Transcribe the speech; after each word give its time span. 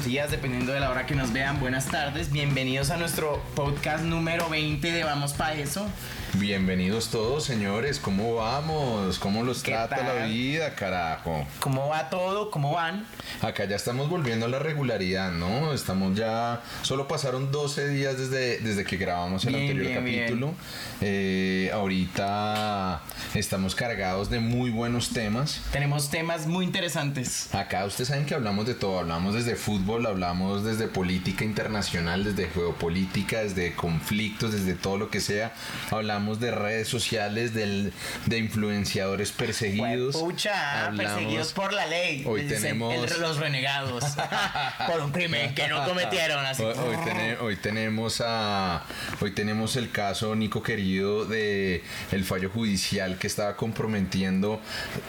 días, 0.00 0.30
dependiendo 0.30 0.72
de 0.72 0.80
la 0.80 0.90
hora 0.90 1.06
que 1.06 1.14
nos 1.14 1.32
vean. 1.32 1.60
Buenas 1.60 1.86
tardes, 1.86 2.32
bienvenidos 2.32 2.90
a 2.90 2.96
nuestro 2.96 3.42
podcast 3.54 4.02
número 4.02 4.48
20 4.48 4.90
de 4.90 5.04
Vamos 5.04 5.34
Pa' 5.34 5.52
Eso. 5.52 5.86
Bienvenidos 6.34 7.10
todos, 7.10 7.44
señores. 7.44 7.98
¿Cómo 8.00 8.36
vamos? 8.36 9.18
¿Cómo 9.18 9.44
los 9.44 9.62
¿Qué 9.62 9.72
trata 9.72 9.96
tal? 9.96 10.06
la 10.20 10.24
vida, 10.26 10.74
carajo? 10.74 11.46
¿Cómo 11.60 11.88
va 11.88 12.08
todo? 12.08 12.50
¿Cómo 12.50 12.72
van? 12.72 13.06
Acá 13.42 13.66
ya 13.66 13.76
estamos 13.76 14.08
volviendo 14.08 14.46
a 14.46 14.48
la 14.48 14.58
regularidad, 14.58 15.30
¿no? 15.30 15.74
Estamos 15.74 16.16
ya. 16.16 16.62
Solo 16.82 17.06
pasaron 17.06 17.52
12 17.52 17.88
días 17.88 18.16
desde, 18.18 18.58
desde 18.60 18.82
que 18.84 18.96
grabamos 18.96 19.44
el 19.44 19.50
Bien, 19.54 19.62
anterior 19.70 19.86
bien, 19.92 20.04
bien. 20.04 20.20
capítulo. 20.22 20.54
Eh, 21.02 21.70
ahorita 21.74 23.02
estamos 23.34 23.74
cargados 23.74 24.30
de 24.30 24.40
muy 24.40 24.70
buenos 24.70 25.10
temas. 25.10 25.60
Tenemos 25.70 26.08
temas 26.10 26.46
muy 26.46 26.64
interesantes. 26.64 27.54
Acá 27.54 27.84
ustedes 27.84 28.08
saben 28.08 28.24
que 28.24 28.34
hablamos 28.34 28.66
de 28.66 28.74
todo, 28.74 29.00
hablamos 29.00 29.34
desde 29.34 29.54
fútbol, 29.54 30.06
hablamos 30.06 30.64
desde 30.64 30.88
política 30.88 31.44
internacional, 31.44 32.24
desde 32.24 32.48
geopolítica, 32.48 33.40
desde 33.42 33.74
conflictos, 33.74 34.52
desde 34.52 34.72
todo 34.74 34.96
lo 34.96 35.10
que 35.10 35.20
sea. 35.20 35.52
Hablamos 35.90 36.21
de 36.22 36.50
redes 36.50 36.88
sociales, 36.88 37.52
del, 37.54 37.92
de 38.26 38.38
influenciadores 38.38 39.32
perseguidos. 39.32 40.16
Pucha, 40.16 40.86
Hablamos- 40.86 41.12
perseguidos 41.14 41.52
por 41.52 41.72
la 41.72 41.86
ley. 41.86 42.24
Hoy 42.26 42.42
tenemos- 42.42 42.94
el- 43.12 43.20
los 43.20 43.38
renegados. 43.38 44.04
por 44.86 45.00
un 45.00 45.10
crimen 45.12 45.54
que 45.54 45.68
no 45.68 45.84
cometieron. 45.84 46.44
Así. 46.46 46.62
Hoy, 46.62 46.74
hoy 46.78 46.96
tene- 47.04 47.36
hoy 47.40 47.56
tenemos 47.56 48.22
a 48.24 48.84
hoy 49.20 49.32
tenemos 49.32 49.76
el 49.76 49.90
caso 49.90 50.34
Nico 50.34 50.62
querido 50.62 51.24
de 51.24 51.82
el 52.12 52.24
fallo 52.24 52.50
judicial 52.50 53.18
que 53.18 53.26
estaba 53.26 53.56
comprometiendo 53.56 54.60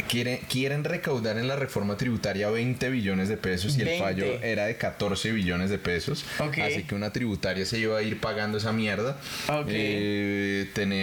quieren 0.08 0.40
quieren 0.50 0.84
recaudar 0.84 1.38
en 1.38 1.48
la 1.48 1.56
reforma 1.56 1.98
tributaria 1.98 2.50
20 2.50 2.90
billones 2.90 3.30
de 3.30 3.38
pesos 3.38 3.78
y 3.78 3.82
el 3.82 3.86
20. 3.88 4.04
fallo 4.04 4.26
era 4.44 4.66
de 4.66 4.76
14 4.78 5.32
billones 5.32 5.70
de 5.70 5.78
pesos 5.78 6.26
Ok. 6.40 6.58
así 6.60 6.84
que 6.84 6.96
una 6.96 7.12
tributaria 7.12 7.66
se 7.66 7.80
iba 7.80 7.98
a 7.98 8.02
ir 8.02 8.20
pagando 8.20 8.58
esa 8.58 8.72
mierda 8.72 9.18
Ok. 9.50 9.68
Eh, 9.70 10.70
tenemos 10.74 11.03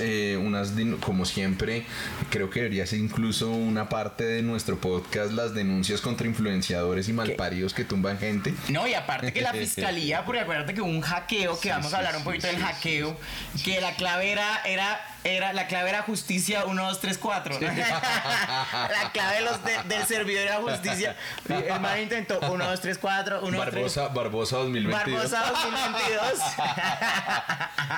eh, 0.00 0.36
unas 0.40 0.72
como 1.00 1.24
siempre 1.24 1.84
creo 2.30 2.50
que 2.50 2.60
debería 2.60 2.86
ser 2.86 2.98
incluso 2.98 3.50
una 3.50 3.88
parte 3.88 4.24
de 4.24 4.42
nuestro 4.42 4.78
podcast 4.78 5.32
las 5.32 5.54
denuncias 5.54 6.00
contra 6.00 6.26
influenciadores 6.26 7.08
y 7.08 7.12
malparidos 7.12 7.74
que 7.74 7.84
tumban 7.84 8.18
gente. 8.18 8.54
No, 8.68 8.86
y 8.86 8.94
aparte 8.94 9.32
que 9.32 9.40
la 9.40 9.52
fiscalía, 9.54 10.24
porque 10.24 10.40
acuérdate 10.40 10.74
que 10.74 10.80
hubo 10.80 10.90
un 10.90 11.00
hackeo, 11.00 11.54
que 11.58 11.68
Sí, 11.68 11.68
vamos 11.70 11.88
sí, 11.88 11.94
a 11.94 11.98
hablar 11.98 12.16
un 12.16 12.24
poquito 12.24 12.46
sí, 12.46 12.54
del 12.54 12.62
hackeo, 12.64 13.16
que 13.64 13.80
la 13.80 13.94
clave 13.94 14.30
era, 14.32 14.62
era, 14.64 15.00
era, 15.24 15.52
la 15.52 15.66
clave 15.66 15.90
era 15.90 16.02
justicia 16.02 16.64
1, 16.64 16.82
2, 16.86 17.00
3, 17.00 17.18
4. 17.18 17.58
la 17.60 19.10
clave 19.12 19.40
los 19.42 19.62
de- 19.64 19.82
del 19.94 20.06
servidor 20.06 20.42
era 20.44 20.56
justicia. 20.56 21.16
El 21.48 21.80
man 21.80 22.00
intentó 22.00 22.38
1, 22.50 22.64
2, 22.70 22.80
3, 22.80 22.98
4, 22.98 23.40
1, 23.42 23.56
2, 23.56 23.66
3. 23.66 23.74
Barbosa, 23.74 24.08
Barbosa 24.08 24.56
2022. 24.58 25.30
Barbosa 25.30 25.50
2022. 25.50 26.32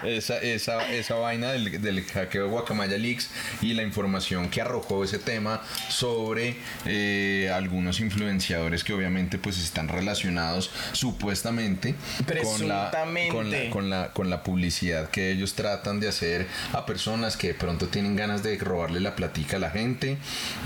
Esa, 0.04 0.38
esa, 0.38 0.86
esa 0.88 1.14
vaina 1.16 1.52
del, 1.52 1.82
del 1.82 2.04
hackeo 2.04 2.44
de 2.44 2.48
Guacamaya 2.50 2.96
Leaks 2.96 3.28
y 3.60 3.74
la 3.74 3.82
información 3.82 4.48
que 4.48 4.60
arrojó 4.60 5.02
ese 5.04 5.18
tema 5.18 5.60
sobre 5.88 6.56
eh, 6.86 7.50
algunos 7.52 7.98
influenciadores 8.00 8.84
que 8.84 8.92
obviamente 8.94 9.36
pues 9.38 9.58
están 9.58 9.88
relacionados 9.88 10.70
supuestamente 10.92 11.96
con 12.42 12.68
la, 12.68 12.90
con, 13.30 13.50
la, 13.50 13.70
con, 13.70 13.90
la, 13.90 14.12
con 14.12 14.30
la 14.30 14.42
publicidad 14.42 15.10
que 15.10 15.32
ellos 15.32 15.54
tratan 15.54 15.98
de 16.00 16.08
hacer 16.08 16.46
a 16.72 16.86
personas 16.86 17.09
que 17.10 17.48
de 17.48 17.54
pronto 17.54 17.88
tienen 17.88 18.14
ganas 18.14 18.44
de 18.44 18.56
robarle 18.56 19.00
la 19.00 19.16
platica 19.16 19.56
a 19.56 19.60
la 19.60 19.70
gente. 19.70 20.16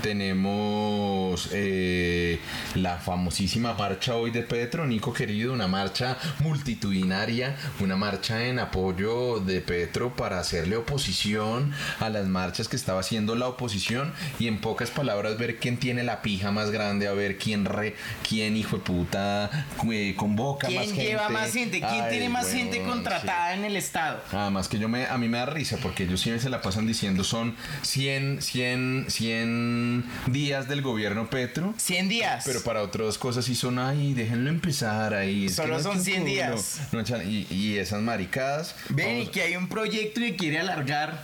Tenemos 0.03 1.49
eh, 1.51 2.39
la 2.75 2.97
famosísima 2.97 3.73
marcha 3.73 4.15
hoy 4.15 4.29
de 4.29 4.43
Petro, 4.43 4.85
Nico 4.85 5.11
querido, 5.11 5.53
una 5.53 5.67
marcha 5.67 6.17
multitudinaria, 6.39 7.55
una 7.79 7.95
marcha 7.95 8.45
en 8.45 8.59
apoyo 8.59 9.39
de 9.39 9.61
Petro 9.61 10.15
para 10.15 10.39
hacerle 10.39 10.77
oposición 10.77 11.73
a 11.99 12.09
las 12.09 12.27
marchas 12.27 12.67
que 12.67 12.75
estaba 12.75 12.99
haciendo 12.99 13.35
la 13.35 13.47
oposición 13.47 14.13
y 14.37 14.47
en 14.47 14.61
pocas 14.61 14.91
palabras 14.91 15.39
ver 15.39 15.57
quién 15.57 15.77
tiene 15.77 16.03
la 16.03 16.21
pija 16.21 16.51
más 16.51 16.69
grande, 16.69 17.07
a 17.07 17.13
ver 17.13 17.39
quién 17.39 17.65
re, 17.65 17.95
quién 18.27 18.55
hijo 18.55 18.77
de 18.77 18.83
puta 18.83 19.49
eh, 19.91 20.13
convoca 20.15 20.69
más 20.69 20.77
¿Quién 20.77 20.89
gente. 20.95 21.05
lleva 21.05 21.29
más 21.29 21.51
gente? 21.51 21.79
¿Quién 21.79 22.03
Ay, 22.03 22.11
tiene 22.11 22.29
más 22.29 22.51
gente 22.51 22.83
contratada 22.83 23.55
en 23.55 23.65
el 23.65 23.75
Estado? 23.75 24.21
Además 24.31 24.67
que 24.67 24.77
yo 24.77 24.87
me, 24.87 25.07
a 25.07 25.17
mí 25.17 25.27
me 25.27 25.39
da 25.39 25.47
risa 25.47 25.77
porque 25.81 26.03
ellos 26.03 26.23
se 26.39 26.49
la 26.49 26.61
pasan 26.61 26.87
diciendo 26.87 27.23
son 27.23 27.55
100, 27.81 28.41
100, 28.41 29.05
100 29.09 30.03
días 30.27 30.67
del 30.67 30.81
gobierno 30.81 31.29
Petro. 31.29 31.73
100 31.77 32.09
días. 32.09 32.43
Pero 32.45 32.61
para 32.61 32.81
otras 32.81 33.17
cosas 33.17 33.45
sí 33.45 33.55
son, 33.55 33.79
ay, 33.79 34.13
déjenlo 34.13 34.49
empezar 34.49 35.13
ahí. 35.13 35.45
es 35.45 35.55
Solo 35.55 35.77
no 35.77 35.83
son 35.83 35.91
echen 35.93 36.03
100 36.03 36.15
culo, 36.21 36.31
días. 36.33 36.79
no 36.91 37.23
y, 37.23 37.47
y 37.49 37.77
esas 37.77 38.01
maricadas. 38.01 38.75
Ven, 38.89 39.21
y 39.23 39.27
que 39.27 39.41
hay 39.41 39.55
un 39.55 39.67
proyecto 39.67 40.21
que 40.21 40.35
quiere 40.35 40.59
alargar 40.59 41.21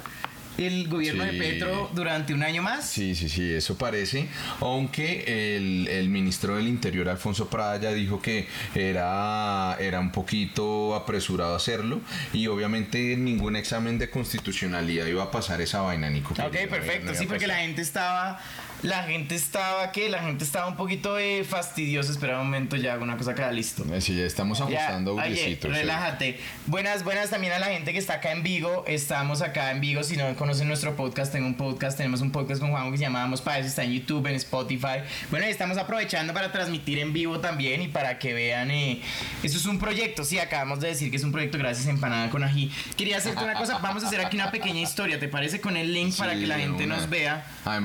el 0.57 0.87
gobierno 0.87 1.25
de. 1.25 1.33
Petro 1.33 1.89
durante 1.93 2.33
un 2.33 2.43
año 2.43 2.61
más. 2.61 2.87
Sí, 2.87 3.15
sí, 3.15 3.29
sí, 3.29 3.51
eso 3.51 3.77
parece. 3.77 4.27
Aunque 4.59 5.55
el, 5.55 5.87
el 5.87 6.09
ministro 6.09 6.55
del 6.55 6.67
Interior, 6.67 7.09
Alfonso 7.09 7.49
Prada, 7.49 7.77
ya 7.77 7.91
dijo 7.91 8.21
que 8.21 8.47
era, 8.75 9.77
era 9.79 9.99
un 9.99 10.11
poquito 10.11 10.95
apresurado 10.95 11.55
hacerlo. 11.55 12.01
Y 12.33 12.47
obviamente 12.47 13.15
ningún 13.17 13.55
examen 13.55 13.97
de 13.97 14.09
constitucionalidad 14.09 15.05
iba 15.05 15.23
a 15.23 15.31
pasar 15.31 15.61
esa 15.61 15.81
vaina, 15.81 16.09
Nico. 16.09 16.33
Ok, 16.33 16.51
querido, 16.51 16.69
perfecto. 16.69 17.11
no 17.11 17.17
Sí, 17.17 17.25
porque 17.25 17.47
la 17.47 17.57
gente 17.57 17.81
estaba. 17.81 18.39
La 18.83 19.03
gente 19.03 19.35
estaba, 19.35 19.91
¿qué? 19.91 20.09
La 20.09 20.23
gente 20.23 20.43
estaba 20.43 20.65
un 20.67 20.75
poquito 20.75 21.19
eh, 21.19 21.43
fastidiosa. 21.43 22.11
Espera 22.11 22.39
un 22.39 22.45
momento, 22.45 22.75
ya 22.75 22.93
hago 22.93 23.03
una 23.03 23.15
cosa 23.15 23.31
acá, 23.31 23.51
listo. 23.51 23.85
Eh, 23.93 24.01
Sí, 24.01 24.15
ya 24.15 24.23
estamos 24.25 24.57
Ya, 24.57 24.65
ajustando 24.65 25.13
oye, 25.13 25.21
audiecitos, 25.27 25.71
sí. 25.71 25.77
relájate. 25.77 26.39
Buenas, 26.65 27.03
buenas 27.03 27.29
también 27.29 27.53
a 27.53 27.59
la 27.59 27.67
gente 27.67 27.93
que 27.93 27.99
está 27.99 28.15
acá 28.15 28.31
en 28.31 28.41
Vigo. 28.41 28.83
Estamos 28.87 29.43
acá 29.43 29.69
en 29.69 29.81
Vigo. 29.81 30.01
Si 30.03 30.17
no 30.17 30.33
conocen 30.35 30.67
nuestro 30.67 30.95
podcast, 30.95 31.31
tengo 31.31 31.45
un 31.45 31.53
podcast. 31.57 31.95
Tenemos 31.95 32.21
un 32.21 32.31
podcast 32.31 32.59
con 32.59 32.71
Juan 32.71 32.89
que 32.91 32.97
se 32.97 33.03
llama 33.03 33.19
Vamos 33.21 33.41
para 33.41 33.59
eso. 33.59 33.67
Está 33.67 33.83
en 33.83 33.91
YouTube, 33.93 34.25
en 34.25 34.33
Spotify. 34.35 35.01
Bueno, 35.29 35.45
y 35.45 35.49
estamos 35.49 35.77
aprovechando 35.77 36.33
para 36.33 36.51
transmitir 36.51 36.97
en 36.97 37.13
vivo 37.13 37.39
también 37.39 37.83
y 37.83 37.87
para 37.87 38.17
que 38.17 38.33
vean. 38.33 38.71
Eh, 38.71 38.99
eso 39.43 39.57
es 39.57 39.65
un 39.67 39.77
proyecto. 39.77 40.23
Sí, 40.23 40.39
acabamos 40.39 40.79
de 40.79 40.87
decir 40.87 41.11
que 41.11 41.17
es 41.17 41.23
un 41.23 41.31
proyecto 41.31 41.59
gracias 41.59 41.85
a 41.85 41.91
Empanada 41.91 42.31
con 42.31 42.43
Ají. 42.43 42.71
Quería 42.97 43.17
hacerte 43.17 43.43
una 43.43 43.53
cosa. 43.53 43.77
Vamos 43.77 44.03
a 44.03 44.07
hacer 44.07 44.21
aquí 44.25 44.37
una 44.37 44.49
pequeña 44.49 44.81
historia. 44.81 45.19
¿Te 45.19 45.27
parece? 45.27 45.61
Con 45.61 45.77
el 45.77 45.93
link 45.93 46.15
para 46.17 46.33
que 46.33 46.47
la 46.47 46.57
gente 46.57 46.85
una. 46.85 46.95
nos 46.97 47.07
vea. 47.07 47.45
A, 47.63 47.75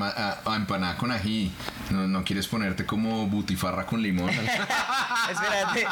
a 0.47 0.57
empanada 0.57 0.86
con 0.97 1.11
ají. 1.11 1.53
No, 1.91 2.07
no 2.07 2.25
quieres 2.25 2.47
ponerte 2.47 2.87
como 2.87 3.27
butifarra 3.27 3.87
con 3.87 4.03
limón. 4.03 4.31
espérate. 5.31 5.87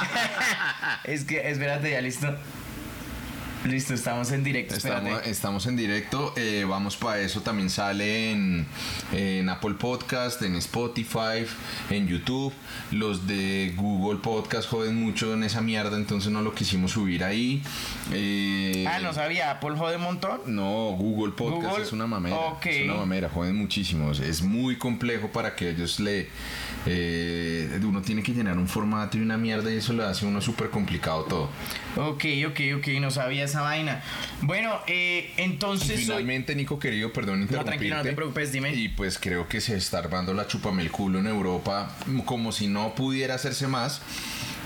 es 1.05 1.25
que, 1.25 1.51
espérate, 1.51 1.91
ya 1.91 2.01
listo. 2.01 2.37
Listo, 3.65 3.95
estamos 3.95 4.31
en 4.33 4.45
directo. 4.45 4.75
Estamos, 4.75 5.27
estamos 5.27 5.67
en 5.67 5.75
directo, 5.77 6.35
eh, 6.37 6.67
vamos 6.69 6.99
para 6.99 7.21
eso. 7.21 7.41
También 7.41 7.71
sale 7.71 8.31
en, 8.31 8.67
en 9.11 9.49
Apple 9.49 9.75
Podcast, 9.79 10.43
en 10.43 10.55
Spotify, 10.57 11.47
en 11.89 12.07
YouTube. 12.07 12.53
Los 12.91 13.27
de 13.27 13.73
Google 13.75 14.21
Podcast 14.21 14.69
joden 14.69 14.97
mucho 15.03 15.33
en 15.33 15.45
esa 15.45 15.63
mierda, 15.63 15.97
entonces 15.97 16.31
no 16.31 16.43
lo 16.43 16.55
quisimos 16.55 16.91
subir 16.93 17.25
ahí. 17.25 17.63
Eh, 18.13 18.85
Ah, 18.87 18.99
no 19.01 19.15
sabía. 19.15 19.51
Apple 19.53 19.77
jode 19.79 19.97
un 19.97 20.03
montón. 20.03 20.41
No, 20.47 20.91
Google 20.99 21.33
Podcast 21.33 21.67
Google, 21.71 21.83
es 21.85 21.93
una 21.93 22.07
mamera. 22.07 22.37
ok. 22.37 22.67
Es 22.67 22.85
una 22.85 22.97
mamera, 22.97 23.31
joden 23.31 23.57
muchísimo. 23.57 24.11
Es- 24.13 24.43
muy 24.43 24.77
complejo 24.77 25.29
para 25.33 25.57
que 25.57 25.71
ellos 25.71 26.01
le. 26.01 26.29
eh, 26.87 27.81
uno 27.83 28.03
tiene 28.03 28.23
que 28.23 28.33
llenar 28.35 28.59
un 28.59 28.69
formato 28.69 29.17
y 29.17 29.23
una 29.23 29.39
mierda 29.39 29.73
y 29.73 29.77
eso 29.79 29.95
le 29.95 30.05
hace 30.05 30.27
uno 30.27 30.43
súper 30.43 30.69
complicado 30.69 31.23
todo. 31.25 31.49
Ok, 31.97 32.25
ok, 32.47 32.61
ok. 32.79 32.89
No 33.01 33.11
sabía 33.11 33.45
esa 33.55 33.63
vaina. 33.63 34.03
Bueno, 34.43 34.81
eh, 34.87 35.33
entonces. 35.37 35.97
soy- 35.97 36.05
Finalmente, 36.07 36.55
Nico 36.55 36.79
querido, 36.79 37.13
perdón 37.13 37.43
interrumpirte. 37.43 37.65
tranquilo, 37.79 37.97
no 37.97 38.03
te 38.03 38.13
preocupes, 38.13 38.53
dime. 38.53 38.75
Y 38.75 38.89
pues 38.89 39.19
creo 39.19 39.49
que 39.49 39.61
se 39.61 39.77
está 39.77 39.99
armando 39.99 40.35
la 40.35 40.47
chupame 40.47 40.83
el 40.83 40.91
culo 40.91 41.19
en 41.21 41.27
Europa, 41.27 41.95
como 42.25 42.53
si 42.53 42.67
no 42.67 42.95
pudiera 42.95 43.35
hacerse 43.35 43.67
más. 43.69 44.01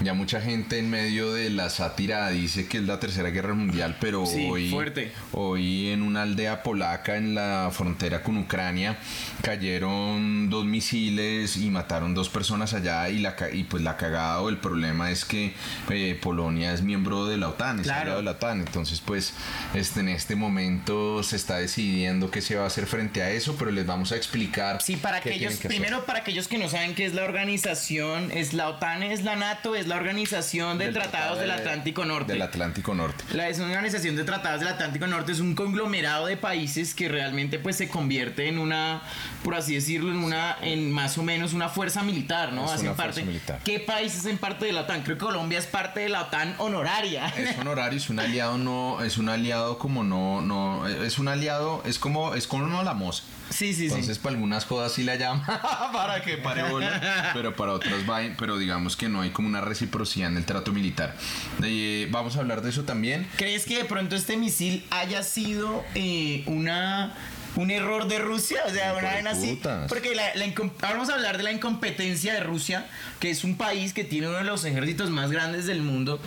Ya 0.03 0.15
mucha 0.15 0.41
gente 0.41 0.79
en 0.79 0.89
medio 0.91 1.33
de 1.33 1.51
la 1.51 1.71
sátira 1.71 2.29
dice 2.31 2.69
que 2.69 2.79
es 2.79 2.85
la 2.85 3.01
tercera 3.01 3.31
guerra 3.31 3.55
mundial, 3.55 3.97
pero 4.01 4.27
Sí, 4.27 4.49
hoy, 4.49 4.71
fuerte. 4.71 5.13
hoy 5.33 5.89
en 5.91 6.03
una 6.03 6.23
aldea 6.23 6.63
polaca 6.63 7.17
en 7.17 7.35
la 7.35 7.69
frontera 7.73 8.23
con 8.23 8.37
Ucrania 8.39 8.97
cayeron 9.43 10.51
dos 10.51 10.65
misiles 10.67 11.57
y 11.57 11.69
mataron 11.71 12.15
dos 12.15 12.29
personas 12.29 12.75
allá 12.75 13.09
y 13.09 13.19
la 13.19 13.35
y 13.53 13.65
pues 13.65 13.83
la 13.83 13.97
cagada 13.97 14.41
o 14.41 14.49
el 14.51 14.59
problema 14.59 15.11
es 15.11 15.25
que 15.25 15.53
eh, 15.91 16.17
Polonia 16.23 16.73
es 16.73 16.83
miembro 16.83 17.27
de 17.27 17.37
la 17.37 17.49
OTAN, 17.49 17.81
es 17.81 17.87
Claro. 17.87 18.19
de 18.19 18.23
la 18.23 18.33
OTAN, 18.33 18.61
entonces 18.61 19.01
pues 19.01 19.35
este, 19.75 20.01
en 20.01 20.11
este 20.11 20.37
momento 20.37 21.23
se 21.25 21.35
está 21.35 21.59
decidiendo 21.59 22.31
qué 22.31 22.41
se 22.41 22.55
va 22.55 22.65
a 22.65 22.67
hacer 22.69 22.87
frente 22.87 23.21
a 23.23 23.31
eso, 23.31 23.57
pero 23.59 23.73
les 23.73 23.85
vamos 23.87 24.13
a 24.13 24.17
explicar. 24.17 24.81
Sí, 24.81 24.95
para 24.97 25.17
aquellos, 25.17 25.55
hacer. 25.55 25.69
primero 25.69 26.07
para 26.07 26.21
aquellos 26.21 26.47
que 26.47 26.59
no 26.59 26.69
saben 26.69 26.95
qué 26.95 27.05
es 27.05 27.15
la 27.15 27.25
organización, 27.25 28.31
es 28.31 28.53
la 28.55 28.69
OTAN, 28.69 29.03
es 29.03 29.25
la 29.25 29.35
NATO, 29.35 29.75
es 29.75 29.88
la 29.89 29.97
Organización 29.97 30.79
de 30.79 30.87
Del 30.87 30.95
Tratados 30.95 31.11
Tratado 31.19 31.37
del 31.41 31.49
de- 31.49 31.55
Atlántico 31.55 32.05
Norte. 32.05 32.33
Del 32.35 32.43
Atlántico 32.43 32.95
Norte. 32.95 33.25
La 33.33 33.49
es 33.49 33.59
una 33.59 33.69
organización 33.69 34.17
de 34.17 34.25
tratados 34.25 34.61
del 34.61 34.69
Atlántico 34.69 35.07
Norte, 35.07 35.33
es 35.33 35.41
un 35.41 35.55
conglomerado 35.55 36.27
de 36.27 36.37
países 36.37 36.95
que 36.95 37.09
realmente 37.09 37.59
pues 37.59 37.77
se 37.77 37.89
convierte 37.89 38.49
en 38.49 38.59
una, 38.59 39.03
por 39.43 39.55
así 39.55 39.75
decirlo, 39.75 40.11
en 40.11 40.19
una, 40.23 40.57
en 40.63 40.91
más 40.93 41.19
o 41.19 41.23
menos 41.23 41.53
una 41.53 41.69
fuerza 41.69 42.03
militar, 42.03 42.53
¿no? 42.53 42.67
Es 42.67 42.73
Hacen 42.73 42.87
una 42.89 42.95
fuerza 42.95 43.15
parte. 43.17 43.25
militar. 43.25 43.61
¿Qué 43.65 43.81
países 43.81 44.21
hacen 44.21 44.39
parte 44.39 44.67
de 44.67 44.73
la 44.73 44.83
OTAN? 44.83 45.03
Creo 45.03 45.17
que 45.19 45.25
Colombia 45.25 45.59
es 45.59 45.67
parte 45.67 46.01
de 46.01 46.09
la 46.09 46.23
OTAN 46.23 46.55
honoraria. 46.59 47.27
Es 47.29 47.59
honorario, 47.59 47.97
es 47.99 48.11
un 48.11 48.21
aliado, 48.21 48.59
no, 48.59 49.03
es 49.03 49.19
un 49.19 49.29
aliado 49.29 49.79
como 49.79 50.05
no, 50.05 50.41
no, 50.43 50.87
es 50.87 51.19
un 51.19 51.29
aliado, 51.29 51.83
es 51.87 51.99
como, 51.99 52.35
es 52.35 52.47
como 52.47 52.83
la 52.83 52.95
moza. 52.95 53.23
Sí, 53.51 53.75
sí, 53.75 53.85
Entonces, 53.87 54.17
sí. 54.17 54.23
para 54.23 54.35
algunas 54.35 54.65
cosas 54.65 54.93
sí 54.93 55.05
la 55.05 55.17
llama 55.17 55.45
para 55.93 56.23
que 56.23 56.37
pare 56.39 56.63
bola, 56.71 57.31
pero 57.35 57.55
para 57.57 57.73
otras 57.73 58.09
va, 58.09 58.21
pero 58.39 58.59
digamos 58.59 58.97
que 58.97 59.09
no 59.09 59.21
hay 59.21 59.31
como 59.31 59.49
una 59.49 59.61
reciprocidad 59.61 60.29
en 60.31 60.37
el 60.37 60.45
trato 60.45 60.73
militar. 60.73 61.17
Eh, 61.63 62.09
vamos 62.11 62.37
a 62.37 62.41
hablar 62.41 62.63
de 62.63 62.71
eso 62.71 62.85
también. 62.85 63.27
¿Crees 63.37 63.65
que 63.65 63.79
de 63.79 63.85
pronto 63.85 64.17
este 64.17 64.37
misil 64.37 64.85
haya 64.91 65.23
sido 65.23 65.85
eh, 65.95 66.43
una 66.47 67.15
un 67.59 67.73
error 67.73 68.07
de 68.07 68.21
Rusia? 68.21 68.61
O 68.67 68.71
sea, 68.71 68.93
una 68.93 69.03
vaina 69.03 69.31
así. 69.31 69.61
Porque 69.89 70.15
la, 70.15 70.35
la 70.37 70.47
vamos 70.81 71.11
a 71.11 71.15
hablar 71.15 71.37
de 71.37 71.43
la 71.43 71.51
incompetencia 71.53 72.33
de 72.35 72.41
Rusia, 72.41 72.87
que 73.19 73.31
es 73.31 73.43
un 73.43 73.57
país 73.57 73.93
que 73.93 74.05
tiene 74.05 74.29
uno 74.29 74.39
de 74.39 74.45
los 74.45 74.65
ejércitos 74.65 75.11
más 75.11 75.33
grandes 75.33 75.67
del 75.67 75.83
mundo. 75.83 76.21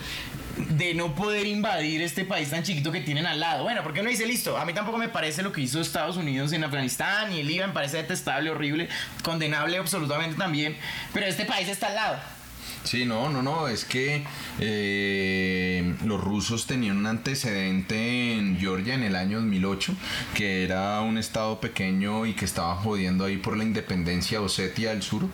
De 0.68 0.92
no 0.92 1.14
poder 1.14 1.46
invadir 1.46 2.02
este 2.02 2.26
país 2.26 2.50
tan 2.50 2.62
chiquito 2.62 2.92
que 2.92 3.00
tienen 3.00 3.24
al 3.24 3.40
lado. 3.40 3.62
Bueno, 3.62 3.82
porque 3.82 4.00
uno 4.00 4.10
dice, 4.10 4.26
listo, 4.26 4.58
a 4.58 4.66
mí 4.66 4.74
tampoco 4.74 4.98
me 4.98 5.08
parece 5.08 5.42
lo 5.42 5.50
que 5.50 5.62
hizo 5.62 5.80
Estados 5.80 6.18
Unidos 6.18 6.52
en 6.52 6.62
Afganistán 6.62 7.32
y 7.32 7.40
el 7.40 7.50
IVA 7.50 7.68
me 7.68 7.72
parece 7.72 7.96
detestable, 7.96 8.50
horrible, 8.50 8.90
condenable 9.24 9.78
absolutamente 9.78 10.36
también. 10.36 10.76
Pero 11.14 11.24
este 11.24 11.46
país 11.46 11.68
está 11.68 11.86
al 11.86 11.94
lado. 11.94 12.41
Sí, 12.84 13.04
no, 13.04 13.30
no, 13.30 13.42
no, 13.42 13.68
es 13.68 13.84
que 13.84 14.24
eh, 14.58 15.94
los 16.04 16.20
rusos 16.20 16.66
tenían 16.66 16.96
un 16.96 17.06
antecedente 17.06 18.34
en 18.34 18.58
Georgia 18.58 18.94
en 18.94 19.04
el 19.04 19.14
año 19.14 19.38
2008, 19.38 19.94
que 20.34 20.64
era 20.64 21.00
un 21.00 21.16
estado 21.16 21.60
pequeño 21.60 22.26
y 22.26 22.34
que 22.34 22.44
estaba 22.44 22.74
jodiendo 22.76 23.24
ahí 23.24 23.36
por 23.36 23.56
la 23.56 23.64
independencia 23.64 24.40
de 24.40 24.44
Osetia 24.44 24.90
del 24.90 25.02
Sur. 25.02 25.28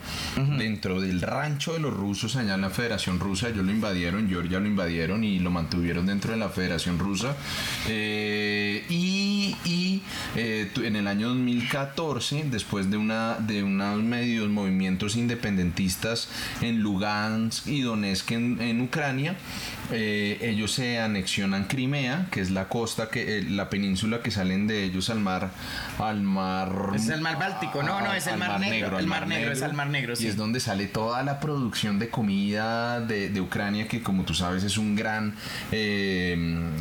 Dentro 0.57 1.01
del 1.01 1.21
rancho 1.21 1.73
de 1.73 1.79
los 1.79 1.93
rusos 1.93 2.35
allá 2.35 2.55
en 2.55 2.61
la 2.61 2.69
Federación 2.69 3.19
Rusa, 3.19 3.49
ellos 3.49 3.65
lo 3.65 3.71
invadieron, 3.71 4.29
Georgia 4.29 4.59
lo 4.59 4.67
invadieron 4.67 5.23
y 5.23 5.39
lo 5.39 5.49
mantuvieron 5.51 6.05
dentro 6.05 6.31
de 6.31 6.37
la 6.37 6.49
Federación 6.49 6.99
Rusa. 6.99 7.35
Eh, 7.87 8.85
y 8.89 9.19
y, 9.65 10.01
eh, 10.35 10.71
en 10.83 10.95
el 10.95 11.07
año 11.07 11.29
2014, 11.29 12.45
después 12.49 12.89
de, 12.89 12.97
una, 12.97 13.35
de 13.35 13.63
unos 13.63 14.01
medios 14.01 14.49
movimientos 14.49 15.15
independentistas 15.15 16.29
en 16.61 16.81
Lugansk 17.39 17.67
y 17.67 17.81
Donetsk 17.81 18.31
en, 18.31 18.61
en 18.61 18.81
Ucrania, 18.81 19.35
eh, 19.91 20.37
ellos 20.41 20.71
se 20.71 20.99
anexionan 20.99 21.65
Crimea, 21.65 22.27
que 22.31 22.41
es 22.41 22.51
la 22.51 22.67
costa, 22.67 23.09
que 23.09 23.39
eh, 23.39 23.43
la 23.43 23.69
península 23.69 24.21
que 24.21 24.31
salen 24.31 24.67
de 24.67 24.83
ellos 24.83 25.09
al 25.09 25.19
mar, 25.19 25.51
al 25.97 26.21
mar. 26.21 26.91
Es 26.95 27.09
el 27.09 27.21
mar 27.21 27.39
Báltico, 27.39 27.81
no, 27.83 28.01
no, 28.01 28.13
es 28.13 28.27
el 28.27 28.37
mar 28.37 28.59
Negro, 28.59 28.99
el 28.99 29.07
mar 29.07 29.27
Negro, 29.27 29.51
es 29.51 29.61
al 29.61 29.73
mar 29.73 29.87
Negro, 29.87 30.15
sí. 30.15 30.25
Y 30.25 30.27
es 30.27 30.35
donde 30.35 30.59
sale 30.59 30.87
toda 30.87 31.23
la 31.23 31.39
producción 31.39 31.99
de 31.99 32.09
comida 32.09 33.01
de, 33.01 33.29
de 33.29 33.41
Ucrania, 33.41 33.87
que 33.87 34.03
como 34.03 34.23
tú 34.23 34.33
sabes 34.33 34.63
es 34.63 34.77
un 34.77 34.95
gran 34.95 35.33
eh, 35.71 36.37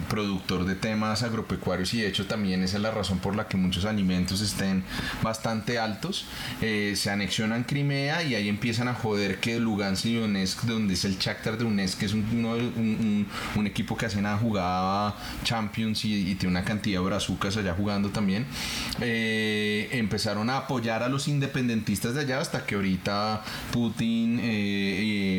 productor 0.09 0.65
de 0.65 0.75
temas 0.75 1.23
agropecuarios 1.23 1.95
y 1.95 2.01
de 2.01 2.09
hecho 2.09 2.27
también 2.27 2.63
esa 2.63 2.77
es 2.77 2.83
la 2.83 2.91
razón 2.91 3.19
por 3.19 3.37
la 3.37 3.49
que 3.49 3.57
muchos 3.57 3.85
alimentos 3.85 4.41
estén 4.41 4.83
bastante 5.23 5.79
altos. 5.79 6.27
Eh, 6.61 6.95
se 6.97 7.11
anexionan 7.11 7.65
Crimea 7.65 8.23
y 8.23 8.35
ahí 8.35 8.49
empiezan 8.49 8.89
a 8.89 8.95
joder 8.95 9.39
que 9.39 9.61
Lugansk 9.61 10.07
y 10.07 10.15
Donetsk, 10.15 10.48
donde 10.67 10.95
es 10.95 11.05
el 11.05 11.19
Shakhtar 11.19 11.59
de 11.59 11.65
Donetsk, 11.65 11.99
que 11.99 12.07
es 12.07 12.13
un, 12.15 13.27
un- 13.57 13.67
equipo 13.67 13.97
que 13.97 14.07
hace 14.07 14.23
nada 14.23 14.39
jugaba 14.39 15.15
Champions 15.45 16.05
y, 16.05 16.31
y 16.31 16.35
tiene 16.37 16.53
una 16.57 16.65
cantidad 16.65 17.01
de 17.01 17.05
brazucas 17.05 17.57
allá 17.57 17.75
jugando 17.75 18.09
también, 18.09 18.47
eh, 19.01 19.89
empezaron 19.93 20.49
a 20.51 20.59
apoyar 20.59 21.03
a 21.03 21.09
los 21.09 21.29
independentistas 21.29 22.15
de 22.15 22.21
allá 22.23 22.41
hasta 22.41 22.65
que 22.65 22.75
ahorita 22.77 23.43
Putin 23.73 24.39
eh, 24.41 24.43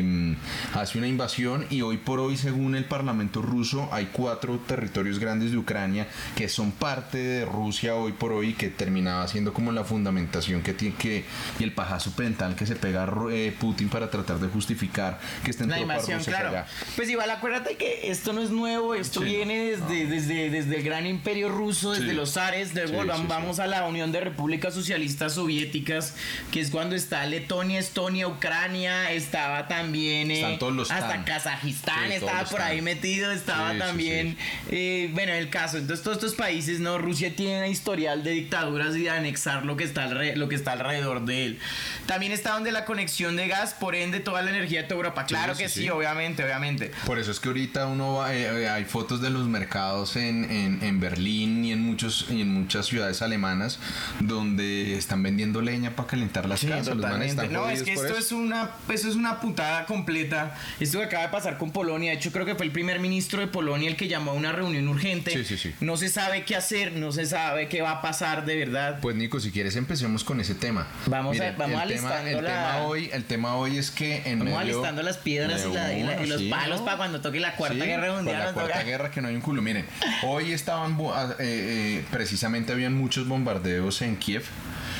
eh, 0.00 0.36
hace 0.74 0.98
una 0.98 1.08
invasión 1.08 1.66
y 1.70 1.82
hoy 1.82 1.96
por 1.96 2.20
hoy 2.20 2.36
según 2.36 2.74
el 2.76 2.84
parlamento 2.84 3.42
ruso 3.42 3.88
hay 3.92 4.10
cuatro 4.12 4.58
territorios 4.66 5.18
grandes 5.18 5.50
de 5.50 5.58
Ucrania 5.58 6.06
que 6.36 6.48
son 6.48 6.70
parte 6.70 7.18
de 7.18 7.44
Rusia 7.44 7.94
hoy 7.96 8.12
por 8.12 8.32
hoy 8.32 8.52
que 8.54 8.68
terminaba 8.68 9.26
siendo 9.28 9.52
como 9.52 9.72
la 9.72 9.84
fundamentación 9.84 10.62
que 10.62 10.72
tiene 10.74 10.94
que 10.96 11.24
y 11.58 11.64
el 11.64 11.72
pajazo 11.72 12.12
pental 12.12 12.54
que 12.54 12.66
se 12.66 12.76
pega 12.76 13.08
eh, 13.32 13.54
Putin 13.58 13.88
para 13.88 14.10
tratar 14.10 14.38
de 14.38 14.48
justificar 14.48 14.99
que 15.44 15.50
estén 15.50 15.68
La 15.68 15.78
invasión, 15.80 16.22
claro. 16.24 16.64
Pues 16.96 17.08
igual 17.08 17.30
acuérdate 17.30 17.76
que 17.76 18.10
esto 18.10 18.32
no 18.32 18.42
es 18.42 18.50
nuevo, 18.50 18.94
esto 18.94 19.20
Sí. 19.20 19.26
viene 19.26 19.58
desde, 19.76 20.06
desde, 20.06 20.50
desde 20.50 20.76
el 20.76 20.82
gran 20.82 21.06
imperio 21.06 21.48
ruso, 21.48 21.92
desde 21.92 22.10
Sí. 22.10 22.14
los 22.14 22.32
zares, 22.32 22.74
luego 22.74 23.02
Sí, 23.02 23.08
vam- 23.08 23.16
sí, 23.20 23.26
vamos 23.28 23.58
a 23.60 23.66
la 23.66 23.86
Unión 23.86 24.12
de 24.12 24.20
Repúblicas 24.20 24.74
Socialistas 24.74 25.34
Soviéticas, 25.34 26.14
que 26.52 26.60
es 26.60 26.70
cuando 26.70 26.94
está 26.96 27.24
Letonia, 27.26 27.78
Estonia, 27.78 28.26
Ucrania, 28.28 29.10
estaba 29.12 29.68
también 29.68 30.30
eh, 30.30 30.34
Están 30.36 30.58
todos 30.58 30.72
los 30.74 30.90
hasta 30.90 31.08
TAN. 31.08 31.24
Kazajistán, 31.24 32.12
estaba 32.12 32.44
por 32.44 32.60
ahí 32.62 32.76
TAN. 32.78 32.84
metido, 32.84 33.30
estaba 33.32 33.76
también, 33.78 34.36
eh, 34.70 35.10
bueno, 35.12 35.32
el 35.32 35.48
caso, 35.50 35.78
entonces 35.78 36.02
todos 36.04 36.16
estos 36.18 36.34
países, 36.34 36.80
¿no? 36.80 36.98
Rusia 36.98 37.34
tiene 37.34 37.60
un 37.60 37.66
historial 37.70 38.22
de 38.24 38.30
dictaduras 38.32 38.94
y 38.96 39.02
de 39.02 39.10
anexar 39.10 39.64
lo 39.64 39.76
que 39.76 39.84
está, 39.84 40.06
lo 40.08 40.48
que 40.48 40.54
está 40.56 40.72
alrededor 40.72 41.24
de 41.24 41.44
él. 41.46 41.58
También 42.06 42.32
está 42.32 42.52
donde 42.52 42.72
la 42.72 42.84
conexión 42.84 43.36
de 43.36 43.48
gas, 43.48 43.74
por 43.74 43.94
ende 43.94 44.20
toda 44.20 44.42
la 44.42 44.50
energía 44.50 44.88
Europa. 44.94 45.24
Claro 45.26 45.54
sí, 45.54 45.62
que 45.64 45.68
sí, 45.68 45.82
sí. 45.82 45.90
obviamente, 45.90 46.44
obviamente. 46.44 46.90
Por 47.06 47.18
eso 47.18 47.30
es 47.30 47.40
que 47.40 47.48
ahorita 47.48 47.86
uno 47.86 48.14
va, 48.14 48.34
eh, 48.34 48.62
eh, 48.64 48.68
hay 48.68 48.84
fotos 48.84 49.20
de 49.20 49.30
los 49.30 49.46
mercados 49.48 50.16
en, 50.16 50.50
en, 50.50 50.82
en 50.82 51.00
Berlín 51.00 51.64
y 51.64 51.72
en 51.72 51.80
muchos 51.82 52.26
y 52.30 52.40
en 52.42 52.52
muchas 52.52 52.86
ciudades 52.86 53.22
alemanas 53.22 53.78
donde 54.20 54.96
están 54.96 55.22
vendiendo 55.22 55.60
leña 55.62 55.90
para 55.96 56.08
calentar 56.08 56.46
las 56.48 56.64
casas. 56.64 56.96
Los 56.96 57.50
No, 57.50 57.68
es 57.70 57.82
que 57.82 57.92
esto 57.92 58.06
eso. 58.06 58.16
es 58.18 58.32
una, 58.32 58.70
eso 58.88 59.08
es 59.08 59.14
una 59.16 59.40
putada 59.40 59.86
completa. 59.86 60.56
Esto 60.78 60.98
que 60.98 61.04
acaba 61.06 61.24
de 61.24 61.28
pasar 61.30 61.58
con 61.58 61.70
Polonia, 61.72 62.10
de 62.12 62.16
hecho 62.18 62.32
creo 62.32 62.46
que 62.46 62.54
fue 62.54 62.66
el 62.66 62.72
primer 62.72 63.00
ministro 63.00 63.40
de 63.40 63.46
Polonia 63.46 63.88
el 63.88 63.96
que 63.96 64.08
llamó 64.08 64.32
a 64.32 64.34
una 64.34 64.52
reunión 64.52 64.86
urgente. 64.88 65.32
Sí, 65.32 65.44
sí, 65.44 65.56
sí. 65.56 65.74
No 65.80 65.96
se 65.96 66.08
sabe 66.08 66.44
qué 66.44 66.56
hacer, 66.56 66.92
no 66.92 67.12
se 67.12 67.26
sabe 67.26 67.68
qué 67.68 67.82
va 67.82 67.92
a 67.92 68.02
pasar 68.02 68.44
de 68.44 68.56
verdad. 68.56 68.98
Pues 69.00 69.16
Nico, 69.16 69.40
si 69.40 69.50
quieres 69.50 69.76
empecemos 69.76 70.24
con 70.24 70.40
ese 70.40 70.54
tema. 70.54 70.86
Vamos 71.06 71.30
a- 71.36 71.40
Miren, 71.40 71.58
vamos 71.58 71.82
el 71.82 71.88
tema, 71.88 72.22
el 72.30 72.36
la- 72.44 72.50
tema 72.50 72.78
hoy, 72.84 73.10
el 73.12 73.24
tema 73.24 73.54
hoy 73.56 73.78
es 73.78 73.90
que 73.90 74.22
en 74.26 74.44
medio 74.44 74.79
las 75.02 75.16
piedras 75.18 75.64
y, 75.68 75.72
la- 75.74 75.92
y 75.92 76.02
la- 76.02 76.22
y 76.22 76.26
los 76.26 76.40
Sí, 76.40 76.48
palos 76.50 76.80
¿no? 76.80 76.84
para 76.84 76.96
cuando 76.96 77.20
toque 77.20 77.40
la 77.40 77.54
cuarta 77.56 77.74
Sí, 77.82 77.88
guerra 77.88 78.02
para 78.02 78.14
mundial. 78.14 78.38
La 78.38 78.52
cuarta 78.52 78.72
toca- 78.74 78.84
guerra 78.84 79.10
que 79.10 79.20
no 79.20 79.28
hay 79.28 79.34
un 79.34 79.40
culo. 79.40 79.62
Miren, 79.62 79.86
hoy 80.24 80.52
estaban 80.52 80.96
ah, 81.14 81.34
eh, 81.38 82.00
eh, 82.00 82.04
precisamente 82.10 82.72
habían 82.72 82.94
muchos 82.94 83.26
bombardeos 83.28 84.02
en 84.02 84.16
Kiev. 84.16 84.44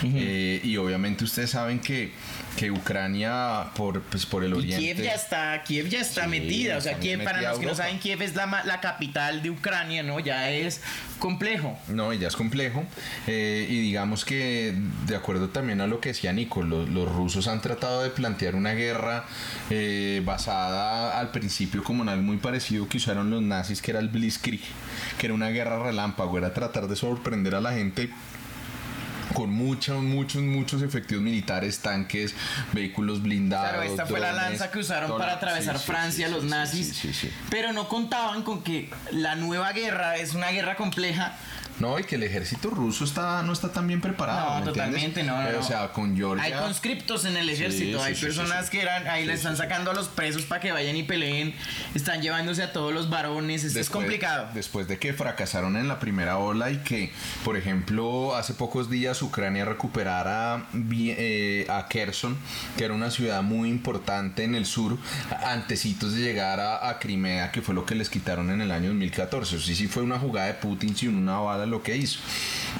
eh, 0.02 0.60
y 0.64 0.76
obviamente 0.78 1.24
ustedes 1.24 1.50
saben 1.50 1.78
que, 1.78 2.12
que 2.56 2.70
Ucrania 2.70 3.66
por, 3.76 4.02
pues, 4.02 4.26
por 4.26 4.44
el 4.44 4.50
Y 4.50 4.54
oriente. 4.54 4.78
Kiev 4.78 5.02
ya 5.02 5.14
está, 5.14 5.62
Kiev 5.62 5.88
ya 5.88 6.00
está 6.00 6.24
Sí, 6.24 6.28
metida. 6.30 6.76
O 6.76 6.80
sea, 6.80 6.98
Kiev, 6.98 7.22
para 7.24 7.40
los 7.42 7.58
que 7.58 7.66
no 7.66 7.74
saben, 7.74 7.98
Kiev 7.98 8.20
es 8.22 8.34
la, 8.34 8.46
la 8.64 8.80
capital 8.80 9.42
de 9.42 9.50
Ucrania, 9.50 10.02
¿no? 10.02 10.20
Ya 10.20 10.50
es 10.50 10.82
complejo. 11.18 11.78
No, 11.88 12.12
ya 12.12 12.28
es 12.28 12.36
complejo. 12.36 12.84
eh, 13.26 13.66
y 13.68 13.80
digamos 13.80 14.24
que, 14.24 14.74
de 15.06 15.16
acuerdo 15.16 15.48
también 15.50 15.80
a 15.80 15.86
lo 15.86 16.00
que 16.00 16.10
decía 16.10 16.32
Nico, 16.32 16.62
los, 16.62 16.88
los 16.88 17.10
rusos 17.10 17.48
han 17.48 17.60
tratado 17.60 18.02
de 18.02 18.10
plantear 18.10 18.54
una 18.54 18.72
guerra 18.72 19.24
eh, 19.70 20.22
basada 20.24 21.18
al 21.18 21.30
principio 21.30 21.82
como 21.84 22.02
en 22.02 22.08
algo 22.08 22.22
muy 22.22 22.36
parecido 22.38 22.88
que 22.88 22.96
usaron 22.98 23.30
los 23.30 23.42
nazis, 23.42 23.80
que 23.82 23.90
era 23.92 24.00
el 24.00 24.08
Blitzkrieg, 24.08 24.60
que 25.18 25.26
era 25.26 25.34
una 25.34 25.48
guerra 25.48 25.82
relámpago, 25.82 26.36
era 26.38 26.52
tratar 26.52 26.88
de 26.88 26.96
sorprender 26.96 27.54
a 27.54 27.60
la 27.60 27.72
gente 27.72 28.10
con 29.34 29.50
muchos, 29.50 30.02
muchos, 30.02 30.42
muchos 30.42 30.82
efectivos 30.82 31.22
militares, 31.22 31.78
tanques, 31.80 32.34
vehículos 32.72 33.22
blindados. 33.22 33.70
Claro, 33.70 33.82
esta 33.82 34.06
fue 34.06 34.20
la 34.20 34.32
lanza 34.32 34.70
que 34.70 34.78
usaron 34.78 35.16
para 35.18 35.34
atravesar 35.34 35.78
sí, 35.78 35.86
Francia 35.86 36.26
sí, 36.26 36.32
los 36.32 36.42
sí, 36.42 36.48
sí, 36.48 36.54
nazis. 36.54 36.86
sí, 36.88 36.94
sí, 36.94 37.12
sí. 37.12 37.32
Pero 37.50 37.72
no 37.72 37.88
contaban 37.88 38.42
con 38.42 38.62
que 38.62 38.90
la 39.10 39.36
nueva 39.36 39.72
guerra 39.72 40.16
es 40.16 40.34
una 40.34 40.50
guerra 40.50 40.76
compleja. 40.76 41.36
No, 41.80 41.98
y 41.98 42.04
que 42.04 42.16
el 42.16 42.22
ejército 42.22 42.70
ruso 42.70 43.04
está, 43.04 43.42
no 43.42 43.52
está 43.52 43.72
tan 43.72 43.86
bien 43.88 44.00
preparado. 44.00 44.60
No, 44.60 44.66
totalmente, 44.66 45.22
no, 45.22 45.40
no, 45.42 45.48
Eh. 45.48 45.56
O 45.56 45.62
sea, 45.62 45.88
con 45.92 46.16
Georgia. 46.16 46.44
Hay 46.44 46.52
conscriptos 46.52 47.24
en 47.24 47.36
el 47.36 47.48
ejército, 47.48 47.98
sí, 47.98 48.04
hay 48.04 48.14
sí, 48.14 48.24
personas 48.26 48.66
sí. 48.66 48.72
que 48.72 48.82
eran, 48.82 49.06
ahí 49.08 49.24
le 49.26 49.32
están 49.34 49.56
sacando 49.56 49.90
a 49.90 49.94
los 49.94 50.08
presos 50.08 50.42
para 50.42 50.60
que 50.60 50.72
vayan 50.72 50.96
y 50.96 51.02
peleen, 51.02 51.54
están 51.94 52.22
llevándose 52.22 52.62
a 52.62 52.72
todos 52.72 52.92
los 52.92 53.08
varones, 53.10 53.64
esto 53.64 53.68
es 53.68 53.86
Después- 53.86 54.04
complicado. 54.04 54.48
Después 54.54 54.86
de 54.88 54.98
que 54.98 55.12
fracasaron 55.14 55.76
en 55.76 55.88
la 55.88 55.98
primera 55.98 56.36
ola 56.38 56.70
y 56.70 56.76
que, 56.78 57.12
por 57.44 57.56
ejemplo, 57.56 58.36
hace 58.36 58.54
pocos 58.54 58.90
días 58.90 59.22
Ucrania 59.22 59.64
recuperara 59.64 60.66
eh, 60.92 61.66
a 61.70 61.86
Kherson, 61.88 62.36
que 62.76 62.84
era 62.84 62.94
una 62.94 63.10
ciudad 63.10 63.42
muy 63.42 63.68
importante 63.70 64.44
en 64.44 64.54
el 64.54 64.66
sur, 64.66 64.98
antecitos 65.44 66.14
de 66.14 66.20
llegar 66.22 66.60
a, 66.60 66.88
a 66.88 66.98
Crimea, 66.98 67.50
que 67.52 67.62
fue 67.62 67.74
lo 67.74 67.86
que 67.86 67.94
les 67.94 68.10
quitaron 68.10 68.50
en 68.50 68.60
el 68.60 68.70
año 68.70 68.88
2014. 68.88 69.56
O 69.56 69.58
sea, 69.58 69.66
sí, 69.66 69.74
sí 69.74 69.88
fue 69.88 70.02
una 70.02 70.18
jugada 70.18 70.48
de 70.48 70.54
Putin 70.54 70.96
sin 70.96 71.16
una 71.16 71.38
bala 71.38 71.66
lo 71.70 71.82
que 71.82 71.96
hizo. 71.96 72.20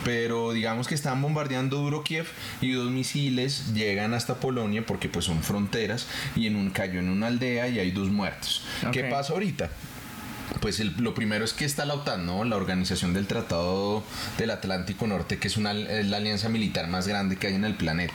Pero 0.04 0.52
digamos 0.52 0.88
que 0.88 0.94
estaban 0.94 1.22
bombardeando 1.22 1.78
duro 1.78 2.04
Kiev 2.04 2.26
y 2.60 2.72
dos 2.72 2.90
misiles 2.90 3.72
llegan 3.74 4.14
hasta 4.14 4.36
Polonia 4.36 4.84
porque 4.84 5.08
pues 5.08 5.24
son 5.24 5.42
fronteras 5.42 6.06
y 6.36 6.46
en 6.46 6.56
un 6.56 6.70
cayó 6.70 7.00
en 7.00 7.08
una 7.08 7.28
aldea 7.28 7.68
y 7.68 7.78
hay 7.78 7.90
dos 7.90 8.08
muertos. 8.08 8.64
¿Qué 8.92 9.04
pasa 9.04 9.32
ahorita? 9.32 9.70
Pues 10.60 10.78
el- 10.80 10.94
lo 10.98 11.14
primero 11.14 11.44
es 11.44 11.52
que 11.52 11.64
está 11.64 11.84
la 11.84 11.94
OTAN, 11.94 12.26
¿no? 12.26 12.44
La 12.44 12.56
Organización 12.56 13.14
del 13.14 13.26
Tratado 13.26 14.02
del 14.38 14.50
Atlántico 14.50 15.06
Norte, 15.06 15.38
que 15.38 15.48
es 15.48 15.56
una 15.56 15.72
es 15.72 16.06
la 16.06 16.18
alianza 16.18 16.48
militar 16.48 16.86
más 16.88 17.08
grande 17.08 17.36
que 17.36 17.46
hay 17.46 17.54
en 17.54 17.64
el 17.64 17.74
planeta. 17.74 18.14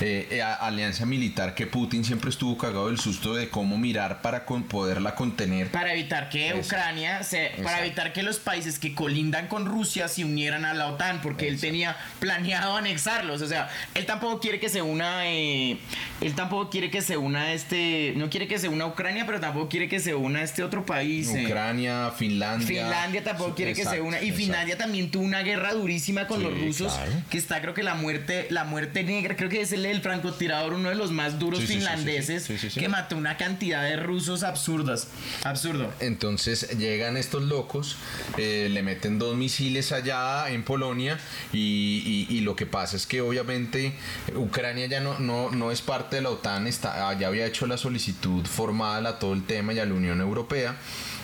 Eh, 0.00 0.28
eh, 0.30 0.42
alianza 0.42 1.06
militar 1.06 1.54
que 1.54 1.66
Putin 1.66 2.04
siempre 2.04 2.30
estuvo 2.30 2.56
cagado 2.56 2.86
del 2.88 2.98
susto 3.00 3.34
de 3.34 3.48
cómo 3.48 3.76
mirar 3.76 4.22
para 4.22 4.44
con- 4.44 4.62
poderla 4.64 5.14
contener. 5.14 5.68
Para 5.70 5.92
evitar 5.92 6.28
que 6.28 6.50
Eso. 6.50 6.58
Ucrania 6.60 7.22
se, 7.22 7.52
para 7.62 7.80
evitar 7.84 8.12
que 8.12 8.22
los 8.22 8.38
países 8.38 8.78
que 8.78 8.94
colindan 8.94 9.48
con 9.48 9.66
Rusia 9.66 10.06
se 10.08 10.24
unieran 10.24 10.64
a 10.64 10.74
la 10.74 10.86
OTAN, 10.88 11.20
porque 11.22 11.48
él 11.48 11.60
tenía 11.60 11.96
planeado 12.20 12.76
anexarlos. 12.76 13.42
O 13.42 13.46
sea, 13.48 13.68
él 13.94 14.06
tampoco 14.06 14.40
quiere 14.40 14.60
que 14.60 14.68
se 14.68 14.82
una, 14.82 15.26
eh, 15.28 15.78
él 16.20 16.34
tampoco 16.34 16.70
quiere 16.70 16.90
que 16.90 17.02
se 17.02 17.16
una 17.16 17.52
este, 17.52 18.12
no 18.16 18.30
quiere 18.30 18.46
que 18.46 18.58
se 18.58 18.68
una 18.68 18.86
Ucrania, 18.86 19.24
pero 19.26 19.40
tampoco 19.40 19.68
quiere 19.68 19.88
que 19.88 19.98
se 20.00 20.14
una 20.14 20.42
este 20.42 20.62
otro 20.62 20.86
país. 20.86 21.28
eh. 21.28 21.42
Ucrania, 21.80 22.10
Finlandia. 22.16 22.66
Finlandia 22.66 23.24
tampoco 23.24 23.54
quiere 23.54 23.74
que 23.74 23.84
se 23.84 24.00
una 24.00 24.16
y 24.20 24.24
exacto. 24.28 24.36
Finlandia 24.36 24.78
también 24.78 25.10
tuvo 25.10 25.24
una 25.24 25.40
guerra 25.42 25.72
durísima 25.72 26.26
con 26.26 26.38
Sí, 26.38 26.44
los 26.44 26.60
rusos 26.60 26.92
claro. 26.92 27.12
que 27.30 27.38
está 27.38 27.60
creo 27.60 27.74
que 27.74 27.82
la 27.82 27.94
muerte 27.94 28.46
la 28.50 28.64
muerte 28.64 29.02
negra 29.04 29.36
creo 29.36 29.48
que 29.48 29.60
es 29.60 29.72
el, 29.72 29.84
el 29.86 30.00
francotirador 30.00 30.74
uno 30.74 30.88
de 30.88 30.94
los 30.94 31.10
más 31.10 31.38
duros 31.38 31.60
Sí, 31.60 31.66
finlandeses 31.66 32.44
sí. 32.44 32.68
que 32.80 32.88
mató 32.88 33.16
una 33.16 33.36
cantidad 33.36 33.82
de 33.84 33.96
rusos 33.96 34.42
absurdas 34.42 35.08
absurdo 35.44 35.92
Entonces 36.00 36.76
llegan 36.78 37.16
estos 37.16 37.42
locos, 37.42 37.96
eh, 38.36 38.68
le 38.70 38.82
meten 38.82 39.18
dos 39.18 39.36
misiles 39.36 39.92
allá 39.92 40.48
en 40.50 40.62
Polonia 40.62 41.18
y, 41.52 42.26
y- 42.30 42.34
y 42.36 42.40
lo 42.40 42.56
que 42.56 42.66
pasa 42.66 42.96
es 42.96 43.06
que 43.06 43.20
obviamente 43.20 43.92
Ucrania 44.34 44.86
ya 44.86 45.00
no, 45.00 45.18
no, 45.18 45.50
no 45.50 45.70
es 45.70 45.80
parte 45.80 46.16
de 46.16 46.22
la 46.22 46.30
OTAN, 46.30 46.66
está, 46.66 47.12
ya 47.18 47.26
había 47.28 47.46
hecho 47.46 47.66
la 47.66 47.76
solicitud 47.76 48.44
formal 48.46 49.06
a 49.06 49.18
todo 49.18 49.32
el 49.34 49.44
tema 49.44 49.72
y 49.72 49.78
a 49.78 49.84
la 49.86 49.94
Unión 49.94 50.20
Europea, 50.20 50.76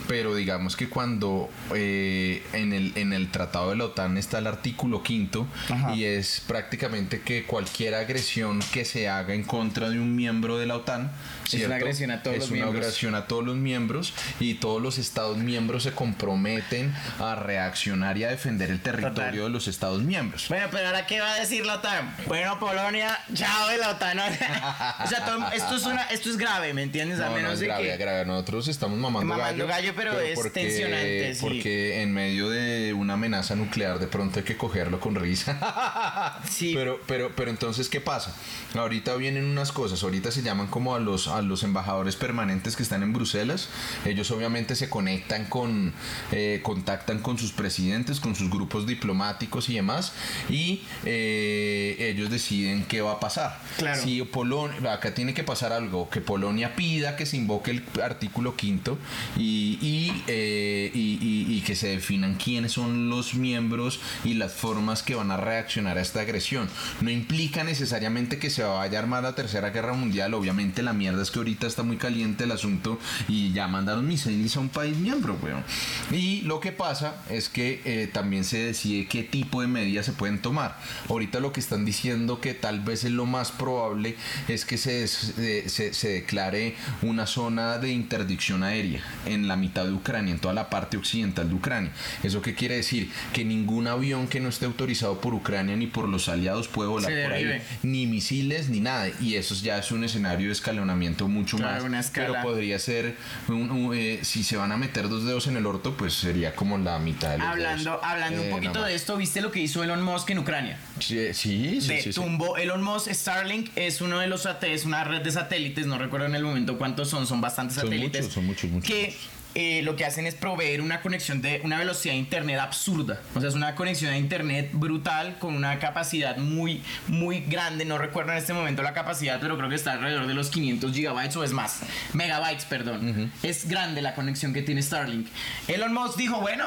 pero 0.08 0.34
digamos 0.34 0.76
que 0.76 0.88
cuando 0.88 1.50
eh, 1.74 2.42
en, 2.52 2.72
el, 2.72 2.92
en 2.96 3.12
el 3.12 3.30
tratado 3.30 3.70
de 3.70 3.76
la 3.76 3.84
OTAN 3.86 4.16
está 4.16 4.38
el 4.38 4.46
artículo 4.46 5.02
quinto 5.02 5.46
Ajá. 5.68 5.94
y 5.94 6.04
es 6.04 6.42
prácticamente 6.46 7.20
que 7.20 7.44
cualquier 7.44 7.94
agresión 7.94 8.60
que 8.72 8.84
se 8.84 9.08
haga 9.08 9.34
en 9.34 9.44
contra 9.44 9.90
de 9.90 9.98
un 9.98 10.14
miembro 10.14 10.58
de 10.58 10.66
la 10.66 10.76
OTAN 10.76 11.10
Es 11.46 11.50
¿cierto? 11.52 11.66
una 11.68 11.76
agresión 11.76 12.10
a 12.10 12.22
todos 12.22 12.36
Es 12.36 12.40
los 12.42 12.50
una 12.50 12.60
miembros. 12.62 12.84
agresión 12.84 13.14
a 13.14 13.26
todos 13.26 13.44
los 13.44 13.56
miembros 13.56 14.12
y 14.40 14.54
todos 14.54 14.82
los 14.82 14.98
estados 14.98 15.38
miembros 15.38 15.82
se 15.84 15.92
comprometen 15.92 16.94
a 17.20 17.34
reaccionar 17.36 18.18
y 18.18 18.24
a 18.24 18.28
defender 18.28 18.70
el 18.70 18.80
territorio 18.80 19.14
Total. 19.14 19.34
de 19.44 19.48
los 19.50 19.68
estados 19.68 20.02
miembros. 20.02 20.46
Bueno, 20.48 20.66
pero 20.70 20.86
ahora 20.88 21.06
qué 21.06 21.20
va 21.20 21.32
a 21.34 21.40
decir 21.40 21.64
la 21.64 21.76
OTAN? 21.76 22.14
Bueno, 22.26 22.58
Polonia, 22.58 23.18
chao 23.34 23.68
de 23.68 23.78
la 23.78 23.90
OTAN. 23.90 24.18
o 25.04 25.06
sea, 25.06 25.24
todo- 25.24 25.50
esto, 25.52 25.76
es 25.76 25.84
una, 25.84 26.02
esto 26.04 26.30
es 26.30 26.36
grave, 26.36 26.74
¿me 26.74 26.82
entiendes? 26.82 27.20
A 27.20 27.24
No, 27.24 27.30
no, 27.30 27.36
menos 27.36 27.52
es 27.54 27.60
de 27.60 27.66
grave, 27.66 27.84
que... 27.84 27.92
es 27.92 27.98
grave. 27.98 28.24
Nosotros 28.26 28.68
estamos 28.68 28.98
mamando, 28.98 29.34
Mamando 29.34 29.66
gallo, 29.66 29.92
pero 29.96 30.18
es 30.20 30.40
tensionante, 30.52 31.34
sí. 31.34 31.40
Porque 31.40 32.02
en 32.02 32.12
medio 32.12 32.48
de 32.50 32.92
una 32.92 33.14
amenaza 33.14 33.54
nuclear 33.54 33.98
de 33.98 34.06
pronto 34.06 34.38
hay 34.40 34.44
que 34.44 34.56
cogerlo 34.56 35.00
con 35.00 35.14
risa. 35.14 36.40
Sí. 36.50 36.72
Pero, 36.76 37.00
pero, 37.06 37.32
pero 37.34 37.50
entonces, 37.50 37.88
¿qué 37.88 38.00
pasa? 38.00 38.34
Ahorita 38.74 39.14
vienen 39.16 39.44
unas 39.44 39.72
cosas. 39.72 40.02
Ahorita 40.02 40.30
se 40.30 40.42
llaman 40.42 40.66
como 40.66 40.94
a 40.94 40.98
los, 41.00 41.26
a 41.36 41.42
los 41.42 41.62
embajadores 41.62 42.16
permanentes 42.16 42.76
que 42.76 42.82
están 42.82 43.02
en 43.02 43.12
Bruselas. 43.12 43.68
Ellos 44.04 44.30
obviamente 44.30 44.74
se 44.76 44.88
conectan 44.88 45.44
con, 45.46 45.92
eh, 46.32 46.60
contactan 46.62 47.20
con 47.20 47.38
sus 47.38 47.52
presidentes, 47.52 48.20
con 48.20 48.34
sus 48.34 48.50
grupos 48.50 48.86
diplomáticos 48.86 49.68
y 49.68 49.74
demás. 49.74 50.12
Y 50.48 50.82
eh, 51.04 51.96
ellos 52.14 52.30
deciden 52.30 52.84
qué 52.84 53.00
va 53.00 53.12
a 53.12 53.20
pasar. 53.20 53.60
Claro. 53.78 54.00
Si 54.02 54.22
Polonia, 54.22 54.92
acá 54.92 55.14
tiene 55.14 55.34
que 55.34 55.44
pasar 55.44 55.72
algo, 55.72 56.08
que 56.10 56.20
Polonia 56.20 56.74
pida 56.76 57.16
que 57.16 57.26
se 57.26 57.36
invoque 57.36 57.70
el 57.72 57.82
artículo 58.02 58.56
quinto 58.56 58.98
y, 59.36 59.78
y, 59.80 60.22
eh, 60.26 60.90
y- 60.94 61.18
y- 61.20 61.56
y 61.56 61.60
que 61.62 61.74
se 61.76 61.88
definan 61.88 62.34
quiénes 62.34 62.72
son 62.72 63.08
los 63.08 63.34
miembros 63.34 64.00
y 64.24 64.34
las 64.34 64.52
formas 64.52 65.02
que 65.02 65.14
van 65.14 65.30
a 65.30 65.36
reaccionar 65.36 65.98
a 65.98 66.00
esta 66.00 66.20
agresión. 66.20 66.68
No 67.00 67.10
implica 67.10 67.64
necesariamente 67.64 68.38
que 68.38 68.50
se 68.50 68.62
vaya 68.62 68.98
a 68.98 69.02
armar 69.02 69.22
la 69.22 69.34
tercera 69.34 69.70
guerra 69.70 69.92
mundial, 69.94 70.34
obviamente 70.34 70.82
la 70.82 70.92
mierda 70.92 71.22
es 71.26 71.30
que 71.33 71.38
ahorita 71.38 71.66
está 71.66 71.83
muy 71.83 71.97
caliente 71.97 72.45
el 72.45 72.52
asunto 72.52 72.99
y 73.28 73.52
ya 73.52 73.68
mandaron 73.68 74.06
misiles 74.06 74.56
a 74.56 74.61
un 74.61 74.68
país 74.68 74.97
miembro, 74.97 75.37
weón. 75.42 75.64
Y 76.12 76.42
lo 76.42 76.61
que 76.61 76.73
pasa 76.73 77.16
es 77.28 77.49
que 77.49 77.83
eh, 77.85 78.09
también 78.12 78.45
se 78.45 78.59
decide 78.59 79.06
qué 79.06 79.23
tipo 79.23 79.61
de 79.61 79.66
medidas 79.66 80.06
se 80.06 80.12
pueden 80.12 80.40
tomar. 80.40 80.78
Ahorita 81.09 81.40
lo 81.40 81.52
que 81.52 81.61
están 81.61 81.85
diciendo 81.85 82.40
que 82.40 82.54
tal 82.54 82.80
vez 82.80 83.04
es 83.04 83.11
lo 83.11 83.26
más 83.26 83.50
probable 83.50 84.16
es 84.49 84.64
que 84.64 84.78
se, 84.78 85.04
eh, 85.04 85.64
se, 85.68 85.92
se 85.92 86.09
declare 86.09 86.75
una 87.02 87.26
zona 87.26 87.78
de 87.78 87.90
interdicción 87.90 88.62
aérea 88.62 89.02
en 89.26 89.49
la 89.49 89.56
mitad 89.56 89.85
de 89.85 89.92
Ucrania, 89.92 90.33
en 90.33 90.40
toda 90.40 90.54
la 90.54 90.71
parte 90.71 90.97
occidental 90.97 91.49
de 91.49 91.54
Ucrania. 91.54 91.90
¿Eso 92.23 92.40
qué 92.40 92.54
quiere 92.54 92.76
decir? 92.76 93.11
Que 93.33 93.45
ningún 93.45 93.88
avión 93.88 94.28
que 94.28 94.40
no 94.40 94.49
esté 94.49 94.66
autorizado 94.66 95.21
por 95.21 95.35
Ucrania 95.35 95.76
ni 95.76 95.87
por 95.87 96.09
los 96.09 96.28
aliados 96.28 96.68
puede 96.68 96.88
volar 96.88 97.11
por 97.11 97.33
ahí, 97.33 97.61
ni 97.83 98.06
misiles 98.06 98.68
ni 98.68 98.80
nada. 98.80 99.09
Y 99.21 99.35
eso 99.35 99.54
ya 99.56 99.78
es 99.78 99.90
un 99.90 100.04
escenario 100.04 100.47
de 100.47 100.52
escalonamiento 100.52 101.15
mucho 101.25 101.56
Claro, 101.56 101.75
más. 101.76 101.85
una 101.85 102.00
escala. 102.00 102.28
Pero 102.28 102.42
podría 102.42 102.78
ser, 102.78 103.16
un- 103.49 103.70
un, 103.70 103.94
eh, 103.96 104.20
si 104.23 104.44
se 104.44 104.56
van 104.56 104.73
a 104.73 104.76
meter 104.76 105.08
dos 105.08 105.25
dedos 105.25 105.46
en 105.46 105.56
el 105.56 105.66
orto, 105.66 105.96
pues 105.96 106.14
sería 106.14 106.54
como 106.54 106.76
la 106.78 106.99
mitad 106.99 107.30
de 107.32 107.38
los 107.38 107.46
Hablando, 107.49 107.90
dedos. 107.92 108.04
hablando 108.04 108.42
Eh, 108.42 108.44
un 108.46 108.50
poquito 108.50 108.75
nada 108.75 108.87
de 108.88 108.94
esto, 108.94 109.16
¿viste 109.16 109.40
lo 109.40 109.50
que 109.50 109.61
hizo 109.61 109.82
Elon 109.82 110.02
Musk 110.02 110.30
en 110.30 110.38
Ucrania? 110.40 110.78
Sí, 111.00 111.32
sí, 111.32 111.80
sí. 111.80 111.88
de 111.88 112.02
sí, 112.02 112.12
sí. 112.12 112.20
tumbo 112.20 112.56
Elon 112.56 112.82
Musk 112.82 113.11
Starlink 113.12 113.70
es 113.76 114.00
uno 114.00 114.18
de 114.20 114.26
los 114.26 114.44
sate- 114.44 114.73
es 114.73 114.85
una 114.85 115.04
red 115.04 115.23
de 115.23 115.32
satélites 115.32 115.87
no 115.87 115.99
recuerdo 115.99 116.26
en 116.26 116.35
el 116.35 116.42
momento 116.44 116.76
cuántos 116.78 117.08
son 117.08 117.26
son 117.26 117.40
bastantes 117.40 117.76
Son 117.76 117.85
satélites 117.85 118.23
muchos, 118.23 118.35
son 118.35 118.46
muchos, 118.46 118.70
muchos, 118.70 118.88
que 118.90 119.06
muchos. 119.06 119.20
Eh, 119.58 119.80
lo 119.80 119.96
que 119.96 120.04
hacen 120.04 120.26
es 120.26 120.34
proveer 120.34 120.82
una 120.82 121.00
conexión 121.00 121.40
de 121.40 121.62
una 121.64 121.78
velocidad 121.78 122.12
de 122.12 122.18
internet 122.18 122.58
absurda. 122.58 123.22
O 123.34 123.40
sea 123.40 123.48
es 123.48 123.54
una 123.54 123.75
conexión 123.75 124.10
de 124.10 124.18
internet 124.18 124.68
brutal 124.75 125.38
con 125.38 125.54
una 125.54 125.78
capacidad 125.78 126.36
muy 126.36 126.82
muy 127.08 127.40
grande. 127.40 127.86
No 127.86 127.96
recuerdo 127.96 128.32
en 128.32 128.36
este 128.36 128.52
momento 128.52 128.82
la 128.82 128.92
capacidad 128.92 129.40
pero 129.40 129.56
creo 129.56 129.70
que 129.70 129.76
está 129.76 129.92
alrededor 129.92 130.26
de 130.26 130.34
los 130.34 130.50
500 130.50 130.92
gigabytes 130.92 131.36
o 131.36 131.42
es 131.42 131.52
más 131.52 131.80
megabytes 132.12 132.66
perdón. 132.66 133.32
Es 133.42 133.66
grande 133.66 134.02
la 134.02 134.14
conexión 134.14 134.52
que 134.52 134.60
tiene 134.60 134.82
Starlink. 134.82 135.26
Elon 135.68 135.94
Musk 135.94 136.18
dijo 136.18 136.38
bueno 136.42 136.66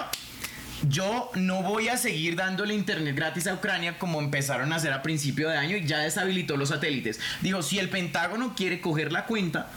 yo 0.88 1.30
no 1.36 1.62
voy 1.62 1.90
a 1.90 1.98
seguir 1.98 2.36
dándole 2.36 2.74
internet 2.74 3.16
gratis 3.16 3.46
a 3.46 3.54
Ucrania 3.54 4.00
como 4.00 4.20
empezaron 4.20 4.74
a 4.74 4.78
hacer 4.78 4.94
a 4.94 5.04
principio 5.04 5.50
de 5.50 5.58
año 5.58 5.78
y 5.78 5.86
ya 5.86 6.00
deshabilitó 6.00 6.58
los 6.58 6.70
satélites. 6.70 7.20
Digo, 7.42 7.62
si 7.62 7.78
el 7.78 7.90
Pentágono 7.90 8.56
quiere 8.56 8.82
coger 8.82 9.12
la 9.12 9.26
cuenta 9.26 9.70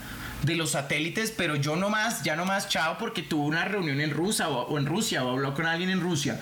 de 0.43 0.55
los 0.55 0.71
satélites, 0.71 1.31
pero 1.35 1.55
yo 1.55 1.75
no 1.75 1.89
más, 1.89 2.23
ya 2.23 2.35
no 2.35 2.45
más, 2.45 2.67
chao, 2.69 2.97
porque 2.99 3.23
tuvo 3.23 3.45
una 3.45 3.65
reunión 3.65 4.01
en 4.01 4.11
Rusia 4.11 4.49
o, 4.49 4.63
o 4.67 4.77
en 4.77 4.85
Rusia 4.85 5.23
o 5.23 5.31
habló 5.31 5.53
con 5.53 5.65
alguien 5.65 5.89
en 5.89 6.01
Rusia. 6.01 6.39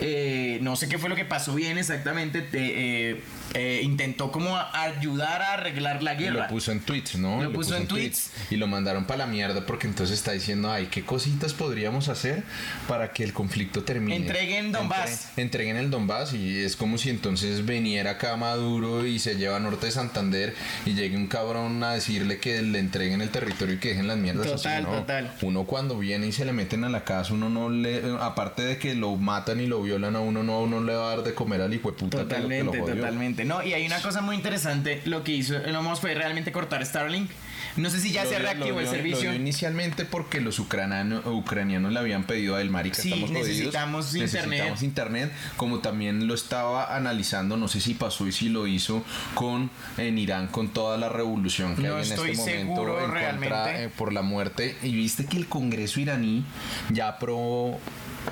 Eh, 0.00 0.58
no 0.62 0.74
sé 0.76 0.88
qué 0.88 0.98
fue 0.98 1.08
lo 1.10 1.16
que 1.16 1.24
pasó 1.24 1.54
bien 1.54 1.78
exactamente. 1.78 2.42
te- 2.42 3.10
eh, 3.10 3.22
eh, 3.54 3.80
intentó 3.82 4.32
como 4.32 4.56
a- 4.56 4.70
ayudar 4.82 5.42
a 5.42 5.52
arreglar 5.54 6.02
la 6.02 6.14
Y 6.14 6.18
guerra. 6.24 6.42
lo 6.44 6.48
puso 6.48 6.72
en 6.72 6.80
tweets, 6.80 7.16
¿no? 7.16 7.42
Lo 7.42 7.52
puso 7.52 7.76
en 7.76 7.86
tweets. 7.86 8.30
Y 8.50 8.56
lo 8.56 8.66
mandaron 8.66 9.04
para 9.04 9.18
la 9.18 9.26
mierda 9.26 9.66
porque 9.66 9.86
entonces 9.86 10.16
está 10.18 10.32
diciendo, 10.32 10.70
ay, 10.70 10.86
¿qué 10.90 11.02
cositas 11.04 11.52
podríamos 11.52 12.08
hacer 12.08 12.44
para 12.88 13.12
que 13.12 13.24
el 13.24 13.32
conflicto 13.32 13.82
termine? 13.82 14.16
Entreguen 14.16 14.72
Donbass. 14.72 15.26
Entre- 15.28 15.42
entreguen 15.42 15.76
el 15.76 15.90
Donbass 15.90 16.32
y 16.34 16.60
es 16.60 16.76
como 16.76 16.96
si 16.98 17.10
entonces 17.10 17.66
viniera 17.66 18.12
acá 18.12 18.36
Maduro 18.36 19.06
y 19.06 19.18
se 19.18 19.36
lleva 19.36 19.56
a 19.56 19.60
Norte 19.60 19.86
de 19.86 19.92
Santander 19.92 20.54
y 20.86 20.94
llegue 20.94 21.16
un 21.16 21.26
cabrón 21.26 21.82
a 21.84 21.92
decirle 21.94 22.38
que 22.38 22.62
le 22.62 22.78
entreguen 22.78 23.20
el 23.20 23.30
territorio 23.30 23.74
y 23.74 23.78
que 23.78 23.88
dejen 23.90 24.06
las 24.06 24.16
mierdas 24.16 24.46
así, 24.46 24.54
Total, 24.64 24.82
¿no? 24.84 24.90
total. 25.00 25.32
Uno 25.42 25.64
cuando 25.64 25.98
viene 25.98 26.26
y 26.28 26.32
se 26.32 26.44
le 26.44 26.52
meten 26.52 26.84
a 26.84 26.88
la 26.88 27.04
casa, 27.04 27.34
uno 27.34 27.48
no 27.50 27.68
le, 27.68 28.02
aparte 28.20 28.62
de 28.62 28.78
que 28.78 28.94
lo 28.94 29.16
matan 29.16 29.60
y 29.60 29.66
lo 29.66 29.82
violan 29.82 30.16
a 30.16 30.20
uno, 30.20 30.42
no, 30.42 30.60
uno 30.60 30.80
le 30.82 30.94
va 30.94 31.12
a 31.12 31.16
dar 31.16 31.24
de 31.24 31.34
comer 31.34 31.60
al 31.60 31.74
hijo 31.74 31.90
de 31.90 31.96
puta 31.98 32.18
que 32.26 32.38
lo- 32.38 32.48
que 32.48 32.64
lo 32.64 32.72
Totalmente, 32.72 33.41
No, 33.44 33.62
y 33.62 33.72
hay 33.74 33.86
una 33.86 34.00
cosa 34.00 34.20
muy 34.20 34.36
interesante. 34.36 35.02
Lo 35.04 35.24
que 35.24 35.32
hizo 35.32 35.56
Elon 35.56 35.84
Musk 35.84 36.02
fue 36.02 36.14
realmente 36.14 36.52
cortar 36.52 36.84
Starlink. 36.84 37.30
No 37.76 37.88
sé 37.88 38.00
si 38.00 38.12
ya 38.12 38.24
Lo 38.24 38.30
se 38.30 38.38
reactivó 38.38 38.80
el 38.80 38.88
servicio. 38.88 39.30
Lo 39.30 39.36
inicialmente 39.36 40.04
porque 40.04 40.40
los 40.40 40.58
ucranianos, 40.58 41.24
ucranianos 41.26 41.92
le 41.92 41.98
habían 41.98 42.24
pedido 42.24 42.56
a 42.56 42.60
él, 42.60 42.70
marica, 42.70 43.00
Sí, 43.00 43.08
estamos 43.08 43.30
jodidos, 43.30 43.48
necesitamos 43.48 44.14
internet. 44.14 44.44
necesitamos 44.50 44.82
internet, 44.82 45.32
como 45.56 45.78
también 45.78 46.26
lo 46.26 46.34
estaba 46.34 46.94
analizando, 46.94 47.56
no 47.56 47.68
sé 47.68 47.80
si 47.80 47.94
pasó 47.94 48.26
y 48.26 48.32
si 48.32 48.48
lo 48.48 48.66
hizo 48.66 49.02
con 49.34 49.70
en 49.96 50.18
Irán 50.18 50.48
con 50.48 50.68
toda 50.68 50.98
la 50.98 51.08
revolución 51.08 51.74
que 51.76 51.82
No 51.82 51.96
hay 51.96 52.06
en 52.06 52.12
este 52.12 52.34
momento 52.34 52.98
en 52.98 53.06
contra, 53.06 53.82
eh, 53.82 53.88
por 53.88 54.12
la 54.12 54.22
muerte 54.22 54.76
y 54.82 54.92
viste 54.94 55.24
que 55.24 55.36
el 55.38 55.46
Congreso 55.46 56.00
iraní 56.00 56.44
ya 56.90 57.08
aprobó 57.08 57.80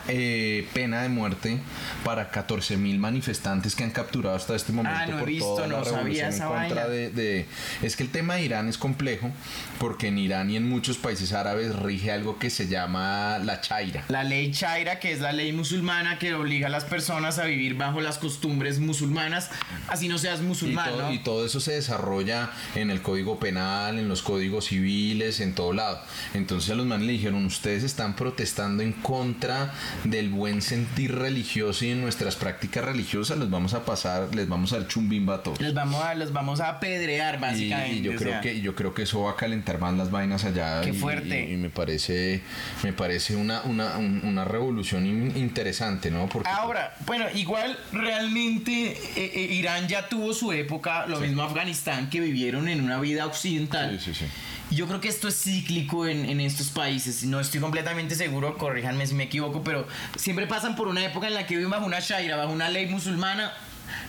eh, 0.09 0.69
pena 0.73 1.03
de 1.03 1.09
muerte 1.09 1.59
para 2.05 2.31
14 2.31 2.77
mil 2.77 2.99
manifestantes 2.99 3.75
que 3.75 3.85
han 3.85 3.91
capturado 3.91 4.37
hasta 4.37 4.55
este 4.55 4.73
momento 4.73 4.99
Ah, 5.01 5.07
no 5.07 5.17
he 5.17 5.19
por 5.21 5.29
visto, 5.29 5.47
toda 5.55 5.67
la 5.67 5.79
no 5.79 5.85
sabía 5.85 5.99
revolución 6.29 6.33
en 6.33 6.39
contra 6.39 6.85
vaina. 6.87 6.89
de, 6.89 7.11
de- 7.11 7.47
es 7.83 7.97
que 7.97 8.03
el 8.03 8.11
tema 8.11 8.35
de 8.35 8.43
Irán 8.45 8.69
es 8.69 8.79
complejo 8.79 9.31
porque 9.79 10.09
en 10.09 10.19
Irán 10.19 10.51
y 10.51 10.57
en 10.57 10.69
muchos 10.69 10.99
países 10.99 11.33
árabes 11.33 11.75
rige 11.77 12.13
algo 12.13 12.39
que 12.39 12.51
se 12.51 12.69
llama 12.69 13.39
la 13.39 13.61
chaira. 13.61 14.05
La 14.09 14.25
ley 14.25 14.51
Chaira, 14.53 14.99
que 15.01 15.13
es 15.13 15.21
la 15.21 15.33
ley 15.33 15.53
musulmana 15.53 16.19
que 16.19 16.35
obliga 16.35 16.67
a 16.67 16.71
las 16.71 16.85
personas 16.85 17.39
a 17.39 17.45
vivir 17.45 17.75
bajo 17.75 18.01
las 18.01 18.19
costumbres 18.19 18.79
musulmanas, 18.79 19.51
así 19.89 20.09
no 20.09 20.19
seas 20.19 20.41
Y 20.41 20.45
musulmán, 20.45 20.91
todo, 20.91 21.03
¿no? 21.03 21.13
y 21.13 21.19
todo 21.21 21.47
eso 21.47 21.61
se 21.61 21.73
desarrolla 21.73 22.51
en 22.75 22.91
el 22.91 23.03
código 23.03 23.39
penal, 23.39 23.99
en 23.99 24.09
los 24.09 24.23
códigos 24.23 24.67
civiles, 24.67 25.41
en 25.41 25.55
todo 25.55 25.73
lado. 25.73 26.01
Entonces 26.35 26.71
a 26.71 26.75
los 26.75 26.87
manes 26.87 27.07
le 27.07 27.13
dijeron, 27.13 27.45
ustedes 27.47 27.83
están 27.85 28.15
protestando 28.17 28.83
en 28.83 28.93
contra 28.93 29.73
del 30.05 30.29
buen 30.31 30.63
sentir 30.63 31.15
religioso 31.15 31.85
y 31.85 31.91
en 31.91 32.01
nuestras 32.01 32.37
prácticas 32.37 32.85
religiosas 32.85 33.39
les 33.39 33.51
vamos 33.51 33.75
a 33.75 33.85
pasar, 33.85 34.35
les 34.35 34.49
vamos 34.49 34.73
a 34.73 34.79
dar 34.79 34.89
chumbimba 34.89 35.37
a 35.37 35.43
todos. 35.43 35.61
Les 35.61 35.75
vamos 35.75 36.03
a, 36.05 36.15
los 36.15 36.33
vamos 36.33 36.61
a 36.61 36.69
apedrear, 36.71 37.39
básicamente. 37.41 37.97
y 37.97 38.03
yo 38.03 38.15
creo 38.17 38.31
sea. 38.33 38.41
que 38.41 38.61
yo 38.61 38.75
creo 38.75 38.95
que 38.95 39.03
eso 39.03 39.23
va 39.23 39.33
a 39.33 39.37
calentar 39.37 39.79
más 39.81 39.95
las 39.95 40.11
vainas 40.11 40.45
allá 40.45 40.81
Qué 40.83 40.91
y- 40.91 40.93
fuerte. 40.93 41.49
y, 41.51 41.55
y 41.55 41.57
me 41.57 41.71
parece 41.71 42.43
me 42.83 42.93
parece 42.93 43.37
una 43.37 43.63
una, 43.63 43.97
un- 43.99 44.21
una 44.25 44.45
revolución 44.45 45.07
in- 45.07 45.37
interesante 45.37 46.11
no 46.11 46.29
porque 46.29 46.49
Ahora, 46.49 46.95
bueno, 47.07 47.27
igual 47.35 47.79
realmente 47.93 48.93
eh, 48.93 49.33
eh, 49.35 49.49
Irán 49.55 49.89
ya 49.89 50.09
tuvo 50.09 50.33
su 50.35 50.53
época, 50.53 51.07
lo 51.07 51.21
mismo 51.21 51.43
Afganistán, 51.43 52.11
que 52.11 52.21
vivieron 52.21 52.69
en 52.69 52.81
una 52.83 53.01
vida 53.01 53.27
occidental. 53.27 53.99
Sí, 53.99 54.13
sí, 54.13 54.21
sí. 54.21 54.25
Yo 54.71 54.87
creo 54.87 55.01
que 55.01 55.09
esto 55.09 55.27
es 55.27 55.43
cíclico 55.43 56.07
en, 56.07 56.25
en 56.25 56.41
estos 56.41 56.69
países. 56.69 57.25
No 57.25 57.41
estoy 57.41 57.61
completamente 57.61 58.15
seguro, 58.15 58.57
corríjanme 58.57 59.07
si 59.07 59.15
me 59.15 59.25
equivoco, 59.25 59.65
pero 59.65 59.87
siempre 60.17 60.47
pasan 60.47 60.77
por 60.77 60.87
una 60.87 61.05
época 61.05 61.27
en 61.27 61.35
la 61.35 61.47
que 61.47 61.57
viven 61.57 61.71
bajo 61.71 61.87
una 61.87 61.99
shaira, 61.99 62.37
bajo 62.37 62.53
una 62.53 62.69
ley 62.69 62.87
musulmana, 62.87 63.53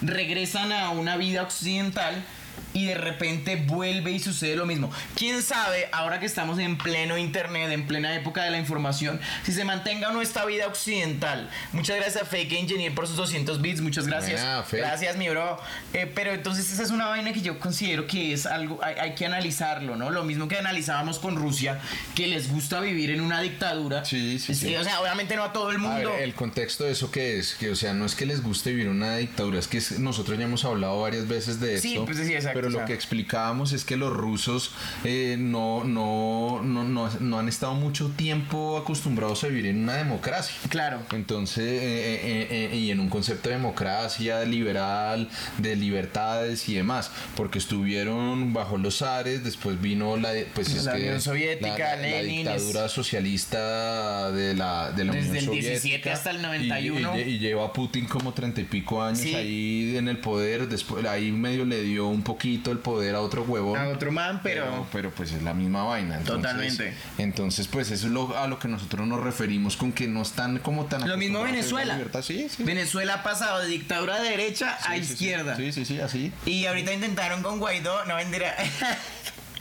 regresan 0.04 0.72
a 0.72 0.92
una 0.92 1.18
vida 1.18 1.42
occidental 1.42 2.24
y 2.74 2.86
de 2.86 2.96
repente 2.96 3.56
vuelve 3.56 4.12
y 4.12 4.20
sucede 4.20 4.56
lo 4.56 4.66
mismo. 4.66 4.92
¿Quién 5.16 5.42
sabe, 5.42 5.90
ahora 5.92 6.20
que 6.20 6.26
estamos 6.26 6.60
en 6.60 6.78
pleno 6.78 7.18
internet, 7.18 7.72
en 7.72 7.86
plena 7.88 8.16
época 8.16 8.44
de 8.44 8.52
la 8.52 8.58
información, 8.58 9.20
si 9.44 9.52
se 9.52 9.64
mantenga 9.66 10.10
o 10.10 10.14
no 10.14 10.22
esta 10.22 10.46
vida 10.46 10.68
occidental? 10.68 11.50
Muchas 11.74 11.98
gracias 11.98 12.24
a 12.24 12.26
Fake 12.26 12.54
Engineer 12.54 12.94
por 12.94 13.08
sus 13.08 13.18
200 13.18 13.62
bits, 13.62 13.82
muchas 13.82 14.08
gracias. 14.08 14.42
Gracias, 14.72 15.18
mi 15.18 15.30
bro. 15.30 15.60
Eh, 15.94 16.10
pero 16.14 16.32
entonces 16.32 16.72
esa 16.72 16.84
es 16.84 16.92
una 16.92 17.08
vaina 17.08 17.34
que 17.34 17.42
yo 17.42 17.60
considero 17.60 18.08
que 18.08 18.34
es 18.34 18.46
algo, 18.46 18.80
hay, 18.84 18.96
hay 18.96 19.16
que 19.16 19.26
analizarlo, 19.26 19.96
¿no? 19.96 20.10
Lo 20.10 20.24
mismo 20.24 20.48
que 20.48 20.58
analizábamos 20.58 21.20
con 21.20 21.36
Rusia, 21.36 21.80
que 22.16 22.28
les 22.28 22.50
gusta 22.52 22.80
vivir 22.80 23.12
en 23.12 23.22
una 23.22 23.42
dictadura. 23.42 24.06
Sí, 24.06 24.40
sí, 24.40 24.56
sí. 24.56 24.76
O 24.76 24.84
sea, 24.84 25.02
obviamente 25.02 25.36
no 25.36 25.44
a 25.44 25.54
todo 25.54 25.72
el 25.72 25.78
A 25.78 25.80
mundo. 25.80 26.12
ver, 26.12 26.22
el 26.22 26.34
contexto 26.34 26.84
de 26.86 26.92
eso 26.92 27.12
que 27.12 27.38
es, 27.40 27.56
que 27.56 27.70
o 27.72 27.76
sea, 27.76 27.94
no 27.94 28.06
es 28.06 28.16
que 28.16 28.26
les 28.26 28.42
guste 28.42 28.72
vivir 28.72 28.88
una 28.90 29.18
dictadura, 29.18 29.60
es 29.60 29.68
que 29.68 29.82
nosotros 30.00 30.38
ya 30.38 30.46
hemos 30.46 30.64
hablado 30.66 31.02
varias 31.02 31.28
veces 31.28 31.60
de 31.60 31.76
esto. 31.76 31.88
Sí, 31.88 32.00
pues 32.06 32.18
sí, 32.18 32.34
exacto, 32.34 32.51
Pero 32.54 32.70
lo 32.70 32.86
que 32.86 32.94
explicábamos 32.94 33.74
es 33.74 33.86
que 33.86 33.98
los 33.98 34.12
rusos 34.14 34.72
eh, 35.04 35.36
no, 35.40 35.84
no, 35.84 36.62
no, 36.64 36.84
no, 36.84 37.10
no 37.20 37.40
han 37.40 37.48
estado 37.48 37.74
mucho 37.74 38.10
tiempo 38.16 38.78
acostumbrados 38.78 39.44
a 39.44 39.48
vivir 39.48 39.66
en 39.68 39.84
una 39.84 39.96
democracia. 39.96 40.56
Claro. 40.70 41.00
Entonces, 41.12 41.64
eh, 41.66 42.20
eh, 42.52 42.70
eh, 42.74 42.78
y 42.78 42.92
en 42.92 43.00
un 43.00 43.10
concepto 43.10 43.50
de 43.50 43.56
democracia 43.56 44.44
liberal, 44.46 45.30
de 45.58 45.76
libertades 45.76 46.68
y 46.70 46.76
demás, 46.76 47.12
porque 47.36 47.60
estuvieron 47.60 48.54
bajo 48.54 48.78
los 48.78 48.98
zares, 49.00 49.44
después 49.44 49.82
vino 49.82 50.18
la, 50.18 50.32
pues, 50.54 50.70
La 50.86 50.92
es 50.94 50.98
que 50.98 51.04
Unión 51.08 51.22
Soviética, 51.22 51.78
la, 51.78 51.96
la- 51.96 52.02
la 52.02 52.22
Lenin, 52.22 52.38
dictadura 52.48 52.90
socialista 52.90 54.32
de 54.32 54.54
la, 54.56 54.92
de 54.92 55.06
la 55.06 55.14
Desde 55.14 55.30
Unión 55.30 55.38
el 55.38 55.46
Soviética 55.46 55.70
17 55.72 56.12
hasta 56.12 56.32
el 56.32 56.38
y- 56.38 56.42
91. 56.42 57.18
Y, 57.18 57.22
y 57.22 57.40
lleva 57.40 57.66
a 57.66 57.74
Putin 57.74 58.06
como 58.06 58.34
treinta 58.34 58.62
y 58.62 58.66
pico 58.66 59.02
años 59.02 59.20
Sí. 59.22 59.36
ahí 59.36 59.96
en 59.98 60.08
el 60.08 60.18
poder, 60.18 60.68
después 60.68 61.06
ahí 61.06 61.32
medio 61.32 61.66
le 61.66 61.82
dio 61.84 62.08
un 62.08 62.24
poquito 62.34 62.72
el 62.72 62.80
poder 62.80 63.16
a 63.16 63.22
otro 63.22 63.44
huevón. 63.44 63.80
A 63.80 63.88
otro 63.90 64.12
man, 64.12 64.40
pero... 64.44 64.64
Pero, 64.66 64.88
pero 64.92 65.12
pues 65.12 65.32
es 65.34 65.42
la 65.44 65.54
misma 65.54 65.84
vaina. 65.84 66.18
Entonces, 66.18 66.42
Totalmente. 66.52 66.94
Entonces, 67.18 67.68
pues 67.68 67.92
eso 67.92 68.08
es 68.08 68.12
lo, 68.14 68.38
a 68.38 68.48
lo 68.48 68.60
que 68.60 68.68
nosotros 68.68 69.08
nos 69.08 69.22
referimos 69.22 69.78
con 69.78 69.92
que 69.92 70.08
no 70.08 70.22
están 70.22 70.60
como 70.60 70.86
tan 70.86 71.08
Lo 71.08 71.18
mismo 71.18 71.44
Venezuela. 71.44 71.94
libertad. 71.96 72.22
Sí, 72.22 72.48
sí. 72.50 72.64
Venezuela 72.64 73.16
ha 73.16 73.24
pasado 73.24 73.60
de 73.60 73.68
dictadura 73.68 74.22
de 74.22 74.30
derecha 74.30 74.76
a 74.76 74.94
Sí, 74.96 75.00
sí, 75.00 75.06
sí. 75.06 75.14
izquierda. 75.14 75.56
Sí, 75.56 75.72
sí, 75.72 75.86
sí, 75.86 76.00
así. 76.00 76.32
Y 76.46 76.66
ahorita 76.66 76.94
intentaron 76.94 77.42
con 77.44 77.60
Guaidó, 77.60 78.06
no 78.06 78.16
vendrá. 78.16 78.56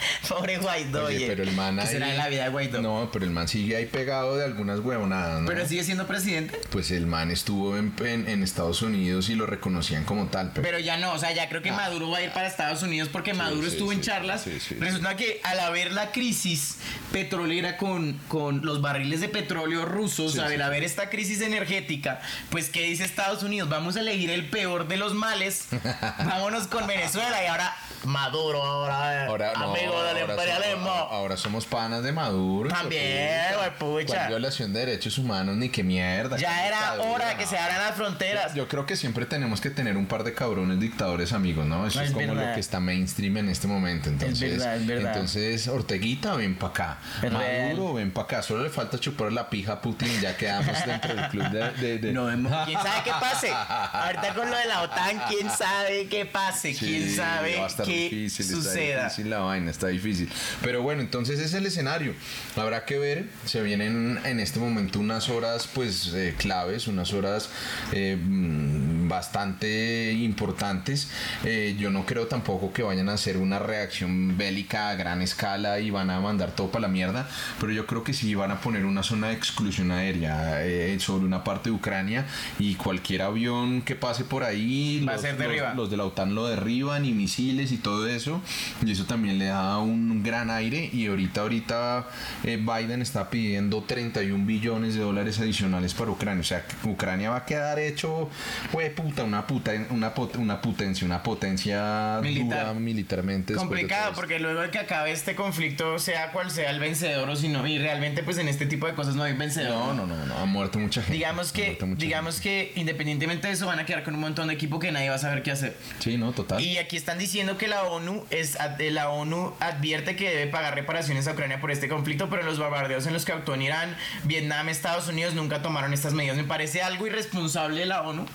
Pobre 0.29 0.59
Guaidó, 0.59 1.05
Oye, 1.07 1.27
pero 1.27 1.43
el 1.43 1.53
man 1.53 1.77
¿Qué 1.77 1.83
ahí. 1.83 1.89
será 1.89 2.07
de 2.09 2.17
la 2.17 2.29
vida 2.29 2.45
de 2.45 2.51
Guaidó? 2.51 2.81
No, 2.83 3.11
pero 3.13 3.25
el 3.25 3.31
man 3.31 3.49
sigue 3.49 3.77
ahí 3.77 3.87
pegado 3.87 4.37
de 4.37 4.45
algunas 4.45 4.81
huevonadas, 4.81 5.41
¿no? 5.43 5.47
Pero 5.47 5.67
sigue 5.67 5.85
siendo 5.85 6.07
presidente. 6.07 6.59
Pues 6.71 6.91
el 6.91 7.07
man 7.07 7.31
estuvo 7.31 7.77
en, 7.77 7.93
en- 8.05 8.29
en 8.29 8.43
Estados 8.43 8.83
Unidos 8.83 9.29
y 9.29 9.35
lo 9.35 9.47
reconocían 9.47 10.05
como 10.05 10.27
tal. 10.27 10.51
Pero, 10.53 10.63
Pero 10.63 10.79
ya 10.79 10.97
no, 10.97 11.13
o 11.13 11.19
sea, 11.19 11.33
ya 11.33 11.49
creo 11.49 11.63
que 11.63 11.73
Maduro 11.73 12.11
va 12.11 12.19
a 12.19 12.23
ir 12.23 12.31
para 12.33 12.47
Estados 12.47 12.83
Unidos 12.83 13.09
porque 13.13 13.35
Maduro 13.35 13.61
Ah. 13.67 13.71
sí, 13.71 13.73
estuvo 13.77 13.93
en 13.93 14.01
charlas. 14.01 14.43
sí, 14.43 14.59
sí, 14.61 14.75
Resulta 14.79 15.17
que 15.17 15.41
al 15.45 15.61
haber 15.61 15.93
la 15.93 16.13
crisis 16.13 16.77
petrolera 17.13 17.77
con, 17.77 18.15
con 18.29 18.65
los 18.65 18.81
barriles 18.81 19.21
de 19.21 19.29
petróleo 19.29 19.85
rusos, 19.85 20.33
Sí, 20.33 20.39
a 20.39 20.47
ver, 20.47 20.57
sí, 20.59 20.63
a 20.63 20.67
sí. 20.67 20.71
ver 20.71 20.85
esta 20.85 21.11
crisis 21.11 21.41
energética, 21.41 22.21
pues 22.51 22.69
¿qué 22.71 22.83
dice 22.83 23.05
Estados 23.05 23.43
Unidos? 23.43 23.69
Vamos 23.69 23.97
a 23.97 24.01
elegir 24.01 24.31
el 24.31 24.47
peor 24.49 24.89
de 24.89 24.97
los 24.97 25.15
males. 25.15 25.67
Vámonos 26.19 26.67
con 26.69 26.87
Venezuela 26.87 27.43
y 27.43 27.47
ahora 27.47 27.75
Maduro, 28.05 28.63
ahora, 28.63 29.27
ahora, 29.27 29.53
no, 29.59 29.73
amigo 29.73 30.03
del 30.03 30.19
ahora 30.19 30.33
imperialismo. 30.35 30.87
somos, 30.87 31.13
ahora 31.13 31.37
somos 31.37 31.67
panas 31.67 32.03
de 32.03 32.13
Maduro. 32.13 32.69
También, 32.71 33.41
huepucha. 33.61 34.07
¿Cuál 34.17 34.29
violación 34.29 34.73
de 34.73 34.81
derechos 34.81 35.19
humanos 35.19 35.57
ni 35.57 35.69
qué 35.69 35.83
mierda. 35.83 36.37
ya 36.37 36.61
qué 36.63 36.67
era 36.69 36.95
hora 37.01 37.37
que 37.37 37.45
no. 37.45 37.51
se 37.51 37.59
abran 37.59 37.79
las 37.79 37.95
fronteras. 37.95 38.55
Yo 38.55 38.69
creo 38.69 38.87
que 38.87 38.97
siempre 38.97 39.27
tenemos 39.27 39.61
que 39.61 39.71
tener 39.71 39.97
un 39.97 40.07
par 40.07 40.25
de 40.25 40.35
cabrones 40.35 40.81
dictadores 40.81 41.33
amigos, 41.33 41.67
¿no? 41.67 41.87
Eso 41.87 41.99
No, 41.99 42.03
es, 42.05 42.09
es 42.11 42.15
como 42.15 42.27
verdad. 42.35 42.49
lo 42.49 42.55
que 42.55 42.61
está 42.61 42.81
mainstream 42.81 43.37
en 43.39 43.49
este 43.49 43.67
momento. 43.67 44.09
Entonces, 44.09 44.59
verdad, 44.59 44.77
es 44.77 44.87
verdad. 44.87 45.13
entonces 45.13 45.69
Orteguita, 45.69 46.35
ven 46.35 46.55
para 46.57 46.71
acá. 46.73 46.99
Es 47.23 47.31
Maduro, 47.33 47.95
ven 47.95 48.11
para 48.13 48.25
acá. 48.25 48.43
Solo 48.43 48.63
le 48.65 48.71
falta 48.71 48.99
chupar 48.99 49.33
la 49.33 49.49
pija 49.51 49.75
a 49.75 49.81
Putin 49.81 50.09
y 50.17 50.21
ya 50.21 50.37
quedamos 50.37 50.75
dentro 50.87 51.15
del 51.15 51.29
club 51.29 51.49
de... 51.51 51.71
de- 51.73 51.99
de- 51.99 52.13
No, 52.13 52.31
hemos- 52.31 52.51
¿Quién 52.67 52.79
sabe 52.81 53.03
qué 53.05 53.11
pase? 53.21 53.51
Ahorita 53.53 54.35
con 54.35 54.51
lo 54.51 54.57
de 54.57 54.67
la 54.67 54.83
OTAN, 54.83 55.21
¿quién 55.29 55.51
sabe 55.51 56.07
qué 56.09 56.25
pase? 56.27 56.75
Sí, 56.75 56.87
¿Quién 56.87 57.17
sabe 57.17 57.57
qué 57.91 58.17
difícil, 58.17 58.47
Está 58.47 58.57
suceda? 58.71 59.05
difícil 59.05 59.31
la 59.31 59.39
vaina, 59.41 59.71
está 59.71 59.89
difícil. 59.89 60.29
Pero 60.63 60.83
bueno, 60.83 61.01
entonces 61.03 61.39
es 61.41 61.55
el 61.55 61.67
escenario. 61.67 62.15
Habrá 62.57 62.85
que 62.85 62.99
ver. 62.99 63.27
Se 63.45 63.63
vienen 63.63 64.19
en 64.25 64.41
este 64.41 64.59
momento 64.61 65.01
unas 65.01 65.29
horas, 65.29 65.69
pues, 65.73 66.13
eh, 66.15 66.35
claves, 66.39 66.87
unas 66.89 67.13
horas 67.13 67.51
eh, 67.93 68.17
mm, 68.21 69.09
bastante 69.09 70.13
importantes. 70.13 71.09
Eh, 71.45 71.77
yo 71.79 71.91
no 71.91 72.07
creo 72.07 72.27
tampoco 72.27 72.73
que 72.73 72.83
vayan 72.83 73.09
a 73.09 73.15
hacer 73.15 73.37
una 73.37 73.59
reacción 73.59 74.37
bélica 74.37 74.91
a 74.91 74.95
gran 74.95 75.23
escala 75.23 75.81
y 75.81 75.91
van 75.91 76.11
a 76.11 76.21
mandar 76.21 76.53
todo 76.55 76.71
para 76.71 76.83
la 76.83 76.89
mierda. 76.89 77.29
Pero 77.61 77.73
yo 77.73 77.87
creo 77.87 78.05
que 78.05 78.13
sí 78.13 78.35
van 78.35 78.51
a 78.51 78.61
poner 78.61 78.85
una 78.85 79.03
zona 79.03 79.29
de 79.29 79.35
exclusión 79.35 79.91
aérea 79.91 80.65
eh, 80.65 80.99
sobre 81.01 81.25
una 81.25 81.45
parte 81.45 81.71
de 81.71 81.77
Ucrania 81.77 82.27
y 82.59 82.75
cualquier 82.75 83.23
avión 83.23 83.83
que 83.83 83.95
pase 83.95 84.25
por 84.25 84.45
ahí 84.45 85.05
Va 85.09 85.15
a 85.15 85.19
ser 85.19 85.37
derribado. 85.37 85.75
los 85.77 85.91
de 85.91 85.97
la 85.97 86.05
OTAN 86.05 86.35
lo 86.35 86.47
derriban 86.47 87.05
y 87.05 87.13
misiles 87.13 87.73
y 87.73 87.77
todo 87.81 88.07
eso 88.09 88.41
y 88.85 88.91
eso 88.93 89.05
también 89.05 89.39
le 89.39 89.47
da 89.47 89.79
un 89.79 90.23
gran 90.23 90.51
aire 90.51 90.89
y 90.93 91.07
ahorita 91.07 91.41
ahorita 91.43 92.09
eh, 92.45 92.57
Biden 92.57 93.03
está 93.03 93.31
pidiendo 93.31 93.83
31 93.83 94.45
billones 94.47 94.95
de 94.95 95.01
dólares 95.03 95.39
adicionales 95.41 95.95
para 95.95 96.11
Ucrania 96.11 96.41
o 96.41 96.45
sea 96.45 96.65
Ucrania 96.85 97.31
va 97.31 97.37
a 97.39 97.45
quedar 97.45 97.79
hecho 97.79 98.29
fue 98.71 98.91
puta 98.91 99.25
una 99.25 99.47
puta 99.47 99.73
una, 99.91 100.15
pot- 100.15 100.37
una 100.37 100.61
potencia 100.61 101.07
una 101.07 101.23
potencia 101.23 102.21
Militar. 102.23 102.67
dura 102.67 102.75
militarmente 102.75 103.55
Complicado, 103.55 104.13
porque 104.15 104.39
luego 104.39 104.61
de 104.63 104.71
que 104.71 104.79
acabe 104.79 105.13
este 105.13 105.35
conflicto, 105.35 105.99
sea 105.99 106.33
cual 106.33 106.51
sea 106.51 106.71
el 106.71 106.81
vencedor 106.81 107.29
o 107.29 107.37
si 107.37 107.49
no, 107.49 107.67
y 107.67 107.79
realmente 107.79 108.23
pues 108.23 108.39
en 108.39 108.49
este 108.49 108.67
tipo 108.67 108.87
de 108.87 108.95
cosas 108.95 109.15
no 109.17 109.23
hay 109.23 109.33
vencedor. 109.35 109.95
no 109.95 109.95
no 109.95 110.07
no 110.07 110.27
no 110.27 110.35
ha 110.39 110.45
muerto 110.47 110.79
mucha 110.79 111.03
gente 111.03 111.15
Digamos 111.17 111.53
que, 111.53 111.79
digamos 111.97 112.41
que 112.41 112.73
independientemente 112.77 113.49
de 113.49 113.55
eso 113.55 113.67
van 113.67 113.79
a 113.79 113.87
quedar 113.87 114.03
con 114.05 114.15
un 114.15 114.21
montón 114.21 114.49
de 114.49 114.55
equipo 114.55 114.79
que 114.79 114.93
nadie 114.93 115.09
va 115.09 115.17
a 115.17 115.19
saber 115.19 115.43
qué 115.43 115.51
hacer. 115.51 115.77
sí 115.99 116.17
no 116.17 116.33
total 116.33 116.61
Y 116.63 116.79
aquí 116.79 116.97
están 116.97 117.19
diciendo 117.19 117.57
que 117.59 117.69
la 117.71 117.85
ONU 117.85 118.27
es 118.31 118.59
eh, 118.79 118.91
la 118.91 119.09
ONU 119.09 119.55
advierte 119.61 120.17
que 120.17 120.29
debe 120.29 120.47
pagar 120.49 120.75
reparaciones 120.75 121.27
a 121.27 121.33
Ucrania 121.33 121.61
por 121.61 121.71
este 121.71 121.89
conflicto, 121.89 122.29
pero 122.29 122.43
los 122.43 122.59
bombardeos 122.59 123.07
en 123.07 123.15
los 123.15 123.25
que 123.25 123.33
actuó 123.33 123.55
en 123.55 123.63
Irán, 123.63 123.97
Vietnam, 124.25 124.69
Estados 124.69 125.09
Unidos 125.09 125.35
nunca 125.35 125.63
tomaron 125.63 125.95
estas 125.95 126.13
medidas. 126.13 126.37
Me 126.37 126.45
parece 126.45 126.83
algo 126.83 127.07
irresponsable 127.07 127.81
de 127.81 127.87
la 127.87 128.03
ONU. 128.03 128.27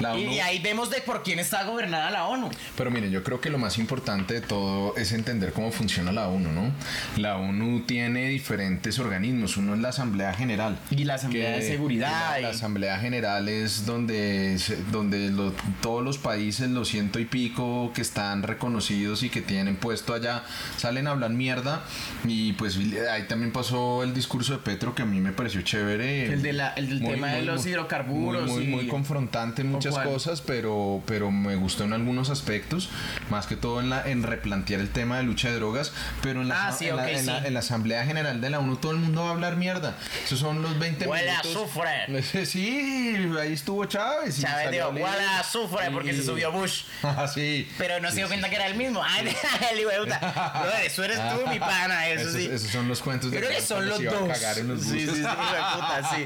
La 0.00 0.16
Y, 0.16 0.24
ONU- 0.26 0.32
y 0.34 0.40
ahí 0.40 0.58
vemos 0.60 0.90
de 0.90 1.00
por 1.00 1.22
quién 1.22 1.38
está 1.38 1.64
gobernada 1.64 2.10
la 2.10 2.26
ONU. 2.26 2.50
Pero 2.76 2.90
miren, 2.90 3.10
yo 3.10 3.22
creo 3.22 3.40
que 3.40 3.48
lo 3.50 3.58
más 3.58 3.78
importante 3.78 4.34
de 4.34 4.40
todo 4.42 4.94
es 4.96 5.12
entender 5.12 5.52
cómo 5.52 5.72
funciona 5.72 6.12
la 6.12 6.28
ONU, 6.28 6.50
¿no? 6.52 6.70
La 7.16 7.36
ONU 7.38 7.80
tiene 7.86 8.28
diferentes 8.28 8.98
organismos. 8.98 9.56
Uno 9.56 9.74
es 9.74 9.80
la 9.80 9.88
Asamblea 9.88 10.34
General. 10.34 10.78
Y 10.90 11.04
la 11.04 11.14
Asamblea 11.14 11.50
de 11.56 11.62
Seguridad 11.62 12.30
La, 12.32 12.40
y- 12.40 12.42
la 12.42 12.48
Asamblea 12.50 12.98
General 12.98 13.48
es 13.48 13.86
donde, 13.86 14.58
donde 14.92 15.30
lo- 15.30 15.52
todos 15.80 16.04
los 16.04 16.18
países, 16.18 16.68
los 16.70 16.88
ciento 16.88 17.18
y 17.18 17.24
pico 17.24 17.92
que 17.94 18.02
están 18.02 18.42
reconocidos 18.42 19.22
y 19.22 19.30
que 19.30 19.40
tienen 19.40 19.76
puesto 19.76 20.12
allá, 20.14 20.44
salen 20.76 21.06
a 21.06 21.12
hablar 21.12 21.30
mierda. 21.30 21.82
Y 22.26 22.52
pues 22.54 22.78
ahí 23.10 23.22
también 23.28 23.52
pasó 23.52 24.02
el 24.02 24.12
discurso 24.14 24.52
de 24.52 24.58
Petro 24.58 24.94
que 24.94 25.02
a 25.02 25.06
mí 25.06 25.20
me 25.20 25.32
pareció 25.32 25.62
chévere. 25.62 26.26
El 26.32 26.42
de 26.42 26.52
la- 26.52 26.70
el 26.74 26.88
del 26.88 27.02
tema 27.02 27.28
de 27.28 27.42
los 27.42 27.64
hidrocarburos 27.66 28.46
Muy, 28.50 28.54
muy, 28.56 28.64
y- 28.64 28.74
muy 28.74 28.86
confrontante 28.88 29.62
en 29.62 29.74
¿O 29.74 29.78
muchas 29.90 30.04
cuál? 30.04 30.14
cosas, 30.14 30.40
pero, 30.40 31.02
pero 31.06 31.30
me 31.30 31.56
gustó 31.56 31.84
en 31.84 31.92
algunos 31.92 32.30
aspectos, 32.30 32.88
más 33.30 33.46
que 33.46 33.56
todo 33.56 33.80
en, 33.80 33.90
la, 33.90 34.08
en 34.08 34.22
replantear 34.22 34.80
el 34.80 34.90
tema 34.90 35.16
de 35.18 35.22
lucha 35.24 35.48
de 35.50 35.56
drogas, 35.56 35.92
pero 36.22 36.42
en 36.42 36.48
la, 36.48 36.68
Ah, 36.68 36.72
sí, 36.72 36.88
en, 36.88 36.96
la, 36.96 37.02
ok, 37.04 37.08
en 37.08 37.26
la- 37.26 37.40
sí. 37.40 37.46
en 37.46 37.54
la 37.54 37.60
Asamblea 37.60 38.04
General 38.06 38.40
de 38.40 38.50
la 38.50 38.58
ONU 38.58 38.76
todo 38.76 38.92
el 38.92 38.98
mundo 38.98 39.22
va 39.22 39.28
a 39.28 39.32
hablar 39.32 39.56
mierda. 39.56 39.96
Esos 40.24 40.38
son 40.38 40.62
los 40.62 40.78
20 40.78 41.06
Huele 41.06 41.30
a 41.30 41.42
minutos. 41.42 41.62
azufre. 41.72 42.46
Sí, 42.46 43.16
ahí 43.40 43.52
estuvo 43.52 43.84
Chávez. 43.86 44.40
Chávez 44.40 44.70
dijo, 44.70 44.88
huele 44.88 45.06
a 45.06 45.40
azufre 45.40 45.90
porque 45.92 46.12
Y- 46.12 46.16
se 46.16 46.24
subió 46.24 46.52
Bush. 46.52 46.82
Ah, 47.02 47.26
sí. 47.28 47.68
Pero 47.78 48.00
no 48.00 48.08
se 48.10 48.16
dio 48.16 48.26
cuenta 48.28 48.48
que 48.48 48.56
era 48.56 48.66
el 48.66 48.74
mismo. 48.76 49.02
Ay, 49.02 49.26
el 49.72 49.80
hijo 49.80 49.90
de 49.90 49.98
puta. 49.98 50.80
Eso 50.84 51.04
eres 51.04 51.18
tú, 51.30 51.48
mi 51.48 51.58
pana, 51.58 52.08
eso 52.08 52.28
esos, 52.28 52.34
sí. 52.34 52.48
esos 52.52 52.70
son 52.70 52.88
los 52.88 53.00
cuentos 53.00 53.30
Yo 53.32 53.38
creo 53.38 53.50
que 53.50 53.60
son 53.62 53.88
los 53.88 54.00
a 54.00 54.02
dos. 54.02 54.28
cagar 54.28 54.58
en 54.58 54.68
los 54.68 54.82
Sí, 54.82 55.00
sí, 55.00 55.06
sí, 55.06 55.20
de 55.20 55.26
puta, 55.26 56.10
sí. 56.14 56.24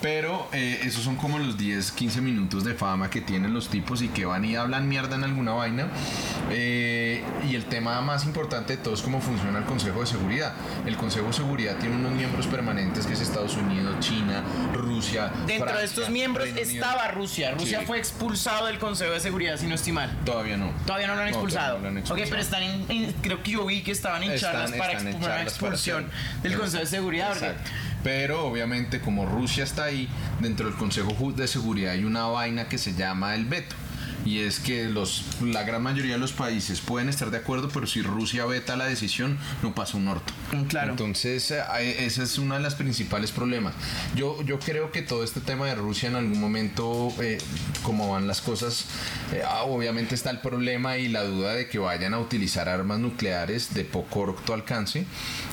Pero 0.00 0.48
eh, 0.52 0.80
esos 0.84 1.02
son 1.04 1.16
como 1.16 1.38
los 1.38 1.56
10, 1.58 1.92
15 1.92 2.20
minutos 2.20 2.64
de 2.64 2.74
fama 2.74 2.97
que 3.08 3.20
tienen 3.20 3.54
los 3.54 3.68
tipos 3.68 4.02
y 4.02 4.08
que 4.08 4.24
van 4.26 4.44
y 4.44 4.56
hablan 4.56 4.88
mierda 4.88 5.14
en 5.16 5.22
alguna 5.24 5.52
vaina. 5.52 5.86
Eh, 6.50 7.22
y 7.48 7.54
el 7.54 7.64
tema 7.66 8.00
más 8.00 8.24
importante 8.24 8.76
de 8.76 8.82
todo 8.82 8.94
es 8.94 9.02
cómo 9.02 9.20
funciona 9.20 9.58
el 9.58 9.64
Consejo 9.64 10.00
de 10.00 10.06
Seguridad. 10.06 10.52
El 10.86 10.96
Consejo 10.96 11.28
de 11.28 11.32
Seguridad 11.32 11.76
tiene 11.78 11.96
unos 11.96 12.12
miembros 12.12 12.46
permanentes 12.46 13.06
que 13.06 13.12
es 13.14 13.20
Estados 13.20 13.56
Unidos, 13.56 13.94
China, 14.00 14.42
Rusia. 14.74 15.30
Dentro 15.46 15.66
Francia, 15.66 15.78
de 15.78 15.84
estos 15.84 16.10
miembros 16.10 16.44
Reino 16.44 16.60
Unido. 16.60 16.84
estaba 16.84 17.08
Rusia. 17.08 17.52
Rusia 17.52 17.80
Sí. 17.80 17.86
fue 17.86 17.98
expulsado 17.98 18.66
del 18.66 18.78
Consejo 18.78 19.12
de 19.12 19.20
Seguridad, 19.20 19.56
si 19.58 19.66
no 19.66 19.74
estoy 19.74 19.92
mal. 19.92 20.10
Todavía 20.24 20.56
no. 20.56 20.72
Todavía 20.86 21.06
no 21.06 21.14
lo 21.14 21.20
han 21.22 21.28
expulsado. 21.28 21.78
no 21.78 21.90
lo 21.90 21.98
han 21.98 21.98
Ok, 21.98 22.18
pero 22.28 22.38
están 22.40 22.62
en, 22.62 22.84
en- 22.90 23.12
creo 23.22 23.42
que 23.42 23.52
yo 23.52 23.64
vi 23.66 23.82
que 23.82 23.92
estaban 23.92 24.22
en 24.22 24.32
Están- 24.32 24.52
charlas 24.52 24.72
para 24.72 24.92
están 24.92 25.06
en 25.08 25.12
expu- 25.14 25.16
una 25.18 25.26
charlas 25.26 25.38
para 25.58 25.68
expulsión 25.74 26.06
hacer- 26.06 26.42
del 26.42 26.58
Consejo 26.58 26.80
de 26.82 26.86
Seguridad. 26.90 27.28
porque- 27.30 27.46
Exacto. 27.46 27.70
Pero 28.08 28.46
obviamente 28.46 29.02
como 29.02 29.26
Rusia 29.26 29.64
está 29.64 29.84
ahí, 29.84 30.08
dentro 30.40 30.64
del 30.64 30.78
Consejo 30.78 31.30
de 31.32 31.46
Seguridad 31.46 31.92
hay 31.92 32.06
una 32.06 32.24
vaina 32.24 32.66
que 32.66 32.78
se 32.78 32.94
llama 32.94 33.34
el 33.34 33.44
veto. 33.44 33.76
Y 34.24 34.40
es 34.40 34.60
que 34.60 34.84
los, 34.84 35.24
la 35.42 35.62
gran 35.62 35.82
mayoría 35.82 36.14
de 36.14 36.18
los 36.18 36.32
países 36.32 36.80
pueden 36.80 37.08
estar 37.08 37.30
de 37.30 37.38
acuerdo, 37.38 37.68
pero 37.72 37.86
si 37.86 38.02
Rusia 38.02 38.44
veta 38.46 38.76
la 38.76 38.86
decisión, 38.86 39.38
no 39.62 39.74
pasa 39.74 39.96
un 39.96 40.08
orto. 40.08 40.32
Mm, 40.52 40.62
claro. 40.64 40.90
Entonces, 40.90 41.50
eh, 41.50 41.96
ese 42.00 42.24
es 42.24 42.38
uno 42.38 42.54
de 42.54 42.60
los 42.60 42.74
principales 42.74 43.30
problemas. 43.30 43.74
Yo, 44.14 44.42
yo 44.42 44.58
creo 44.58 44.92
que 44.92 45.02
todo 45.02 45.24
este 45.24 45.40
tema 45.40 45.66
de 45.66 45.74
Rusia 45.74 46.08
en 46.08 46.16
algún 46.16 46.40
momento, 46.40 47.12
eh, 47.20 47.38
como 47.82 48.12
van 48.12 48.26
las 48.26 48.40
cosas, 48.40 48.86
eh, 49.32 49.42
ah, 49.46 49.62
obviamente 49.62 50.14
está 50.14 50.30
el 50.30 50.40
problema 50.40 50.98
y 50.98 51.08
la 51.08 51.22
duda 51.24 51.54
de 51.54 51.68
que 51.68 51.78
vayan 51.78 52.14
a 52.14 52.18
utilizar 52.18 52.68
armas 52.68 52.98
nucleares 52.98 53.74
de 53.74 53.84
poco 53.84 54.08
corto 54.08 54.54
alcance. 54.54 55.04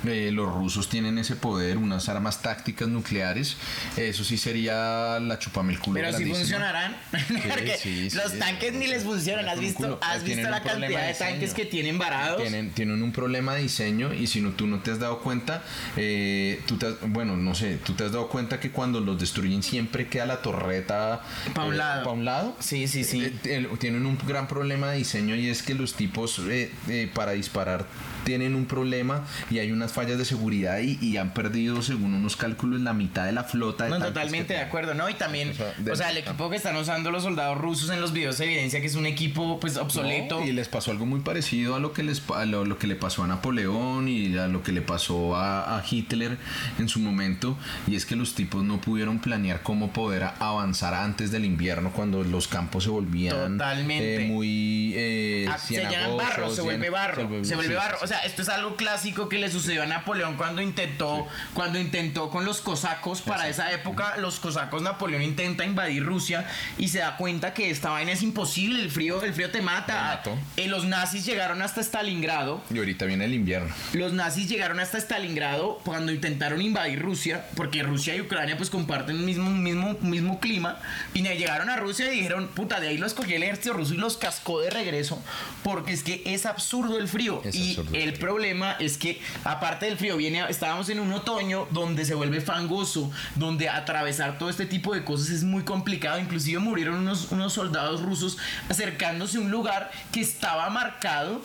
Eh, 0.06 0.32
los 0.32 0.52
rusos 0.54 0.90
tienen 0.90 1.18
ese 1.18 1.36
poder, 1.36 1.78
unas 1.78 2.10
armas 2.10 2.42
tácticas 2.42 2.88
nucleares. 2.88 3.58
Eso 3.98 4.24
sí 4.24 4.38
sería 4.38 5.20
la 5.20 5.40
chupame 5.40 5.74
el 5.74 5.80
culo. 5.80 5.96
Pero 5.96 6.08
si 6.08 6.24
grandísima. 6.24 6.40
funcionarán. 6.40 6.98
Porque 7.50 7.78
sí, 7.78 8.10
sí, 8.10 8.18
los 8.18 8.32
sí. 8.32 8.40
Tanques 8.60 8.74
ni 8.74 8.88
les 8.88 9.04
funcionan. 9.04 9.48
¿Has 9.48 9.60
visto, 9.60 10.00
has 10.02 10.24
visto 10.24 10.50
la 10.50 10.62
cantidad 10.62 11.08
de 11.08 11.14
tanques 11.14 11.54
que 11.54 11.66
tienen 11.66 11.98
varados? 11.98 12.42
Tienen, 12.42 12.72
tienen 12.72 13.02
un 13.04 13.12
problema 13.12 13.56
de 13.56 13.62
diseño 13.64 14.14
y 14.14 14.28
si 14.28 14.42
no, 14.42 14.52
tú 14.52 14.68
no 14.68 14.80
te 14.80 14.92
has 14.92 15.00
dado 15.00 15.20
cuenta, 15.20 15.64
eh, 15.98 16.62
tú 16.68 16.78
te 16.78 16.88
has- 16.88 16.96
bueno, 17.08 17.36
no 17.38 17.56
sé, 17.56 17.78
tú 17.78 17.94
te 17.94 18.04
has 18.06 18.12
dado 18.12 18.28
cuenta 18.30 18.60
que 18.60 18.72
cuando 18.72 19.00
los 19.00 19.20
destruyen 19.20 19.64
siempre 19.64 20.08
queda 20.08 20.26
la 20.26 20.42
torreta 20.42 21.22
Pa' 21.54 21.66
un 21.66 21.74
eh, 21.74 21.78
lado. 21.78 22.04
pa' 22.04 22.12
un 22.12 22.26
lado. 22.26 22.56
Sí, 22.60 22.88
sí, 22.88 23.04
sí. 23.04 23.32
Eh, 23.46 23.68
tienen 23.80 24.06
un 24.06 24.18
gran 24.28 24.48
problema 24.48 24.92
de 24.92 24.98
diseño 24.98 25.36
y 25.36 25.50
es 25.50 25.62
que 25.64 25.74
los 25.76 25.94
tipos 25.96 26.42
eh, 26.50 26.72
para 27.14 27.32
disparar 27.34 27.86
tienen 28.26 28.56
un 28.56 28.66
problema 28.66 29.24
y 29.50 29.60
hay 29.60 29.72
unas 29.72 29.94
fallas 29.94 30.18
de 30.18 30.26
seguridad 30.26 30.80
y, 30.80 30.98
y 31.02 31.16
han 31.18 31.34
perdido, 31.34 31.82
según 31.82 32.14
unos 32.14 32.36
cálculos, 32.36 32.82
la 32.82 32.92
mitad 32.94 33.26
de 33.26 33.32
la 33.32 33.46
flota. 33.46 33.86
De 33.86 33.92
No, 33.92 34.00
totalmente 34.00 34.54
de 34.56 34.60
acuerdo, 34.60 34.94
¿no? 34.94 35.10
Y 35.10 35.14
también, 35.14 35.52
O 35.52 35.54
sea, 35.54 35.74
de- 35.78 35.92
o 35.92 35.96
sea, 35.96 36.10
el 36.12 36.18
equipo 36.18 36.50
que 36.50 36.58
están 36.58 36.76
usando 36.76 37.12
los 37.12 37.24
soldados 37.24 37.58
rusos 37.58 37.90
en 37.92 38.02
los 38.02 38.12
videos 38.12 38.38
evidencia 38.42 38.82
que 38.82 38.88
es 38.88 38.96
un 38.96 39.06
equipo, 39.06 39.60
pues, 39.62 39.78
obsoleto. 39.78 40.40
No, 40.42 40.46
y 40.46 40.52
les 40.52 40.68
pasó 40.68 40.92
algo 40.92 41.06
muy 41.06 41.22
parecido 41.22 41.76
a 41.76 41.80
lo 41.80 41.94
que 41.94 42.04
les 42.04 42.22
a 42.36 42.46
lo, 42.46 42.66
lo 42.66 42.78
que 42.78 42.88
le 42.88 42.96
pasó 42.96 43.24
a 43.24 43.28
Napoleón 43.28 44.08
y 44.10 44.38
a 44.38 44.48
lo 44.48 44.64
que 44.64 44.72
le 44.72 44.82
pasó 44.82 45.36
a, 45.36 45.78
a 45.78 45.84
Hitler 45.90 46.38
en 46.80 46.90
su 46.90 47.00
momento 47.00 47.56
y 47.88 47.96
es 47.96 48.06
que 48.06 48.16
los 48.16 48.34
tipos 48.34 48.64
no 48.64 48.82
pudieron 48.82 49.20
planear 49.20 49.62
cómo 49.62 49.94
poder 49.94 50.24
avanzar 50.40 50.94
antes 50.96 51.32
del 51.32 51.46
invierno 51.46 51.92
cuando 51.92 52.24
los 52.24 52.48
campos 52.48 52.84
se 52.86 52.90
volvían 52.90 53.54
Totalmente. 53.58 54.26
eh, 54.26 54.28
muy 54.28 54.94
eh, 54.96 55.48
Ah, 55.50 55.58
se 55.60 55.76
llenan 55.76 56.18
barro, 56.18 56.50
se 56.54 56.62
vuelve 56.62 56.90
barro, 56.90 57.44
se 57.44 57.56
vuelve 57.56 57.74
sí, 57.74 57.78
barro. 57.78 57.98
O 58.02 58.08
sea, 58.08 58.15
esto 58.20 58.42
es 58.42 58.50
algo 58.50 58.76
clásico 58.76 59.30
que 59.30 59.38
le 59.38 59.52
sucedió 59.52 59.84
a 59.84 59.86
Napoleón 59.86 60.38
cuando 60.38 60.62
intentó, 60.62 61.28
cuando 61.54 61.80
intentó 61.80 62.30
con 62.30 62.46
los 62.46 62.62
cosacos 62.62 63.22
para 63.22 63.48
esa 63.48 63.72
época, 63.72 64.18
los 64.18 64.40
cosacos 64.40 64.82
Napoleón 64.82 65.22
intenta 65.22 65.66
invadir 65.66 66.04
Rusia 66.06 66.48
y 66.78 66.88
se 66.88 67.00
da 67.00 67.18
cuenta 67.18 67.54
que 67.54 67.70
esta 67.70 67.90
vaina 67.90 68.12
es 68.12 68.24
imposible, 68.24 68.82
el 68.82 68.90
frío, 68.90 69.22
el 69.24 69.34
frío 69.34 69.52
te 69.52 69.62
mata. 69.62 70.22
Eh, 70.58 70.68
los 70.68 70.86
nazis 70.86 71.26
llegaron 71.26 71.62
hasta 71.62 71.82
Stalingrado. 71.82 72.62
Y 72.74 72.78
ahorita 72.78 73.06
viene 73.06 73.26
el 73.26 73.34
invierno. 73.34 73.74
Los 73.94 74.14
nazis 74.14 74.50
llegaron 74.50 74.80
hasta 74.80 74.98
Stalingrado 74.98 75.80
cuando 75.84 76.12
intentaron 76.12 76.62
invadir 76.62 77.02
Rusia, 77.02 77.46
porque 77.56 77.84
Rusia 77.84 78.16
y 78.16 78.22
Ucrania 78.22 78.58
pues 78.58 78.70
comparten 78.70 79.18
un 79.18 79.26
mismo, 79.26 79.50
mismo, 79.50 79.98
mismo 80.02 80.40
clima, 80.40 80.80
y 81.14 81.22
llegaron 81.22 81.70
a 81.70 81.76
Rusia 81.78 82.12
y 82.12 82.16
dijeron, 82.16 82.48
puta, 82.50 82.80
de 82.80 82.90
ahí 82.90 82.98
los 82.98 83.14
cogió 83.14 83.36
el 83.36 83.44
ejército 83.44 83.74
ruso 83.74 83.94
y 83.94 83.98
los 83.98 84.18
cascó 84.18 84.62
de 84.62 84.70
regreso, 84.70 85.22
porque 85.64 85.94
es 85.94 86.04
que 86.04 86.22
es 86.26 86.46
absurdo 86.46 86.98
el 86.98 87.08
frío. 87.08 87.42
Es 87.44 87.56
y 87.56 87.72
absurdo 87.72 87.96
el 88.06 88.14
problema 88.14 88.74
es 88.74 88.98
que, 88.98 89.20
aparte 89.44 89.88
del 89.88 89.98
frío, 89.98 90.16
viene, 90.16 90.44
estábamos 90.50 90.90
en 90.90 91.00
un 91.00 91.12
otoño 91.12 91.68
donde 91.72 92.06
se 92.06 92.14
vuelve 92.14 92.40
fangoso, 92.40 93.12
donde 93.36 93.68
atravesar 93.68 94.38
todo 94.38 94.50
este 94.50 94.66
tipo 94.66 94.94
de 94.94 95.04
cosas 95.04 95.30
es 95.30 95.44
muy 95.44 95.64
complicado, 95.64 96.20
inclusive 96.20 96.60
murieron 96.60 96.96
unos, 96.96 97.32
unos 97.32 97.54
soldados 97.54 98.02
rusos 98.02 98.38
acercándose 98.70 99.38
a 99.38 99.42
un 99.42 99.52
lugar 99.52 99.92
que 100.12 100.22
estaba 100.22 100.70
marcado 100.70 101.42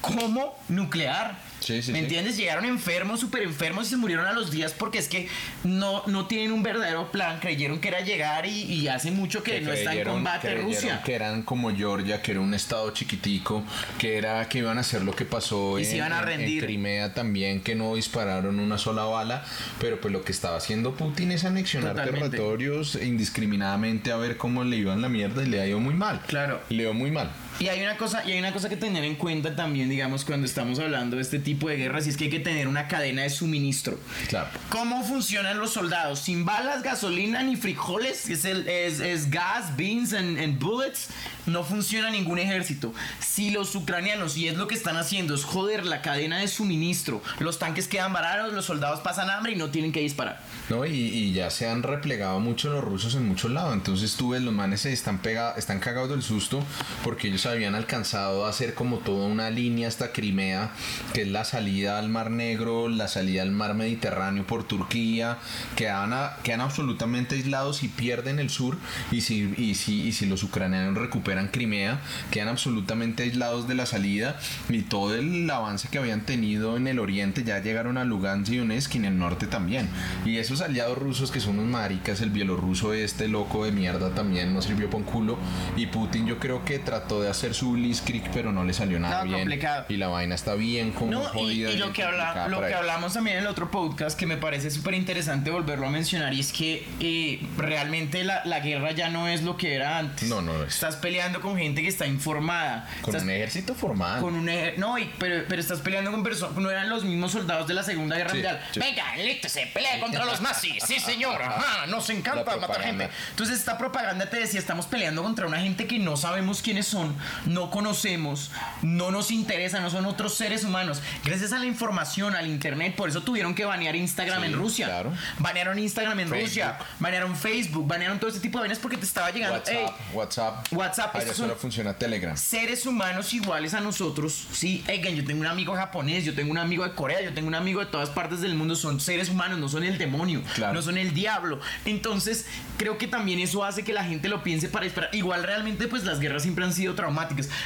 como 0.00 0.54
nuclear. 0.68 1.36
Sí, 1.60 1.82
sí, 1.82 1.92
¿Me 1.92 1.98
sí. 1.98 2.04
entiendes? 2.04 2.38
Llegaron 2.38 2.64
enfermos, 2.64 3.20
súper 3.20 3.42
enfermos 3.42 3.86
y 3.86 3.90
se 3.90 3.96
murieron 3.98 4.24
a 4.26 4.32
los 4.32 4.50
días 4.50 4.72
porque 4.72 4.96
es 4.96 5.08
que 5.08 5.28
no, 5.62 6.02
no 6.06 6.26
tienen 6.26 6.52
un 6.52 6.62
verdadero 6.62 7.12
plan. 7.12 7.38
Creyeron 7.38 7.80
que 7.80 7.88
era 7.88 8.00
llegar 8.00 8.46
y, 8.46 8.62
y 8.62 8.88
hace 8.88 9.10
mucho 9.10 9.42
que, 9.42 9.60
no 9.60 9.70
está 9.70 9.94
en 9.94 10.04
combate 10.08 10.54
Rusia. 10.54 11.02
Que 11.04 11.14
eran 11.14 11.42
como 11.42 11.70
Georgia, 11.76 12.22
que 12.22 12.30
era 12.30 12.40
un 12.40 12.54
estado 12.54 12.90
chiquitico, 12.92 13.62
que 13.98 14.16
era 14.16 14.48
que 14.48 14.58
iban 14.58 14.78
a 14.78 14.80
hacer 14.80 15.02
lo 15.02 15.14
que 15.14 15.26
pasó 15.26 15.78
Y 15.78 15.84
se 15.84 15.90
en, 15.92 15.96
iban 15.98 16.12
a 16.14 16.16
en- 16.16 16.22
en 16.22 16.28
rendir. 16.38 16.64
Crimea 16.64 17.12
también, 17.12 17.60
que 17.60 17.74
no 17.74 17.94
dispararon 17.94 18.58
una 18.58 18.78
sola 18.78 19.04
bala, 19.04 19.44
pero 19.80 20.00
pues 20.00 20.12
lo 20.12 20.24
que 20.24 20.32
estaba 20.32 20.56
haciendo 20.56 20.94
Putin 20.94 21.30
es 21.30 21.44
anexionar 21.44 21.90
Totalmente. 21.94 22.30
territorios 22.30 22.94
indiscriminadamente 22.94 24.12
a 24.12 24.16
ver 24.16 24.38
cómo 24.38 24.64
le 24.64 24.76
iban 24.76 25.02
la 25.02 25.10
mierda 25.10 25.42
y 25.42 25.46
le 25.46 25.60
ha 25.60 25.66
ido 25.66 25.78
muy 25.78 25.92
mal. 25.94 26.22
Claro. 26.26 26.62
Le 26.70 26.84
dio 26.84 26.94
muy 26.94 27.10
mal. 27.10 27.30
Y 27.60 27.68
hay 27.68 27.82
una 27.82 27.98
cosa, 27.98 28.26
y 28.26 28.32
hay 28.32 28.38
una 28.38 28.54
cosa 28.54 28.70
que 28.70 28.76
tener 28.78 29.04
en 29.04 29.16
cuenta 29.16 29.54
también, 29.54 29.90
digamos, 29.90 30.24
cuando 30.24 30.46
estamos 30.46 30.78
hablando 30.78 31.16
de 31.16 31.22
este 31.22 31.38
tipo 31.38 31.68
de 31.68 31.76
guerras, 31.76 32.06
y 32.06 32.08
es 32.08 32.16
que 32.16 32.24
hay 32.24 32.30
que 32.30 32.40
tener 32.40 32.66
una 32.66 32.88
cadena 32.88 33.20
de 33.20 33.28
suministro. 33.28 34.00
Claro. 34.28 34.48
¿Cómo 34.70 35.04
funcionan 35.04 35.58
los 35.58 35.74
soldados? 35.74 36.20
Sin 36.20 36.46
balas, 36.46 36.82
gasolina 36.82 37.42
ni 37.42 37.56
frijoles, 37.56 38.30
es, 38.30 38.46
el, 38.46 38.66
es, 38.66 39.00
es 39.00 39.28
gas, 39.28 39.76
beans 39.76 40.14
and, 40.14 40.58
bullets, 40.58 41.08
no 41.44 41.62
funciona 41.62 42.08
ningún 42.08 42.38
ejército. 42.38 42.94
Si 43.18 43.50
los 43.50 43.74
ucranianos, 43.74 44.38
y 44.38 44.48
es 44.48 44.56
lo 44.56 44.66
que 44.66 44.74
están 44.74 44.96
haciendo, 44.96 45.34
es 45.34 45.44
joder 45.44 45.84
la 45.84 46.00
cadena 46.00 46.38
de 46.38 46.48
suministro, 46.48 47.22
los 47.40 47.58
tanques 47.58 47.88
quedan 47.88 48.14
varados, 48.14 48.54
los 48.54 48.64
soldados 48.64 49.00
pasan 49.00 49.28
hambre 49.28 49.52
y 49.52 49.56
no 49.56 49.68
tienen 49.68 49.92
que 49.92 50.00
disparar. 50.00 50.40
¿no? 50.70 50.86
Y, 50.86 50.92
y 50.92 51.32
ya 51.34 51.50
se 51.50 51.68
han 51.68 51.82
replegado 51.82 52.40
mucho 52.40 52.70
los 52.70 52.82
rusos 52.82 53.14
en 53.16 53.28
muchos 53.28 53.50
lados. 53.50 53.74
Entonces 53.74 54.16
tú 54.16 54.30
ves, 54.30 54.40
los 54.40 54.54
manes 54.54 54.80
se 54.80 54.94
están, 54.94 55.20
están 55.58 55.78
cagados 55.78 56.08
del 56.08 56.22
susto 56.22 56.64
porque 57.04 57.28
ellos 57.28 57.49
habían 57.50 57.74
alcanzado 57.74 58.46
a 58.46 58.50
hacer 58.50 58.74
como 58.74 58.98
toda 58.98 59.26
una 59.26 59.50
línea 59.50 59.88
hasta 59.88 60.12
Crimea, 60.12 60.72
que 61.12 61.22
es 61.22 61.28
la 61.28 61.44
salida 61.44 61.98
al 61.98 62.08
Mar 62.08 62.30
Negro, 62.30 62.88
la 62.88 63.08
salida 63.08 63.42
al 63.42 63.50
Mar 63.50 63.74
Mediterráneo 63.74 64.46
por 64.46 64.64
Turquía, 64.64 65.38
quedan, 65.76 66.12
quedan 66.42 66.60
absolutamente 66.60 67.36
aislados 67.36 67.82
y 67.82 67.88
pierden 67.88 68.38
el 68.38 68.50
sur, 68.50 68.76
y 69.10 69.20
si, 69.22 69.54
y, 69.56 69.74
si, 69.74 70.02
y 70.02 70.12
si 70.12 70.26
los 70.26 70.42
ucranianos 70.42 70.96
recuperan 70.96 71.48
Crimea, 71.48 72.00
quedan 72.30 72.48
absolutamente 72.48 73.22
aislados 73.24 73.68
de 73.68 73.74
la 73.74 73.86
salida 73.86 74.38
y 74.68 74.82
todo 74.82 75.14
el 75.14 75.50
avance 75.50 75.88
que 75.88 75.98
habían 75.98 76.26
tenido 76.26 76.76
en 76.76 76.86
el 76.86 76.98
oriente 76.98 77.44
ya 77.44 77.60
llegaron 77.60 77.98
a 77.98 78.04
Lugansk 78.04 78.52
y 78.52 78.58
Donetsk 78.58 78.94
y 78.94 78.98
en 78.98 79.04
el 79.06 79.18
norte 79.18 79.46
también. 79.46 79.88
Y 80.24 80.38
esos 80.38 80.60
aliados 80.60 80.98
rusos 80.98 81.30
que 81.30 81.40
son 81.40 81.58
unos 81.58 81.70
maricas, 81.70 82.20
el 82.20 82.30
bielorruso 82.30 82.92
este 82.92 83.28
loco 83.28 83.64
de 83.64 83.72
mierda 83.72 84.14
también 84.14 84.52
no 84.54 84.62
sirvió 84.62 84.88
por 84.88 85.00
un 85.00 85.06
culo 85.06 85.38
y 85.76 85.86
Putin 85.86 86.26
yo 86.26 86.38
creo 86.38 86.64
que 86.64 86.78
trató 86.78 87.22
de 87.22 87.29
hacer 87.30 87.54
su 87.54 87.72
blitzkrieg 87.72 88.30
pero 88.32 88.52
no 88.52 88.64
le 88.64 88.72
salió 88.72 88.98
nada 88.98 89.22
bien 89.24 89.38
complicado. 89.40 89.86
y 89.88 89.96
la 89.96 90.08
vaina 90.08 90.34
está 90.34 90.54
bien 90.54 90.92
como 90.92 91.10
No, 91.12 91.22
y, 91.22 91.26
jodida 91.38 91.70
y 91.70 91.76
lo 91.76 91.92
que, 91.92 92.02
habla- 92.02 92.48
lo 92.48 92.58
hablamos 92.64 93.12
también 93.12 93.36
en 93.38 93.42
el 93.44 93.48
otro 93.48 93.70
podcast 93.70 94.18
que 94.18 94.26
me 94.26 94.36
parece 94.36 94.70
súper 94.70 94.94
interesante 94.94 95.50
volverlo 95.50 95.86
a 95.86 95.90
mencionar 95.90 96.32
y 96.34 96.40
es 96.40 96.52
que 96.52 96.86
eh, 97.00 97.40
realmente 97.56 98.24
la, 98.24 98.42
la 98.44 98.60
guerra 98.60 98.92
ya 98.92 99.08
no 99.08 99.28
es 99.28 99.42
lo 99.42 99.56
que 99.56 99.74
era 99.74 99.98
antes. 99.98 100.28
No, 100.28 100.42
no 100.42 100.52
lo 100.54 100.64
es. 100.64 100.74
Estás 100.74 100.96
peleando 100.96 101.40
con 101.40 101.56
gente 101.56 101.82
que 101.82 101.88
está 101.88 102.06
informada. 102.06 102.88
con 103.02 103.10
Estás 103.14 103.22
un 103.22 103.30
ejército 103.30 103.74
formal 103.74 104.20
con 104.20 104.34
un 104.34 104.48
eje- 104.48 104.76
no 104.76 104.98
y- 104.98 105.10
pero, 105.18 105.44
pero 105.48 105.60
estás 105.60 105.80
peleando 105.80 106.10
con 106.10 106.22
personas 106.22 106.56
no 106.56 106.70
eran 106.70 106.88
los 106.90 107.04
mismos 107.04 107.32
soldados 107.32 107.66
de 107.68 107.74
la 107.74 107.82
segunda 107.82 108.16
guerra 108.16 108.30
Sí, 108.30 108.36
mundial 108.36 108.60
sí. 108.72 108.80
venga 108.80 109.04
se 109.48 109.66
pelea 109.68 110.00
contra 110.00 110.24
los 110.24 110.40
nazis 110.40 110.82
sí 110.86 110.98
señor 110.98 111.40
ajá, 111.42 111.86
nos 111.86 112.08
encanta 112.10 112.56
matar 112.56 112.82
gente 112.82 113.08
entonces 113.30 113.58
esta 113.58 113.78
propaganda 113.78 114.26
te 114.28 114.38
decía 114.38 114.60
estamos 114.60 114.86
peleando 114.86 115.22
contra 115.22 115.46
una 115.46 115.58
gente 115.60 115.86
que 115.86 115.98
no 115.98 116.16
sabemos 116.16 116.62
quiénes 116.62 116.86
son 116.86 117.14
no 117.46 117.70
conocemos 117.70 118.50
no 118.82 119.10
nos 119.10 119.30
interesa 119.30 119.80
no 119.80 119.90
son 119.90 120.06
otros 120.06 120.34
seres 120.34 120.64
humanos 120.64 121.02
gracias 121.24 121.52
a 121.52 121.58
la 121.58 121.66
información 121.66 122.34
al 122.34 122.46
internet 122.46 122.94
por 122.96 123.08
eso 123.08 123.22
tuvieron 123.22 123.54
que 123.54 123.64
banear 123.64 123.96
Instagram 123.96 124.40
Sí, 124.40 124.46
en 124.46 124.52
Rusia 124.54 124.86
claro. 124.86 125.12
banearon 125.38 125.78
Instagram 125.78 126.20
en 126.20 126.28
Facebook. 126.28 126.46
Rusia 126.48 126.78
banearon 126.98 127.36
Facebook 127.36 127.86
banearon 127.86 128.18
todo 128.18 128.28
este 128.28 128.40
tipo 128.40 128.58
de 128.58 128.62
vainas 128.62 128.78
porque 128.78 128.96
te 128.96 129.04
estaba 129.04 129.30
llegando 129.30 129.56
WhatsApp 129.58 129.74
"Ey, 129.76 129.86
WhatsApp 130.14 130.72
WhatsApp, 130.72 131.16
allá 131.16 131.34
solo 131.34 131.56
funciona 131.56 131.94
Telegram 131.94 132.36
seres 132.36 132.86
humanos 132.86 133.32
iguales 133.34 133.74
a 133.74 133.80
nosotros, 133.80 134.46
sí, 134.52 134.84
oigan, 134.88 135.14
yo 135.14 135.24
tengo 135.24 135.40
un 135.40 135.46
amigo 135.46 135.74
japonés, 135.74 136.24
yo 136.24 136.34
tengo 136.34 136.50
un 136.50 136.58
amigo 136.58 136.84
de 136.84 136.94
Corea, 136.94 137.20
yo 137.22 137.32
tengo 137.34 137.48
un 137.48 137.54
amigo 137.54 137.80
de 137.80 137.86
todas 137.86 138.10
partes 138.10 138.40
del 138.40 138.54
mundo, 138.54 138.74
son 138.76 139.00
seres 139.00 139.28
humanos, 139.28 139.58
no 139.58 139.68
son 139.68 139.84
el 139.84 139.98
demonio, 139.98 140.42
Claro. 140.54 140.74
no 140.74 140.82
son 140.82 140.98
el 140.98 141.12
diablo. 141.14 141.60
Entonces, 141.84 142.46
creo 142.78 142.98
que 142.98 143.06
también 143.06 143.40
eso 143.40 143.64
hace 143.64 143.82
que 143.82 143.92
la 143.92 144.04
gente 144.04 144.28
lo 144.28 144.42
piense 144.42 144.68
para 144.68 144.86
esperar. 144.86 145.10
Igual 145.14 145.42
realmente, 145.42 145.88
pues 145.88 146.04
las 146.04 146.20
guerras 146.20 146.42
siempre 146.42 146.64
han 146.64 146.72
sido 146.72 146.94
traumáticas. 146.94 147.09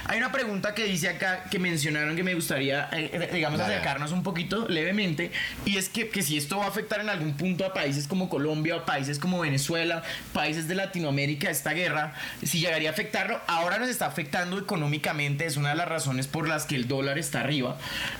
Hay 0.06 0.18
una 0.18 0.32
pregunta 0.32 0.74
que 0.74 0.84
dice 0.84 1.08
acá, 1.08 1.44
que 1.50 1.58
mencionaron 1.58 2.16
que 2.16 2.22
me 2.22 2.34
gustaría, 2.34 2.88
eh, 2.92 3.10
eh, 3.12 3.30
digamos, 3.32 3.60
acercarnos 3.60 4.12
un 4.12 4.22
poquito 4.22 4.68
levemente, 4.68 5.30
y 5.64 5.76
es 5.76 5.88
que, 5.88 6.08
que 6.08 6.22
si 6.22 6.36
esto 6.36 6.58
va 6.58 6.66
a 6.66 6.68
afectar 6.68 7.00
en 7.00 7.08
algún 7.08 7.34
punto 7.36 7.64
a 7.64 7.72
países 7.72 8.06
como 8.06 8.28
Colombia, 8.28 8.84
países 8.84 9.18
como 9.18 9.40
Venezuela, 9.40 10.02
países 10.32 10.68
de 10.68 10.74
Latinoamérica, 10.74 11.50
esta 11.50 11.72
guerra, 11.72 12.14
si 12.42 12.60
llegaría 12.60 12.90
a 12.90 12.92
afectarlo, 12.92 13.40
ahora 13.46 13.78
nos 13.78 13.88
está 13.88 14.06
afectando 14.06 14.58
económicamente, 14.58 15.46
es 15.46 15.56
una 15.56 15.70
de 15.70 15.76
las 15.76 15.88
razones 15.88 16.26
por 16.26 16.48
las 16.48 16.64
que 16.64 16.76
el 16.76 16.88
dólar 16.88 17.18
está 17.18 17.40
arriba, 17.40 17.76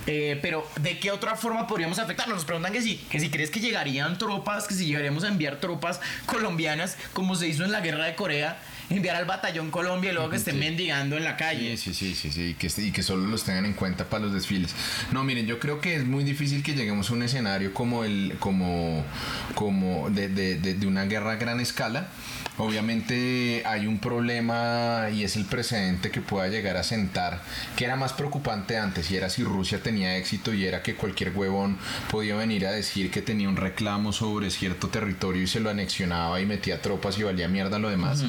Eh, 0.06 0.38
pero 0.42 0.68
¿de 0.80 0.98
qué 0.98 1.10
otra 1.10 1.34
forma 1.36 1.66
podríamos 1.66 1.98
afectarlo? 1.98 2.34
Nos 2.34 2.44
preguntan 2.44 2.72
que 2.72 2.82
si, 2.82 2.96
que 2.96 3.20
si 3.20 3.30
crees 3.30 3.50
que 3.50 3.60
llegarían 3.60 4.18
tropas, 4.18 4.66
que 4.66 4.74
si 4.74 4.86
llegaríamos 4.86 5.24
a 5.24 5.28
enviar 5.28 5.56
tropas 5.56 6.00
colombianas, 6.26 6.96
como 7.12 7.34
se 7.36 7.48
hizo 7.48 7.64
en 7.64 7.72
la 7.72 7.80
guerra 7.80 8.04
de 8.04 8.14
Corea, 8.14 8.58
enviar 8.96 9.16
al 9.16 9.24
batallón 9.24 9.70
Colombia 9.70 10.10
y 10.10 10.14
luego 10.14 10.30
que 10.30 10.36
estén 10.36 10.54
Sí. 10.54 10.60
mendigando 10.60 11.16
en 11.16 11.24
la 11.24 11.36
calle. 11.36 11.76
Sí, 11.76 11.92
sí, 11.92 12.14
sí, 12.14 12.14
sí, 12.14 12.32
sí, 12.32 12.42
y 12.50 12.54
que, 12.54 12.70
y 12.82 12.90
que 12.92 13.02
solo 13.02 13.26
los 13.26 13.44
tengan 13.44 13.64
en 13.66 13.74
cuenta 13.74 14.04
para 14.08 14.24
los 14.24 14.32
desfiles. 14.34 14.74
No, 15.12 15.24
miren, 15.24 15.46
yo 15.46 15.58
creo 15.58 15.80
que 15.80 15.96
es 15.96 16.04
muy 16.06 16.24
difícil 16.24 16.62
que 16.62 16.74
lleguemos 16.74 17.10
a 17.10 17.14
un 17.14 17.22
escenario 17.22 17.72
como 17.74 18.04
el, 18.04 18.36
como, 18.38 19.04
como 19.54 20.10
de, 20.10 20.28
de- 20.28 20.56
de- 20.58 20.74
de 20.74 20.86
una 20.86 21.04
guerra 21.04 21.32
a 21.32 21.36
gran 21.36 21.60
escala. 21.60 22.08
Obviamente 22.56 23.62
hay 23.66 23.86
un 23.86 23.98
problema 23.98 25.08
y 25.12 25.24
es 25.24 25.34
el 25.36 25.44
precedente 25.44 26.10
que 26.10 26.20
pueda 26.20 26.46
llegar 26.48 26.76
a 26.76 26.84
sentar, 26.84 27.42
que 27.76 27.84
era 27.84 27.96
más 27.96 28.12
preocupante 28.12 28.76
antes, 28.78 29.10
y 29.10 29.16
era 29.16 29.28
si 29.28 29.42
Rusia 29.42 29.82
tenía 29.82 30.16
éxito 30.16 30.54
y 30.54 30.64
era 30.64 30.82
que 30.82 30.94
cualquier 30.94 31.30
huevón 31.36 31.78
podía 32.10 32.36
venir 32.36 32.66
a 32.66 32.70
decir 32.72 33.10
que 33.10 33.22
tenía 33.22 33.48
un 33.48 33.56
reclamo 33.56 34.12
sobre 34.12 34.50
cierto 34.50 34.88
territorio 34.88 35.42
y 35.42 35.46
se 35.46 35.60
lo 35.60 35.68
anexionaba 35.70 36.40
y 36.40 36.46
metía 36.46 36.80
tropas 36.80 37.18
y 37.18 37.22
valía 37.24 37.48
mierda 37.48 37.78
lo 37.78 37.90
demás. 37.90 38.22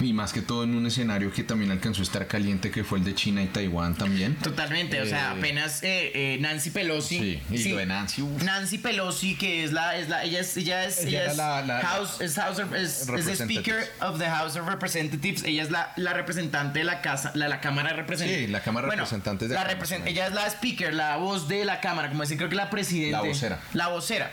Y 0.00 0.12
más 0.12 0.32
que 0.32 0.42
todo 0.42 0.64
en 0.64 0.74
un 0.76 0.86
escenario 0.86 1.32
que 1.32 1.42
también 1.42 1.70
alcanzó 1.72 2.02
a 2.02 2.04
estar 2.04 2.26
caliente, 2.26 2.70
que 2.70 2.84
fue 2.84 2.98
el 2.98 3.04
de 3.04 3.14
China 3.14 3.42
y 3.42 3.46
Taiwán 3.46 3.94
también. 3.96 4.36
Totalmente, 4.36 5.00
o 5.00 5.06
sea, 5.06 5.32
Eh, 5.34 5.38
apenas 5.38 5.82
eh, 5.82 6.12
eh, 6.14 6.38
Nancy 6.40 6.70
Pelosi. 6.70 7.18
Sí, 7.18 7.42
y 7.50 7.68
lo 7.70 7.76
de 7.78 7.86
Nancy, 7.86 8.22
uf. 8.22 8.42
Nancy 8.44 8.78
Pelosi, 8.78 9.34
que 9.36 9.64
es 9.64 9.72
la, 9.72 9.96
es 9.96 10.08
la, 10.08 10.22
ella 10.24 10.40
es, 10.40 10.56
ella 10.56 10.84
es, 10.84 10.98
Ella 11.04 11.22
ella 11.22 11.30
es 11.32 11.36
la- 11.36 11.62
la- 11.62 11.80
House, 11.80 12.20
es 12.20 12.34
House 12.36 12.58
of- 12.60 12.72
es- 12.74 13.08
es 13.08 13.24
the. 13.26 13.34
Speaker 13.44 13.90
of 14.00 14.18
the 14.18 14.26
House 14.28 14.56
of 14.56 14.68
Representatives. 14.68 15.42
Ella 15.44 15.62
es 15.64 15.70
la, 15.70 15.92
la 15.96 16.12
representante 16.12 16.78
de 16.78 16.84
la 16.84 17.00
casa, 17.00 17.32
la, 17.34 17.48
la 17.48 17.60
Cámara 17.60 17.90
de 17.90 17.96
Representantes. 17.96 18.46
Sí, 18.46 18.52
la 18.52 18.60
Cámara 18.62 18.86
de 18.86 18.92
Representantes 18.96 19.48
de 19.48 19.54
la 19.56 19.64
represent- 19.68 19.98
menos. 20.00 20.08
Ella 20.08 20.26
es 20.28 20.34
la 20.34 20.46
Speaker, 20.46 20.94
la 20.94 21.16
voz 21.16 21.48
de 21.48 21.64
la 21.64 21.80
Cámara, 21.80 22.08
como 22.08 22.20
decir, 22.22 22.36
creo 22.36 22.48
que 22.48 22.54
la 22.56 22.70
presidente. 22.70 23.10
La 23.12 23.22
vocera. 23.22 23.60
La 23.74 23.88
vocera. 23.88 24.30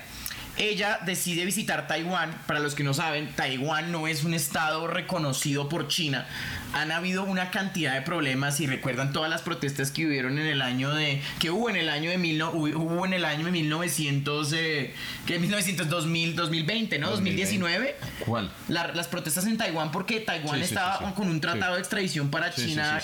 Ella 0.58 1.00
decide 1.06 1.44
visitar 1.46 1.88
Taiwán. 1.88 2.32
Para 2.48 2.60
los 2.60 2.76
que 2.76 2.84
no 2.84 2.94
saben, 2.94 3.34
Taiwán 3.36 3.92
no 3.92 4.08
es 4.08 4.24
un 4.24 4.34
estado 4.34 4.88
reconocido 4.88 5.68
por 5.68 5.88
China. 5.88 6.26
Han 6.74 6.92
habido 6.92 7.24
una 7.24 7.52
cantidad 7.52 7.94
de 7.94 8.02
problemas 8.02 8.60
y 8.60 8.68
recuerdan 8.68 9.14
todas 9.14 9.30
las 9.30 9.42
protestas 9.42 9.92
que 9.92 10.06
hubieron 10.06 10.38
en 10.40 10.46
el 10.46 10.62
año 10.62 10.94
de 10.94 11.22
que 11.40 11.50
hubo 11.52 11.70
en 11.70 11.76
el 11.78 11.90
año 11.90 12.10
de 12.10 12.18
mil 12.18 12.38
no- 12.38 12.52
hubo 12.52 13.06
en 13.06 13.14
el 13.14 13.24
año 13.26 13.46
de 13.46 13.52
1900 13.52 14.54
eh, 14.54 14.94
que 15.26 15.40
1900 15.40 15.88
2000 15.90 16.36
2020, 16.36 17.00
¿no? 17.00 17.12
2019. 17.12 17.96
¿Cuál? 18.26 18.52
La- 18.68 18.88
las 18.94 19.08
protestas 19.08 19.46
en 19.46 19.58
Taiwán 19.58 19.92
porque 19.92 20.20
Taiwán 20.20 20.58
Sí, 20.60 20.64
estaba 20.66 20.98
sí, 21.00 21.06
sí. 21.08 21.12
con 21.16 21.30
un 21.30 21.40
tratado 21.42 21.76
de 21.76 21.80
extradición 21.80 22.30
para 22.30 22.54
China 22.54 23.00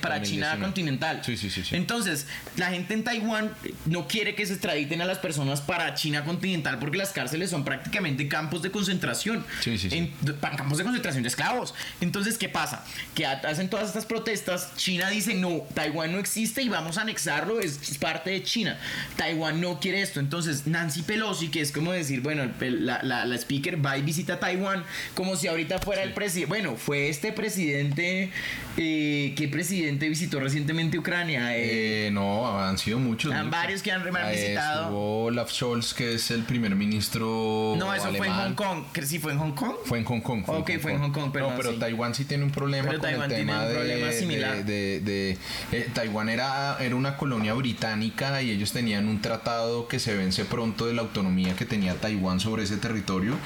para 0.00 0.20
China 0.22 0.48
2019. 0.56 0.62
continental. 0.62 1.22
Sí, 1.24 1.36
sí, 1.36 1.50
sí, 1.50 1.62
sí. 1.64 1.76
Entonces, 1.76 2.26
la 2.56 2.70
gente 2.70 2.94
en 2.94 3.04
Taiwán 3.04 3.52
no 3.86 4.08
quiere 4.08 4.34
que 4.34 4.46
se 4.46 4.54
extraditen 4.54 5.00
a 5.00 5.04
las 5.04 5.18
personas 5.18 5.60
para 5.60 5.94
China 5.94 6.24
continental 6.24 6.78
porque 6.78 6.98
las 6.98 7.10
cárceles 7.10 7.50
son 7.50 7.64
prácticamente 7.64 8.26
campos 8.28 8.62
de 8.62 8.70
concentración. 8.70 9.44
Sí, 9.60 9.78
sí, 9.78 9.90
sí. 9.90 9.96
En- 9.96 10.12
campos 10.56 10.78
de 10.78 10.84
concentración 10.84 11.22
de 11.22 11.28
esclavos. 11.28 11.74
Entonces, 12.00 12.36
¿qué 12.38 12.48
pasa? 12.48 12.84
Que 13.14 13.26
ha- 13.26 13.32
hacen 13.44 13.68
todas 13.68 13.88
estas 13.88 14.06
protestas. 14.06 14.72
China 14.76 15.10
dice, 15.10 15.34
no, 15.34 15.64
Taiwán 15.74 16.12
no 16.12 16.18
existe 16.18 16.62
y 16.62 16.68
vamos 16.70 16.96
a 16.96 17.02
anexarlo, 17.02 17.60
es, 17.60 17.98
parte 17.98 18.30
de 18.30 18.42
China. 18.42 18.78
Taiwán 19.16 19.60
no 19.60 19.80
quiere 19.80 20.00
esto. 20.00 20.18
Entonces, 20.18 20.66
Nancy 20.66 21.02
Pelosi, 21.02 21.48
que 21.48 21.60
es 21.60 21.72
como 21.72 21.92
decir, 21.92 22.22
bueno, 22.22 22.50
la, 22.60 23.02
la- 23.02 23.26
la 23.26 23.34
speaker 23.36 23.84
va 23.84 23.98
y 23.98 24.02
visita 24.02 24.40
Taiwán, 24.40 24.84
como 25.14 25.36
si 25.36 25.46
ahorita 25.48 25.78
fuera 25.80 26.02
el 26.02 26.14
presidente. 26.14 26.48
Bueno, 26.48 26.76
fue 26.76 27.10
este 27.10 27.32
presidente, 27.32 28.30
eh, 28.78 29.34
¿qué 29.36 29.48
presidente 29.48 30.08
visitó 30.08 30.40
recientemente 30.40 30.98
Ucrania? 30.98 31.54
Eh, 31.56 32.06
Eh, 32.06 32.10
no, 32.12 32.58
han 32.60 32.78
sido 32.78 32.98
muchos. 32.98 33.32
Han 33.32 33.46
muchos. 33.46 33.50
varios 33.60 33.82
que 33.82 33.92
han- 33.92 34.02
han 34.16 34.28
Eh, 34.28 34.32
visitado. 34.32 34.96
Olaf 34.96 35.50
Scholz, 35.52 35.92
que 35.94 36.14
es 36.14 36.30
el 36.30 36.44
primer 36.44 36.74
ministro. 36.76 37.74
no, 37.78 37.92
eso 37.94 38.12
fue 38.14 38.26
en. 38.26 38.32
Hong 38.32 38.54
Kong. 38.54 38.84
¿Que 38.92 39.02
¿Sí 39.02 39.18
fue 39.18 39.32
en 39.32 39.38
Hong 39.38 39.52
Kong? 39.52 39.74
Fue 39.84 39.98
en 39.98 40.04
Hong 40.04 40.20
Kong. 40.20 40.44
Ok, 40.46 40.70
fue 40.80 40.92
en 40.92 40.98
Hong 41.00 41.12
Kong, 41.12 41.26
No, 41.26 41.32
pero 41.56 41.72
sí. 41.72 41.78
Taiwán 41.78 42.14
sí 42.14 42.24
tiene 42.24 42.44
un 42.44 42.50
problema 42.50 42.88
Pero 42.88 43.00
Taiwán 43.02 43.28
tiene 43.28 43.44
tema 43.44 43.60
un 43.62 43.68
de, 43.68 43.74
problema 43.74 44.06
de- 44.06 44.18
similar. 44.18 44.64
de- 44.64 45.00
de- 45.00 45.38
eh, 45.72 45.88
Taiwán 45.92 46.28
era, 46.28 46.76
era 46.80 46.96
una 46.96 47.16
colonia 47.16 47.52
británica 47.54 48.40
y 48.42 48.50
ellos 48.50 48.72
tenían 48.72 49.08
un 49.08 49.20
tratado 49.20 49.88
que 49.88 49.98
se 49.98 50.14
vence 50.16 50.44
pronto 50.44 50.86
de 50.86 50.94
la 50.94 51.02
autonomía 51.02 51.54
que 51.56 51.66
tenía 51.66 51.94
Taiwán 51.96 52.40
sobre 52.40 52.62
ese 52.62 52.76
territorio. 52.78 53.36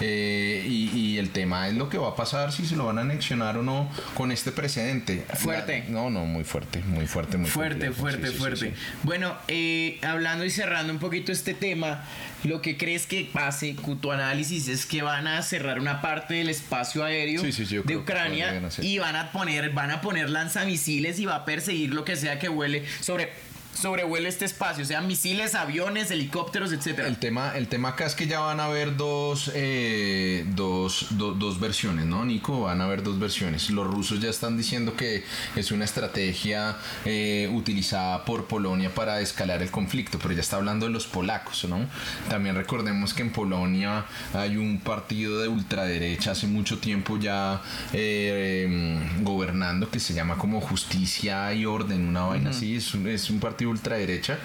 Eh, 0.00 0.64
y, 0.68 0.90
y 0.96 1.18
el 1.18 1.30
tema 1.30 1.68
es 1.68 1.74
lo 1.74 1.88
que 1.88 1.98
va 1.98 2.08
a 2.10 2.16
pasar 2.16 2.52
si 2.52 2.66
se 2.66 2.76
lo 2.76 2.86
van 2.86 2.98
a 2.98 3.02
anexionar 3.02 3.56
o 3.58 3.62
no 3.62 3.90
con 4.14 4.30
este 4.32 4.52
precedente. 4.52 5.24
Fuerte. 5.34 5.84
La- 5.86 5.90
no, 5.94 6.10
no, 6.10 6.24
muy 6.26 6.44
fuerte, 6.44 6.80
muy 6.86 7.06
fuerte, 7.06 7.36
muy 7.38 7.48
Fuerte, 7.48 7.86
complejo. 7.86 7.94
fuerte, 8.00 8.26
Sí, 8.26 8.26
sí, 8.28 8.32
sí, 8.34 8.38
fuerte. 8.38 8.66
sí. 8.66 8.72
Bueno, 9.02 9.34
eh, 9.48 9.98
hablando 10.02 10.44
y 10.44 10.50
cerrando 10.50 10.92
un 10.92 10.98
poquito 10.98 11.32
este 11.32 11.54
tema, 11.54 12.04
lo 12.44 12.62
que 12.62 12.76
crees 12.76 13.06
que 13.06 13.28
pase 13.32 13.76
con 13.76 14.00
tu 14.00 14.12
análisis 14.12 14.68
es 14.68 14.86
que 14.86 15.02
van 15.02 15.26
a 15.26 15.42
cerrar 15.42 15.80
una 15.80 16.00
parte 16.00 16.34
del 16.34 16.48
espacio 16.48 17.04
aéreo 17.04 17.42
Sí, 17.42 17.52
sí, 17.52 17.64
de 17.84 17.96
Ucrania 17.96 18.62
y 18.80 18.98
van 18.98 19.16
a 19.16 19.32
poner, 19.32 19.70
van 19.70 19.90
a 19.90 20.00
poner 20.00 20.30
lanzamisiles 20.30 21.18
y 21.18 21.26
va 21.26 21.36
a 21.36 21.44
perseguir 21.44 21.94
lo 21.94 22.04
que 22.04 22.16
sea 22.16 22.38
que 22.38 22.48
huele 22.48 22.84
sobre 23.00 23.32
sobrevuele 23.76 24.28
este 24.28 24.44
espacio, 24.44 24.82
o 24.82 24.86
sea, 24.86 25.00
misiles, 25.00 25.54
aviones, 25.54 26.10
helicópteros, 26.10 26.72
etcétera. 26.72 27.06
El 27.08 27.18
tema, 27.18 27.56
el 27.56 27.68
tema 27.68 27.90
acá 27.90 28.06
es 28.06 28.14
que 28.14 28.26
ya 28.26 28.40
van 28.40 28.58
a 28.60 28.64
haber 28.66 28.96
dos, 28.96 29.50
eh, 29.54 30.44
dos, 30.54 31.06
do- 31.10 31.32
dos 31.34 31.60
versiones, 31.60 32.06
¿no, 32.06 32.24
Nico? 32.24 32.62
Van 32.62 32.80
a 32.80 32.84
haber 32.84 33.02
dos 33.02 33.18
versiones. 33.18 33.70
Los 33.70 33.86
rusos 33.86 34.20
ya 34.20 34.30
están 34.30 34.56
diciendo 34.56 34.96
que 34.96 35.24
es 35.54 35.70
una 35.72 35.84
estrategia 35.84 36.76
eh, 37.04 37.50
utilizada 37.52 38.24
por 38.24 38.46
Polonia 38.46 38.94
para 38.94 39.20
escalar 39.20 39.62
el 39.62 39.70
conflicto, 39.70 40.18
pero 40.18 40.32
ya 40.34 40.40
está 40.40 40.56
hablando 40.56 40.86
de 40.86 40.92
los 40.92 41.06
polacos, 41.06 41.64
¿no? 41.68 41.86
También 42.28 42.54
recordemos 42.56 43.12
que 43.14 43.22
en 43.22 43.30
Polonia 43.30 44.06
hay 44.34 44.56
un 44.56 44.78
partido 44.80 45.40
de 45.40 45.48
ultraderecha 45.48 46.32
hace 46.32 46.46
mucho 46.46 46.78
tiempo 46.78 47.18
ya 47.18 47.62
eh, 47.92 48.64
em, 48.66 49.22
gobernando 49.24 49.90
que 49.90 50.00
se 50.00 50.14
llama 50.14 50.36
como 50.38 50.60
Justicia 50.60 51.52
y 51.52 51.66
Orden, 51.66 52.08
una 52.08 52.22
vaina 52.24 52.50
así, 52.50 52.76
es 52.76 52.94
un, 52.94 53.06
es 53.08 53.28
un 53.30 53.40
partido 53.40 53.65
ultraderecha. 53.66 54.38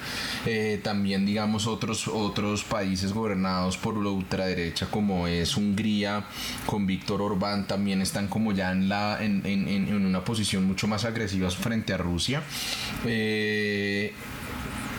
Eh, 0.46 0.80
también, 0.82 1.24
digamos, 1.26 1.66
otros, 1.66 2.08
otros 2.08 2.64
países 2.64 3.12
gobernados 3.12 3.76
por 3.76 3.96
la 3.96 4.10
ultraderecha, 4.10 4.86
como 4.90 5.26
es 5.26 5.56
Hungría, 5.56 6.24
con 6.66 6.86
Víctor 6.86 7.22
Orbán, 7.22 7.66
también 7.66 8.02
están 8.02 8.28
como 8.28 8.52
ya 8.52 8.72
en, 8.72 8.88
la, 8.88 9.18
en, 9.22 9.42
en- 9.44 9.68
en- 9.68 10.06
una 10.06 10.24
posición 10.24 10.64
mucho 10.64 10.88
más 10.88 11.04
agresiva 11.04 11.48
frente 11.50 11.92
a 11.92 11.96
Rusia. 11.98 12.42
Eh, 13.06 14.01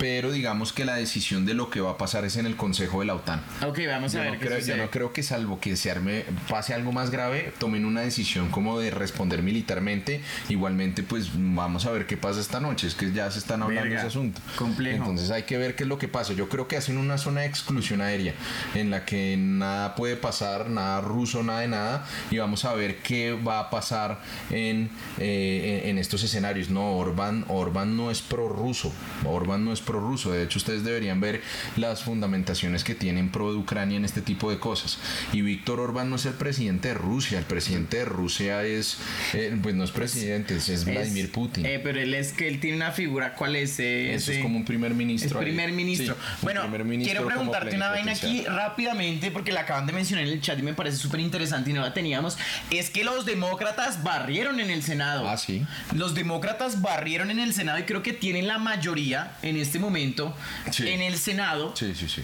pero 0.04 0.34
digamos 0.34 0.74
que 0.74 0.84
la 0.84 0.96
decisión 0.96 1.46
de 1.46 1.54
lo 1.54 1.70
que 1.70 1.80
va 1.80 1.92
a 1.92 1.98
pasar 1.98 2.26
es 2.26 2.36
en 2.36 2.46
el 2.46 2.58
Consejo 2.58 3.00
de 3.00 3.06
la 3.06 3.16
OTAN. 3.16 3.42
Ok, 3.66 3.80
vamos 3.88 4.14
a 4.14 4.18
Yo 4.18 4.24
ver 4.24 4.34
no, 4.34 4.40
qué 4.40 4.48
creo, 4.48 4.60
yo 4.60 4.76
no 4.76 4.92
creo 4.92 5.14
que 5.14 5.24
salvo 5.24 5.62
que 5.62 5.78
se 5.78 5.90
arme, 5.92 6.26
pase 6.50 6.74
algo 6.74 6.92
más 6.92 7.10
grave, 7.10 7.54
tomen 7.58 7.86
una 7.86 8.02
decisión 8.02 8.50
como 8.50 8.78
de 8.80 8.92
responder 8.92 9.42
militarmente. 9.44 10.20
Igualmente, 10.50 11.04
pues 11.04 11.30
vamos 11.34 11.86
a 11.86 11.92
ver 11.92 12.06
qué 12.06 12.18
pasa 12.18 12.42
esta 12.42 12.60
noche. 12.60 12.88
Es 12.88 12.96
que 12.96 13.14
ya 13.14 13.32
se 13.32 13.40
están 13.40 13.64
hablando 13.64 13.84
Verga, 13.84 14.02
de 14.02 14.08
ese 14.10 14.18
asunto. 14.18 14.42
complejo. 14.58 14.98
Entonces 14.98 15.32
hay 15.32 15.44
que 15.44 15.58
ver 15.58 15.78
qué 15.78 15.84
es 15.84 15.88
lo 15.88 15.98
que 15.98 16.10
pasa. 16.10 16.34
Yo 16.34 16.50
creo 16.50 16.68
que 16.68 16.76
hacen 16.76 16.98
una 16.98 17.18
zona 17.18 17.40
de 17.40 17.48
exclusión 17.48 18.02
aérea 18.02 18.34
en 18.76 18.92
la 18.92 19.06
que 19.06 19.38
nada 19.38 19.96
puede 19.96 20.18
pasar, 20.18 20.70
nada 20.70 21.00
ruso, 21.00 21.44
nada 21.44 21.62
de 21.62 21.70
nada. 21.70 22.06
Y 22.30 22.40
vamos 22.40 22.66
a 22.66 22.74
ver 22.74 22.98
qué 22.98 23.32
va 23.32 23.60
a 23.60 23.70
pasar 23.70 24.20
en, 24.50 24.90
eh, 25.18 25.84
en 25.86 25.98
estos 25.98 26.24
escenarios. 26.24 26.70
No, 26.70 26.98
Orbán, 26.98 27.46
Orbán 27.48 27.96
no 27.96 28.12
es 28.12 28.22
prorruso. 28.22 28.92
Orbán 29.24 29.64
no 29.64 29.72
es 29.72 29.80
prorruso. 29.94 30.32
De 30.32 30.44
hecho, 30.44 30.58
ustedes 30.58 30.84
deberían 30.84 31.20
ver 31.22 31.42
las 31.78 32.02
fundamentaciones 32.04 32.84
que 32.84 32.96
tienen 32.96 33.30
pro 33.30 33.52
de 33.52 33.60
Ucrania 33.60 33.98
en 33.98 34.06
este 34.06 34.22
tipo 34.22 34.50
de 34.50 34.58
cosas. 34.58 34.98
Y 35.32 35.42
Víctor 35.42 35.80
Orbán 35.80 36.10
no 36.10 36.16
es 36.16 36.26
el 36.26 36.34
presidente 36.34 36.88
de 36.90 36.94
Rusia. 36.96 37.38
El 37.38 37.46
presidente 37.46 37.98
de 37.98 38.06
Rusia 38.06 38.64
es, 38.64 38.98
eh, 39.34 39.56
pues 39.62 39.76
no 39.76 39.84
es 39.84 39.92
presidente, 39.92 40.56
es, 40.58 40.68
es 40.70 40.86
Vladimir 40.86 41.32
Putin. 41.32 41.66
eh, 41.66 41.80
pero 41.84 42.00
él 42.02 42.14
es 42.16 42.34
que 42.34 42.48
él 42.48 42.60
tiene 42.60 42.78
una 42.78 42.92
figura, 42.92 43.36
¿cuál 43.36 43.56
es? 43.56 43.80
Eh, 43.80 44.16
Eso 44.16 44.32
es 44.32 44.40
como 44.40 44.58
un 44.58 44.66
primer 44.66 44.96
ministro. 44.96 45.40
Primer 45.40 45.72
ministro. 45.72 46.16
Sí, 46.16 46.22
bueno, 46.42 46.62
primer 46.62 46.86
ministro 46.86 47.22
quiero 47.22 47.28
preguntarte 47.28 47.76
una 47.76 47.90
vaina 47.90 48.14
aquí 48.14 48.44
rápidamente 48.46 49.30
porque 49.30 49.52
la 49.52 49.62
acaban 49.62 49.86
de 49.86 49.94
mencionar 49.94 50.26
en 50.26 50.32
el 50.34 50.42
chat 50.42 50.58
y 50.58 50.64
me 50.64 50.74
parece 50.74 50.98
súper 50.98 51.20
interesante 51.20 51.70
y 51.70 51.74
no 51.74 51.82
la 51.82 51.94
teníamos. 51.94 52.38
Es 52.72 52.90
que 52.90 53.04
los 53.04 53.26
demócratas 53.26 54.02
barrieron 54.02 54.60
en 54.60 54.72
el 54.72 54.82
Senado. 54.82 55.30
Ah, 55.30 55.38
sí. 55.38 55.64
Los 55.94 56.16
demócratas 56.16 56.82
barrieron 56.82 57.30
en 57.30 57.40
el 57.40 57.54
Senado 57.54 57.78
y 57.80 57.84
creo 57.84 58.02
que 58.02 58.14
tienen 58.14 58.48
la 58.48 58.58
mayoría 58.58 59.34
en 59.44 59.58
este 59.58 59.78
momento 59.84 60.36
Sí. 60.72 60.88
en 60.90 61.02
el 61.02 61.18
Senado. 61.18 61.74
Sí, 61.76 61.94
sí, 61.96 62.08
sí. 62.10 62.24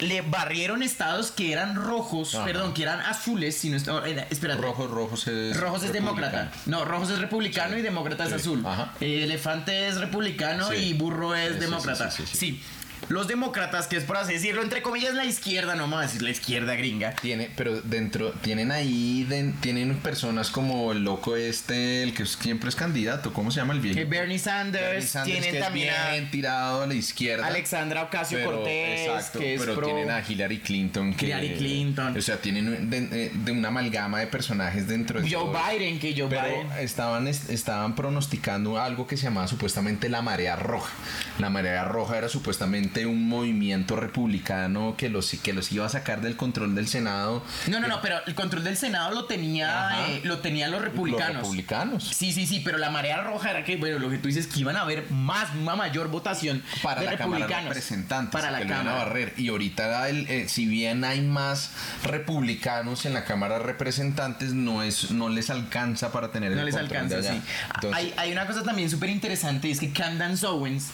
Le 0.00 0.22
barrieron 0.22 0.82
estados 0.82 1.30
que 1.30 1.52
eran 1.52 1.76
rojos, 1.76 2.34
Ajá. 2.34 2.44
perdón, 2.44 2.74
que 2.74 2.82
eran 2.82 3.00
azules, 3.00 3.56
si 3.56 3.68
no 3.70 3.76
espérate. 3.76 4.60
Rojos, 4.60 4.90
rojos 4.90 5.28
es. 5.28 5.56
Rojos 5.56 5.84
es 5.84 5.92
demócrata. 5.92 6.50
No, 6.66 6.84
Rojos 6.84 7.10
es 7.10 7.18
republicano 7.20 7.74
Sí. 7.74 7.80
y 7.80 7.82
demócrata 7.82 8.24
es 8.24 8.32
azul. 8.32 8.64
Ajá. 8.66 8.92
Elefante 9.00 9.86
es 9.88 9.96
republicano 9.98 10.70
Sí. 10.70 10.76
y 10.76 10.92
burro 10.94 11.34
es 11.36 11.60
demócrata. 11.60 12.10
Sí. 12.10 12.60
Los 13.08 13.28
demócratas, 13.28 13.88
que 13.88 13.96
es 13.96 14.04
por 14.04 14.16
así 14.16 14.32
decirlo, 14.34 14.62
entre 14.62 14.80
comillas 14.80 15.14
la 15.14 15.24
izquierda, 15.24 15.74
no 15.74 15.82
vamos 15.82 15.98
a 15.98 16.02
decir 16.02 16.22
la 16.22 16.30
izquierda 16.30 16.74
gringa. 16.76 17.14
Tiene, 17.16 17.50
pero 17.56 17.80
dentro, 17.82 18.30
tienen 18.42 18.70
ahí, 18.72 19.26
tienen 19.60 19.96
personas 19.96 20.50
como 20.50 20.92
el 20.92 21.04
loco 21.04 21.36
este, 21.36 22.02
el 22.04 22.14
que 22.14 22.24
siempre 22.26 22.68
es 22.68 22.76
candidato, 22.76 23.32
¿cómo 23.32 23.50
se 23.50 23.60
llama 23.60 23.74
el 23.74 23.80
viejo? 23.80 23.96
Que 23.96 24.04
Bernie 24.04 24.38
Sanders, 24.38 24.84
Bernie 24.84 25.02
Sanders, 25.02 25.32
tienen 25.40 25.50
que 25.52 25.58
es 25.58 25.64
también 25.64 25.90
a 25.94 26.30
tirado 26.30 26.82
a 26.82 26.86
la 26.86 26.94
izquierda. 26.94 27.46
Alexandra 27.46 28.04
Ocasio 28.04 28.42
Cortés, 28.44 29.00
exacto, 29.08 29.38
que 29.40 29.54
es 29.54 29.60
pero 29.60 29.74
pro. 29.74 29.86
tienen 29.86 30.10
a 30.10 30.22
Hillary 30.26 30.60
Clinton. 30.60 31.14
Que, 31.14 31.26
Hillary 31.26 31.54
Clinton. 31.56 32.16
O 32.16 32.20
sea, 32.22 32.36
tienen 32.40 32.88
de, 32.88 32.98
eh, 33.26 33.30
de 33.34 33.52
una 33.52 33.68
amalgama 33.68 34.20
de 34.20 34.26
personajes 34.28 34.86
dentro 34.88 35.20
de 35.20 35.28
Joe. 35.30 35.50
Biden, 35.76 35.98
que 35.98 36.14
Joe 36.16 36.28
Pero 36.30 36.42
Biden. 36.46 36.72
estaban, 36.78 37.26
est- 37.28 37.50
estaban 37.50 37.94
pronosticando 37.94 38.78
algo 38.80 39.06
que 39.06 39.16
se 39.16 39.24
llamaba 39.24 39.48
supuestamente 39.48 40.08
la 40.08 40.22
marea 40.22 40.56
roja. 40.56 40.92
La 41.38 41.50
marea 41.50 41.84
roja 41.84 42.16
era 42.18 42.28
supuestamente 42.28 42.91
un 43.06 43.28
movimiento 43.28 43.96
republicano 43.96 44.94
que 44.96 45.08
los, 45.08 45.30
que 45.42 45.52
los 45.52 45.70
iba 45.72 45.86
a 45.86 45.88
sacar 45.88 46.20
del 46.20 46.36
control 46.36 46.74
del 46.74 46.86
Senado. 46.88 47.42
No, 47.68 47.80
no, 47.80 47.88
no, 47.88 48.00
pero 48.02 48.16
el 48.26 48.34
control 48.34 48.64
del 48.64 48.76
Senado 48.76 49.10
lo 49.12 49.24
tenía, 49.26 50.06
eh, 50.08 50.20
lo 50.24 50.38
tenían 50.38 50.70
los 50.70 50.82
republicanos. 50.82 51.34
Los 51.34 51.42
republicanos. 51.42 52.04
Sí, 52.04 52.32
sí, 52.32 52.46
sí, 52.46 52.60
pero 52.64 52.78
la 52.78 52.90
marea 52.90 53.22
roja 53.22 53.50
era 53.50 53.64
que, 53.64 53.76
bueno, 53.76 53.98
lo 53.98 54.10
que 54.10 54.18
tú 54.18 54.28
dices 54.28 54.46
que 54.46 54.60
iban 54.60 54.76
a 54.76 54.82
haber 54.82 55.10
más, 55.10 55.48
una 55.54 55.74
mayor 55.76 56.08
votación 56.08 56.62
para 56.82 57.00
de 57.00 57.06
la 57.06 57.16
Cámara 57.16 57.46
de 57.46 57.48
republicanos. 57.48 57.68
Representantes 57.74 58.32
Para 58.32 58.48
que 58.48 58.52
la 58.52 58.58
lo 58.60 58.64
iban 58.66 58.78
a 58.80 58.84
Cámara. 58.90 59.04
barrer. 59.04 59.34
y 59.36 59.48
ahorita 59.48 60.08
el- 60.08 60.26
eh, 60.28 60.48
si 60.48 60.66
bien 60.66 61.04
hay 61.04 61.20
más 61.22 61.70
republicanos 62.04 63.06
en 63.06 63.14
la 63.14 63.24
Cámara 63.24 63.58
de 63.58 63.64
Representantes 63.64 64.52
no 64.54 64.82
es 64.82 65.10
no 65.10 65.28
les 65.28 65.50
alcanza 65.50 66.12
para 66.12 66.30
tener 66.30 66.52
No 66.52 66.60
el 66.60 66.66
les 66.66 66.74
control 66.76 66.96
alcanza, 67.02 67.16
de 67.20 67.28
allá. 67.28 67.40
sí. 67.40 67.48
Entonces, 67.74 67.92
hay, 67.98 68.14
hay 68.16 68.32
una 68.32 68.46
cosa 68.46 68.62
también 68.62 68.90
súper 68.90 69.10
interesante, 69.10 69.70
es 69.70 69.80
que 69.80 69.92
Candace 69.92 70.46
Owens, 70.46 70.88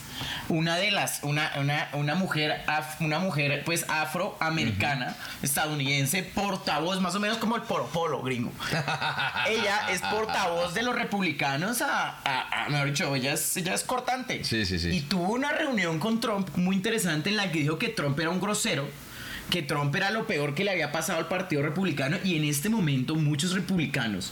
una 0.49 0.75
de 0.77 0.91
las, 0.91 1.19
una, 1.23 1.51
una, 1.57 1.89
una 1.93 2.15
mujer, 2.15 2.63
af- 2.67 2.99
una 2.99 3.19
mujer 3.19 3.63
pues 3.65 3.85
afroamericana, 3.89 5.15
estadounidense, 5.41 6.23
portavoz, 6.23 6.99
más 7.01 7.15
o 7.15 7.19
menos 7.19 7.37
como 7.37 7.55
el 7.55 7.61
polo 7.63 7.87
polo 7.87 8.21
gringo. 8.21 8.51
ella 9.49 9.89
es 9.91 10.01
portavoz 10.01 10.73
de 10.73 10.83
los 10.83 10.95
republicanos 10.95 11.81
a, 11.81 12.09
a- 12.23 12.65
a- 12.65 12.69
mejor 12.69 12.87
dicho, 12.87 13.15
ella 13.15 13.33
es, 13.33 13.57
ella 13.57 13.73
es 13.73 13.83
cortante. 13.83 14.43
Sí, 14.43 14.65
sí, 14.65 14.79
sí. 14.79 14.89
Y 14.89 15.01
tuvo 15.01 15.33
una 15.33 15.51
reunión 15.51 15.99
con 15.99 16.19
Trump 16.19 16.49
muy 16.55 16.75
interesante 16.75 17.29
en 17.29 17.37
la 17.37 17.51
que 17.51 17.59
dijo 17.59 17.77
que 17.79 17.89
Trump 17.89 18.19
era 18.19 18.29
un 18.29 18.39
grosero 18.39 18.87
que 19.49 19.61
Trump 19.63 19.95
era 19.95 20.11
lo 20.11 20.27
peor 20.27 20.53
que 20.53 20.63
le 20.63 20.71
había 20.71 20.91
pasado 20.91 21.19
al 21.19 21.27
Partido 21.27 21.61
Republicano 21.61 22.17
y 22.23 22.35
en 22.35 22.43
este 22.43 22.69
momento 22.69 23.15
muchos 23.15 23.53
republicanos 23.53 24.31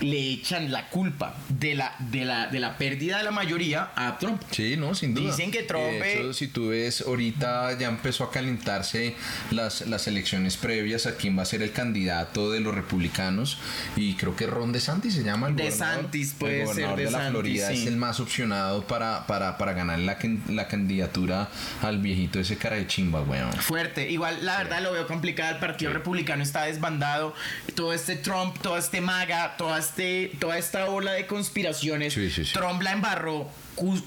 le 0.00 0.18
echan 0.32 0.70
la 0.70 0.88
culpa 0.88 1.36
de 1.48 1.74
la, 1.74 1.94
de 1.98 2.24
la, 2.24 2.46
de 2.48 2.60
la 2.60 2.76
pérdida 2.78 3.18
de 3.18 3.24
la 3.24 3.30
mayoría 3.30 3.90
a 3.94 4.18
Trump. 4.18 4.40
Sí, 4.50 4.76
no, 4.76 4.94
sin 4.94 5.14
duda. 5.14 5.30
Dicen 5.30 5.50
que 5.50 5.62
Trump, 5.62 5.82
de 5.82 6.12
hecho, 6.12 6.32
si 6.32 6.48
tú 6.48 6.68
ves, 6.68 7.02
ahorita 7.02 7.78
ya 7.78 7.88
empezó 7.88 8.24
a 8.24 8.30
calentarse 8.30 9.14
las, 9.50 9.86
las 9.86 10.06
elecciones 10.06 10.56
previas 10.56 11.06
a 11.06 11.16
quién 11.16 11.38
va 11.38 11.42
a 11.42 11.46
ser 11.46 11.62
el 11.62 11.72
candidato 11.72 12.50
de 12.50 12.60
los 12.60 12.74
republicanos. 12.74 13.58
Y 13.96 14.14
creo 14.14 14.36
que 14.36 14.46
Ron 14.46 14.72
DeSantis 14.72 15.14
se 15.14 15.24
llama 15.24 15.48
el 15.48 15.56
DeSantis, 15.56 16.38
gobernador. 16.38 16.38
puede 16.38 16.60
el 16.60 16.66
gobernador 16.66 16.98
ser 16.98 17.06
de 17.06 17.12
la 17.12 17.18
DeSantis, 17.18 17.30
Florida 17.32 17.68
sí. 17.68 17.82
es 17.82 17.86
el 17.86 17.96
más 17.96 18.20
opcionado 18.20 18.86
para, 18.86 19.26
para, 19.26 19.58
para 19.58 19.72
ganar 19.72 19.98
la, 19.98 20.18
la 20.48 20.68
candidatura 20.68 21.48
al 21.82 21.98
viejito 21.98 22.38
ese 22.38 22.56
cara 22.56 22.76
de 22.76 22.86
chimba, 22.86 23.22
weón. 23.22 23.52
Fuerte. 23.52 24.10
Igual, 24.10 24.44
la 24.44 24.57
verdad, 24.58 24.80
lo 24.82 24.92
veo 24.92 25.06
complicado. 25.06 25.52
El 25.54 25.60
Partido 25.60 25.90
Sí. 25.90 25.96
Republicano 25.96 26.42
está 26.42 26.64
desbandado. 26.64 27.34
Todo 27.74 27.92
este 27.92 28.16
Trump, 28.16 28.56
todo 28.60 28.76
este 28.78 29.00
MAGA, 29.00 29.56
toda, 29.56 29.78
este, 29.78 30.32
toda 30.38 30.58
esta 30.58 30.86
ola 30.86 31.12
de 31.12 31.26
conspiraciones. 31.26 32.12
Sí, 32.14 32.30
sí. 32.30 32.42
Trump 32.52 32.82
la 32.82 32.92
embarró. 32.92 33.48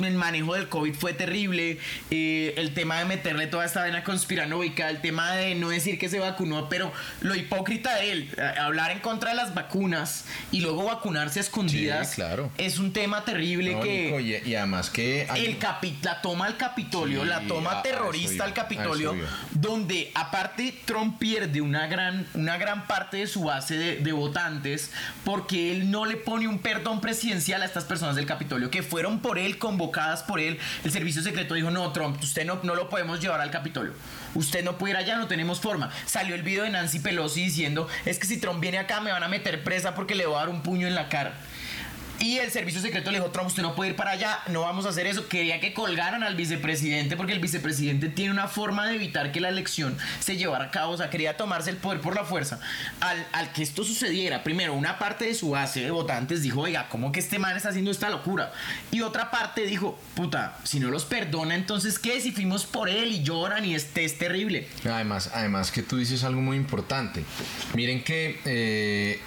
El 0.01 0.15
manejo 0.15 0.55
del 0.55 0.67
COVID 0.67 0.93
fue 0.93 1.13
terrible. 1.13 1.77
eh, 2.09 2.53
el 2.57 2.73
tema 2.73 2.99
de 2.99 3.05
meterle 3.05 3.47
toda 3.47 3.63
esta 3.63 3.83
vena 3.85 4.03
conspiranoica. 4.03 4.89
El 4.89 4.99
tema 4.99 5.31
de 5.31 5.55
no 5.55 5.69
decir 5.69 5.97
que 5.97 6.09
se 6.09 6.19
vacunó. 6.19 6.67
Pero 6.67 6.91
lo 7.21 7.35
hipócrita 7.35 7.95
de 7.95 8.11
él, 8.11 8.35
hablar 8.59 8.91
en 8.91 8.99
contra 8.99 9.29
de 9.29 9.37
las 9.37 9.53
vacunas 9.53 10.25
y 10.51 10.59
luego 10.59 10.83
vacunarse 10.83 11.39
a 11.39 11.43
escondidas. 11.43 12.15
Claro. 12.15 12.51
Es 12.57 12.79
un 12.79 12.91
tema 12.91 13.23
terrible 13.23 13.75
No, 13.75 13.79
que. 13.79 14.03
Nico, 14.07 14.19
y, 14.19 14.35
y 14.49 14.55
además 14.55 14.89
que... 14.89 15.25
hay- 15.29 15.45
El 15.45 15.57
capi- 15.59 15.95
la 16.01 16.21
toma 16.21 16.47
al 16.47 16.57
Capitolio, 16.57 17.23
la 17.23 17.37
a- 17.37 17.39
a 17.39 17.47
toma 17.47 17.71
eso 17.71 17.81
terrorista 17.83 18.43
al 18.43 18.51
a 18.51 18.53
Capitolio, 18.53 19.15
donde 19.51 20.11
aparte 20.15 20.40
Trump 20.85 21.19
pierde 21.19 21.61
una 21.61 21.87
gran, 21.87 22.25
una 22.33 22.57
gran 22.57 22.87
parte 22.87 23.17
de 23.17 23.27
su 23.27 23.43
base 23.43 23.77
de, 23.77 23.97
de 23.97 24.11
votantes 24.11 24.91
porque 25.23 25.71
él 25.71 25.91
no 25.91 26.05
le 26.05 26.17
pone 26.17 26.47
un 26.47 26.59
perdón 26.59 27.01
presidencial 27.01 27.61
a 27.61 27.65
estas 27.65 27.83
personas 27.83 28.15
del 28.15 28.25
Capitolio 28.25 28.69
que 28.69 28.83
fueron 28.83 29.19
por 29.19 29.37
él, 29.37 29.57
convocadas 29.57 30.23
por 30.23 30.39
él. 30.39 30.59
El 30.83 30.91
servicio 30.91 31.21
secreto 31.21 31.53
dijo, 31.53 31.71
no, 31.71 31.91
Trump, 31.91 32.21
usted 32.21 32.45
no, 32.45 32.59
no 32.63 32.75
lo 32.75 32.89
podemos 32.89 33.19
llevar 33.19 33.41
al 33.41 33.51
Capitolio. 33.51 33.93
Usted 34.35 34.63
no 34.63 34.77
puede 34.77 34.93
ir 34.93 34.97
allá, 34.97 35.17
no 35.17 35.27
tenemos 35.27 35.59
forma. 35.59 35.91
Salió 36.05 36.35
el 36.35 36.43
video 36.43 36.63
de 36.63 36.69
Nancy 36.69 36.99
Pelosi 36.99 37.43
diciendo, 37.43 37.87
es 38.05 38.19
que 38.19 38.27
si 38.27 38.37
Trump 38.37 38.59
viene 38.59 38.77
acá 38.77 39.01
me 39.01 39.11
van 39.11 39.23
a 39.23 39.27
meter 39.27 39.63
presa 39.63 39.95
porque 39.95 40.15
le 40.15 40.25
voy 40.25 40.35
a 40.35 40.39
dar 40.39 40.49
un 40.49 40.61
puño 40.61 40.87
en 40.87 40.95
la 40.95 41.09
cara. 41.09 41.33
Y 42.21 42.37
el 42.37 42.51
servicio 42.51 42.81
secreto 42.81 43.09
le 43.09 43.17
dijo, 43.17 43.31
Trump, 43.31 43.47
usted 43.47 43.63
no 43.63 43.73
puede 43.73 43.91
ir 43.91 43.95
para 43.95 44.11
allá, 44.11 44.39
no 44.47 44.61
vamos 44.61 44.85
a 44.85 44.89
hacer 44.89 45.07
eso. 45.07 45.27
Quería 45.27 45.59
que 45.59 45.73
colgaran 45.73 46.21
al 46.21 46.35
vicepresidente 46.35 47.17
porque 47.17 47.33
el 47.33 47.39
vicepresidente 47.39 48.09
tiene 48.09 48.31
una 48.31 48.47
forma 48.47 48.87
de 48.87 48.95
evitar 48.95 49.31
que 49.31 49.39
la 49.39 49.49
elección 49.49 49.97
se 50.19 50.37
llevara 50.37 50.65
a 50.65 50.71
cabo. 50.71 50.93
O 50.93 50.97
sea, 50.97 51.09
quería 51.09 51.35
tomarse 51.35 51.71
el 51.71 51.77
poder 51.77 51.99
por 51.99 52.15
la 52.15 52.23
fuerza. 52.23 52.59
Al, 52.99 53.25
al 53.31 53.51
que 53.53 53.63
esto 53.63 53.83
sucediera, 53.83 54.43
primero, 54.43 54.75
una 54.75 54.99
parte 54.99 55.25
de 55.25 55.33
su 55.33 55.49
base 55.49 55.81
de 55.81 55.89
votantes 55.89 56.43
dijo, 56.43 56.61
oiga, 56.61 56.87
¿cómo 56.89 57.11
que 57.11 57.19
este 57.19 57.39
man 57.39 57.57
está 57.57 57.69
haciendo 57.69 57.89
esta 57.89 58.09
locura? 58.09 58.51
Y 58.91 59.01
otra 59.01 59.31
parte 59.31 59.65
dijo, 59.65 59.99
puta, 60.13 60.57
si 60.63 60.79
no 60.79 60.91
los 60.91 61.05
perdona, 61.05 61.55
entonces 61.55 61.97
¿qué? 61.97 62.21
Si 62.21 62.31
fuimos 62.31 62.65
por 62.65 62.87
él 62.87 63.11
y 63.11 63.23
lloran 63.23 63.65
y 63.65 63.73
este 63.73 64.05
es 64.05 64.19
terrible. 64.19 64.67
Además, 64.85 65.31
además 65.33 65.71
que 65.71 65.81
tú 65.81 65.97
dices 65.97 66.23
algo 66.23 66.41
muy 66.41 66.57
importante. 66.57 67.23
Miren 67.73 68.03
que 68.03 68.39
eh, 68.45 69.19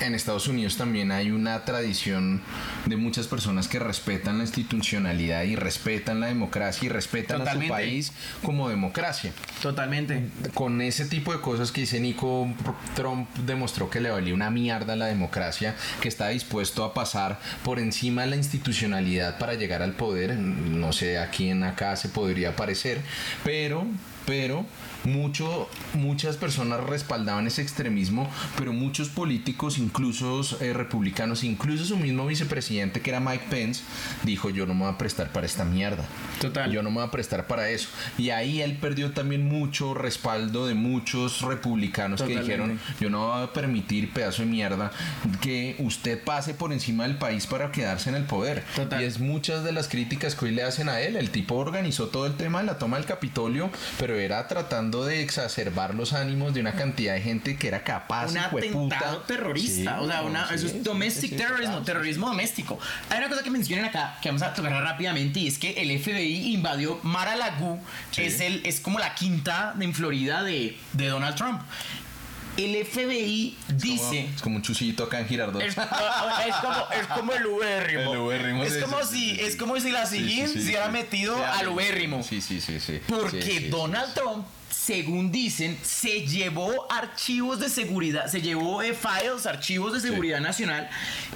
en 0.00 0.14
Estados 0.14 0.48
Unidos 0.48 0.76
también 0.76 1.12
hay 1.12 1.30
una 1.30 1.64
tradición 1.64 2.40
de 2.86 2.96
muchas 2.96 3.26
personas 3.26 3.68
que 3.68 3.78
respetan 3.78 4.38
la 4.38 4.44
institucionalidad 4.44 5.42
y 5.42 5.56
respetan 5.56 6.20
la 6.20 6.26
democracia 6.26 6.86
y 6.86 6.88
respetan 6.88 7.46
a 7.46 7.52
su 7.52 7.68
país 7.68 8.12
como 8.42 8.68
democracia. 8.68 9.32
Totalmente. 9.62 10.28
Con 10.54 10.80
ese 10.80 11.04
tipo 11.06 11.32
de 11.32 11.40
cosas 11.40 11.72
que 11.72 11.82
dice 11.82 12.00
Nico, 12.00 12.48
Trump 12.94 13.28
demostró 13.46 13.90
que 13.90 14.00
le 14.00 14.10
valía 14.10 14.34
una 14.34 14.50
mierda 14.50 14.96
la 14.96 15.06
democracia, 15.06 15.74
que 16.00 16.08
está 16.08 16.28
dispuesto 16.28 16.84
a 16.84 16.94
pasar 16.94 17.40
por 17.64 17.78
encima 17.78 18.22
de 18.22 18.28
la 18.28 18.36
institucionalidad 18.36 19.38
para 19.38 19.54
llegar 19.54 19.82
al 19.82 19.92
poder. 19.92 20.36
No 20.36 20.92
sé 20.92 21.18
a 21.18 21.30
quién 21.30 21.64
acá 21.64 21.96
se 21.96 22.08
podría 22.08 22.56
parecer, 22.56 23.00
pero, 23.44 23.86
pero 24.26 24.66
mucho, 25.04 25.68
muchas 25.94 26.36
personas 26.36 26.80
respaldaban 26.80 27.46
ese 27.46 27.62
extremismo, 27.62 28.30
pero 28.56 28.72
muchos 28.72 29.08
políticos, 29.08 29.78
incluso 29.78 30.42
eh, 30.60 30.72
republicanos, 30.72 31.44
incluso 31.44 31.84
su 31.84 31.96
mismo 31.96 32.26
vicepresidente 32.26 33.00
que 33.00 33.10
era 33.10 33.20
Mike 33.20 33.44
Pence, 33.50 33.82
dijo 34.22 34.50
yo 34.50 34.66
no 34.66 34.74
me 34.74 34.84
voy 34.84 34.94
a 34.94 34.98
prestar 34.98 35.32
para 35.32 35.46
esta 35.46 35.64
mierda. 35.64 36.04
Total. 36.40 36.70
Yo 36.70 36.82
no 36.82 36.90
me 36.90 36.96
voy 36.96 37.06
a 37.06 37.10
prestar 37.10 37.46
para 37.46 37.70
eso. 37.70 37.88
Y 38.16 38.30
ahí 38.30 38.60
él 38.60 38.76
perdió 38.76 39.12
también 39.12 39.46
mucho 39.46 39.94
respaldo 39.94 40.66
de 40.66 40.74
muchos 40.74 41.42
republicanos 41.42 42.22
que 42.22 42.38
dijeron 42.38 42.78
yo 43.00 43.10
no 43.10 43.28
voy 43.28 43.44
a 43.44 43.52
permitir, 43.52 44.12
pedazo 44.12 44.42
de 44.42 44.48
mierda, 44.48 44.90
que 45.40 45.76
usted 45.78 46.22
pase 46.22 46.54
por 46.54 46.72
encima 46.72 47.04
del 47.04 47.16
país 47.16 47.46
para 47.46 47.72
quedarse 47.72 48.10
en 48.10 48.16
el 48.16 48.24
poder. 48.24 48.64
Y 48.98 49.04
es 49.04 49.20
muchas 49.20 49.64
de 49.64 49.72
las 49.72 49.88
críticas 49.88 50.34
que 50.34 50.46
hoy 50.46 50.52
le 50.52 50.62
hacen 50.62 50.88
a 50.88 51.00
él. 51.00 51.16
El 51.16 51.30
tipo 51.30 51.56
organizó 51.56 52.08
todo 52.08 52.26
el 52.26 52.34
tema 52.34 52.60
de 52.60 52.66
la 52.66 52.78
toma 52.78 52.96
del 52.96 53.06
Capitolio, 53.06 53.70
pero 53.98 54.16
era 54.16 54.46
tratando 54.48 54.97
de 55.04 55.22
exacerbar 55.22 55.94
los 55.94 56.12
ánimos 56.12 56.54
de 56.54 56.60
una 56.60 56.72
cantidad 56.72 57.14
de 57.14 57.20
gente 57.20 57.56
que 57.56 57.68
era 57.68 57.84
capaz 57.84 58.30
un 58.30 58.38
atentado 58.38 59.18
terrorista 59.22 60.00
o 60.00 60.06
sea 60.06 60.22
una, 60.22 60.44
eso 60.52 60.66
es 60.66 60.82
domestic 60.82 61.36
terrorismo 61.36 61.82
terrorismo 61.82 62.28
doméstico 62.28 62.78
hay 63.10 63.18
una 63.18 63.28
cosa 63.28 63.42
que 63.42 63.50
mencionan 63.50 63.86
acá 63.86 64.18
que 64.22 64.28
vamos 64.28 64.42
a 64.42 64.54
tocar 64.54 64.72
rápidamente 64.72 65.40
y 65.40 65.48
es 65.48 65.58
que 65.58 65.72
el 65.82 65.98
FBI 65.98 66.54
invadió 66.54 66.98
Mar-a-Lago 67.02 67.78
es 68.16 68.40
el 68.40 68.64
es 68.64 68.80
como 68.80 68.98
la 68.98 69.14
quinta 69.14 69.74
en 69.78 69.94
Florida 69.94 70.42
de, 70.42 70.76
de 70.92 71.06
Donald 71.06 71.36
Trump 71.36 71.62
el 72.58 72.84
FBI 72.84 73.56
dice. 73.68 74.28
es 74.34 74.42
como 74.42 74.56
un 74.56 74.62
chusito 74.62 75.04
acá 75.04 75.20
en 75.20 75.28
Girardot. 75.28 75.62
Es, 75.62 75.74
como, 75.76 76.90
es 76.90 77.06
como 77.06 77.32
el 77.32 77.46
ubérrimo. 77.46 78.62
Es 78.68 78.82
como 78.82 79.04
si, 79.04 79.40
es 79.40 79.56
como 79.56 79.78
si 79.78 79.90
la 79.90 80.06
SIGIN 80.06 80.48
se 80.48 80.58
hubiera 80.60 80.88
metido 80.88 81.36
al 81.44 81.68
ubérrimo. 81.68 82.22
Sí, 82.22 82.40
sí, 82.40 82.60
sí, 82.60 82.80
sí. 82.80 83.00
Porque 83.06 83.68
Donald 83.70 84.12
Trump 84.14 84.46
según 84.88 85.30
dicen, 85.30 85.78
se 85.82 86.26
llevó 86.26 86.90
archivos 86.90 87.60
de 87.60 87.68
seguridad, 87.68 88.26
se 88.26 88.40
llevó 88.40 88.80
eh, 88.80 88.94
files, 88.94 89.44
archivos 89.44 89.92
de 89.92 90.00
seguridad 90.00 90.40
nacional 90.40 90.88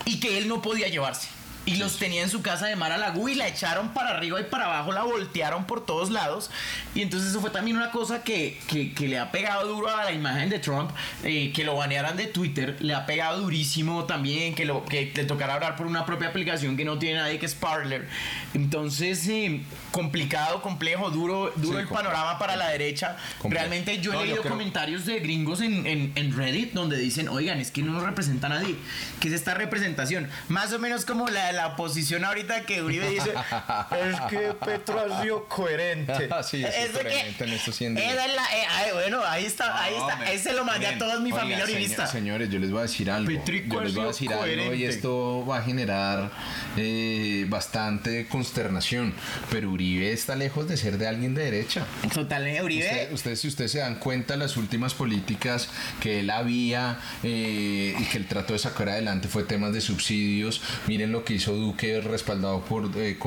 y 0.06 0.20
que 0.20 0.38
él 0.38 0.48
no 0.48 0.62
podía 0.62 0.88
llevarse. 0.88 1.28
Y 1.64 1.76
los 1.76 1.96
tenía 1.98 2.22
en 2.22 2.28
su 2.28 2.42
casa 2.42 2.66
de 2.66 2.74
Mar 2.74 2.90
a 2.90 2.98
Lagú 2.98 3.28
y 3.28 3.36
la 3.36 3.46
echaron 3.46 3.90
para 3.90 4.10
arriba 4.10 4.40
y 4.40 4.44
para 4.44 4.64
abajo, 4.64 4.90
la 4.90 5.04
voltearon 5.04 5.64
por 5.64 5.86
todos 5.86 6.10
lados. 6.10 6.50
Y 6.92 7.02
entonces 7.02 7.30
eso 7.30 7.40
fue 7.40 7.50
también 7.50 7.76
una 7.76 7.92
cosa 7.92 8.24
que, 8.24 8.60
que, 8.66 9.08
le 9.08 9.18
ha 9.18 9.30
pegado 9.30 9.68
duro 9.68 9.88
a 9.88 10.04
la 10.04 10.12
imagen 10.12 10.50
de 10.50 10.58
Trump, 10.58 10.90
eh, 11.22 11.52
que 11.54 11.62
lo 11.62 11.76
banearan 11.76 12.16
de 12.16 12.26
Twitter, 12.26 12.76
le 12.80 12.94
ha 12.94 13.06
pegado 13.06 13.40
durísimo 13.40 14.04
también, 14.04 14.56
que, 14.56 14.64
lo, 14.64 14.84
que 14.84 15.12
le 15.14 15.24
tocará 15.24 15.54
hablar 15.54 15.76
por 15.76 15.86
una 15.86 16.04
propia 16.04 16.28
aplicación 16.28 16.76
que 16.76 16.84
no 16.84 16.98
tiene 16.98 17.20
nadie, 17.20 17.38
que 17.38 17.46
es 17.46 17.54
Parler. 17.54 18.08
Entonces, 18.54 19.28
eh, 19.28 19.60
complicado, 19.92 20.62
complejo, 20.62 21.10
duro, 21.10 21.52
duro 21.56 21.78
el 21.78 21.86
panorama 21.86 22.40
para 22.40 22.56
la 22.56 22.70
derecha. 22.70 23.16
Realmente 23.44 24.00
yo 24.00 24.12
he 24.14 24.26
leído 24.26 24.42
comentarios 24.42 25.06
de 25.06 25.20
gringos 25.20 25.60
en, 25.60 25.86
en, 25.86 26.12
en 26.16 26.36
Reddit 26.36 26.72
donde 26.72 26.96
dicen, 26.96 27.28
oigan, 27.28 27.60
es 27.60 27.70
que 27.70 27.82
no 27.82 27.92
nos 27.92 28.02
representa 28.02 28.48
a 28.48 28.50
nadie. 28.50 28.74
¿Qué 29.20 29.28
es 29.28 29.34
esta 29.34 29.54
representación? 29.54 30.28
Más 30.48 30.72
o 30.72 30.78
menos 30.80 31.04
como 31.04 31.28
la 31.28 31.51
la 31.52 31.68
oposición 31.68 32.24
ahorita 32.24 32.62
que 32.62 32.82
Uribe 32.82 33.08
dice 33.08 33.30
es 34.10 34.20
que 34.28 34.54
Petro 34.64 35.00
ha 35.00 35.22
sido 35.22 35.48
coherente. 35.48 36.28
sí, 36.42 36.64
es, 36.64 36.90
coherente 36.90 37.44
en 37.44 37.50
estos 37.50 37.76
100 37.76 37.94
días. 37.94 38.14
Eh, 38.14 38.92
bueno, 38.92 39.22
ahí 39.24 39.44
está, 39.44 39.82
ahí 39.82 39.94
está. 39.94 40.32
Ese 40.32 40.52
lo 40.52 40.64
mandé 40.64 40.86
a 40.86 40.98
toda 40.98 41.18
mi 41.20 41.30
familia 41.30 41.64
uribista. 41.64 42.06
señores, 42.06 42.50
yo 42.50 42.58
les 42.58 42.70
voy 42.70 42.80
a 42.80 42.82
decir 42.82 43.10
algo. 43.10 43.30
yo 43.30 43.80
les 43.80 43.94
voy 43.94 44.04
a 44.04 44.08
decir 44.08 44.32
algo 44.32 44.74
y 44.74 44.84
esto 44.84 45.44
va 45.46 45.58
a 45.58 45.62
generar 45.62 46.30
eh, 46.76 47.46
bastante 47.48 48.26
consternación. 48.26 49.14
Pero 49.50 49.70
Uribe 49.70 50.12
está 50.12 50.36
lejos 50.36 50.68
de 50.68 50.76
ser 50.76 50.98
de 50.98 51.08
alguien 51.08 51.34
de 51.34 51.44
derecha. 51.44 51.86
Totalmente, 52.12 52.62
Uribe. 52.62 53.08
Ustedes, 53.12 53.40
si 53.40 53.48
ustedes 53.48 53.72
se 53.72 53.78
dan 53.78 53.96
cuenta, 53.96 54.36
las 54.36 54.56
últimas 54.56 54.94
políticas 54.94 55.68
que 56.00 56.20
él 56.20 56.30
había 56.30 56.98
eh, 57.22 57.94
y 57.98 58.04
que 58.04 58.18
él 58.18 58.26
trató 58.26 58.52
de 58.52 58.58
sacar 58.58 58.88
adelante 58.88 59.28
fue 59.28 59.44
temas 59.44 59.72
de 59.72 59.80
subsidios. 59.80 60.62
Miren 60.86 61.12
lo 61.12 61.24
que 61.24 61.34
hizo 61.34 61.41
hizo 61.42 61.54
Duque 61.54 62.00
respaldado 62.00 62.60
por, 62.60 62.84
eh, 62.96 63.18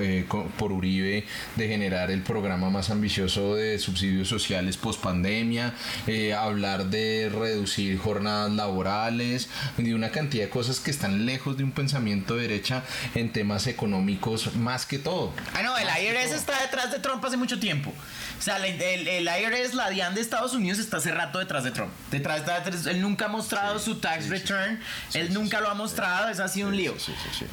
eh, 0.00 0.24
con, 0.28 0.48
por 0.58 0.72
Uribe 0.72 1.24
de 1.54 1.68
generar 1.68 2.10
el 2.10 2.22
programa 2.22 2.70
más 2.70 2.90
ambicioso 2.90 3.54
de 3.54 3.78
subsidios 3.78 4.28
sociales 4.28 4.76
post 4.76 5.00
pandemia, 5.00 5.72
eh, 6.08 6.34
hablar 6.34 6.86
de 6.86 7.30
reducir 7.32 7.98
jornadas 7.98 8.50
laborales, 8.50 9.48
de 9.76 9.94
una 9.94 10.10
cantidad 10.10 10.44
de 10.44 10.50
cosas 10.50 10.80
que 10.80 10.90
están 10.90 11.24
lejos 11.24 11.56
de 11.56 11.62
un 11.62 11.70
pensamiento 11.70 12.34
de 12.34 12.42
derecha 12.42 12.82
en 13.14 13.32
temas 13.32 13.68
económicos 13.68 14.56
más 14.56 14.84
que 14.84 14.98
todo. 14.98 15.32
Ah, 15.54 15.62
no, 15.62 15.76
el 15.78 15.86
IRS 15.86 16.32
está 16.32 16.60
detrás 16.62 16.90
de 16.90 16.98
Trump 16.98 17.24
hace 17.24 17.36
mucho 17.36 17.60
tiempo. 17.60 17.92
O 18.38 18.42
sea, 18.42 18.56
el, 18.56 18.80
el, 18.82 19.24
IRS, 19.24 19.74
la 19.74 19.88
DIAN 19.88 20.14
de 20.14 20.20
Estados 20.20 20.52
Unidos, 20.52 20.78
está 20.78 20.98
hace 20.98 21.12
rato 21.12 21.38
detrás 21.38 21.64
de 21.64 21.70
Trump. 21.70 21.92
Detrás, 22.10 22.44
de 22.44 22.90
él 22.90 23.00
nunca 23.00 23.26
ha 23.26 23.28
mostrado 23.28 23.78
su 23.78 23.96
tax 23.96 24.28
return, 24.28 24.80
él 25.14 25.32
nunca 25.32 25.60
lo 25.60 25.70
ha 25.70 25.74
mostrado, 25.74 26.28
eso 26.28 26.42
ha 26.44 26.48
sido 26.48 26.68
un 26.68 26.76
lío. 26.76 26.94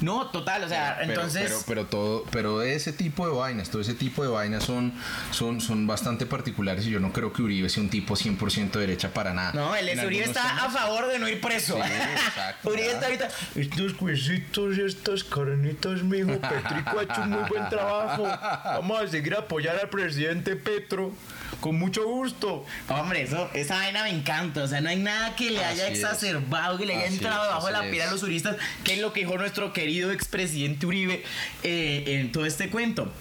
No, 0.00 0.26
total, 0.28 0.64
o 0.64 0.68
sea, 0.68 0.98
entonces... 1.02 1.44
Pero, 1.44 1.62
pero, 1.66 1.86
todo, 1.86 2.24
pero 2.30 2.62
ese 2.62 2.92
tipo 2.92 3.26
de 3.26 3.34
vainas, 3.34 3.70
todo 3.70 3.82
ese 3.82 3.94
tipo 3.94 4.22
de 4.22 4.28
vainas 4.28 4.64
son, 4.64 4.92
son, 5.30 5.60
son 5.60 5.86
bastante 5.86 6.26
particulares 6.26 6.86
y 6.86 6.90
yo 6.90 7.00
no 7.00 7.12
creo 7.12 7.32
que 7.32 7.42
Uribe 7.42 7.68
sea 7.68 7.82
un 7.82 7.90
tipo 7.90 8.14
100% 8.14 8.70
derecha 8.72 9.12
para 9.12 9.32
nada. 9.32 9.52
No, 9.52 9.74
él 9.74 9.88
es, 9.88 10.02
Uribe 10.02 10.24
está 10.24 10.64
a 10.64 10.70
favor 10.70 11.08
de 11.08 11.18
no 11.18 11.28
ir 11.28 11.40
preso. 11.40 11.76
Uribe 12.64 12.92
está 12.92 13.06
ahorita... 13.06 13.28
Estos 13.54 14.00
huesitos 14.00 14.78
y 14.78 14.82
estas 14.82 15.24
carnitas, 15.24 16.02
mijo, 16.02 16.38
Petrico 16.38 16.98
ha 16.98 17.02
hecho 17.02 17.22
un 17.22 17.30
muy 17.30 17.48
buen 17.48 17.68
trabajo. 17.68 18.24
Vamos 18.24 19.00
a 19.00 19.08
seguir 19.08 19.34
a 19.34 19.40
apoyar 19.40 19.76
al 19.78 19.88
presidente 19.88 20.56
Petro. 20.56 21.12
Con 21.60 21.78
mucho 21.78 22.06
gusto. 22.06 22.64
Hombre, 22.88 23.22
eso, 23.22 23.50
esa 23.54 23.76
vaina 23.76 24.04
me 24.04 24.10
encanta. 24.10 24.62
O 24.62 24.68
sea, 24.68 24.80
no 24.80 24.88
hay 24.88 24.96
nada 24.96 25.34
que 25.36 25.50
le 25.50 25.64
haya 25.64 25.88
exacerbado, 25.88 26.78
que 26.78 26.86
le 26.86 26.94
haya 26.94 27.06
entrado 27.06 27.44
debajo 27.44 27.66
de 27.66 27.72
la 27.72 27.82
piel 27.82 28.02
a 28.02 28.10
los 28.10 28.20
turistas, 28.20 28.56
que 28.82 28.94
es 28.94 29.00
lo 29.00 29.12
que 29.12 29.20
dijo 29.20 29.36
nuestro 29.38 29.72
querido 29.72 30.12
expresidente 30.12 30.86
Uribe 30.86 31.22
eh, 31.62 32.04
en 32.06 32.32
todo 32.32 32.46
este 32.46 32.68
cuento. 32.70 33.12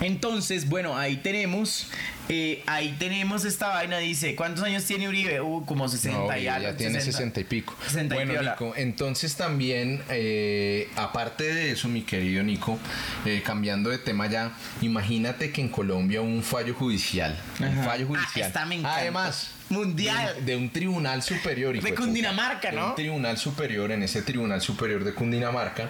Entonces, 0.00 0.68
bueno, 0.68 0.96
ahí 0.96 1.18
tenemos, 1.18 1.88
eh, 2.32 2.62
ahí 2.66 2.94
tenemos 2.96 3.44
esta 3.44 3.68
vaina, 3.70 3.98
dice, 3.98 4.36
¿cuántos 4.36 4.62
años 4.62 4.84
tiene 4.84 5.08
Uribe? 5.08 5.40
Uh, 5.40 5.64
como 5.64 5.88
60 5.88 6.38
y 6.38 6.46
algo. 6.46 6.68
Ya 6.68 6.76
tiene 6.76 7.00
60, 7.00 7.40
y 7.40 7.44
pico. 7.44 7.76
bueno, 8.08 8.40
Nico, 8.40 8.72
entonces 8.76 9.34
también, 9.34 10.00
eh, 10.08 10.88
aparte 10.94 11.52
de 11.52 11.72
eso, 11.72 11.88
mi 11.88 12.02
querido 12.02 12.44
Nico, 12.44 12.78
eh, 13.24 13.42
cambiando 13.44 13.90
de 13.90 13.98
tema 13.98 14.28
ya, 14.28 14.52
imagínate 14.80 15.50
que 15.50 15.60
en 15.60 15.70
Colombia 15.70 16.20
hubo 16.20 16.28
un 16.28 16.44
fallo 16.44 16.72
judicial. 16.74 17.36
Un 17.58 17.84
fallo 17.84 18.06
ah, 18.14 18.16
judicial. 18.16 18.52
Además 18.84 19.50
mundial. 19.70 20.44
De, 20.44 20.56
un 20.56 20.68
tribunal 20.68 21.22
superior. 21.22 21.80
De 21.80 21.94
Cundinamarca, 21.94 22.72
¿no? 22.72 22.88
un 22.88 22.94
tribunal 22.94 23.38
superior, 23.38 23.90
en 23.92 24.02
ese 24.02 24.22
tribunal 24.22 24.60
superior 24.60 25.04
de 25.04 25.14
Cundinamarca, 25.14 25.88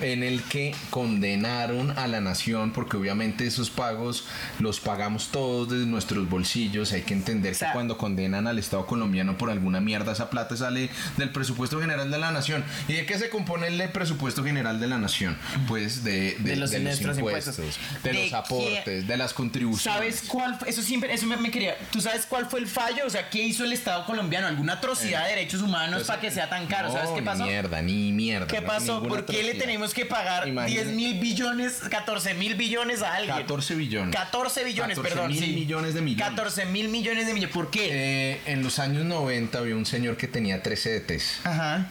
en 0.00 0.22
el 0.22 0.42
que 0.42 0.74
condenaron 0.90 1.96
a 1.96 2.06
la 2.06 2.20
nación, 2.20 2.72
porque 2.72 2.96
obviamente 2.96 3.46
esos 3.46 3.70
pagos 3.70 4.26
los 4.58 4.80
pagamos 4.80 5.28
todos 5.28 5.79
de 5.80 5.86
nuestros 5.86 6.28
bolsillos. 6.28 6.92
Hay 6.92 7.02
que 7.02 7.14
entender 7.14 7.52
O 7.52 7.54
sea- 7.54 7.68
que 7.68 7.72
cuando 7.74 7.96
condenan 7.98 8.46
al 8.46 8.58
Estado 8.58 8.86
colombiano 8.86 9.36
por 9.38 9.50
alguna 9.50 9.80
mierda, 9.80 10.12
esa 10.12 10.30
plata 10.30 10.56
sale 10.56 10.90
del 11.16 11.30
presupuesto 11.30 11.80
general 11.80 12.10
de 12.10 12.18
la 12.18 12.30
nación. 12.30 12.64
¿Y 12.88 12.94
de 12.94 13.06
qué 13.06 13.18
se 13.18 13.28
compone 13.28 13.66
el 13.68 13.88
presupuesto 13.90 14.44
general 14.44 14.78
de 14.80 14.86
la 14.86 14.98
nación? 14.98 15.36
Pues 15.68 16.04
de, 16.04 16.36
De 16.38 16.56
los- 16.56 16.70
nuestros 16.72 17.16
impuestos, 17.18 17.58
impuestos. 17.58 18.02
de, 18.02 18.12
¿De 18.12 18.22
los 18.24 18.32
aportes, 18.32 19.06
de 19.06 19.16
las 19.16 19.32
contribuciones. 19.34 19.80
¿Sabes 20.16 20.22
cuál? 20.28 20.58
Eso 20.66 20.82
siempre, 20.82 21.12
eso 21.12 21.26
me, 21.26 21.36
me 21.36 21.50
quería. 21.50 21.76
¿Tú 21.90 22.00
sabes 22.00 22.26
cuál 22.26 22.46
fue 22.46 22.60
el 22.60 22.66
fallo? 22.66 23.04
O 23.06 23.10
sea, 23.10 23.28
¿qué 23.30 23.42
hizo 23.42 23.64
el 23.64 23.72
Estado 23.72 24.04
colombiano? 24.06 24.46
¿Alguna 24.46 24.74
atrocidad 24.74 25.24
de 25.24 25.30
derechos 25.30 25.62
humanos 25.62 26.04
para 26.04 26.20
que 26.20 26.30
sea 26.30 26.48
tan 26.48 26.66
caro? 26.66 26.88
Eh, 26.88 26.92
No, 26.92 26.98
¿Sabes 26.98 27.10
qué 27.14 27.22
pasó? 27.22 27.44
Ni 27.44 27.50
mierda, 27.50 27.82
ni 27.82 28.12
mierda. 28.12 28.46
¿Qué 28.46 28.60
no, 28.60 28.66
pasó? 28.66 29.02
¿Por 29.02 29.24
qué 29.26 29.42
le 29.42 29.54
tenemos 29.54 29.94
que 29.94 30.06
pagar 30.06 30.48
Imagínate. 30.48 30.84
10 30.84 30.96
mil 30.96 31.20
billones, 31.20 31.80
14 31.90 32.34
mil 32.34 32.54
billones 32.54 33.02
a 33.02 33.14
alguien? 33.14 33.36
14 33.36 33.74
billones. 33.74 34.14
14 34.14 34.64
billones, 34.64 34.96
14 34.98 35.14
perdón. 35.14 35.32
sí. 35.32 35.52
Millones 35.70 35.94
de 35.94 36.00
millones. 36.02 36.28
14 36.30 36.66
mil 36.66 36.88
millones 36.88 37.26
de 37.28 37.32
millones. 37.34 37.54
¿Por 37.54 37.70
qué? 37.70 37.88
Eh, 38.32 38.40
en 38.46 38.62
los 38.64 38.78
años 38.80 39.04
90 39.04 39.56
había 39.58 39.76
un 39.76 39.86
señor 39.86 40.16
que 40.16 40.26
tenía 40.26 40.62
13 40.62 40.96
ETs. 40.96 41.40
Ajá. 41.44 41.90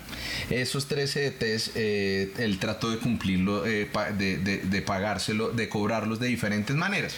Esos 0.50 0.88
13 0.88 1.28
ETs, 1.28 1.72
eh, 1.76 2.34
él 2.40 2.60
trató 2.60 2.92
de 2.92 2.98
cumplirlo, 2.98 3.66
eh, 3.66 3.90
de, 4.18 4.38
de- 4.38 4.58
de 4.58 4.82
pagárselo, 4.82 5.52
de 5.52 5.70
cobrarlos 5.70 6.20
de 6.20 6.28
diferentes 6.28 6.76
maneras. 6.76 7.14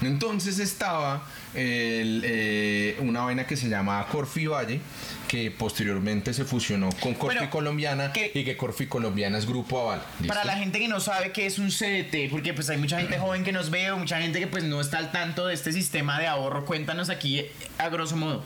Entonces 0.00 0.58
estaba 0.60 1.26
el, 1.54 2.22
eh, 2.24 2.96
una 3.00 3.22
vaina 3.22 3.46
que 3.46 3.56
se 3.56 3.68
llamaba 3.68 4.06
Corfi 4.08 4.46
Valle, 4.46 4.80
que 5.26 5.50
posteriormente 5.50 6.32
se 6.32 6.44
fusionó 6.44 6.88
con 7.00 7.14
Corfi 7.14 7.36
Bueno, 7.38 7.50
Colombiana 7.50 8.12
que- 8.12 8.30
y 8.34 8.44
que 8.44 8.56
Corfi 8.56 8.86
Colombiana 8.86 9.38
es 9.38 9.46
Grupo 9.46 9.80
Aval. 9.90 10.02
¿listo? 10.20 10.28
Para 10.34 10.44
la 10.44 10.56
gente 10.56 10.78
que 10.78 10.88
no 10.88 11.00
sabe 11.00 11.32
qué 11.32 11.46
es 11.46 11.58
un 11.58 11.70
CDT, 11.70 12.28
porque 12.30 12.54
pues 12.54 12.68
hay 12.70 12.78
mucha 12.78 12.98
gente 13.00 13.18
joven 13.18 13.44
que 13.44 13.52
nos 13.52 13.70
ve 13.70 13.90
o 13.90 13.98
mucha 13.98 14.20
gente 14.20 14.38
que 14.40 14.46
pues 14.46 14.64
no 14.64 14.80
está 14.80 14.98
al 14.98 15.10
tanto 15.12 15.46
de 15.46 15.54
este 15.54 15.72
sistema 15.72 16.18
de 16.18 16.26
ahorro, 16.26 16.64
cuéntanos 16.64 17.10
aquí 17.10 17.44
a 17.78 17.88
grosso 17.88 18.16
modo. 18.16 18.44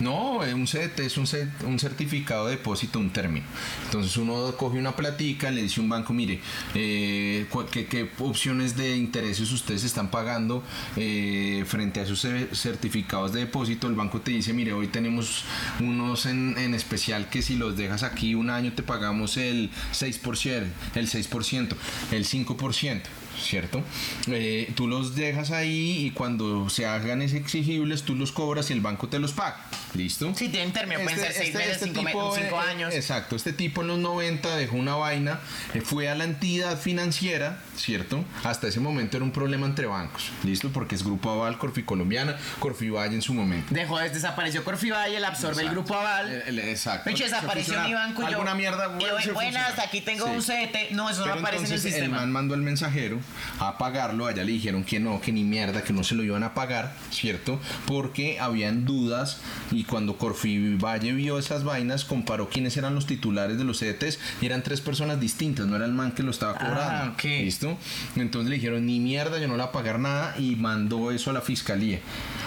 No, 0.00 0.38
un 0.40 0.66
CDT 0.66 1.00
es 1.00 1.16
un, 1.16 1.24
cer- 1.24 1.48
un 1.64 1.78
certificado 1.78 2.46
de 2.46 2.56
depósito, 2.56 2.98
un 2.98 3.10
término. 3.10 3.46
Entonces 3.86 4.16
uno 4.18 4.54
coge 4.56 4.78
una 4.78 4.94
platica, 4.94 5.50
le 5.50 5.62
dice 5.62 5.80
a 5.80 5.84
un 5.84 5.88
banco, 5.88 6.12
mire, 6.12 6.40
eh, 6.74 7.46
¿qué, 7.72 8.10
opciones 8.18 8.76
de 8.76 8.94
intereses 8.96 9.50
ustedes 9.52 9.84
están 9.84 10.10
pagando 10.10 10.62
eh, 10.96 11.64
frente 11.66 12.00
a 12.00 12.02
esos 12.02 12.20
ce- 12.20 12.48
certificados 12.54 13.32
de 13.32 13.40
depósito? 13.40 13.86
El 13.88 13.94
banco 13.94 14.20
te 14.20 14.32
dice, 14.32 14.52
mire, 14.52 14.74
hoy 14.74 14.88
tenemos 14.88 15.44
unos 15.80 16.26
en, 16.26 16.58
en 16.58 16.74
especial 16.74 17.30
que 17.30 17.40
si 17.40 17.56
los 17.56 17.76
dejas 17.76 18.02
aquí 18.02 18.34
un 18.34 18.50
año 18.50 18.72
te 18.74 18.82
pagamos 18.82 19.38
el 19.38 19.70
6%, 19.92 20.64
el 20.94 21.08
6%, 21.08 21.74
el 22.12 22.24
5%. 22.26 23.00
¿Cierto? 23.40 23.82
Eh, 24.28 24.72
tú 24.74 24.88
los 24.88 25.14
dejas 25.14 25.50
ahí 25.50 26.06
y 26.06 26.10
cuando 26.10 26.68
se 26.70 26.86
hagan 26.86 27.22
exigibles 27.22 28.02
tú 28.02 28.14
los 28.14 28.32
cobras 28.32 28.70
y 28.70 28.72
el 28.72 28.80
banco 28.80 29.08
te 29.08 29.18
los 29.18 29.32
paga. 29.32 29.56
¿Listo? 29.94 30.32
Sí, 30.34 30.48
tienen 30.48 30.72
término, 30.72 31.00
pueden 31.02 31.18
ser 31.18 31.32
6 31.32 31.54
meses, 31.54 31.80
5 31.82 32.00
eh, 32.38 32.50
años. 32.68 32.94
Exacto, 32.94 33.36
este 33.36 33.52
tipo 33.52 33.80
en 33.82 33.88
los 33.88 33.98
90 33.98 34.56
dejó 34.56 34.76
una 34.76 34.94
vaina, 34.94 35.40
eh, 35.74 35.80
fue 35.80 36.08
a 36.08 36.14
la 36.14 36.24
entidad 36.24 36.78
financiera, 36.78 37.60
¿cierto? 37.76 38.24
Hasta 38.44 38.68
ese 38.68 38.80
momento 38.80 39.16
era 39.16 39.24
un 39.24 39.32
problema 39.32 39.66
entre 39.66 39.86
bancos, 39.86 40.30
¿listo? 40.44 40.70
Porque 40.70 40.94
es 40.94 41.02
Grupo 41.04 41.30
Aval, 41.30 41.56
Corfi 41.58 41.82
Colombiana, 41.82 42.36
Corfi 42.58 42.90
Valle 42.90 43.14
en 43.14 43.22
su 43.22 43.32
momento. 43.32 43.72
Dejó, 43.74 43.98
desapareció 43.98 44.64
Corfivalle, 44.64 45.18
la 45.20 45.28
absorbe 45.28 45.62
el 45.62 45.70
grupo 45.70 45.94
Aval. 45.94 46.30
El- 46.30 46.58
el- 46.58 46.68
exacto. 46.68 47.10
Se 47.16 47.24
desapareció 47.24 47.80
mi 47.82 47.94
banco 47.94 48.22
yo. 48.22 48.28
Alguna 48.28 48.54
mierda. 48.54 48.96
y 48.98 49.02
yo, 49.02 49.20
se 49.20 49.32
buenas, 49.32 49.78
aquí 49.78 50.00
tengo 50.00 50.26
Sí. 50.26 50.32
un 50.32 50.42
CDT. 50.42 50.92
No, 50.92 51.08
eso 51.08 51.24
no 51.26 51.32
aparece 51.34 51.66
en 51.66 51.72
el 51.72 51.78
sistema. 51.80 52.18
man 52.18 52.32
mandó 52.32 52.54
al 52.54 52.62
mensajero 52.62 53.18
a 53.58 53.78
pagarlo, 53.78 54.26
allá 54.26 54.44
le 54.44 54.52
dijeron 54.52 54.84
que 54.84 55.00
no, 55.00 55.20
que 55.20 55.32
ni 55.32 55.44
mierda, 55.44 55.82
que 55.82 55.92
no 55.92 56.04
se 56.04 56.14
lo 56.14 56.22
iban 56.24 56.42
a 56.42 56.54
pagar, 56.54 56.94
¿cierto? 57.10 57.58
Porque 57.86 58.38
habían 58.40 58.84
dudas 58.84 59.40
y 59.70 59.84
cuando 59.84 60.16
Corfi 60.18 60.74
Valle 60.76 61.12
vio 61.12 61.38
esas 61.38 61.64
vainas, 61.64 62.04
comparó 62.04 62.48
quiénes 62.48 62.76
eran 62.76 62.94
los 62.94 63.06
titulares 63.06 63.58
de 63.58 63.64
los 63.64 63.78
CDTs 63.80 64.18
y 64.40 64.46
eran 64.46 64.62
tres 64.62 64.80
personas 64.80 65.20
distintas, 65.20 65.66
no 65.66 65.76
era 65.76 65.84
el 65.84 65.92
man 65.92 66.12
que 66.12 66.22
lo 66.22 66.30
estaba 66.30 66.52
Ah, 66.52 66.58
cobrando. 66.58 67.12
ok. 67.14 67.24
¿Listo? 67.24 67.76
Entonces 68.16 68.50
le 68.50 68.56
dijeron, 68.56 68.86
ni 68.86 69.00
mierda, 69.00 69.38
yo 69.38 69.48
no 69.48 69.56
le 69.56 69.62
voy 69.62 69.68
a 69.68 69.72
pagar 69.72 69.98
nada 69.98 70.34
y 70.38 70.56
mandó 70.56 71.10
eso 71.10 71.30
a 71.30 71.32
la 71.32 71.40
fiscalía. 71.40 72.00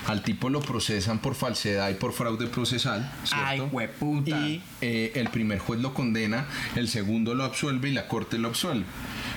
Al 0.08 0.22
tipo 0.24 0.50
lo 0.50 0.60
procesan 0.62 1.20
por 1.20 1.36
falsedad 1.36 1.90
y 1.90 1.94
por 1.96 2.14
fraude 2.14 2.48
procesal, 2.48 3.12
¿cierto? 3.24 3.46
Ay, 3.46 3.60
hueputa. 3.62 4.30
Y 4.48 4.62
eh, 4.82 5.12
el 5.16 5.30
primer 5.30 5.60
juez 5.60 5.80
lo 5.80 5.94
condena, 5.94 6.48
el 6.76 6.88
segundo 6.88 7.36
lo 7.36 7.44
absuelve 7.44 7.90
y 7.90 7.94
la 7.94 8.08
corte 8.08 8.38
lo 8.38 8.48
absuelve. 8.48 8.86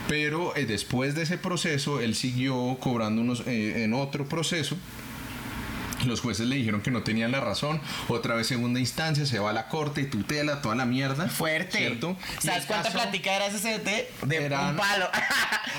Pero 0.09 0.57
eh, 0.57 0.67
después 0.67 1.15
de 1.15 1.23
ese 1.23 1.39
proceso, 1.39 2.01
él 2.01 2.15
siguió 2.15 2.77
cobrando 2.81 3.23
unos 3.23 3.43
eh, 3.47 3.85
en 3.85 3.95
otro 3.95 4.27
proceso. 4.27 4.77
Los 6.07 6.21
jueces 6.21 6.47
le 6.47 6.57
dijeron 6.57 6.81
que 6.83 6.91
no 6.91 7.03
tenían 7.03 7.31
la 7.33 7.41
razón. 7.41 7.81
Otra 8.09 8.35
vez 8.35 8.47
segunda 8.47 8.81
instancia, 8.81 9.27
se 9.27 9.39
va 9.39 9.51
a 9.51 9.53
la 9.53 9.69
corte, 9.69 10.05
tutela, 10.05 10.61
toda 10.63 10.75
la 10.75 10.85
mierda. 10.85 11.29
Fuerte. 11.29 11.99
¿Sabes 12.41 12.65
cuánta 12.67 12.91
plática 12.91 13.35
era 13.35 13.47
ese 13.47 13.59
CDT? 13.59 14.27
De 14.27 14.45
Eran- 14.45 14.71
un 14.71 14.77
palo. 14.77 15.09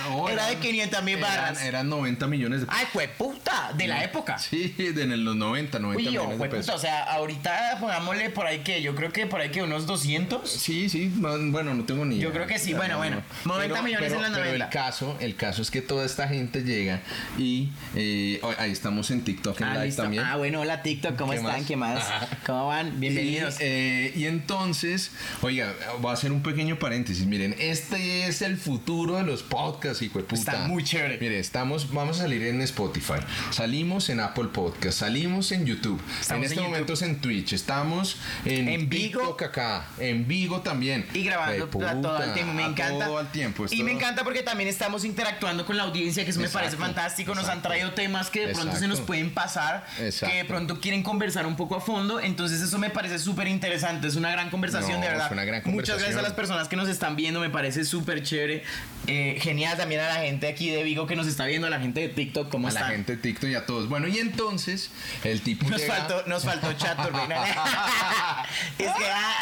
No, 0.09 0.28
era 0.28 0.45
de 0.47 0.51
eran- 0.53 0.61
500 0.61 1.03
mil 1.03 1.17
barras. 1.17 1.61
Eran 1.61 1.88
90 1.88 2.28
millones 2.28 2.61
de 2.61 2.67
Ay, 2.69 2.86
hueputa, 2.93 3.71
de 3.78 3.88
la 3.88 4.03
época. 4.03 4.38
Sí, 4.38 4.69
de 4.78 5.03
en 5.03 5.24
los 5.24 5.36
90, 5.36 5.80
90 5.80 5.97
Uy, 5.97 6.03
yo, 6.13 6.21
millones 6.24 6.39
de 6.39 6.49
pesos. 6.49 6.76
o 6.76 6.80
sea, 6.80 7.03
ahorita 7.03 7.78
pongámosle 7.80 8.30
por 8.32 8.45
ahí 8.47 8.59
que 8.59 8.82
yo 8.82 8.95
creo 8.95 9.11
que 9.13 9.28
por 9.28 9.39
ahí 9.39 9.49
que 9.49 9.61
unos 9.61 9.86
200. 9.86 10.49
Sí, 10.49 10.89
sí, 10.89 11.13
no, 11.15 11.38
bueno, 11.51 11.74
no 11.74 11.84
tengo 11.86 12.05
ni 12.05 12.15
Yo 12.15 12.30
idea. 12.30 12.32
creo 12.34 12.47
que 12.47 12.59
sí, 12.59 12.74
bueno, 12.74 12.93
no, 12.93 12.97
bueno, 12.99 13.24
no. 13.45 13.53
90 13.53 13.82
millones 13.82 14.11
en 14.11 14.21
los 14.21 14.32
pero 14.32 14.45
90. 14.45 14.65
el 14.65 14.71
caso, 14.71 15.17
el 15.19 15.36
caso 15.36 15.61
es 15.61 15.71
que 15.71 15.82
toda 15.82 16.05
esta 16.05 16.28
gente 16.28 16.63
llega 16.63 17.01
y 17.38 17.69
eh, 17.95 18.41
ahí 18.57 18.71
estamos 18.71 19.09
en 19.11 19.21
TikTok 19.24 19.61
en 19.61 19.67
Ah. 19.67 19.74
También. 20.16 20.34
Ah, 20.34 20.38
bueno, 20.38 20.61
hola 20.61 20.82
TikTok, 20.82 21.16
¿cómo 21.18 21.32
¿Qué 21.32 21.38
están? 21.38 21.51
más? 21.59 21.66
¿Qué 21.68 21.76
más? 21.76 21.97
Ajá. 21.99 22.28
¿Cómo 22.45 22.68
van? 22.68 22.99
Bienvenidos. 22.99 23.55
Y, 23.59 23.64
eh, 23.64 24.14
y 24.16 24.26
entonces, 24.26 25.11
oiga, 25.41 25.74
voy 25.99 26.11
a 26.11 26.14
hacer 26.14 26.32
un 26.32 26.41
pequeño 26.43 26.78
paréntesis. 26.80 27.26
Miren, 27.26 27.55
este 27.59 28.28
es 28.28 28.41
el 28.41 28.57
futuro 28.57 29.18
de 29.18 29.24
los 29.24 29.43
podcasts, 29.43 30.01
hijo 30.01 30.20
de 30.20 30.26
puta. 30.26 30.51
Está 30.53 30.68
muy 30.68 30.84
chévere. 30.84 31.18
Mire, 31.20 31.39
estamos, 31.39 31.91
vamos 31.91 32.20
a 32.20 32.24
salir 32.24 32.43
en 32.43 32.61
Spotify, 32.61 33.14
salimos 33.51 34.09
en 34.09 34.20
Apple 34.20 34.45
Podcast, 34.53 34.99
salimos 34.99 35.51
en 35.51 35.66
YouTube, 35.66 36.01
Estamos 36.20 36.45
en 36.45 36.51
este 36.51 36.64
en 36.64 36.70
momento 36.72 36.93
es 36.93 37.01
en 37.01 37.20
Twitch, 37.20 37.53
estamos 37.53 38.18
en, 38.45 38.68
En 38.68 38.89
Vigo. 38.89 39.20
TikTok 39.22 39.41
acá, 39.43 39.88
en 39.99 40.28
Vigo 40.28 40.61
también. 40.61 41.05
Y 41.14 41.24
grabando 41.24 41.53
de 41.68 41.86
a 41.86 42.01
todo 42.01 42.18
el 42.18 42.24
puta, 42.24 42.34
tiempo, 42.34 42.53
me 42.53 42.64
encanta. 42.66 43.05
Todo 43.05 43.20
el 43.20 43.28
tiempo. 43.28 43.64
Y 43.64 43.66
esto- 43.66 43.84
me 43.84 43.91
encanta 43.91 44.24
porque 44.24 44.43
también 44.43 44.70
estamos 44.70 45.05
interactuando 45.05 45.66
con 45.66 45.78
la 45.78 45.84
audiencia, 45.84 46.24
que 46.24 46.32
eso 46.32 46.39
me 46.39 46.45
Exacto, 46.45 46.66
parece 46.68 46.78
fantástico. 46.82 47.32
Nos 47.36 47.45
han 47.45 47.57
exacto. 47.57 47.70
traído 47.70 47.91
temas 47.93 48.30
que 48.30 48.47
de 48.47 48.53
pronto 48.53 48.76
se 48.76 48.88
nos 48.88 48.99
Exacto. 48.99 49.05
pueden 49.07 49.34
pasar, 49.34 49.86
Exacto. 50.06 50.32
que 50.32 50.38
de 50.43 50.45
pronto 50.45 50.80
quieren 50.80 51.04
conversar 51.04 51.45
un 51.45 51.56
poco 51.56 51.76
a 51.76 51.82
fondo. 51.82 52.20
Entonces 52.20 52.62
eso 52.62 52.78
me 52.78 52.89
parece 52.89 53.20
súper 53.20 53.47
interesante. 53.47 54.08
Es 54.08 54.16
una 54.16 54.32
gran 54.32 54.49
conversación, 54.49 54.93
No, 54.99 55.01
de 55.01 55.08
verdad. 55.10 55.26
es 55.28 55.32
una 55.32 55.43
gran 55.45 55.62
Muchas 55.66 55.97
gracias 55.97 56.18
a 56.18 56.22
las 56.22 56.34
personas 56.34 56.68
que 56.68 56.76
nos 56.76 56.89
están 56.89 57.16
viendo, 57.16 57.39
me 57.39 57.49
parece 57.49 57.84
súper 57.86 58.24
chévere. 58.24 58.64
Eh, 59.08 59.38
genial 59.41 59.76
también 59.78 59.99
a 60.01 60.08
la 60.08 60.16
gente 60.16 60.47
aquí 60.47 60.70
de 60.70 60.82
Vigo 60.84 61.08
que 61.08 61.16
nos 61.16 61.28
está 61.28 61.45
viendo, 61.45 61.68
a 61.68 61.70
la 61.70 61.80
gente 61.80 61.99
de 61.99 62.10
TikTok, 62.10 62.49
¿cómo 62.49 62.68
a 62.68 62.70
están? 62.70 62.84
la 62.88 62.89
gente 62.95 63.16
de 63.18 63.22
TikTok 63.22 63.49
y 63.49 63.56
a 63.56 63.66
todos. 63.66 63.89
Bueno, 63.89 64.08
y 64.08 64.18
entonces 64.20 64.91
el 65.24 65.41
tipo 65.41 65.68
Nos 65.70 65.82
llega- 65.82 65.95
faltó, 65.95 66.24
nos 66.28 66.43
faltó 66.43 66.72
chat 66.74 66.97
es 68.80 68.86
que 68.88 69.06
ah, 69.12 69.34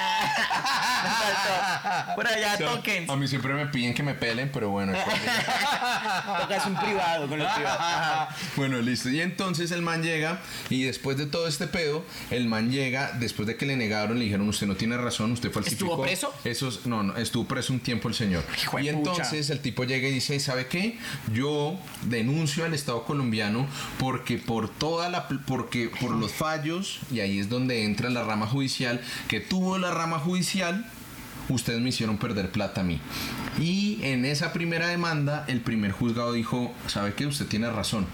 ah, 0.63 1.03
nos 1.03 1.17
faltó. 1.17 2.15
Por 2.15 2.27
allá 2.27 2.53
O 2.53 2.57
sea, 2.57 2.67
tokens. 2.71 3.09
A 3.09 3.15
mí 3.15 3.27
siempre 3.27 3.53
me 3.53 3.65
piden 3.67 3.93
que 3.93 4.03
me 4.03 4.13
pelen, 4.15 4.49
pero 4.51 4.69
bueno. 4.69 4.93
Tocas 6.41 6.65
un 6.65 6.75
privado 6.75 7.27
con 7.27 7.39
los 7.39 7.51
privados. 7.53 7.79
Ajá. 7.81 8.29
bueno, 8.55 8.79
listo. 8.79 9.09
Y 9.09 9.21
entonces 9.21 9.71
el 9.71 9.81
man 9.81 10.01
llega 10.03 10.39
y 10.69 10.83
después 10.83 11.17
de 11.17 11.25
todo 11.25 11.47
este 11.47 11.67
pedo, 11.67 12.03
el 12.29 12.45
man 12.47 12.71
llega, 12.71 13.11
después 13.19 13.47
de 13.47 13.55
que 13.55 13.65
le 13.65 13.75
negaron, 13.75 14.17
le 14.17 14.25
dijeron, 14.25 14.47
usted 14.49 14.67
no 14.67 14.75
tiene 14.75 14.97
razón, 14.97 15.31
usted 15.31 15.51
falsificó. 15.51 15.85
¿Estuvo 15.85 16.01
preso? 16.03 16.33
Esos, 16.43 16.85
no, 16.85 17.03
no, 17.03 17.17
estuvo 17.17 17.45
preso 17.45 17.73
un 17.73 17.79
tiempo 17.79 18.07
el 18.07 18.13
señor. 18.13 18.43
Hijo 18.61 18.79
y 18.79 18.83
pucha. 18.83 18.97
entonces 18.97 19.49
el 19.49 19.59
tipo 19.59 19.83
llega 19.83 20.07
y 20.07 20.13
dice, 20.13 20.39
¿sabe 20.39 20.67
qué? 20.67 20.97
Yo 21.33 21.77
denuncio 22.03 22.65
al 22.65 22.73
Estado 22.73 23.03
colombiano 23.05 23.67
porque 23.99 24.37
por 24.37 24.69
toda 24.69 25.09
la, 25.09 25.27
porque 25.27 25.89
por 25.99 26.11
los 26.11 26.31
fallos, 26.31 26.99
y 27.11 27.19
ahí 27.19 27.39
es 27.39 27.49
donde 27.49 27.83
entra 27.83 28.09
la 28.09 28.23
rama 28.23 28.47
judicial, 28.47 29.01
que 29.27 29.39
tuvo 29.39 29.77
la 29.77 29.91
rama 29.91 30.19
judicial, 30.19 30.85
ustedes 31.49 31.81
me 31.81 31.89
hicieron 31.89 32.17
perder 32.17 32.51
plata 32.51 32.81
a 32.81 32.83
mí. 32.83 32.99
Y 33.59 33.99
en 34.03 34.25
esa 34.25 34.53
primera 34.53 34.87
demanda, 34.87 35.45
el 35.47 35.61
primer 35.61 35.91
juzgado 35.91 36.33
dijo, 36.33 36.73
¿sabe 36.87 37.13
qué? 37.13 37.25
Usted 37.27 37.45
tiene 37.47 37.69
razón. 37.69 38.05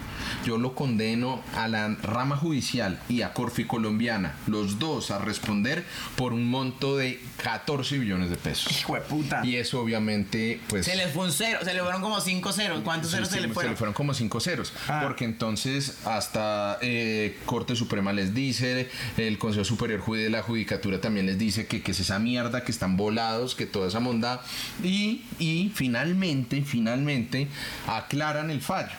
Yo 0.44 0.58
lo 0.58 0.74
condeno 0.74 1.42
a 1.56 1.68
la 1.68 1.88
rama 2.02 2.36
judicial 2.36 3.00
y 3.08 3.22
a 3.22 3.32
Corfi 3.32 3.64
Colombiana, 3.64 4.34
los 4.46 4.78
dos 4.78 5.10
a 5.10 5.18
responder 5.18 5.84
por 6.16 6.32
un 6.32 6.48
monto 6.48 6.96
de 6.96 7.20
14 7.42 7.98
billones 7.98 8.30
de 8.30 8.36
pesos. 8.36 8.72
Hijo 8.80 8.94
de 8.94 9.00
puta. 9.02 9.44
Y 9.44 9.56
eso 9.56 9.80
obviamente, 9.80 10.60
pues... 10.68 10.86
Se 10.86 10.96
les 10.96 11.12
fue 11.12 11.26
un 11.26 11.32
cero, 11.32 11.60
se 11.62 11.72
le 11.72 11.80
fueron 11.82 12.02
como 12.02 12.20
cinco 12.20 12.52
ceros. 12.52 12.80
¿Cuántos 12.82 13.10
Sí, 13.10 13.16
ceros 13.16 13.28
sí, 13.28 13.34
se 13.36 13.40
le 13.40 13.48
fueron? 13.52 13.94
como 13.94 14.14
cinco 14.14 14.40
ceros. 14.40 14.72
Ah. 14.88 15.00
Porque 15.02 15.24
entonces 15.24 15.98
hasta 16.04 16.78
eh, 16.82 17.38
Corte 17.46 17.76
Suprema 17.76 18.12
les 18.12 18.34
dice, 18.34 18.88
el 19.16 19.38
Consejo 19.38 19.64
Superior 19.64 20.04
de 20.04 20.30
la 20.30 20.42
Judicatura 20.42 21.00
también 21.00 21.26
les 21.26 21.38
dice 21.38 21.66
que, 21.66 21.82
que 21.82 21.92
es 21.92 22.00
esa 22.00 22.18
mierda, 22.18 22.64
que 22.64 22.72
están 22.72 22.96
volados, 22.96 23.54
que 23.54 23.66
toda 23.66 23.88
esa 23.88 24.00
monda. 24.00 24.42
Y, 24.82 25.22
y 25.38 25.70
finalmente, 25.74 26.62
finalmente 26.62 27.48
aclaran 27.86 28.50
el 28.50 28.60
fallo. 28.60 28.92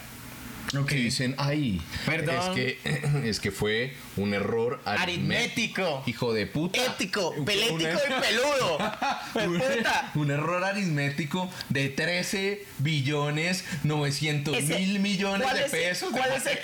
Ok. 0.77 0.87
que 0.87 0.95
dicen, 0.95 1.33
ay, 1.37 1.81
Perdón. 2.05 2.35
es 2.35 2.49
que, 2.49 2.77
es 3.29 3.39
que 3.39 3.51
fue 3.51 3.93
un 4.19 4.33
error 4.33 4.79
Aritmético. 4.85 6.03
Hijo 6.05 6.33
de 6.33 6.45
puta. 6.47 6.79
Ético, 6.83 7.33
pelético 7.45 7.79
y 7.79 8.21
peludo. 8.21 8.77
un, 9.45 9.59
Puta. 9.59 10.11
un 10.15 10.31
error 10.31 10.63
aritmético 10.63 11.49
de 11.69 11.89
13 11.89 12.65
billones 12.79 13.63
900 13.83 14.57
Ese- 14.57 14.77
mil 14.79 14.99
millones 14.99 15.43
¿cuál 15.43 15.57
de 15.57 15.65
es- 15.65 15.71
pesos. 15.71 16.09
¿Cuál 16.11 16.31
es 16.33 16.45
el, 16.45 16.59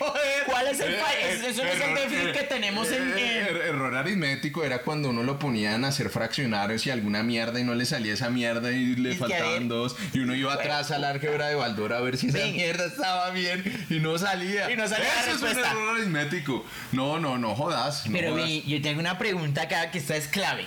cuál 0.45 0.67
es 0.67 0.79
el 0.79 0.93
Eh, 0.93 0.97
fa- 0.99 1.13
eh, 1.13 1.49
Eso 1.49 1.63
no 1.63 1.69
es 1.69 1.81
el 1.81 1.95
déficit 1.95 2.31
que 2.33 2.43
tenemos 2.43 2.91
en. 2.91 3.03
en- 3.03 3.17
Er- 3.17 3.61
error 3.67 3.95
aritmético 3.95 4.63
era 4.63 4.79
cuando 4.81 5.09
uno 5.09 5.23
lo 5.23 5.39
ponían 5.39 5.85
a 5.85 5.89
hacer 5.89 6.09
fraccionarios 6.09 6.85
y 6.87 6.89
alguna 6.91 7.23
mierda 7.23 7.59
y 7.59 7.63
no 7.63 7.75
le 7.75 7.85
salía 7.85 8.13
esa 8.13 8.29
mierda 8.29 8.71
y 8.71 8.95
le 8.95 9.15
faltaban 9.15 9.45
a 9.47 9.51
ver- 9.59 9.67
dos 9.67 9.95
y 10.13 10.19
uno 10.19 10.35
iba 10.35 10.53
atrás 10.53 10.91
al 10.91 11.03
álgebra 11.03 11.47
de 11.47 11.55
Baldor 11.55 11.93
a 11.93 12.01
ver 12.01 12.17
si 12.17 12.27
esa 12.27 12.39
mierda 12.47 12.85
estaba 12.85 13.29
bien 13.31 13.63
y 13.89 13.99
no 13.99 14.17
salía. 14.17 14.71
Y 14.71 14.75
no 14.75 14.87
salía 14.87 15.05
la 15.13 15.21
Eso 15.33 15.45
es 15.47 15.53
un 15.53 15.59
error 15.63 15.95
aritmético. 15.97 16.65
No, 16.91 17.19
no, 17.19 17.37
no 17.37 17.44
jodas. 17.53 18.05
no 18.07 18.13
Pero 18.13 18.31
jodas. 18.31 18.47
vi, 18.47 18.63
yo 18.65 18.81
tengo 18.81 18.99
una 18.99 19.17
pregunta 19.17 19.63
acá 19.63 19.91
que 19.91 19.97
esta 19.99 20.15
es 20.15 20.27
clave. 20.27 20.65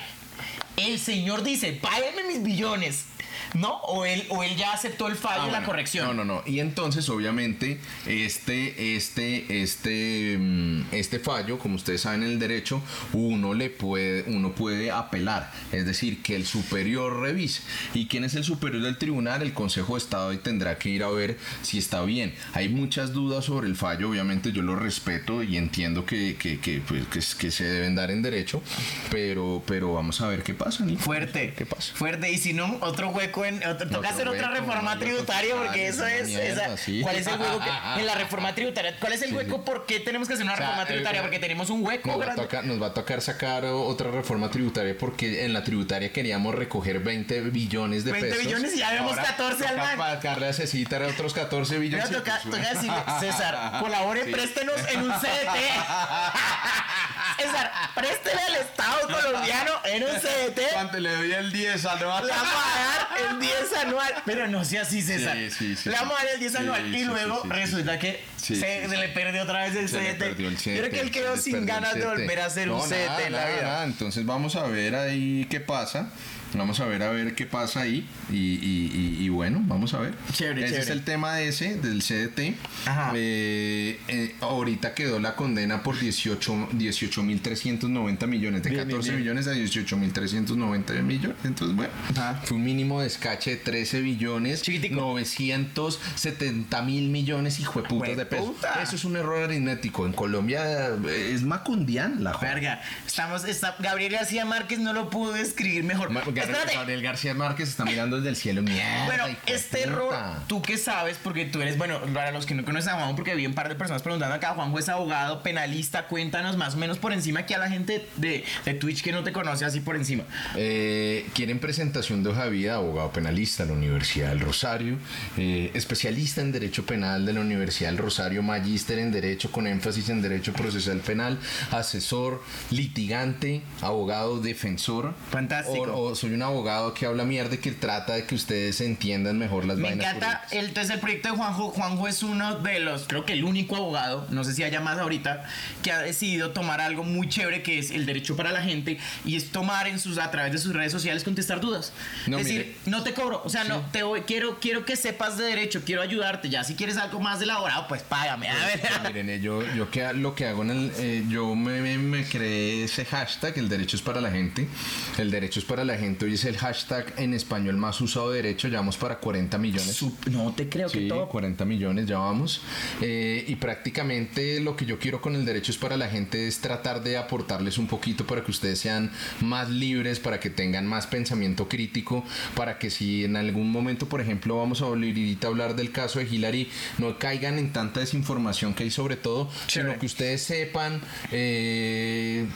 El 0.77 1.01
señor 1.01 1.43
dice, 1.43 1.73
páguenme 1.73 2.25
mis 2.29 2.43
billones. 2.43 3.07
¿No? 3.55 3.77
O 3.83 4.05
él, 4.05 4.25
o 4.29 4.43
él 4.43 4.57
ya 4.57 4.73
aceptó 4.73 5.09
el 5.09 5.17
fallo 5.17 5.43
Ah, 5.43 5.49
y 5.49 5.53
la 5.53 5.65
corrección. 5.65 6.07
No, 6.07 6.15
no, 6.15 6.25
no. 6.25 6.43
Y 6.47 6.61
entonces, 6.61 7.09
obviamente, 7.09 7.79
este, 8.07 8.97
este, 8.97 9.63
este, 9.63 10.37
mm, 10.39 10.83
este 10.93 11.19
fallo, 11.19 11.59
como 11.59 11.77
ustedes 11.77 12.03
saben 12.03 12.23
en 12.23 12.31
el 12.31 12.39
derecho, 12.39 12.83
uno 13.13 13.55
le 13.55 13.71
puede, 13.71 14.25
uno 14.27 14.53
puede 14.53 14.91
apelar. 14.91 15.53
Es 15.73 15.87
decir, 15.87 16.23
que 16.23 16.37
el 16.37 16.47
superior 16.47 17.21
revise. 17.21 17.63
¿Y 17.95 18.07
quién 18.07 18.25
es 18.25 18.35
el 18.35 18.45
superior 18.45 18.83
del 18.83 18.99
tribunal? 18.99 19.43
El 19.43 19.53
Consejo 19.53 19.95
de 19.95 19.99
Estado 19.99 20.33
y 20.33 20.39
tendrá 20.39 20.79
que 20.79 20.91
ir 20.91 21.03
a 21.03 21.09
ver 21.09 21.39
si 21.63 21.79
está 21.79 22.03
bien. 22.03 22.35
Hay 22.53 22.69
muchas 22.69 23.13
dudas 23.13 23.45
sobre 23.45 23.69
el 23.69 23.77
fallo. 23.77 24.09
Obviamente, 24.11 24.53
yo 24.53 24.63
lo 24.63 24.77
respeto 24.77 25.43
y 25.43 25.57
entiendo 25.57 26.05
que, 26.05 26.37
que, 26.37 26.61
que, 26.61 26.81
pues, 26.81 27.35
que, 27.35 27.51
se 27.51 27.65
deben 27.65 27.95
dar 27.95 28.11
en 28.11 28.23
derecho. 28.23 28.63
Pero, 29.11 29.63
pero 29.67 29.95
vamos 29.95 30.21
a 30.21 30.29
ver 30.29 30.43
qué 30.43 30.55
pasa, 30.55 30.85
Nico. 30.85 31.01
Fuerte. 31.01 31.55
¿Qué 31.57 31.67
pasa? 31.67 31.95
Fuerte. 31.95 32.31
Y 32.31 32.39
si 32.39 32.53
no, 32.53 32.79
otro 32.81 33.13
hueco 33.29 33.45
en. 33.45 33.67
Otro, 33.67 33.89
toca 33.89 34.09
hacer 34.11 34.29
otra 34.29 34.49
hueco, 34.51 34.61
reforma 34.61 34.95
no, 34.95 35.01
tributaria 35.01 35.55
porque 35.55 35.89
eso 35.89 36.07
es. 36.07 36.27
mierda, 36.27 36.65
esa- 36.67 36.77
sí. 36.77 37.01
¿Cuál 37.03 37.17
es 37.17 37.27
el 37.27 37.41
hueco 37.41 37.61
que, 37.61 38.01
en 38.01 38.07
la 38.07 38.15
reforma 38.15 38.55
tributaria? 38.55 38.97
¿Cuál 38.99 39.13
es 39.13 39.23
el 39.23 39.35
hueco? 39.35 39.65
¿Por 39.65 39.87
qué 39.87 40.01
tenemos 40.01 40.29
que 40.29 40.35
hacer 40.35 40.45
una 40.45 40.55
O 40.55 40.57
sea, 40.57 40.67
reforma 40.67 40.83
eh, 40.83 40.87
tributaria? 40.87 41.23
Porque 41.23 41.39
tenemos 41.39 41.71
un 41.71 41.85
hueco. 41.87 42.09
Nos 42.09 42.21
va, 42.21 42.33
a 42.33 42.35
tocar, 42.35 42.65
nos 42.65 42.83
va 42.83 42.87
a 42.89 42.95
tocar 42.95 43.21
sacar 43.23 43.65
otra 43.65 44.11
reforma 44.11 44.51
tributaria 44.51 44.97
porque 44.99 45.45
en 45.45 45.53
la 45.53 45.63
tributaria 45.65 46.13
queríamos 46.13 46.55
recoger 46.55 47.01
20 47.01 47.41
billones 47.43 48.05
de 48.05 48.13
20 48.13 48.29
pesos. 48.31 48.45
billones 48.45 48.75
y 48.75 48.79
ya 48.79 48.91
vemos 48.91 49.13
Ahora 49.13 49.23
14 49.25 49.67
al 49.67 49.77
man. 49.77 49.97
pagarle 49.99 50.49
a 50.49 50.53
Cecita 50.53 50.99
otros 51.07 51.33
14 51.35 51.79
Mira, 51.79 51.99
billones. 52.05 52.11
toca, 52.11 52.41
toca 52.43 52.57
decirle, 52.59 52.97
César, 53.21 53.81
colabore, 53.81 54.25
préstenos 54.25 54.77
en 54.91 55.03
un 55.03 55.11
CDT. 55.13 55.59
César, 57.39 57.73
préstele 57.95 58.41
al 58.43 58.55
Estado 58.57 59.01
colombiano 59.07 59.73
en 59.85 60.03
un 60.05 60.11
CDT. 60.21 60.61
¿Cuánto 60.73 60.99
le 60.99 61.15
doy 61.15 61.33
el 61.33 61.53
10 61.53 61.87
anual? 61.87 62.27
Le 62.27 62.33
vamos 62.33 62.53
a 62.55 62.79
dar 62.79 63.18
el 63.31 63.41
10 63.41 63.55
anual. 63.85 64.15
Pero 64.25 64.47
no 64.49 64.65
sea 64.65 64.83
así, 64.83 65.03
César. 65.03 65.37
Sí, 65.37 65.51
sí, 65.51 65.77
sí, 65.77 65.89
le 65.91 65.97
vamos 65.97 66.15
a 66.19 66.25
dar 66.25 66.35
el 66.35 66.41
10 66.41 66.53
sí, 66.53 66.59
anual. 66.59 66.95
y 66.95 67.05
luego 67.05 67.35
sí, 67.37 67.41
sí, 67.43 67.49
sí. 67.55 67.61
resulta 67.61 67.99
que 67.99 68.25
Sí, 68.37 68.57
se, 68.57 68.83
sí, 68.83 68.89
se 68.89 68.95
sí. 68.95 68.97
le 69.01 69.09
perdió 69.09 69.43
otra 69.43 69.65
vez 69.65 69.75
el 69.77 69.89
CDT. 69.89 70.39
Yo 70.39 70.81
creo 70.81 70.91
que 70.91 71.01
él 71.01 71.09
CDT, 71.09 71.13
quedó 71.13 71.37
sin 71.37 71.67
ganas 71.67 71.95
de 71.95 72.01
CDT. 72.03 72.09
volver 72.09 72.41
a 72.41 72.47
hacer 72.47 72.71
un 72.71 72.79
No, 72.79 72.85
CDT 72.85 73.07
nada, 73.07 73.27
en 73.27 73.33
la 73.33 73.39
nada, 73.41 73.51
vida. 73.53 73.63
nada. 73.63 73.85
Entonces 73.85 74.25
vamos 74.27 74.57
a 74.57 74.63
ver 74.65 74.95
ahí 74.95 75.47
qué 75.51 75.61
pasa. 75.61 76.11
Vamos 76.55 76.81
a 76.81 76.87
ver 76.87 77.03
a 77.03 77.11
ver 77.11 77.35
qué 77.35 77.47
pasa 77.47 77.81
ahí. 77.83 78.07
Y, 78.31 78.37
y- 78.37 79.17
y- 79.21 79.25
y 79.25 79.29
bueno, 79.29 79.61
vamos 79.67 79.95
a 79.95 79.99
ver. 80.01 80.15
Chévere, 80.33 80.65
ese 80.65 80.75
es 80.75 80.81
chévere. 80.87 80.93
el 80.99 81.05
tema 81.05 81.41
ese 81.41 81.77
del 81.77 82.03
CDT. 82.03 82.55
Ajá. 82.87 83.13
Eh, 83.15 83.99
eh, 84.09 84.35
ahorita 84.41 84.95
quedó 84.95 85.19
la 85.21 85.35
condena 85.37 85.83
por 85.83 85.99
18 85.99 86.69
18.390 86.73 88.27
millones. 88.27 88.63
De 88.63 88.71
Bien, 88.71 88.87
bien, 88.87 88.89
14 88.99 89.11
bien. 89.11 89.23
billones 89.23 89.47
a 89.47 89.53
18.390 89.55 91.03
millones. 91.03 91.37
Entonces, 91.45 91.77
bueno, 91.77 91.93
Ajá. 92.11 92.41
fue 92.45 92.57
un 92.57 92.65
mínimo 92.65 93.01
de 93.01 93.07
escache 93.09 93.51
de 93.51 93.57
13 93.57 94.01
billones. 94.01 94.63
Chiquitico. 94.63 94.97
970 94.97 96.83
mil 96.83 97.09
millones, 97.11 97.61
hijo 97.61 97.83
de 97.83 97.89
putas 97.89 98.17
de 98.17 98.27
pesos. 98.27 98.47
Jueputa. 98.47 98.83
Eso 98.83 98.97
es 98.97 99.05
un 99.05 99.17
error 99.17 99.43
aritmético. 99.45 100.07
En 100.07 100.13
Colombia 100.13 100.89
eh, 101.07 101.33
es 101.35 101.43
macundian 101.43 102.23
la 102.25 102.33
joda. 102.35 102.55
Verga, 102.55 102.83
estamos, 103.07 103.45
está, 103.45 103.77
Gabriel 103.79 104.13
García 104.13 104.45
Márquez 104.45 104.79
no 104.79 104.93
lo 104.93 105.11
pudo 105.11 105.33
describir 105.33 105.85
mejor. 105.85 106.11
Ma- 106.11 106.23
Gar- 106.39 106.51
Espérate. 106.51 106.75
Gabriel 106.75 107.03
García 107.03 107.35
Márquez 107.35 107.69
está 107.69 107.85
mirando 107.85 108.17
desde 108.17 108.31
el 108.31 108.37
cielo. 108.37 108.63
Mierda, 108.63 109.05
Bueno, 109.07 109.25
este 109.47 109.79
puta. 109.79 109.89
error, 109.91 110.15
tú 110.47 110.63
que 110.63 110.77
sabes, 110.79 111.19
porque 111.23 111.45
tú 111.45 111.61
eres, 111.61 111.77
bueno, 111.79 112.01
para 112.15 112.31
los 112.33 112.47
que 112.47 112.55
no 112.55 112.65
conocen 112.65 112.95
a 112.95 112.97
Juan, 112.97 113.17
porque 113.17 113.35
vi 113.35 113.47
un 113.47 113.55
par 113.55 113.69
de 113.69 113.75
personas 113.75 114.03
preguntando 114.03 114.35
acá, 114.35 114.55
Juanjo 114.55 114.79
es 114.79 114.89
abogado, 114.89 115.43
penalista, 115.43 116.07
cuéntanos 116.09 116.57
más 116.57 116.75
o 116.75 116.79
menos 116.79 116.99
por 116.99 117.13
encima 117.13 117.41
aquí 117.41 117.55
a 117.55 117.59
la 117.59 117.69
gente 117.69 118.07
de, 118.17 118.45
de 118.65 118.75
Twitch 118.75 119.03
que 119.03 119.13
no 119.13 119.23
te 119.23 119.33
conoce 119.33 119.65
así 119.65 119.81
por 119.81 119.97
encima. 119.97 120.25
Eh, 120.57 121.27
quieren 121.35 121.59
presentación 121.59 122.23
de 122.23 122.31
hoja 122.31 122.47
vida, 122.47 122.75
abogado 122.77 123.13
penalista 123.13 123.65
de 123.65 123.71
la 123.71 123.77
Universidad 123.77 124.29
del 124.31 124.41
Rosario, 124.41 124.97
eh, 125.37 125.71
especialista 125.75 126.41
en 126.41 126.53
Derecho 126.53 126.85
Penal 126.87 127.25
de 127.27 127.33
la 127.33 127.41
Universidad 127.41 127.91
del 127.91 127.99
Rosario, 127.99 128.43
magíster 128.43 128.99
en 128.99 129.13
Derecho 129.13 129.51
con 129.53 129.67
énfasis 129.67 130.09
en 130.09 130.23
Derecho 130.23 130.53
Procesal 130.53 130.99
Penal, 131.01 131.39
asesor, 131.71 132.43
litigante, 132.71 133.63
abogado, 133.83 134.41
defensor. 134.41 135.15
Fantástico. 135.31 135.93
O, 135.93 136.11
o 136.11 136.15
soy 136.29 136.35
un 136.37 136.43
abogado 136.43 136.93
que 136.95 137.07
habla 137.07 137.25
mierda 137.25 137.55
y 137.55 137.59
que 137.59 137.73
trata 137.73 138.15
de 138.15 138.25
que 138.25 138.35
ustedes 138.35 138.81
entiendan 138.81 139.39
mejor 139.39 139.65
las 139.65 139.79
Me 139.79 139.89
vainas 139.89 140.07
encanta, 140.07 140.27
jurídicas. 140.27 140.53
el, 140.53 140.65
entonces 140.67 140.95
el 140.95 141.01
proyecto 141.01 141.31
de 141.31 141.37
Juanjo, 141.37 141.71
Juanjo 141.71 142.09
es 142.09 142.23
uno 142.23 142.59
de 142.59 142.81
los, 142.81 143.05
creo 143.07 143.25
que 143.25 143.33
el 143.33 143.45
único 143.45 143.77
abogado, 143.77 144.27
no 144.31 144.45
sé 144.45 144.53
si 144.55 144.63
haya 144.63 144.81
más 144.81 144.99
ahorita, 144.99 145.45
que 145.83 145.91
ha 145.93 145.99
decidido 146.01 146.51
tomar 146.51 146.81
algo 146.81 147.03
muy 147.05 147.29
chévere 147.29 147.63
que 147.63 147.79
es 147.79 147.91
el 147.91 148.05
derecho 148.07 148.37
para 148.37 148.53
la 148.53 148.63
gente 148.63 148.99
y 149.25 149.37
es 149.37 149.51
tomar 149.51 149.89
en 149.89 149.99
sus, 149.99 150.19
a 150.19 150.31
través 150.31 150.53
de 150.53 150.59
sus 150.59 150.75
redes 150.75 150.93
sociales 150.93 151.25
contestar 151.25 151.61
dudas. 151.61 151.93
No, 152.27 152.39
es 152.39 152.45
decir, 152.45 152.77
no 152.87 153.03
te 153.03 153.15
cobro, 153.15 153.43
o 153.45 153.49
sea, 153.49 153.65
no, 153.65 153.81
te 153.91 154.03
voy- 154.03 154.23
quiero, 154.23 154.59
quiero 154.61 154.85
que 154.85 154.97
sepas 154.97 155.39
de 155.39 155.45
derecho, 155.45 155.83
quiero 155.85 156.03
ayudarte, 156.03 156.49
ya 156.51 156.63
si 156.65 156.75
quieres 156.75 156.97
algo 156.99 157.21
más 157.21 157.41
elaborado, 157.41 157.87
pues 157.89 158.03
págame. 158.03 158.49
A 158.49 158.67
ver. 158.67 158.81
Miren, 159.09 159.31
eh, 159.31 159.41
yo, 159.41 159.63
yo 159.75 159.91
que, 159.91 160.13
lo 160.13 160.35
que 160.35 160.47
hago 160.47 160.63
en 160.63 160.71
el. 160.71 160.93
eh, 160.99 161.25
yo 161.29 161.55
me, 161.55 161.81
me- 161.81 161.97
me 161.99 162.25
creé 162.25 162.85
ese 162.85 163.05
hashtag, 163.05 163.57
el 163.59 163.69
derecho 163.69 163.97
es 163.97 164.03
para 164.03 164.21
la 164.21 164.31
gente. 164.31 164.69
El 165.17 165.31
derecho 165.31 165.59
es 165.61 165.65
para 165.65 165.85
la 165.85 165.97
gente. 165.97 166.18
Hoy 166.25 166.35
es 166.35 166.45
el 166.45 166.57
hashtag 166.57 167.15
en 167.17 167.35
español 167.35 167.77
más 167.77 168.01
usado 168.01 168.31
de 168.31 168.43
derecho. 168.43 168.69
Ya 168.69 168.79
vamos 168.79 168.97
para 168.97 169.19
40 169.19 169.59
millones. 169.59 170.03
No 170.31 170.53
te 170.53 170.69
creo 170.69 170.89
que 170.89 171.01
Sí, 171.01 171.09
todo 171.09 171.29
40 171.29 171.65
millones 171.65 172.07
ya 172.07 172.19
vamos. 172.19 172.61
Eh, 173.01 173.45
y 173.47 173.57
prácticamente 173.57 174.61
lo 174.61 174.77
que 174.77 174.85
yo 174.87 174.99
quiero 174.99 175.21
con 175.21 175.35
el 175.35 175.45
derecho 175.45 175.73
es 175.73 175.79
para 175.79 175.97
la 175.97 176.09
gente 176.09 176.49
es 176.49 176.61
tratar 176.61 177.03
de 177.03 177.17
aportarles 177.17 177.79
un 177.79 177.87
poquito 177.87 178.27
para 178.27 178.43
que 178.43 178.51
ustedes 178.51 178.79
sean 178.79 179.11
más 179.41 179.71
libres, 179.71 180.19
para 180.21 180.41
que 180.41 180.51
tengan 180.51 180.87
más 180.87 181.07
pensamiento 181.07 181.69
crítico, 181.69 182.25
para 182.55 182.79
que 182.79 182.91
si 182.91 183.25
en 183.25 183.37
algún 183.37 183.71
momento, 183.71 184.09
por 184.09 184.21
ejemplo, 184.21 184.57
vamos 184.57 184.83
a 184.83 184.87
volver 184.87 185.15
a 185.43 185.47
hablar 185.47 185.77
del 185.77 185.93
caso 185.93 186.19
de 186.19 186.27
Hillary, 186.27 186.69
no 186.99 187.19
caigan 187.19 187.59
en 187.59 187.73
tanta 187.73 188.01
desinformación 188.01 188.75
que 188.75 188.85
hay 188.85 188.91
sobre 188.91 189.17
todo, 189.17 189.49
Chévere. 189.67 189.91
sino 189.93 190.01
que 190.01 190.07
ustedes 190.07 190.43
sepan, 190.43 191.01
eh, 191.33 192.47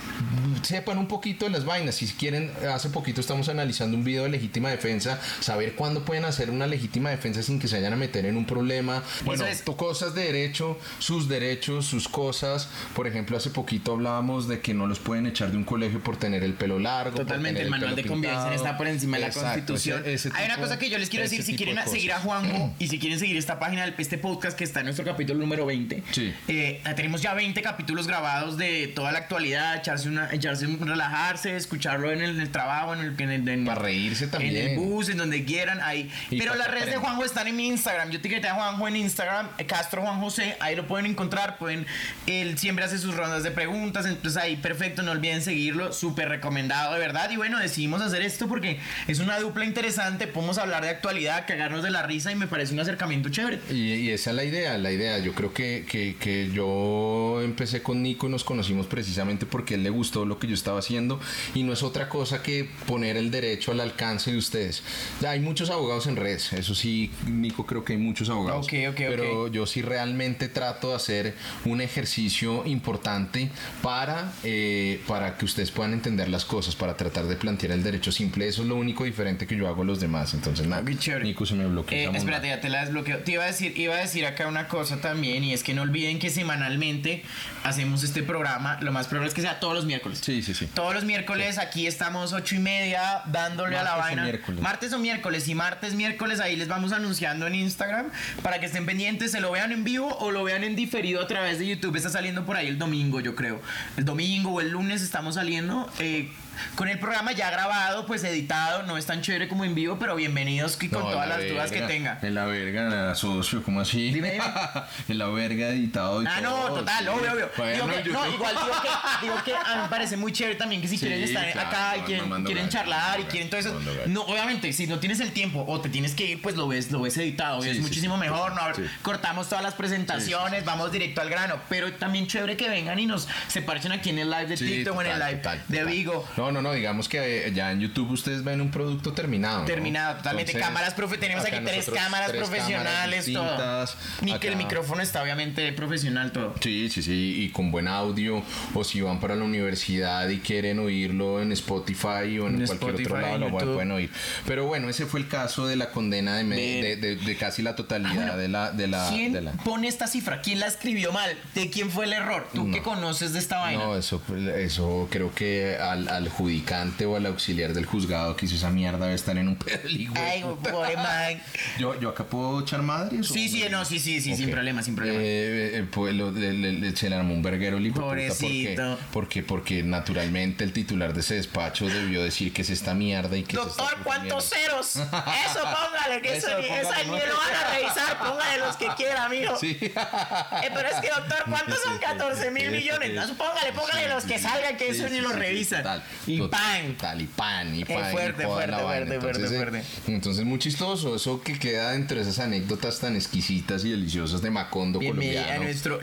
sepan 0.62 0.98
un 0.98 1.08
poquito 1.08 1.44
de 1.44 1.50
las 1.50 1.64
vainas. 1.64 1.94
Si 1.94 2.06
quieren, 2.06 2.50
hace 2.72 2.90
poquito 2.90 3.20
estamos 3.20 3.48
analizando 3.52 3.96
un 3.96 4.04
video 4.04 4.24
de 4.24 4.30
legítima 4.30 4.70
defensa, 4.70 5.20
saber 5.40 5.74
cuándo 5.74 6.04
pueden 6.04 6.24
hacer 6.24 6.50
una 6.50 6.66
legítima 6.66 7.10
defensa 7.10 7.42
sin 7.42 7.58
que 7.58 7.68
se 7.68 7.76
vayan 7.76 7.92
a 7.92 7.96
meter 7.96 8.26
en 8.26 8.36
un 8.36 8.44
problema. 8.46 9.02
Bueno, 9.24 9.46
es. 9.46 9.62
cosas 9.62 10.14
de 10.14 10.24
derecho, 10.24 10.78
sus 10.98 11.28
derechos, 11.28 11.86
sus 11.86 12.08
cosas. 12.08 12.68
Por 12.94 13.06
ejemplo, 13.06 13.36
hace 13.36 13.50
poquito 13.50 13.92
hablábamos 13.92 14.48
de 14.48 14.60
que 14.60 14.74
no 14.74 14.86
los 14.86 14.98
pueden 14.98 15.26
echar 15.26 15.50
de 15.50 15.56
un 15.56 15.64
colegio 15.64 16.00
por 16.02 16.16
tener 16.16 16.42
el 16.44 16.54
pelo 16.54 16.78
largo. 16.78 17.16
Totalmente, 17.16 17.60
tener 17.60 17.64
el 17.64 17.70
manual 17.70 17.96
de 17.96 18.04
convivencia 18.04 18.54
está 18.54 18.76
por 18.76 18.86
encima 18.88 19.16
de 19.16 19.22
la 19.22 19.26
Exacto, 19.28 19.48
constitución. 19.72 20.00
ese- 20.06 20.28
ese 20.28 20.30
Hay 20.34 20.46
una 20.46 20.56
cosa 20.56 20.78
que 20.78 20.88
yo 20.90 20.98
les 20.98 21.08
quiero 21.08 21.24
decir, 21.24 21.42
si 21.42 21.56
quieren 21.56 21.76
de 21.76 21.86
seguir 21.86 22.12
a. 22.12 22.20
Juanjo 22.20 22.74
y 22.78 22.88
si 22.88 22.98
quieren 22.98 23.18
seguir 23.18 23.36
esta 23.36 23.58
página, 23.58 23.82
del- 23.84 23.94
este 23.98 24.18
podcast 24.18 24.56
que 24.56 24.64
está 24.64 24.80
en 24.80 24.86
nuestro 24.86 25.04
capítulo 25.04 25.40
número 25.40 25.66
20, 25.66 26.02
Sí. 26.12 26.32
eh, 26.48 26.80
tenemos 26.96 27.20
ya 27.22 27.34
20 27.34 27.60
capítulos 27.62 28.06
grabados 28.06 28.56
de 28.58 28.88
toda 28.88 29.10
la 29.12 29.18
actualidad, 29.18 29.76
echarse, 29.76 30.08
una, 30.08 30.30
echarse 30.32 30.66
un- 30.66 30.86
relajarse, 30.86 31.56
escucharlo 31.56 32.12
en 32.12 32.22
el, 32.22 32.30
en 32.36 32.40
el 32.40 32.50
trabajo, 32.50 32.94
en 32.94 33.00
el, 33.00 33.20
en 33.20 33.30
el- 33.30 33.41
en- 33.48 33.64
Para 33.64 33.82
reírse 33.82 34.26
también. 34.28 34.56
En 34.56 34.68
el 34.72 34.78
bus, 34.78 35.08
en 35.08 35.18
donde 35.18 35.44
quieran, 35.44 35.80
ahí. 35.82 36.10
Y 36.30 36.38
Pero 36.38 36.54
las 36.54 36.68
redes 36.70 36.86
de. 36.86 36.96
Juanjo 36.96 37.24
están 37.24 37.48
en 37.48 37.56
mi 37.56 37.66
Instagram. 37.68 38.10
Yo 38.10 38.18
etiqueté 38.18 38.48
a 38.48 38.54
Juanjo 38.54 38.86
en 38.88 38.96
Instagram, 38.96 39.48
Castro 39.66 40.02
Juan 40.02 40.20
José, 40.20 40.56
ahí 40.60 40.76
lo 40.76 40.86
pueden 40.86 41.06
encontrar, 41.06 41.58
pueden, 41.58 41.86
él 42.26 42.58
siempre 42.58 42.84
hace 42.84 42.98
sus 42.98 43.14
rondas 43.16 43.42
de 43.42 43.50
preguntas, 43.50 44.06
entonces 44.06 44.40
ahí 44.40 44.56
perfecto, 44.56 45.02
no 45.02 45.10
olviden 45.10 45.42
seguirlo, 45.42 45.92
súper 45.92 46.28
recomendado 46.28 46.92
de 46.92 46.98
verdad. 47.00 47.30
Y 47.30 47.36
bueno, 47.36 47.58
decidimos 47.58 48.00
hacer 48.02 48.22
esto 48.22 48.46
porque 48.48 48.78
es 49.08 49.18
una 49.18 49.38
dupla 49.40 49.64
interesante, 49.64 50.26
podemos 50.26 50.58
hablar 50.58 50.82
de 50.84 50.90
actualidad, 50.90 51.44
cagarnos 51.46 51.82
de 51.82 51.90
la 51.90 52.02
risa 52.04 52.30
y 52.30 52.36
me 52.36 52.46
parece 52.46 52.72
un 52.74 52.80
acercamiento 52.80 53.28
chévere. 53.30 53.58
Y, 53.70 53.94
y 53.94 54.10
esa 54.10 54.30
es 54.30 54.36
la 54.36 54.44
idea, 54.44 54.78
la 54.78 54.92
idea. 54.92 55.18
yo 55.18 55.34
creo 55.34 55.52
que, 55.52 55.84
que, 55.88 56.16
que 56.20 56.50
yo 56.52 57.40
empecé 57.42 57.82
con 57.82 58.02
Nico 58.02 58.28
y 58.28 58.30
nos 58.30 58.44
conocimos 58.44 58.86
precisamente 58.86 59.44
porque 59.46 59.74
él 59.74 59.82
le 59.82 59.90
gustó 59.90 60.24
lo 60.24 60.38
que 60.38 60.46
yo 60.46 60.54
estaba 60.54 60.78
haciendo 60.78 61.20
y 61.54 61.64
no 61.64 61.72
es 61.72 61.82
otra 61.82 62.08
cosa 62.08 62.42
que 62.42 62.68
poner 62.86 63.16
el 63.16 63.30
derecho 63.32 63.72
al 63.72 63.80
alcance 63.80 64.30
de 64.30 64.36
ustedes. 64.36 64.84
Ya 65.20 65.30
hay 65.30 65.40
muchos 65.40 65.70
abogados 65.70 66.06
en 66.06 66.14
redes, 66.14 66.52
eso 66.52 66.74
sí, 66.74 67.10
Nico, 67.26 67.66
creo 67.66 67.84
que 67.84 67.94
hay 67.94 67.98
muchos 67.98 68.28
abogados. 68.30 68.66
Ok, 68.66 68.74
ok, 68.90 68.96
pero 68.96 69.48
yo 69.48 69.66
sí 69.66 69.82
realmente 69.82 70.48
trato 70.48 70.90
de 70.90 70.94
hacer 70.94 71.34
un 71.64 71.80
ejercicio 71.80 72.64
importante 72.66 73.50
para, 73.82 74.32
eh, 74.44 75.00
para 75.08 75.36
que 75.36 75.44
ustedes 75.44 75.70
puedan 75.70 75.92
entender 75.92 76.28
las 76.28 76.44
cosas, 76.44 76.76
para 76.76 76.96
tratar 76.96 77.26
de 77.26 77.36
plantear 77.36 77.72
el 77.72 77.82
derecho 77.82 78.12
simple. 78.12 78.46
Eso 78.46 78.62
es 78.62 78.68
lo 78.68 78.76
único 78.76 79.04
diferente 79.04 79.46
que 79.46 79.56
yo 79.56 79.66
hago 79.66 79.82
a 79.82 79.84
los 79.84 80.00
demás. 80.00 80.34
Entonces, 80.34 80.66
nada. 80.66 80.82
Nico 80.82 81.46
se 81.46 81.54
me 81.54 81.66
bloqueó. 81.66 81.96
Eh, 81.96 82.10
espérate, 82.14 82.48
ya 82.48 82.60
te 82.60 82.68
la 82.68 82.84
desbloqueo. 82.84 83.18
Te 83.18 83.32
iba 83.32 83.44
a 83.44 83.46
decir, 83.46 83.76
iba 83.78 83.94
a 83.94 83.98
decir 83.98 84.26
acá 84.26 84.46
una 84.46 84.68
cosa 84.68 85.00
también, 85.00 85.42
y 85.44 85.52
es 85.52 85.62
que 85.62 85.74
no 85.74 85.82
olviden 85.82 86.18
que 86.18 86.30
semanalmente 86.30 87.22
hacemos 87.64 88.02
este 88.02 88.22
programa. 88.22 88.78
Lo 88.80 88.92
más 88.92 89.06
probable 89.06 89.28
es 89.28 89.34
que 89.34 89.40
sea 89.40 89.60
todos 89.60 89.74
los 89.74 89.84
miércoles. 89.84 90.20
Sí, 90.22 90.42
sí, 90.42 90.54
sí. 90.54 90.66
Todos 90.74 90.94
los 90.94 91.04
miércoles 91.04 91.58
aquí 91.58 91.86
estamos 91.86 92.32
ocho 92.32 92.54
y 92.56 92.58
media 92.58 93.21
dándole 93.26 93.76
a 93.76 93.82
la 93.82 93.90
Martes 93.90 93.98
o 93.98 94.06
vaina. 94.06 94.22
miércoles. 94.24 94.60
Martes 94.60 94.92
o 94.92 94.98
miércoles 94.98 95.48
y 95.48 95.54
martes, 95.54 95.94
miércoles 95.94 96.40
ahí 96.40 96.56
les 96.56 96.68
vamos 96.68 96.92
anunciando 96.92 97.46
en 97.46 97.54
Instagram 97.54 98.06
para 98.42 98.60
que 98.60 98.66
estén 98.66 98.86
pendientes, 98.86 99.30
se 99.32 99.40
lo 99.40 99.50
vean 99.52 99.72
en 99.72 99.84
vivo 99.84 100.16
o 100.18 100.30
lo 100.30 100.44
vean 100.44 100.64
en 100.64 100.76
diferido 100.76 101.20
a 101.22 101.26
través 101.26 101.58
de 101.58 101.66
YouTube. 101.66 101.96
Está 101.96 102.10
saliendo 102.10 102.44
por 102.44 102.56
ahí 102.56 102.68
el 102.68 102.78
domingo, 102.78 103.20
yo 103.20 103.34
creo. 103.34 103.60
El 103.96 104.04
domingo 104.04 104.50
o 104.52 104.60
el 104.60 104.70
lunes 104.70 105.02
estamos 105.02 105.34
saliendo. 105.36 105.90
eh, 105.98 106.30
con 106.74 106.88
el 106.88 106.98
programa 106.98 107.32
ya 107.32 107.50
grabado, 107.50 108.06
pues 108.06 108.24
editado, 108.24 108.82
no 108.84 108.96
es 108.96 109.06
tan 109.06 109.20
chévere 109.22 109.48
como 109.48 109.64
en 109.64 109.74
vivo, 109.74 109.98
pero 109.98 110.14
bienvenidos 110.16 110.78
y 110.80 110.88
con 110.88 111.00
No, 111.00 111.10
todas 111.10 111.28
la 111.28 111.38
las 111.38 111.48
dudas 111.48 111.70
que 111.70 111.80
verga, 111.80 111.88
tenga. 111.88 112.18
En 112.22 112.34
la 112.34 112.44
verga, 112.46 113.14
socio, 113.14 113.62
¿cómo 113.62 113.80
así? 113.80 114.12
Dime, 114.12 114.32
dime. 114.32 114.44
en 115.08 115.18
la 115.18 115.26
verga 115.28 115.68
editado 115.68 116.22
y 116.22 116.26
Ah, 116.26 116.40
no, 116.40 116.50
todo, 116.50 116.74
total, 116.80 117.04
sí. 117.04 117.08
obvio, 117.10 117.32
obvio. 117.32 117.72
Digo 117.74 117.86
que- 118.02 118.10
no, 118.10 118.32
igual 118.32 118.54
digo 118.54 118.82
que, 118.82 119.26
digo 119.26 119.34
que 119.44 119.54
a 119.54 119.76
mí 119.76 119.82
me 119.82 119.88
parece 119.88 120.16
muy 120.16 120.32
chévere 120.32 120.56
también 120.56 120.80
que 120.80 120.88
si 120.88 120.96
Sí, 120.96 121.06
quieren 121.06 121.22
estar 121.24 121.50
claro, 121.52 121.68
acá 121.68 121.96
y 121.96 122.00
no, 122.00 122.06
quieren, 122.06 122.28
no 122.30 122.36
quieren 122.44 122.56
gallo, 122.66 122.70
charlar 122.70 123.20
y 123.20 123.22
no 123.24 123.28
quieren 123.28 123.50
todo 123.50 123.60
eso. 123.60 123.80
No, 124.06 124.22
obviamente, 124.22 124.72
si 124.72 124.86
no 124.86 124.98
tienes 124.98 125.20
el 125.20 125.32
tiempo 125.32 125.64
o 125.66 125.80
te 125.80 125.88
tienes 125.88 126.14
que 126.14 126.24
ir, 126.26 126.42
pues 126.42 126.56
lo 126.56 126.68
ves, 126.68 126.90
lo 126.90 127.00
ves 127.00 127.16
editado 127.16 127.62
Sí, 127.62 127.70
es 127.70 127.80
muchísimo 127.80 128.16
mejor. 128.16 128.54
no 128.54 128.62
cortamos 129.02 129.48
todas 129.48 129.62
las 129.64 129.74
presentaciones, 129.74 130.64
vamos 130.64 130.92
directo 130.92 131.20
al 131.20 131.28
grano. 131.30 131.56
Pero 131.68 131.92
también 131.94 132.26
chévere 132.26 132.56
que 132.56 132.68
vengan 132.68 132.98
y 132.98 133.06
nos 133.06 133.28
se 133.48 133.62
parchen 133.62 133.92
aquí 133.92 134.10
en 134.10 134.18
el 134.18 134.30
live 134.30 134.46
de 134.46 134.56
TikTok 134.56 134.96
o 134.96 135.02
en 135.02 135.06
el 135.08 135.18
live 135.18 135.42
de. 135.68 135.84
Vigo. 135.84 136.26
No, 136.42 136.50
no, 136.50 136.60
no, 136.62 136.72
digamos 136.72 137.08
que 137.08 137.46
eh, 137.46 137.52
ya 137.54 137.70
en 137.70 137.78
YouTube 137.80 138.10
ustedes 138.10 138.42
ven 138.42 138.60
un 138.60 138.70
producto 138.72 139.12
terminado. 139.12 139.60
¿no? 139.60 139.64
Terminado, 139.64 140.16
totalmente. 140.16 140.50
Entonces, 140.52 140.68
cámaras 140.68 140.94
profe 140.94 141.18
tenemos 141.18 141.44
aquí 141.44 141.56
tres 141.64 141.88
cámaras 141.88 142.28
tres 142.32 142.42
profesionales, 142.48 143.32
todo. 143.32 143.86
Ni 144.22 144.36
que 144.38 144.48
el 144.48 144.56
micrófono 144.56 145.02
está 145.02 145.22
obviamente 145.22 145.72
profesional 145.72 146.32
todo. 146.32 146.54
Sí, 146.60 146.90
sí, 146.90 147.02
sí, 147.02 147.42
y 147.44 147.50
con 147.50 147.70
buen 147.70 147.86
audio, 147.86 148.42
o 148.74 148.82
si 148.84 149.00
van 149.00 149.20
para 149.20 149.36
la 149.36 149.44
universidad 149.44 150.28
y 150.28 150.38
quieren 150.40 150.78
oírlo 150.80 151.40
en 151.40 151.52
Spotify 151.52 152.38
o 152.40 152.48
en, 152.48 152.60
En 152.60 152.66
cualquier 152.66 152.90
Spotify, 152.90 153.02
otro 153.06 153.20
lado, 153.20 153.38
lo 153.38 153.48
YouTube. 153.50 153.74
pueden 153.74 153.92
oír. 153.92 154.10
Pero 154.46 154.66
bueno, 154.66 154.88
ese 154.88 155.06
fue 155.06 155.20
el 155.20 155.28
caso 155.28 155.66
de 155.66 155.76
la 155.76 155.90
condena 155.90 156.36
de, 156.36 156.44
De- 156.44 156.82
de, 156.82 156.96
de- 156.96 157.16
de 157.16 157.36
casi 157.36 157.62
la 157.62 157.76
totalidad 157.76 158.12
Ah, 158.12 158.16
bueno. 158.16 158.36
de 158.36 158.48
la... 158.48 158.72
De 158.72 158.86
la, 158.88 159.08
¿Quién 159.10 159.32
de 159.32 159.42
la- 159.42 159.52
pone 159.52 159.86
esta 159.86 160.06
cifra? 160.08 160.40
¿Quién 160.42 160.58
la 160.60 160.66
escribió 160.66 161.12
mal? 161.12 161.36
¿De 161.54 161.70
quién 161.70 161.90
fue 161.90 162.04
el 162.06 162.12
error? 162.14 162.48
¿Tú 162.52 162.66
No. 162.66 162.74
qué 162.74 162.82
conoces 162.82 163.32
de 163.32 163.38
esta 163.38 163.58
vaina? 163.58 163.84
No, 163.84 163.96
eso, 163.96 164.20
eso 164.56 165.08
creo 165.10 165.32
que 165.34 165.76
al, 165.76 166.08
al 166.08 166.28
judicante 166.32 167.06
o 167.06 167.16
al 167.16 167.26
auxiliar 167.26 167.72
del 167.72 167.86
juzgado 167.86 168.34
que 168.36 168.46
hizo 168.46 168.56
esa 168.56 168.70
mierda 168.70 169.04
debe 169.04 169.14
estar 169.14 169.36
en 169.38 169.48
un 169.48 169.56
peligro. 169.56 170.14
Ay, 170.16 170.42
pobre 170.42 170.96
man. 170.96 171.40
Yo, 171.78 171.98
yo 172.00 172.08
acá 172.10 172.24
puedo 172.24 172.60
echar 172.60 172.82
madres. 172.82 173.28
Sí, 173.28 173.48
sí, 173.48 173.64
no, 173.70 173.84
sí, 173.84 173.98
sí, 173.98 174.20
sí, 174.20 174.34
sin 174.36 174.50
problema, 174.50 174.82
sin 174.82 174.96
problema. 174.96 175.18
Eh, 175.20 175.70
eh, 175.78 175.86
pues 175.90 176.14
lo- 176.14 176.30
le, 176.32 176.52
le- 176.52 176.72
le- 176.72 176.96
se 176.96 177.08
le 177.08 177.16
armó 177.16 177.34
un 177.34 177.42
verguero 177.42 177.76
el 177.78 177.92
Pobrecito. 177.92 178.98
porque, 179.12 179.42
porque, 179.42 179.42
porque 179.42 179.82
naturalmente 179.82 180.64
el 180.64 180.72
titular 180.72 181.12
de 181.14 181.20
ese 181.20 181.34
despacho 181.34 181.86
debió 181.88 182.22
decir 182.24 182.52
que 182.52 182.62
es 182.62 182.70
esta 182.70 182.94
mierda 182.94 183.36
y 183.36 183.42
que 183.44 183.56
Doctor, 183.56 183.96
¿cuántos 184.02 184.48
ceros? 184.50 184.96
Eso, 184.96 185.60
póngale, 185.62 186.22
que 186.22 186.36
eso, 186.36 186.48
Eso, 186.48 186.58
ni, 186.60 186.66
póngale, 186.68 186.80
esa 186.88 187.02
ni 187.04 187.10
no. 187.10 187.16
lo 187.16 187.36
van 187.36 187.54
a 187.54 187.74
revisar, 187.74 188.18
póngale 188.18 188.58
los 188.58 188.76
que 188.76 188.86
quiera, 188.96 189.24
amigo. 189.26 189.56
Sí. 189.58 189.78
Eh, 189.80 190.70
pero 190.74 190.88
es 190.88 190.96
que, 191.00 191.08
doctor, 191.08 191.44
¿cuántos 191.48 191.78
son 191.82 191.94
sí, 191.98 192.00
14 192.00 192.50
mil 192.50 192.70
millones? 192.70 193.12
No, 193.14 193.34
póngale, 193.34 193.72
póngale 193.72 194.08
los 194.08 194.24
que 194.24 194.38
salgan, 194.38 194.76
que 194.76 194.88
eso 194.88 195.08
ni 195.08 195.20
lo 195.20 195.30
revisan. 195.32 196.02
Y 196.26 196.40
pan. 196.42 196.96
Tal, 196.98 197.20
y 197.20 197.26
pan, 197.26 197.74
y 197.74 197.84
Qué 197.84 197.94
pan. 197.94 198.10
fuerte, 198.12 198.46
fuerte, 198.46 198.76
fuerte, 198.76 198.82
fuerte, 198.82 199.14
entonces, 199.14 199.52
eh, 199.52 199.56
fuerte. 199.56 199.84
entonces, 200.06 200.44
muy 200.44 200.58
chistoso. 200.58 201.16
Eso 201.16 201.42
que 201.42 201.58
queda 201.58 201.94
entre 201.94 202.20
esas 202.20 202.38
anécdotas 202.38 203.00
tan 203.00 203.16
exquisitas 203.16 203.84
y 203.84 203.90
deliciosas 203.90 204.42
de 204.42 204.50
Macondo 204.50 204.98
Bienvenida 204.98 205.40
a 205.40 205.56
colombiano. 205.56 205.64
nuestro. 205.64 205.98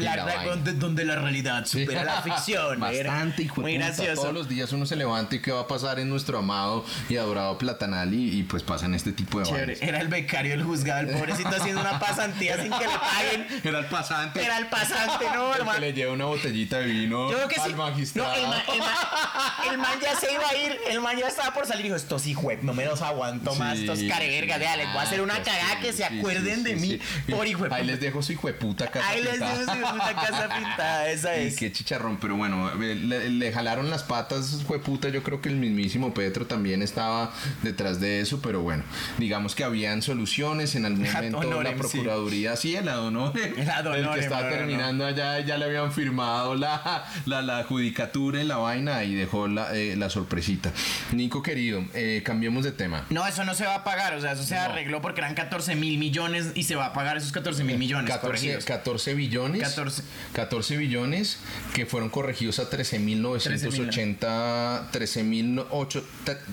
donde, 0.80 1.06
la 1.06 1.16
realidad 1.16 1.66
supera 1.66 2.04
la 2.04 2.22
ficción. 2.22 2.84
era 2.92 3.12
Bastante, 3.12 3.44
hijo 3.44 3.62
Muy 3.62 3.76
gracioso. 3.76 4.22
Todos 4.22 4.34
los 4.34 4.50
días 4.50 4.72
uno 4.74 4.86
se 4.86 4.96
levanta 4.96 5.36
y 5.36 5.42
qué 5.42 5.52
va 5.52 5.62
a 5.62 5.68
pasar 5.68 6.00
en 6.00 6.10
nuestro 6.10 6.38
amado 6.40 6.86
y 7.10 7.18
adorado 7.18 7.58
Platanal 7.58 8.14
y, 8.14 8.44
pues 8.44 8.64
pasan 8.64 8.94
este 8.96 9.12
tipo 9.12 9.40
de 9.40 9.46
Chévere. 9.46 9.78
Era 9.82 10.02
el 10.02 10.08
becario 10.08 10.52
del 10.52 10.64
juzgado, 10.64 11.02
el 11.02 11.08
pobrecito 11.18 11.50
haciendo 11.50 11.82
una 11.82 12.00
pasantía 12.00 12.62
sin 12.62 12.72
que 12.72 12.88
le 12.88 12.98
paguen. 13.00 13.48
Era 13.64 13.80
el 13.80 13.86
pasante. 13.86 14.44
Era 14.44 14.58
el 14.58 14.68
pasante, 14.68 15.26
no, 15.34 15.48
el 15.48 15.54
que 15.54 15.60
hermano. 15.60 15.80
le 15.80 15.94
lleva 15.94 16.14
una 16.14 16.26
botellita 16.26 16.80
de 16.80 16.86
vino 16.86 17.32
Yo 17.32 17.38
creo 17.38 17.48
que 17.48 17.62
al 17.62 17.76
magistrado. 17.76 18.34
El 18.34 18.48
man, 18.48 18.62
el, 18.68 19.72
el 19.72 19.78
man 19.78 20.00
ya 20.14 20.20
se 20.20 20.34
iba 20.34 20.48
a 20.48 20.56
ir, 20.56 20.78
el 20.90 21.02
man 21.02 21.18
ya 21.18 21.28
estaba 21.28 21.54
por 21.54 21.66
salir 21.66 21.82
y 21.82 21.90
dijo, 21.90 21.96
estos 21.96 22.26
hijos, 22.28 22.54
no 22.62 22.74
me 22.74 22.86
los 22.86 23.02
aguanto 23.02 23.54
más, 23.56 23.78
Sí, 23.78 23.86
estos 23.86 24.00
carevergas, 24.10 24.60
les 24.60 24.88
voy 24.88 24.98
a 24.98 25.02
hacer 25.02 25.22
una 25.22 25.42
cagada 25.44 25.80
que 25.82 25.94
se 25.94 26.06
acuerden 26.06 26.64
de 26.64 26.76
mí 26.76 27.00
por 27.30 27.48
hijo 27.48 27.68
de 27.68 27.76
Ahí 27.76 27.86
les 27.86 28.00
dejo 28.00 28.22
su 28.22 28.34
hijo 28.34 28.48
de 28.48 28.54
puta 28.54 28.88
casa 28.88 29.08
Ahí 29.10 29.24
les 29.24 29.40
dejo 29.40 29.60
su 29.60 29.66
puta 29.94 30.16
casa 30.16 30.50
pintada, 30.56 31.10
esa 31.10 31.38
Y 31.38 31.48
es. 31.48 31.56
qué 31.58 31.72
chicharrón, 31.72 32.18
pero 32.18 32.36
bueno, 32.36 32.70
eh, 32.82 32.96
le, 32.96 33.30
le 33.30 33.52
jalaron 33.52 33.90
las 33.90 34.04
patas, 34.04 34.64
fue 34.68 34.80
puta. 34.80 35.10
Yo 35.10 35.24
creo 35.24 35.42
que 35.42 35.50
el 35.50 35.56
mismísimo 35.56 36.14
Petro 36.14 36.46
también 36.46 36.82
estaba 36.82 37.32
detrás 37.62 38.00
de 38.00 38.22
eso, 38.22 38.42
pero 38.42 38.62
bueno, 38.62 38.84
digamos 39.18 39.56
que 39.56 39.64
habían 39.64 40.02
soluciones. 40.02 40.76
En 40.76 40.86
algún 40.86 41.12
momento 41.12 41.42
la 41.44 41.48
honorem, 41.48 41.74
sí. 41.74 41.80
Procuraduría, 41.80 42.56
sí, 42.56 42.76
el 42.76 42.88
El 42.88 44.10
que 44.14 44.20
estaba 44.20 44.44
no, 44.44 44.50
terminando 44.50 45.06
allá, 45.06 45.40
ya 45.40 45.58
le 45.58 45.66
habían 45.66 45.92
firmado 45.92 46.56
la, 46.56 47.06
la, 47.26 47.42
la 47.42 47.64
judicatura 47.64 48.42
y 48.42 48.46
la 48.46 48.58
vaina 48.58 49.04
y 49.04 49.16
dejó 49.16 49.48
la, 49.48 49.76
eh, 49.76 49.96
la 50.00 50.10
sorpresita. 50.10 50.72
Nico, 51.12 51.42
querido, 51.44 51.84
eh, 51.94 52.22
cambiemos 52.26 52.64
de 52.64 52.72
tema. 52.72 53.06
No, 53.10 53.26
eso 53.28 53.44
no 53.44 53.54
se 53.56 53.66
va 53.66 53.76
a 53.76 53.84
pagar, 53.84 54.14
o 54.16 54.22
sea, 54.22 54.34
eso 54.34 54.44
se 54.44 54.56
No. 54.56 54.62
arregló 54.62 55.02
porque 55.02 55.22
eran 55.22 55.36
14 55.36 55.76
mil 55.76 55.98
millones 55.98 56.48
y 56.56 56.64
se 56.64 56.76
va 56.76 56.88
a 56.88 56.94
pagar 56.94 57.18
esos 57.18 57.32
14 57.32 57.64
mil 57.64 57.78
millones 57.78 58.10
14, 58.10 58.28
corregidos. 58.28 58.66
14 58.66 59.14
billones 59.14 59.62
14. 59.62 60.04
14 60.34 60.78
billones 60.78 61.40
que 61.74 61.86
fueron 61.86 62.10
corregidos 62.10 62.60
a 62.60 62.70
13.980 62.70 64.92
13.008 64.92 66.04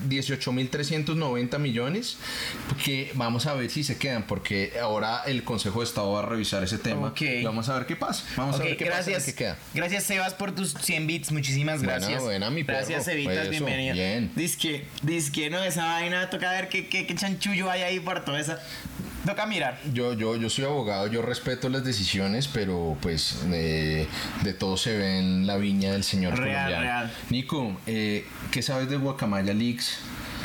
18.390 0.09 1.59
millones 1.59 2.17
que 2.83 3.11
vamos 3.15 3.45
a 3.45 3.53
ver 3.53 3.69
si 3.69 3.83
se 3.83 3.97
quedan 3.97 4.23
porque 4.23 4.73
ahora 4.81 5.23
el 5.25 5.43
Consejo 5.43 5.79
de 5.79 5.85
Estado 5.85 6.11
va 6.11 6.19
a 6.19 6.25
revisar 6.25 6.63
ese 6.63 6.77
tema 6.77 7.13
y 7.19 7.43
vamos 7.43 7.69
a 7.69 7.77
ver 7.77 7.85
qué 7.85 7.95
pasa 7.95 8.23
vamos 8.35 8.59
a 8.59 8.63
ver 8.63 8.77
qué 8.77 8.85
gracias. 8.85 9.15
pasa 9.17 9.25
qué 9.31 9.35
queda 9.35 9.57
Gracias, 9.73 10.03
Sebas, 10.05 10.33
por 10.33 10.53
tus 10.53 10.73
100 10.73 11.07
bits. 11.07 11.31
Muchísimas 11.31 11.79
Buena, 11.79 11.93
gracias. 11.99 12.21
buena, 12.23 12.49
mi 12.49 12.63
perro. 12.63 12.79
Gracias, 12.79 13.03
Pues 13.05 13.15
eso, 13.41 13.49
bienvenido. 13.51 13.93
bien. 13.93 14.31
Disque, 14.35 14.85
disque, 15.03 15.49
no, 15.49 15.63
esa 15.63 15.85
vaina, 15.85 16.29
toca 16.29 16.51
ver 16.51 16.69
qué, 16.69 16.87
qué, 16.87 17.05
qué 17.05 17.15
chanchullo 17.15 17.69
hay 17.69 17.81
ahí 17.81 17.99
por 17.99 18.23
toda 18.25 18.39
esa. 18.39 18.59
Toca 19.25 19.45
mirar. 19.45 19.77
yo, 19.91 20.13
yo, 20.13 20.37
yo 20.37 20.49
soy 20.49 20.63
abogado, 20.63 21.07
yo 21.07 21.21
respeto 21.21 21.67
las 21.67 21.83
decisiones, 21.83 22.47
pero 22.47 22.97
pues 23.01 23.39
eh, 23.51 24.07
de 24.43 24.53
todo 24.53 24.77
se 24.77 24.97
ve 24.97 25.19
en 25.19 25.45
la 25.45 25.57
viña 25.57 25.91
del 25.91 26.05
señor 26.05 26.37
Real, 26.39 26.65
colombiano. 26.67 26.81
real. 26.81 27.11
Nico, 27.29 27.77
eh, 27.87 28.25
¿qué 28.51 28.61
sabes 28.61 28.89
de 28.89 28.95
Guacamaya 28.95 29.53
Leaks? 29.53 29.97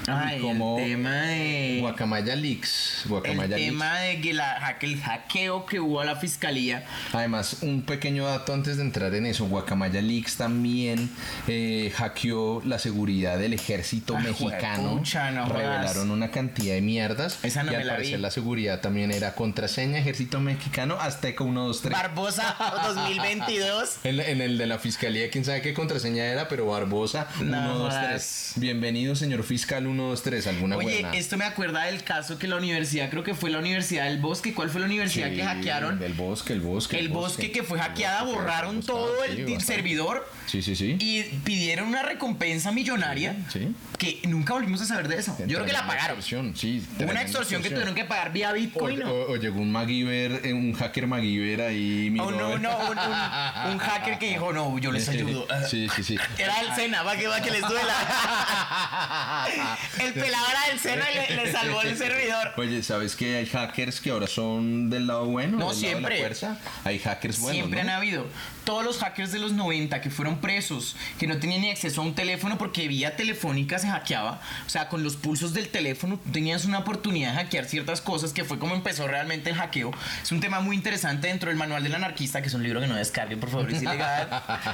Ay, 0.09 0.38
Y 0.38 0.42
cómo- 0.42 0.78
el 0.78 0.84
tema 0.84 1.22
de. 1.22 1.78
Guacamaya 1.80 2.34
Leaks. 2.34 3.03
El 3.05 3.09
Guacamaya 3.11 3.57
Leaks. 3.57 3.64
tema 3.72 3.98
de 4.00 4.20
que 4.20 4.32
la, 4.34 4.76
el 4.80 5.00
hackeo 5.00 5.64
que 5.66 5.78
hubo 5.80 6.00
a 6.00 6.05
la 6.05 6.16
fiscalía. 6.16 6.84
Además, 7.12 7.59
un 7.62 7.82
pequeño 7.82 8.24
dato 8.26 8.53
antes 8.53 8.78
de 8.78 8.82
entrar 8.82 9.14
en 9.14 9.26
eso, 9.26 9.46
Guacamaya 9.46 10.03
Leaks 10.03 10.36
también 10.36 11.09
eh, 11.46 11.92
hackeó 11.96 12.62
la 12.64 12.78
seguridad 12.80 13.38
del 13.38 13.53
ejército 13.53 14.16
Ah, 14.16 14.20
mexicano. 14.20 15.00
no. 15.32 15.48
Revelaron 15.48 16.11
una 16.11 16.30
cantidad 16.30 16.74
de 16.74 16.80
mierdas. 16.82 17.38
Esa 17.44 17.62
no 17.62 17.70
y 17.72 17.76
me 17.76 17.80
al 17.82 17.86
la 17.86 17.92
parecer 17.94 18.16
vi. 18.16 18.22
la 18.22 18.30
seguridad 18.30 18.80
también 18.80 19.12
era 19.12 19.34
contraseña 19.34 19.98
ejército 19.98 20.40
mexicano 20.40 20.96
Azteca 21.00 21.44
1, 21.44 21.64
2, 21.66 21.80
3. 21.82 21.92
Barbosa 21.92 22.57
2022. 22.86 23.98
En, 24.05 24.18
en 24.20 24.40
el 24.40 24.59
de 24.59 24.66
la 24.66 24.78
fiscalía, 24.78 25.30
quién 25.30 25.44
sabe 25.44 25.62
qué 25.62 25.74
contraseña 25.74 26.24
era, 26.24 26.48
pero 26.48 26.66
Barbosa 26.66 27.28
No 27.40 27.44
1, 27.59 27.68
2, 27.78 27.78
jodas. 27.92 28.09
3. 28.09 28.53
Bienvenido, 28.57 29.14
señor 29.14 29.44
fiscal 29.44 29.86
1, 29.93 30.03
2, 30.09 30.22
3, 30.22 30.47
alguna 30.49 30.76
Oye, 30.76 31.03
buena. 31.03 31.12
esto 31.16 31.36
me 31.36 31.45
acuerda 31.45 31.84
del 31.84 32.03
caso 32.03 32.38
que 32.38 32.49
la 32.49 32.57
universidad, 32.57 33.11
creo 33.11 33.22
que 33.22 33.34
fue 33.34 33.51
la 33.51 33.59
Universidad 33.59 34.05
del 34.05 34.18
Bosque. 34.18 34.55
¿Cuál 34.55 34.70
fue 34.70 34.80
la 34.80 34.86
universidad 34.86 35.28
Sí, 35.30 35.36
que 35.36 35.45
hackearon? 35.45 35.99
Del 35.99 36.14
bosque, 36.14 36.53
el 36.53 36.61
bosque. 36.61 36.99
El 36.99 37.09
bosque 37.09 37.53
que 37.53 37.62
fue 37.62 37.78
hackeada, 37.78 38.22
El 38.28 38.34
borraron 38.34 38.82
todo 38.82 39.22
el 39.24 39.61
servidor 39.61 40.26
Sí, 40.53 40.61
sí, 40.61 40.76
sí. 40.76 40.96
y 41.00 41.22
pidieron 41.44 41.88
una 41.88 42.03
recompensa 42.03 42.72
millonaria 42.72 43.34
Sí. 43.50 43.74
que 43.98 44.20
nunca 44.28 44.53
volvimos 44.53 44.82
a 44.82 44.84
saber 44.84 45.09
de 45.09 45.16
eso. 45.16 45.34
Yo 45.40 45.46
creo 45.57 45.64
que 45.64 45.72
la 45.72 45.86
pagaron. 45.86 46.18
extorsión, 46.18 46.55
sí, 46.55 46.86
una 46.98 47.22
extorsión 47.22 47.62
que 47.62 47.70
tuvieron 47.70 47.94
que 47.94 48.05
pagar 48.05 48.32
vía 48.34 48.53
Bitcoin. 48.53 49.03
o- 49.03 49.11
o 49.30 49.36
llegó 49.36 49.61
un 49.62 49.72
MacGyver, 49.72 50.42
eh, 50.44 50.53
un 50.53 50.74
hacker 50.74 51.07
MacGyver 51.07 51.62
ahí. 51.62 52.11
miró 52.11 52.26
Oh, 52.26 52.30
no, 52.30 52.59
no, 52.59 52.76
un, 52.80 52.98
un- 52.98 53.72
un 53.72 53.78
hacker 53.78 54.18
que 54.18 54.28
dijo, 54.28 54.53
no, 54.53 54.78
yo 54.78 54.92
les 54.92 55.09
ayudo. 55.09 55.46
Sí, 55.70 55.88
sí, 55.96 56.03
sí. 56.05 56.18
Era 56.36 56.61
el 56.61 56.74
Sena, 56.74 57.03
va 57.03 57.16
que, 57.16 57.26
va 57.28 57.40
que 57.40 57.50
les 57.50 57.62
duela. 57.62 57.94
el 60.00 60.12
pelado 60.12 60.46
era 60.50 60.68
del 60.68 60.78
Sena 60.78 61.05
y 61.11 61.14
le, 61.34 61.44
le 61.44 61.53
salvó 61.53 61.82
el 61.82 61.96
servidor. 61.96 62.53
Oye, 62.57 62.82
¿sabes 62.82 63.16
que 63.16 63.36
hay 63.36 63.46
hackers 63.46 64.00
que 64.00 64.11
ahora 64.11 64.26
son 64.26 64.90
del 64.90 65.07
lado 65.07 65.24
bueno? 65.26 65.59
No, 65.59 65.59
del 65.59 65.68
lado 65.68 65.80
de 65.80 65.80
siempre. 65.88 66.14
la 66.16 66.20
fuerza? 66.20 66.59
Hay 66.84 66.98
hackers 66.98 67.38
buenos. 67.40 67.57
Siempre 67.57 67.82
¿no? 67.84 67.90
han 67.90 67.96
habido. 67.96 68.26
Todos 68.64 68.84
los 68.84 68.98
hackers 68.98 69.32
de 69.32 69.38
los 69.40 69.53
90 69.53 70.00
que 70.00 70.11
fueron 70.11 70.36
presos, 70.43 70.97
que 71.18 71.26
no 71.26 71.38
tenían 71.38 71.62
ni 71.62 71.70
acceso 71.70 72.03
a 72.03 72.05
un 72.05 72.14
teléfono 72.14 72.59
porque 72.59 72.86
vía 72.88 73.16
telefónica 73.16 73.78
se 73.78 73.88
hackeaba. 73.88 74.40
O 74.66 74.68
sea, 74.68 74.90
con 74.90 75.03
los 75.03 75.16
pulsos 75.16 75.55
del 75.55 75.68
teléfono 75.70 76.20
tenías 76.32 76.66
una 76.66 76.80
oportunidad 76.80 77.30
de 77.30 77.36
hackear 77.38 77.64
ciertas 77.64 78.03
cosas, 78.03 78.34
que 78.34 78.45
fue 78.45 78.59
como 78.59 78.74
empezó 78.74 79.09
realmente 79.09 79.49
el 79.49 79.57
hackeo. 79.57 79.90
Es 80.22 80.30
un 80.32 80.40
tema 80.40 80.61
muy 80.61 80.76
interesante 80.76 81.28
dentro 81.28 81.49
del 81.49 81.57
Manual 81.57 81.82
del 81.82 81.95
Anarquista, 81.95 82.43
que 82.43 82.49
es 82.49 82.55
un 82.55 82.62
libro 82.62 82.80
que 82.80 82.86
no 82.88 82.97
descarguen, 82.97 83.40
por 83.40 83.49
favor, 83.49 83.72
es 83.72 83.80
ilegal. 83.82 84.28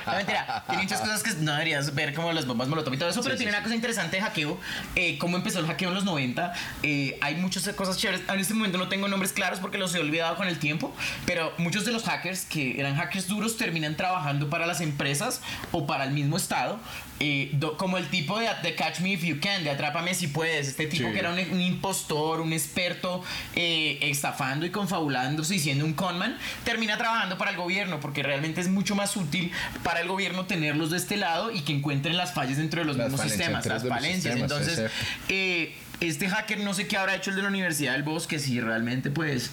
No, 0.06 0.14
mentira. 0.16 0.64
Tiene 0.66 0.82
muchas 0.82 1.00
cosas 1.00 1.22
que 1.22 1.30
no 1.34 1.52
deberías 1.52 1.94
ver, 1.94 2.14
como 2.14 2.32
las 2.32 2.46
bombas 2.46 2.66
molotov 2.66 2.94
y 2.94 2.96
todo 2.98 3.08
eso, 3.10 3.22
pero 3.22 3.36
sí, 3.36 3.44
tiene 3.44 3.52
una 3.52 3.62
cosa 3.62 3.74
interesante 3.76 4.16
de 4.16 4.22
hackeo. 4.22 4.58
eh, 4.96 5.18
cómo 5.18 5.36
empezó 5.36 5.60
el 5.60 5.66
hackeo 5.66 5.90
en 5.90 5.94
los 5.94 6.04
90. 6.04 6.52
eh, 6.82 7.18
hay 7.20 7.34
muchas 7.36 7.68
cosas 7.74 7.98
chéveres. 7.98 8.22
En 8.28 8.40
este 8.40 8.54
momento 8.54 8.78
no 8.78 8.88
tengo 8.88 9.06
nombres 9.06 9.32
claros 9.32 9.60
porque 9.60 9.78
los 9.78 9.94
he 9.94 9.98
olvidado 10.00 10.36
con 10.36 10.48
el 10.48 10.58
tiempo, 10.58 10.94
pero 11.26 11.52
muchos 11.58 11.84
de 11.84 11.92
los 11.92 12.04
hackers 12.04 12.44
que 12.46 12.80
eran 12.80 12.96
hackers 12.96 13.26
duros 13.28 13.56
terminan 13.56 13.96
trabajando 13.96 14.48
para 14.48 14.66
las 14.66 14.80
empresas 14.80 15.40
o 15.72 15.86
para 15.86 16.05
el 16.05 16.11
mismo 16.12 16.36
Estado. 16.36 16.78
eh, 17.20 17.51
do- 17.55 17.76
como 17.76 17.99
el 17.99 18.07
tipo 18.11 18.38
de, 18.38 18.49
de 18.62 18.76
Catch 18.76 19.01
Me 19.01 19.11
If 19.14 19.24
You 19.24 19.40
Can, 19.40 19.64
de 19.64 19.70
Atrápame 19.70 20.14
Si 20.14 20.28
Puedes, 20.28 20.68
este 20.68 20.86
tipo 20.86 21.09
Sí. 21.09 21.12
que 21.12 21.18
era 21.18 21.30
un, 21.32 21.38
un 21.51 21.61
impostor, 21.61 22.40
un 22.40 22.53
experto 22.53 23.24
eh, 23.57 23.99
estafando 24.03 24.64
y 24.64 24.70
confabulándose 24.70 25.57
y 25.57 25.59
siendo 25.59 25.84
un 25.84 25.94
conman, 25.94 26.38
termina 26.62 26.96
trabajando 26.96 27.36
para 27.36 27.51
el 27.51 27.57
gobierno 27.57 27.99
porque 27.99 28.22
realmente 28.22 28.61
es 28.61 28.68
mucho 28.68 28.94
más 28.94 29.16
útil 29.16 29.51
para 29.82 30.01
el 30.01 30.07
gobierno 30.07 30.46
tenerlos 30.46 30.92
de 30.92 30.96
este 30.99 31.16
lado 31.16 31.51
y 31.51 31.62
que 31.62 31.72
encuentren 31.72 32.16
las 32.16 32.34
fallas 32.34 32.57
dentro 32.59 32.82
de 32.82 32.86
los 32.86 32.96
Las 32.96 33.11
mismos 33.11 33.28
sistemas, 33.28 33.66
las 33.66 33.82
falencias. 33.84 34.34
sistemas, 34.36 34.53
Entonces, 34.68 34.90
este 36.01 36.28
hacker 36.28 36.61
no 36.61 36.74
sé 36.74 36.86
qué 36.86 36.96
habrá 36.96 37.14
hecho 37.16 37.30
el 37.30 37.36
de 37.36 37.42
la 37.42 37.49
Universidad 37.49 37.92
del 37.92 38.03
Bosque, 38.03 38.38
si 38.38 38.61
realmente 38.61 39.11
pues, 39.11 39.51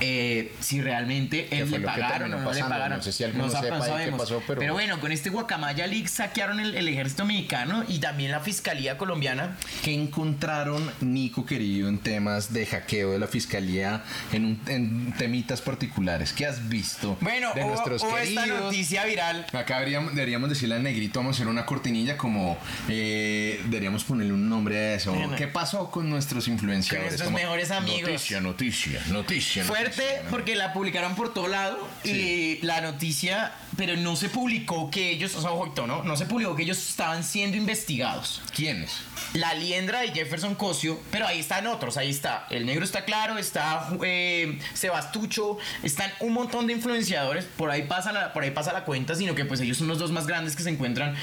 eh, 0.00 0.52
si 0.60 0.80
realmente 0.80 1.48
él 1.50 1.70
le 1.70 1.80
pagaron 1.80 2.32
o 2.34 2.40
no 2.40 2.52
le 2.52 2.60
pagaron. 2.60 2.98
No 2.98 3.02
sé 3.02 3.12
si 3.12 3.24
alguno 3.24 3.48
sepa 3.50 3.80
qué 4.04 4.12
pasó, 4.12 4.42
pero- 4.46 4.72
bueno, 4.72 5.00
con 5.00 5.10
este 5.12 5.30
Guacamaya 5.30 5.86
Leaks 5.86 6.10
saquearon 6.12 6.60
el, 6.60 6.74
el 6.76 6.86
ejército 6.88 7.24
mexicano 7.24 7.84
y 7.88 7.98
también 7.98 8.30
la 8.30 8.40
fiscalía 8.40 8.96
colombiana. 8.98 9.56
¿Qué 9.82 9.92
encontraron, 9.94 10.90
Nico 11.00 11.44
querido, 11.46 11.88
en 11.88 11.98
temas 11.98 12.52
de 12.52 12.66
hackeo 12.66 13.12
de 13.12 13.18
la 13.18 13.26
fiscalía, 13.26 14.04
en, 14.32 14.44
un- 14.44 14.60
en 14.68 15.12
temitas 15.16 15.60
particulares? 15.62 16.32
¿Qué 16.32 16.46
has 16.46 16.68
visto 16.68 17.16
Bueno, 17.20 17.52
de 17.54 17.62
hubo, 17.62 17.70
nuestros 17.70 18.02
esta 18.02 18.42
queridos? 18.42 18.60
noticia 18.64 19.04
viral. 19.04 19.46
Acá 19.52 19.78
deberíamos, 19.78 20.14
deberíamos 20.14 20.48
decirle 20.50 20.74
al 20.76 20.82
negrito, 20.82 21.18
vamos 21.20 21.34
a 21.34 21.36
hacer 21.38 21.48
una 21.48 21.64
cortinilla 21.66 22.16
como 22.16 22.56
eh, 22.88 23.60
deberíamos 23.64 24.04
ponerle 24.04 24.32
un 24.32 24.48
nombre 24.48 24.76
a 24.78 24.94
eso. 24.94 25.14
¿Qué 25.36 25.48
pasó 25.48 25.77
con 25.86 26.10
nuestros 26.10 26.48
influenciadores? 26.48 26.98
Con 26.98 27.08
nuestros 27.08 27.26
Como, 27.26 27.38
mejores 27.38 27.70
amigos. 27.70 28.10
Noticia, 28.10 28.40
noticia, 28.40 29.00
noticia. 29.08 29.64
Fuerte 29.64 30.02
noticia, 30.02 30.22
¿no? 30.24 30.30
porque 30.30 30.56
la 30.56 30.72
publicaron 30.72 31.14
por 31.14 31.32
todo 31.32 31.48
lado 31.48 31.88
y 32.04 32.58
la 32.62 32.80
noticia, 32.80 33.52
pero 33.76 33.96
no 33.96 34.16
se 34.16 34.28
publicó 34.28 34.90
que 34.90 35.10
ellos, 35.10 35.34
o 35.36 35.40
sea, 35.40 35.52
ojito, 35.52 35.86
¿no? 35.86 36.02
No 36.02 36.16
se 36.16 36.26
publicó 36.26 36.56
que 36.56 36.64
ellos 36.64 36.78
estaban 36.78 37.24
siendo 37.24 37.56
investigados. 37.56 38.42
¿Quiénes? 38.54 38.92
La 39.34 39.54
liendra 39.54 40.00
de 40.00 40.08
Jefferson 40.08 40.54
Cosio, 40.54 41.00
pero 41.10 41.26
ahí 41.26 41.40
están 41.40 41.66
otros, 41.66 41.96
ahí 41.96 42.10
está. 42.10 42.46
El 42.50 42.66
negro 42.66 42.84
está 42.84 43.04
claro, 43.04 43.38
está 43.38 43.88
eh, 44.02 44.58
Sebastucho, 44.74 45.58
están 45.82 46.10
un 46.20 46.32
montón 46.32 46.66
de 46.66 46.72
influenciadores, 46.72 47.44
por 47.44 47.70
ahí, 47.70 47.82
pasa 47.82 48.12
la, 48.12 48.32
por 48.32 48.42
ahí 48.42 48.50
pasa 48.50 48.72
la 48.72 48.84
cuenta, 48.84 49.14
sino 49.14 49.34
que 49.34 49.44
pues 49.44 49.60
ellos 49.60 49.76
son 49.76 49.88
los 49.88 49.98
dos 49.98 50.12
más 50.12 50.26
grandes 50.26 50.56
que 50.56 50.62
se 50.62 50.70
encuentran 50.70 51.14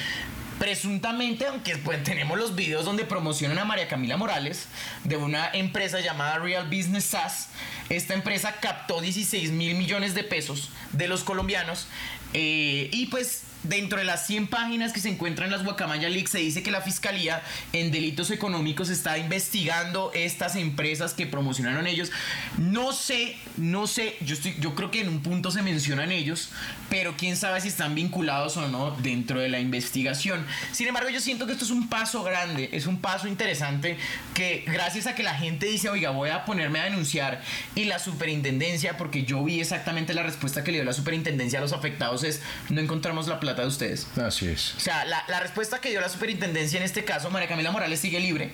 presuntamente, 0.59 1.47
aunque 1.47 1.77
pues 1.77 2.03
tenemos 2.03 2.37
los 2.37 2.55
videos 2.55 2.85
donde 2.85 3.05
promocionan 3.05 3.59
a 3.59 3.65
María 3.65 3.87
Camila 3.87 4.17
Morales 4.17 4.67
de 5.03 5.17
una 5.17 5.49
empresa 5.51 5.99
llamada 5.99 6.39
Real 6.39 6.67
Business 6.67 7.05
SaaS. 7.05 7.49
Esta 7.89 8.13
empresa 8.13 8.55
captó 8.61 9.01
16 9.01 9.51
mil 9.51 9.75
millones 9.75 10.13
de 10.15 10.23
pesos 10.23 10.69
de 10.91 11.07
los 11.07 11.23
colombianos 11.23 11.87
eh, 12.33 12.89
y 12.91 13.07
pues 13.07 13.43
dentro 13.67 13.99
de 13.99 14.05
las 14.05 14.25
100 14.27 14.47
páginas 14.47 14.93
que 14.93 14.99
se 14.99 15.09
encuentran 15.09 15.47
en 15.47 15.51
las 15.51 15.63
Guacamaya 15.63 16.09
Leaks 16.09 16.31
se 16.31 16.39
dice 16.39 16.63
que 16.63 16.71
la 16.71 16.81
fiscalía 16.81 17.41
en 17.73 17.91
delitos 17.91 18.31
económicos 18.31 18.89
está 18.89 19.17
investigando 19.17 20.11
estas 20.13 20.55
empresas 20.55 21.13
que 21.13 21.25
promocionaron 21.25 21.87
ellos. 21.87 22.11
No 22.57 22.93
sé, 22.93 23.35
no 23.57 23.87
sé, 23.87 24.15
yo, 24.21 24.33
estoy, 24.33 24.55
yo 24.59 24.75
creo 24.75 24.91
que 24.91 25.01
en 25.01 25.09
un 25.09 25.21
punto 25.21 25.51
se 25.51 25.61
mencionan 25.61 26.11
ellos, 26.11 26.51
pero 26.89 27.15
quién 27.17 27.37
sabe 27.37 27.61
si 27.61 27.67
están 27.67 27.95
vinculados 27.95 28.57
o 28.57 28.67
no 28.67 28.91
dentro 29.01 29.39
de 29.39 29.49
la 29.49 29.59
investigación. 29.59 30.45
Sin 30.71 30.87
embargo, 30.87 31.09
yo 31.09 31.19
siento 31.19 31.45
que 31.45 31.53
esto 31.53 31.65
es 31.65 31.71
un 31.71 31.89
paso 31.89 32.23
grande, 32.23 32.69
es 32.71 32.85
un 32.85 32.99
paso 33.01 33.27
interesante 33.27 33.97
que 34.33 34.63
gracias 34.67 35.07
a 35.07 35.15
que 35.15 35.23
la 35.23 35.35
gente 35.35 35.65
dice, 35.65 35.89
oiga, 35.89 36.11
voy 36.11 36.29
a 36.29 36.45
ponerme 36.45 36.79
a 36.79 36.85
denunciar 36.85 37.41
y 37.75 37.85
la 37.85 37.99
superintendencia, 37.99 38.97
porque 38.97 39.23
yo 39.23 39.43
vi 39.43 39.59
exactamente 39.59 40.13
la 40.13 40.23
respuesta 40.23 40.63
que 40.63 40.71
le 40.71 40.77
dio 40.77 40.85
la 40.85 40.93
superintendencia 40.93 41.59
a 41.59 41.61
los 41.61 41.73
afectados 41.73 42.23
es, 42.23 42.41
no 42.69 42.81
encontramos 42.81 43.27
la 43.27 43.39
plata 43.39 43.54
de 43.63 43.67
ustedes. 43.69 44.07
Así 44.17 44.47
es. 44.47 44.75
O 44.77 44.79
sea, 44.79 45.05
la, 45.05 45.23
la 45.27 45.39
respuesta 45.39 45.79
que 45.81 45.89
dio 45.89 46.01
la 46.01 46.09
superintendencia 46.09 46.77
en 46.77 46.83
este 46.85 47.03
caso, 47.05 47.29
María 47.29 47.47
Camila 47.47 47.71
Morales 47.71 47.99
sigue 47.99 48.19
libre. 48.19 48.51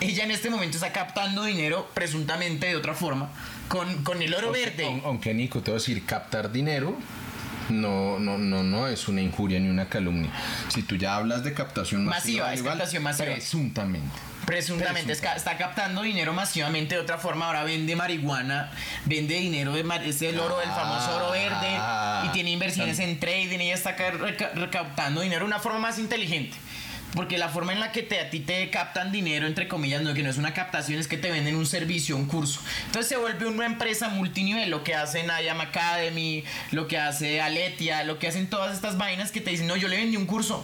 Ella 0.00 0.24
en 0.24 0.30
este 0.30 0.50
momento 0.50 0.76
está 0.76 0.92
captando 0.92 1.44
dinero 1.44 1.88
presuntamente 1.94 2.66
de 2.66 2.76
otra 2.76 2.94
forma 2.94 3.30
con, 3.68 4.04
con 4.04 4.20
el 4.22 4.34
oro 4.34 4.52
verde. 4.52 4.84
Aun- 4.84 5.02
Aunque 5.04 5.32
Nico, 5.32 5.60
te 5.62 5.70
voy 5.70 5.78
a 5.78 5.80
decir, 5.80 6.04
captar 6.04 6.52
dinero 6.52 6.96
no, 7.70 8.18
no, 8.20 8.38
no, 8.38 8.62
no 8.62 8.86
es 8.86 9.08
una 9.08 9.22
injuria 9.22 9.58
ni 9.58 9.68
una 9.68 9.88
calumnia. 9.88 10.30
Si 10.68 10.82
tú 10.82 10.96
ya 10.96 11.16
hablas 11.16 11.42
de 11.44 11.52
captación 11.54 12.04
masiva, 12.04 12.46
Masiva, 12.46 12.54
es 12.54 12.62
captación 12.62 13.02
masiva. 13.02 13.32
presuntamente. 13.32 14.14
Presuntamente 14.46 15.12
está 15.12 15.56
captando 15.58 16.02
dinero 16.02 16.32
masivamente 16.32 16.94
de 16.94 17.00
otra 17.00 17.18
forma. 17.18 17.46
Ahora 17.46 17.64
vende 17.64 17.96
marihuana, 17.96 18.70
vende 19.04 19.34
dinero 19.34 19.72
de 19.72 19.82
mar- 19.84 20.04
es 20.04 20.22
el 20.22 20.38
oro, 20.38 20.60
el 20.62 20.68
famoso 20.70 21.16
oro 21.16 21.30
verde 21.32 21.78
y 22.26 22.28
tiene 22.32 22.50
inversiones 22.52 22.98
en 23.00 23.18
trading. 23.18 23.58
Ella 23.58 23.74
está 23.74 23.96
ca- 23.96 24.12
reca- 24.12 24.52
recaudando 24.54 25.20
dinero 25.20 25.40
de 25.40 25.46
una 25.46 25.58
forma 25.58 25.78
más 25.80 25.98
inteligente. 25.98 26.56
Porque 27.14 27.38
la 27.38 27.48
forma 27.48 27.72
en 27.72 27.80
la 27.80 27.92
que 27.92 28.02
te, 28.02 28.20
a 28.20 28.28
ti 28.28 28.40
te 28.40 28.68
captan 28.68 29.10
dinero, 29.10 29.46
entre 29.46 29.68
comillas, 29.68 30.02
no, 30.02 30.12
que 30.12 30.22
no 30.22 30.28
es 30.28 30.36
una 30.36 30.52
captación, 30.52 30.98
es 30.98 31.08
que 31.08 31.16
te 31.16 31.30
venden 31.30 31.56
un 31.56 31.64
servicio, 31.64 32.14
un 32.14 32.26
curso. 32.26 32.60
Entonces 32.86 33.08
se 33.08 33.16
vuelve 33.16 33.46
una 33.46 33.64
empresa 33.64 34.10
multinivel, 34.10 34.68
lo 34.70 34.84
que 34.84 34.94
hace 34.94 35.22
Nayam 35.22 35.60
Academy, 35.60 36.44
lo 36.72 36.88
que 36.88 36.98
hace 36.98 37.40
Aletia, 37.40 38.04
lo 38.04 38.18
que 38.18 38.28
hacen 38.28 38.50
todas 38.50 38.74
estas 38.74 38.98
vainas 38.98 39.32
que 39.32 39.40
te 39.40 39.50
dicen, 39.50 39.66
no, 39.66 39.76
yo 39.76 39.88
le 39.88 39.96
vendí 39.96 40.16
un 40.18 40.26
curso. 40.26 40.62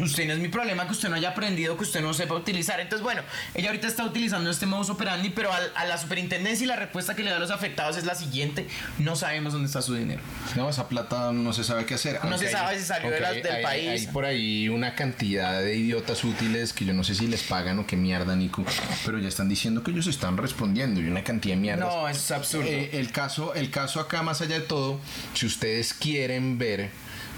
Usted 0.00 0.26
no 0.26 0.32
es 0.32 0.38
mi 0.38 0.48
problema 0.48 0.86
que 0.86 0.92
usted 0.92 1.08
no 1.08 1.16
haya 1.16 1.30
aprendido, 1.30 1.76
que 1.76 1.84
usted 1.84 2.00
no 2.00 2.14
sepa 2.14 2.34
utilizar. 2.34 2.80
Entonces, 2.80 3.02
bueno, 3.02 3.22
ella 3.54 3.68
ahorita 3.68 3.86
está 3.86 4.04
utilizando 4.04 4.50
este 4.50 4.66
modus 4.66 4.90
operandi, 4.90 5.30
pero 5.30 5.50
a, 5.52 5.84
la 5.84 5.98
superintendencia 5.98 6.64
y 6.64 6.68
la 6.68 6.76
respuesta 6.76 7.14
que 7.14 7.22
le 7.22 7.30
da 7.30 7.36
a 7.36 7.40
los 7.40 7.50
afectados 7.50 7.96
es 7.96 8.04
la 8.04 8.14
siguiente: 8.14 8.66
no 8.98 9.16
sabemos 9.16 9.52
dónde 9.52 9.66
está 9.66 9.82
su 9.82 9.94
dinero. 9.94 10.22
No, 10.56 10.68
esa 10.68 10.88
plata 10.88 11.32
no 11.32 11.52
se 11.52 11.64
sabe 11.64 11.84
qué 11.84 11.94
hacer. 11.94 12.24
No 12.24 12.38
se 12.38 12.50
sabe 12.50 12.78
si 12.78 12.84
salió 12.84 13.10
de 13.10 13.20
las- 13.20 13.34
del 13.34 13.46
hay, 13.46 13.62
país. 13.62 14.00
Hay 14.00 14.06
por 14.08 14.24
ahí 14.24 14.68
una 14.68 14.94
cantidad 14.94 15.60
de 15.60 15.76
idiotas 15.76 16.24
útiles 16.24 16.72
que 16.72 16.84
yo 16.84 16.94
no 16.94 17.04
sé 17.04 17.14
si 17.14 17.26
les 17.26 17.42
pagan 17.42 17.78
o 17.78 17.86
qué 17.86 17.96
mierda, 17.96 18.34
Nico, 18.36 18.64
pero 19.04 19.18
ya 19.18 19.28
están 19.28 19.48
diciendo 19.48 19.82
que 19.82 19.90
ellos 19.90 20.06
están 20.06 20.36
respondiendo 20.36 21.00
y 21.00 21.06
una 21.06 21.22
cantidad 21.22 21.54
de 21.54 21.60
mierdas. 21.60 21.88
No, 21.88 22.08
es 22.08 22.30
absurdo. 22.30 22.68
Eh, 22.68 22.90
el, 22.94 23.12
caso, 23.12 23.54
el 23.54 23.70
caso 23.70 24.00
acá, 24.00 24.22
más 24.22 24.40
allá 24.40 24.58
de 24.60 24.66
todo, 24.66 25.00
si 25.34 25.46
ustedes 25.46 25.92
quieren 25.94 26.58
ver 26.58 26.90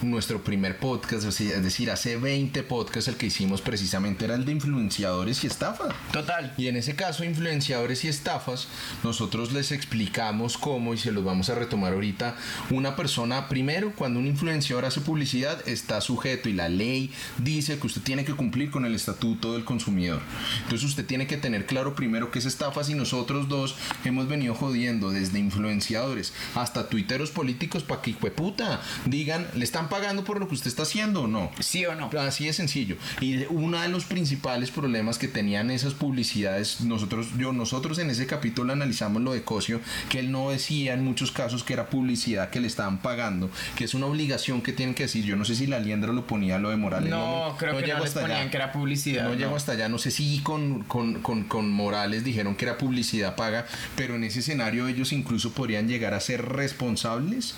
nuestro 0.03 0.43
primer 0.43 0.79
podcast, 0.79 1.25
es 1.25 1.63
decir, 1.63 1.91
hace 1.91 2.17
20 2.17 2.63
podcasts 2.63 3.09
el 3.09 3.17
que 3.17 3.27
hicimos 3.27 3.61
precisamente 3.61 4.25
era 4.25 4.35
el 4.35 4.45
de 4.45 4.53
influenciadores 4.53 5.43
y 5.45 5.47
estafa. 5.47 5.89
Total. 6.13 6.55
Y 6.57 6.69
en 6.69 6.77
ese 6.77 6.95
caso, 6.95 7.25
influenciadores 7.25 8.05
y 8.05 8.09
estafas, 8.09 8.69
nosotros 9.03 9.53
les 9.53 9.73
explicamos 9.73 10.59
cómo, 10.59 10.95
y 10.95 10.99
se 10.99 11.13
los 11.13 11.25
vamos 11.25 11.51
a 11.51 11.55
retomar 11.55 11.93
ahorita, 11.93 12.37
una 12.71 12.97
persona, 12.97 13.49
primero, 13.49 13.93
cuando 13.95 14.21
un 14.21 14.27
influenciador 14.27 14.85
hace 14.85 15.01
publicidad, 15.01 15.67
está 15.69 16.01
sujeto 16.01 16.49
y 16.49 16.53
la 16.53 16.69
ley 16.69 17.11
dice 17.39 17.79
que 17.79 17.87
usted 17.87 18.03
tiene 18.03 18.25
que 18.25 18.35
cumplir 18.35 18.71
con 18.71 18.85
el 18.85 18.95
estatuto 18.95 19.55
del 19.55 19.65
consumidor. 19.65 20.21
Entonces 20.63 20.89
usted 20.89 21.07
tiene 21.07 21.27
que 21.27 21.37
tener 21.37 21.67
claro 21.67 21.95
primero 21.95 22.31
que 22.31 22.39
es 22.39 22.45
estafas 22.47 22.91
y 22.91 22.95
nosotros 22.95 23.49
dos 23.49 23.77
hemos 24.05 24.29
venido 24.29 24.55
jodiendo 24.55 25.11
desde 25.11 25.39
influenciadores 25.39 26.33
hasta 26.55 26.89
tuiteros 26.89 27.31
políticos 27.31 27.83
para 27.83 28.03
que, 28.03 28.13
puta, 28.13 28.81
digan, 29.07 29.47
le 29.55 29.65
están 29.65 29.86
están 29.87 30.01
pagando 30.01 30.25
por 30.25 30.41
lo 30.41 30.49
que 30.49 30.55
usted 30.55 30.69
está 30.69 30.83
haciendo 30.83 31.23
o 31.23 31.27
no? 31.27 31.51
¿Sí 31.61 31.85
o 31.87 31.95
no? 31.95 32.11
Así 32.19 32.47
de 32.47 32.53
sencillo. 32.53 32.97
Y 33.21 33.45
uno 33.51 33.81
de 33.81 33.89
los 33.89 34.05
principales 34.05 34.71
problemas 34.71 35.19
que 35.19 35.29
tenían 35.29 35.71
esas 35.71 35.95
publicidades, 35.95 36.81
nosotros, 36.81 37.29
yo, 37.39 37.53
nosotros 37.53 37.99
en 37.99 38.11
ese 38.11 38.27
capítulo 38.27 38.73
analizamos 38.73 39.23
lo 39.23 39.33
de 39.33 39.43
Cosio, 39.43 39.81
que 40.09 40.19
él 40.19 40.33
no 40.33 40.51
decía 40.51 40.95
en 40.95 41.05
muchos 41.05 41.31
casos 41.31 41.63
que 41.63 41.73
era 41.73 41.89
publicidad 41.89 42.51
que 42.51 42.61
le 42.61 42.67
estaban 42.67 42.99
pagando, 42.99 43.51
que 43.77 43.85
es 43.85 43.95
una 43.95 44.07
obligación 44.07 44.63
que 44.63 44.73
tienen 44.73 44.95
que 44.95 45.05
decir. 45.05 45.25
Yo 45.25 45.37
no 45.37 45.45
sé 45.45 45.55
si 45.55 45.67
la 45.67 45.79
liendra 45.79 46.13
lo 46.13 46.27
ponía 46.27 46.59
lo 46.59 46.71
de 46.71 46.77
Morales. 46.77 47.11
No, 47.11 47.55
creo 47.59 47.77
que 47.79 47.87
no 47.93 48.01
les 48.01 48.13
ponían 48.13 48.51
que 48.51 48.57
era 48.57 48.73
publicidad. 48.73 49.25
No, 49.25 49.35
llego 49.35 49.57
hasta 49.57 49.73
allá. 49.73 49.89
No 49.89 49.99
sé 49.99 50.11
si 50.11 50.41
con, 50.41 50.83
con, 50.85 51.23
con, 51.23 51.45
con 51.45 51.71
Morales 51.71 52.25
dijeron 52.25 52.57
que 52.57 52.65
era 52.65 52.79
publicidad 52.79 53.37
paga, 53.37 53.67
pero 53.97 54.17
en 54.17 54.25
ese 54.25 54.41
escenario 54.41 54.89
ellos 54.89 55.13
incluso 55.13 55.53
podrían 55.53 55.89
llegar 55.89 56.15
a 56.15 56.21
ser 56.21 56.45
responsables 56.45 57.55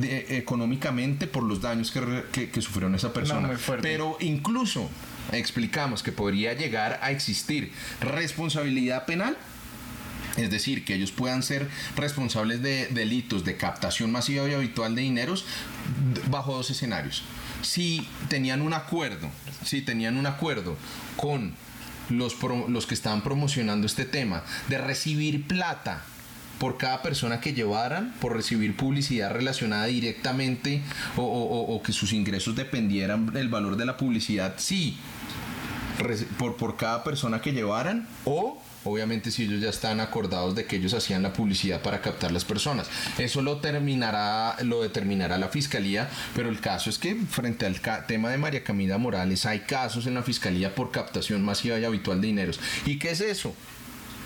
de, 0.00 0.38
económicamente 0.38 1.26
por 1.26 1.42
los 1.42 1.55
daños 1.60 1.90
que, 1.90 2.50
que, 2.50 2.60
sufrieron 2.62 2.94
esa 2.94 3.12
persona. 3.12 3.50
pero 3.82 4.16
incluso 4.20 4.90
explicamos 5.32 6.02
que 6.02 6.12
podría 6.12 6.52
llegar 6.54 6.98
a 7.02 7.10
existir 7.10 7.72
responsabilidad 8.00 9.06
penal 9.06 9.36
es 10.36 10.50
decir, 10.50 10.84
que 10.84 10.94
ellos 10.94 11.12
puedan 11.12 11.42
ser 11.42 11.68
responsables 11.96 12.62
de 12.62 12.88
delitos 12.88 13.44
de 13.44 13.56
captación 13.56 14.12
masiva 14.12 14.46
y 14.48 14.52
habitual 14.52 14.94
de 14.94 15.02
dineros 15.02 15.46
bajo 16.30 16.54
dos 16.54 16.70
escenarios. 16.70 17.22
Si 17.62 18.06
tenían 18.28 18.60
un 18.60 18.74
acuerdo, 18.74 19.30
si 19.64 19.80
tenían 19.80 20.18
un 20.18 20.26
acuerdo 20.26 20.76
con 21.16 21.54
los, 22.10 22.36
los 22.68 22.86
que 22.86 22.94
estaban 22.94 23.22
promocionando 23.22 23.86
este 23.86 24.04
tema 24.04 24.44
de 24.68 24.78
recibir 24.78 25.46
plata 25.46 26.04
por 26.58 26.78
cada 26.78 27.02
persona 27.02 27.40
que 27.40 27.52
llevaran, 27.52 28.14
por 28.20 28.34
recibir 28.34 28.76
publicidad 28.76 29.30
relacionada 29.30 29.86
directamente 29.86 30.82
o, 31.16 31.80
que 31.84 31.92
sus 31.92 32.12
ingresos 32.12 32.56
dependieran 32.56 33.26
del 33.32 33.48
valor 33.48 33.76
de 33.76 33.86
la 33.86 33.96
publicidad, 33.96 34.54
sí, 34.56 34.98
por, 36.38 36.56
por 36.56 36.76
cada 36.76 37.04
persona 37.04 37.40
que 37.40 37.52
llevaran 37.52 38.08
o 38.24 38.60
obviamente 38.86 39.30
si 39.30 39.44
ellos 39.44 39.60
ya 39.60 39.70
están 39.70 40.00
acordados 40.00 40.54
de 40.54 40.64
que 40.64 40.76
ellos 40.76 40.94
hacían 40.94 41.22
la 41.22 41.32
publicidad 41.32 41.82
para 41.82 42.00
captar 42.00 42.32
las 42.32 42.44
personas. 42.44 42.88
Eso 43.18 43.42
lo 43.42 43.58
terminará, 43.58 44.56
lo 44.62 44.82
determinará 44.82 45.38
la 45.38 45.48
fiscalía, 45.48 46.08
pero 46.34 46.48
el 46.48 46.60
caso 46.60 46.88
es 46.88 46.98
que 46.98 47.16
frente 47.28 47.66
al 47.66 47.80
tema 48.06 48.30
de 48.30 48.38
María 48.38 48.64
Camila 48.64 48.98
Morales 48.98 49.44
hay 49.44 49.60
casos 49.60 50.06
en 50.06 50.14
la 50.14 50.22
fiscalía 50.22 50.74
por 50.74 50.90
captación 50.90 51.44
masiva 51.44 51.78
y 51.78 51.84
habitual 51.84 52.20
de 52.20 52.28
dineros. 52.28 52.60
¿Y 52.84 52.98
qué 52.98 53.10
es 53.10 53.20
eso? 53.20 53.54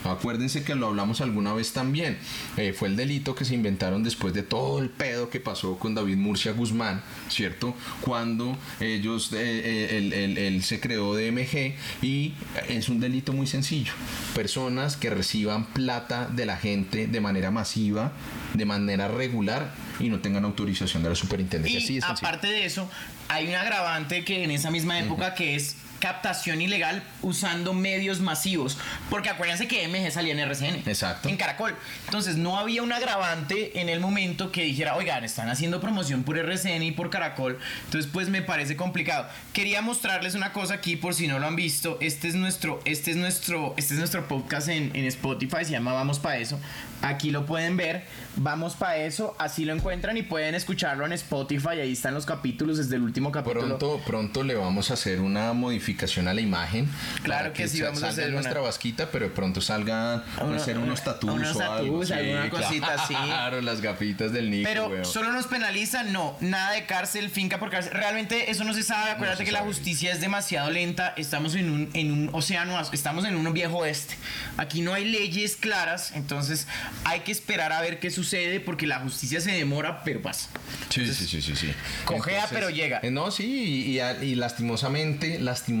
Acuérdense 0.03 0.63
que 0.63 0.75
lo 0.75 0.87
hablamos 0.87 1.21
alguna 1.21 1.53
vez 1.53 1.73
también. 1.73 2.17
Eh, 2.57 2.73
fue 2.73 2.87
el 2.87 2.95
delito 2.95 3.35
que 3.35 3.45
se 3.45 3.53
inventaron 3.53 4.03
después 4.03 4.33
de 4.33 4.43
todo 4.43 4.79
el 4.79 4.89
pedo 4.89 5.29
que 5.29 5.39
pasó 5.39 5.77
con 5.77 5.95
David 5.95 6.17
Murcia 6.17 6.51
Guzmán, 6.53 7.03
¿cierto? 7.29 7.75
Cuando 8.01 8.57
ellos, 8.79 9.31
eh, 9.33 9.37
eh, 9.39 10.47
él, 10.47 10.63
se 10.63 10.79
creó 10.79 11.15
DMG 11.15 11.75
y 12.01 12.33
es 12.67 12.89
un 12.89 12.99
delito 12.99 13.33
muy 13.33 13.47
sencillo. 13.47 13.93
Personas 14.35 14.97
que 14.97 15.09
reciban 15.09 15.65
plata 15.65 16.27
de 16.27 16.45
la 16.45 16.57
gente 16.57 17.07
de 17.07 17.21
manera 17.21 17.51
masiva, 17.51 18.13
de 18.53 18.65
manera 18.65 19.07
regular 19.07 19.73
y 19.99 20.09
no 20.09 20.19
tengan 20.19 20.45
autorización 20.45 21.03
de 21.03 21.09
la 21.09 21.15
superintendencia. 21.15 21.79
Y 21.79 21.99
aparte 22.01 22.47
de 22.47 22.65
eso, 22.65 22.89
hay 23.27 23.47
un 23.47 23.55
agravante 23.55 24.25
que 24.25 24.43
en 24.43 24.51
esa 24.51 24.71
misma 24.71 24.99
época 24.99 25.35
que 25.35 25.55
es 25.55 25.75
captación 26.01 26.61
ilegal 26.61 27.01
usando 27.21 27.73
medios 27.73 28.19
masivos. 28.19 28.77
Porque 29.09 29.29
acuérdense 29.29 29.69
que 29.69 29.87
MG 29.87 30.11
salía 30.11 30.33
en 30.33 30.39
RCN. 30.39 30.83
Exacto. 30.85 31.29
En 31.29 31.37
Caracol. 31.37 31.73
Entonces 32.05 32.35
no 32.35 32.57
había 32.57 32.83
un 32.83 32.91
agravante 32.91 33.79
en 33.79 33.87
el 33.87 34.01
momento 34.01 34.51
que 34.51 34.63
dijera, 34.63 34.97
oigan, 34.97 35.23
están 35.23 35.47
haciendo 35.47 35.79
promoción 35.79 36.23
por 36.23 36.37
RCN 36.37 36.83
y 36.83 36.91
por 36.91 37.09
Caracol. 37.09 37.57
Entonces 37.85 38.11
pues 38.11 38.27
me 38.27 38.41
parece 38.41 38.75
complicado. 38.75 39.29
Quería 39.53 39.81
mostrarles 39.81 40.35
una 40.35 40.51
cosa 40.51 40.73
aquí 40.73 40.97
por 40.97 41.13
si 41.13 41.27
no 41.27 41.39
lo 41.39 41.47
han 41.47 41.55
visto. 41.55 41.97
Este 42.01 42.27
es 42.27 42.35
nuestro, 42.35 42.81
este 42.83 43.11
es 43.11 43.17
nuestro, 43.17 43.73
este 43.77 43.93
es 43.93 43.99
nuestro 43.99 44.27
podcast 44.27 44.67
en, 44.67 44.93
en 44.93 45.05
Spotify. 45.05 45.63
Se 45.63 45.71
llama 45.71 45.93
Vamos 45.93 46.19
para 46.19 46.37
eso. 46.37 46.59
Aquí 47.01 47.31
lo 47.31 47.45
pueden 47.45 47.77
ver. 47.77 48.05
Vamos 48.35 48.75
para 48.75 48.97
eso. 48.97 49.35
Así 49.39 49.65
lo 49.65 49.73
encuentran 49.73 50.17
y 50.17 50.23
pueden 50.23 50.55
escucharlo 50.55 51.05
en 51.05 51.13
Spotify. 51.13 51.79
Ahí 51.81 51.93
están 51.93 52.13
los 52.13 52.25
capítulos 52.25 52.77
desde 52.77 52.95
el 52.95 53.03
último 53.03 53.31
capítulo. 53.31 53.77
Pronto, 53.77 54.01
pronto 54.05 54.43
le 54.43 54.55
vamos 54.55 54.91
a 54.91 54.95
hacer 54.95 55.21
una 55.21 55.53
modificación 55.53 55.90
a 56.27 56.33
la 56.33 56.41
imagen. 56.41 56.89
Claro 57.23 57.53
que, 57.53 57.67
sí, 57.67 57.81
vamos 57.81 58.03
a 58.03 58.09
hacer 58.09 58.31
nuestra 58.31 58.59
vasquita, 58.61 59.09
pero 59.11 59.25
de 59.25 59.31
pronto 59.31 59.61
salgan 59.61 60.23
a 60.37 60.55
hacer 60.55 60.77
unos 60.77 61.03
tatuos 61.03 61.35
unos 61.35 61.55
o 61.55 61.61
algo. 61.61 62.01
alguna 62.01 62.49
cosita 62.49 62.93
así. 62.95 63.15
Claro, 63.31 63.61
las 63.61 63.81
gafitas 63.81 64.31
del 64.33 64.49
Nico. 64.49 64.67
Pero 64.67 65.05
solo 65.05 65.31
nos 65.31 65.47
penalizan, 65.47 66.11
no, 66.11 66.37
nada 66.41 66.71
de 66.71 66.85
cárcel, 66.85 67.29
finca 67.29 67.59
por 67.59 67.69
cárcel. 67.69 67.93
Realmente 67.93 68.51
eso 68.51 68.63
no 68.63 68.73
se 68.73 68.83
sabe. 68.83 69.11
Acuérdate 69.11 69.45
que 69.45 69.51
la 69.51 69.61
justicia 69.61 70.11
es 70.11 70.21
demasiado 70.21 70.69
lenta. 70.69 71.13
Estamos 71.17 71.55
en 71.55 71.69
un, 71.69 71.89
en 71.93 72.11
un 72.11 72.29
océano, 72.33 72.79
estamos 72.91 73.25
en 73.25 73.35
un 73.35 73.53
viejo 73.53 73.77
oeste. 73.77 74.15
Aquí 74.57 74.81
no 74.81 74.93
hay 74.93 75.05
leyes 75.05 75.55
claras, 75.55 76.11
entonces 76.13 76.67
hay 77.05 77.21
que 77.21 77.31
esperar 77.31 77.71
a 77.71 77.81
ver 77.81 77.99
qué 77.99 78.11
sucede 78.11 78.59
porque 78.59 78.87
la 78.87 78.99
justicia 78.99 79.39
se 79.39 79.51
demora, 79.51 80.03
pero 80.03 80.21
pasa. 80.21 80.49
Sí, 80.89 81.05
sí, 81.13 81.25
sí, 81.25 81.41
sí, 81.41 81.55
sí. 81.55 81.73
Cojea, 82.05 82.47
pero 82.49 82.69
llega. 82.69 82.99
Eh, 83.03 83.11
no, 83.11 83.31
sí, 83.31 83.99
y, 84.21 84.35
lastimosamente, 84.35 85.39
lastimosamente, 85.39 85.80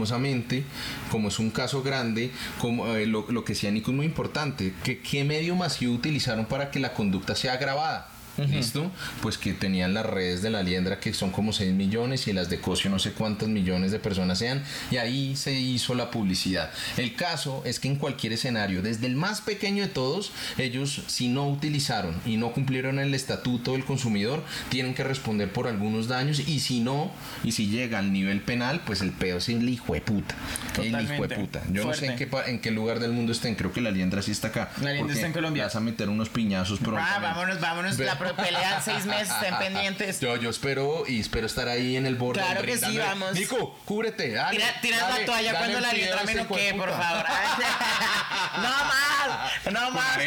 como 1.11 1.27
es 1.27 1.39
un 1.39 1.51
caso 1.51 1.83
grande, 1.83 2.31
como 2.59 2.87
eh, 2.95 3.05
lo, 3.05 3.25
que 3.45 3.53
decía 3.53 3.71
Nico 3.71 3.91
es 3.91 3.97
muy 3.97 4.05
importante, 4.05 4.73
que 4.83 4.99
qué 4.99 5.23
medio 5.23 5.55
masivo 5.55 5.93
utilizaron 5.93 6.45
para 6.45 6.71
que 6.71 6.79
la 6.79 6.93
conducta 6.93 7.35
sea 7.35 7.53
agravada. 7.53 8.09
¿Listo? 8.37 8.91
Pues 9.21 9.37
que 9.37 9.53
tenían 9.53 9.93
las 9.93 10.05
redes 10.05 10.41
de 10.41 10.49
la 10.49 10.63
liendra 10.63 10.99
que 10.99 11.13
son 11.13 11.31
como 11.31 11.53
6 11.53 11.73
millones 11.73 12.27
y 12.27 12.33
las 12.33 12.49
de 12.49 12.59
Cosio 12.59 12.89
no 12.89 12.99
sé 12.99 13.11
cuántas 13.11 13.49
millones 13.49 13.91
de 13.91 13.99
personas 13.99 14.39
sean 14.39 14.63
y 14.89 14.97
ahí 14.97 15.35
se 15.35 15.53
hizo 15.53 15.95
la 15.95 16.11
publicidad. 16.11 16.71
El 16.97 17.15
caso 17.15 17.61
es 17.65 17.79
que 17.79 17.87
en 17.87 17.95
cualquier 17.97 18.33
escenario, 18.33 18.81
desde 18.81 19.07
el 19.07 19.15
más 19.15 19.41
pequeño 19.41 19.83
de 19.83 19.89
todos, 19.89 20.31
ellos 20.57 21.03
si 21.07 21.27
no 21.27 21.47
utilizaron 21.47 22.15
y 22.25 22.37
no 22.37 22.51
cumplieron 22.51 22.99
el 22.99 23.13
estatuto 23.13 23.73
del 23.73 23.85
consumidor, 23.85 24.43
tienen 24.69 24.93
que 24.93 25.03
responder 25.03 25.51
por 25.51 25.67
algunos 25.67 26.07
daños 26.07 26.39
y 26.39 26.59
si 26.59 26.79
no, 26.79 27.11
y 27.43 27.51
si 27.51 27.67
llega 27.67 27.99
al 27.99 28.13
nivel 28.13 28.41
penal, 28.41 28.81
pues 28.85 29.01
el 29.01 29.11
pedo 29.11 29.37
es 29.37 29.49
el 29.49 29.67
hijo 29.67 29.93
de 29.93 30.01
puta. 30.01 30.35
El 30.81 31.01
hijo 31.01 31.27
de 31.27 31.35
puta. 31.35 31.61
Yo 31.71 31.85
no 31.85 31.93
sé 31.93 32.07
en 32.07 32.15
qué, 32.15 32.29
en 32.47 32.59
qué 32.59 32.71
lugar 32.71 32.99
del 32.99 33.11
mundo 33.11 33.31
estén, 33.31 33.55
creo 33.55 33.71
que 33.71 33.81
la 33.81 33.91
liendra 33.91 34.21
sí 34.21 34.31
está 34.31 34.47
acá. 34.47 34.71
La 34.81 34.93
liendra 34.93 35.13
está 35.13 35.27
en 35.27 35.33
Colombia. 35.33 35.65
Vas 35.65 35.75
a 35.75 35.79
meter 35.79 36.09
unos 36.09 36.29
piñazos 36.29 36.79
pronto. 36.79 37.01
Ah, 37.01 37.19
vámonos, 37.21 37.59
vámonos 37.59 37.97
pero 38.21 38.35
pelean 38.35 38.83
seis 38.83 39.05
meses, 39.05 39.29
estén 39.29 39.57
pendientes. 39.57 40.19
Yo, 40.19 40.35
yo 40.37 40.49
espero 40.49 41.03
y 41.07 41.19
espero 41.19 41.47
estar 41.47 41.67
ahí 41.67 41.95
en 41.95 42.05
el 42.05 42.15
borde. 42.15 42.41
Claro 42.41 42.61
que 42.61 42.77
sí, 42.77 42.97
vamos. 42.97 43.33
Nico, 43.33 43.77
cúbrete. 43.85 44.31
Dale, 44.31 44.63
tira, 44.81 45.09
la 45.09 45.25
toalla 45.25 45.57
cuando 45.57 45.79
la 45.79 45.93
letra 45.93 46.23
me 46.23 46.35
noquee, 46.35 46.73
por 46.73 46.89
favor. 46.89 47.25
no 48.57 48.61
más, 48.61 49.73
no 49.73 49.91
más. 49.91 50.17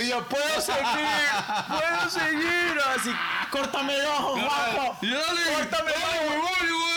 Y 0.00 0.08
yo 0.08 0.28
puedo 0.28 0.60
seguir, 0.60 0.84
puedo 1.68 2.10
seguir. 2.10 2.80
Así, 2.96 3.10
córtame 3.50 3.96
el 3.96 4.06
ojo, 4.06 4.40
guapo. 4.40 4.98
Córtame 5.00 5.92
el 5.92 6.30
ojo. 6.30 6.48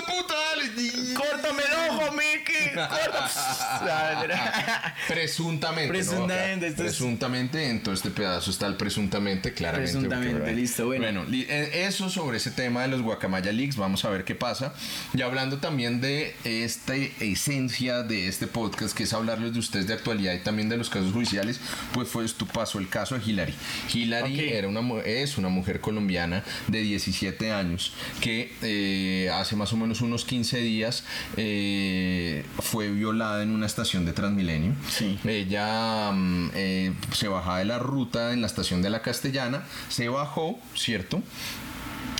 puta, 0.08 0.36
dale. 0.36 1.14
Córtame 1.14 1.64
el 1.64 1.74
ojo, 1.89 2.12
Mickey. 2.12 2.58
presuntamente. 5.08 5.89
Presuntamente. 5.89 6.72
presuntamente, 6.72 7.70
en 7.70 7.84
todo 7.84 7.93
este 7.93 8.10
pedazo 8.12 8.51
está 8.51 8.68
el 8.68 8.76
presuntamente, 8.76 9.53
claramente. 9.53 9.93
Presuntamente, 9.93 10.47
listo, 10.54 10.86
bueno. 10.86 11.26
Eh, 11.32 11.86
eso 11.88 12.10
sobre 12.10 12.38
ese 12.38 12.52
tema 12.52 12.84
de 12.84 12.89
los 12.89 13.02
Guacamaya 13.02 13.52
Leaks, 13.52 13.76
vamos 13.76 14.06
a 14.06 14.10
ver 14.10 14.24
qué 14.24 14.36
pasa. 14.36 14.74
Y 15.14 15.22
hablando 15.22 15.58
también 15.58 16.02
de 16.02 16.36
esta 16.43 16.95
esencia 16.95 18.04
de 18.04 18.28
este 18.28 18.48
podcast, 18.48 18.95
que 18.95 19.04
es 19.04 19.14
hablarles 19.14 19.54
de 19.54 19.60
ustedes 19.60 19.88
de 19.88 19.93
actualidad 19.93 20.34
y 20.34 20.39
también 20.39 20.70
de 20.70 20.78
los 20.78 20.89
casos 20.89 21.12
judiciales, 21.12 21.60
pues 21.93 22.08
fue 22.08 22.28
tu 22.30 22.45
paso 22.48 22.80
el 22.80 22.89
caso 22.89 23.18
de 23.18 23.24
Hilary. 23.26 23.54
Hilary 23.93 24.39
era 24.50 24.68
una, 24.68 24.82
es 25.02 25.38
una 25.38 25.50
mujer 25.50 25.80
colombiana 25.82 26.43
de 26.68 26.82
17 26.82 27.52
años 27.52 27.93
que 28.22 28.54
eh, 28.62 29.30
hace 29.34 29.56
más 29.56 29.74
o 29.74 29.78
menos 29.78 30.02
unos 30.02 30.26
15 30.26 30.60
días 30.60 31.04
eh, 31.38 32.43
fue 32.60 32.89
violada 32.89 33.43
en 33.43 33.52
una 33.52 33.66
estación 33.66 34.06
de 34.06 34.14
Transmilenio. 34.14 34.74
Sí. 34.89 35.20
Ella 35.26 36.12
mm, 36.12 36.52
eh, 36.54 36.93
se 37.14 37.28
bajaba 37.28 37.60
de 37.60 37.66
la 37.66 37.80
ruta 37.80 38.34
en 38.34 38.41
la 38.41 38.48
estación 38.48 38.82
de 38.82 38.89
la 38.89 39.02
Castellana, 39.02 39.66
se 39.89 40.10
bajó, 40.10 40.37
¿cierto? 40.76 41.22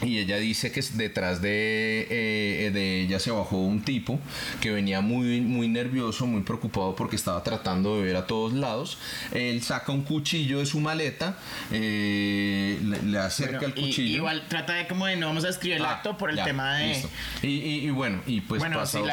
Y 0.06 0.20
ella 0.20 0.38
dice 0.38 0.72
que 0.72 0.82
detrás 0.94 1.42
de, 1.42 2.08
eh, 2.10 2.72
de 2.72 3.02
ella 3.02 3.20
se 3.20 3.32
bajó 3.32 3.58
un 3.58 3.82
tipo 3.82 4.20
que 4.62 4.70
venía 4.70 5.02
muy, 5.02 5.42
muy 5.42 5.68
nervioso, 5.68 6.28
muy 6.28 6.42
preocupado 6.42 6.96
porque 6.96 7.16
estaba 7.16 7.42
tratando 7.44 7.98
de 7.98 8.04
ver 8.04 8.16
a 8.16 8.28
todos 8.28 8.54
lados. 8.54 9.00
Él 9.34 9.64
saca 9.64 9.92
un 9.92 10.04
cuchillo 10.04 10.60
de 10.60 10.68
su 10.68 10.80
maleta, 10.80 11.38
eh, 11.72 12.80
le, 13.04 13.18
acerca 13.18 13.66
el 13.66 13.74
cuchillo. 13.74 14.18
igual 14.18 14.44
trata 14.48 14.74
de 14.74 14.88
como 14.88 15.08
de 15.08 15.16
no 15.16 15.28
vamos 15.28 15.46
a 15.46 15.50
escribir 15.50 15.78
el 15.78 15.86
ah, 15.86 15.94
acto 15.94 16.16
por 16.16 16.30
el 16.30 16.44
tema 16.44 16.78
de. 16.78 17.04
Y, 17.42 17.48
y, 17.48 17.90
bueno, 17.90 18.22
y 18.28 18.42
pues 18.42 18.62
pasó, 18.62 19.04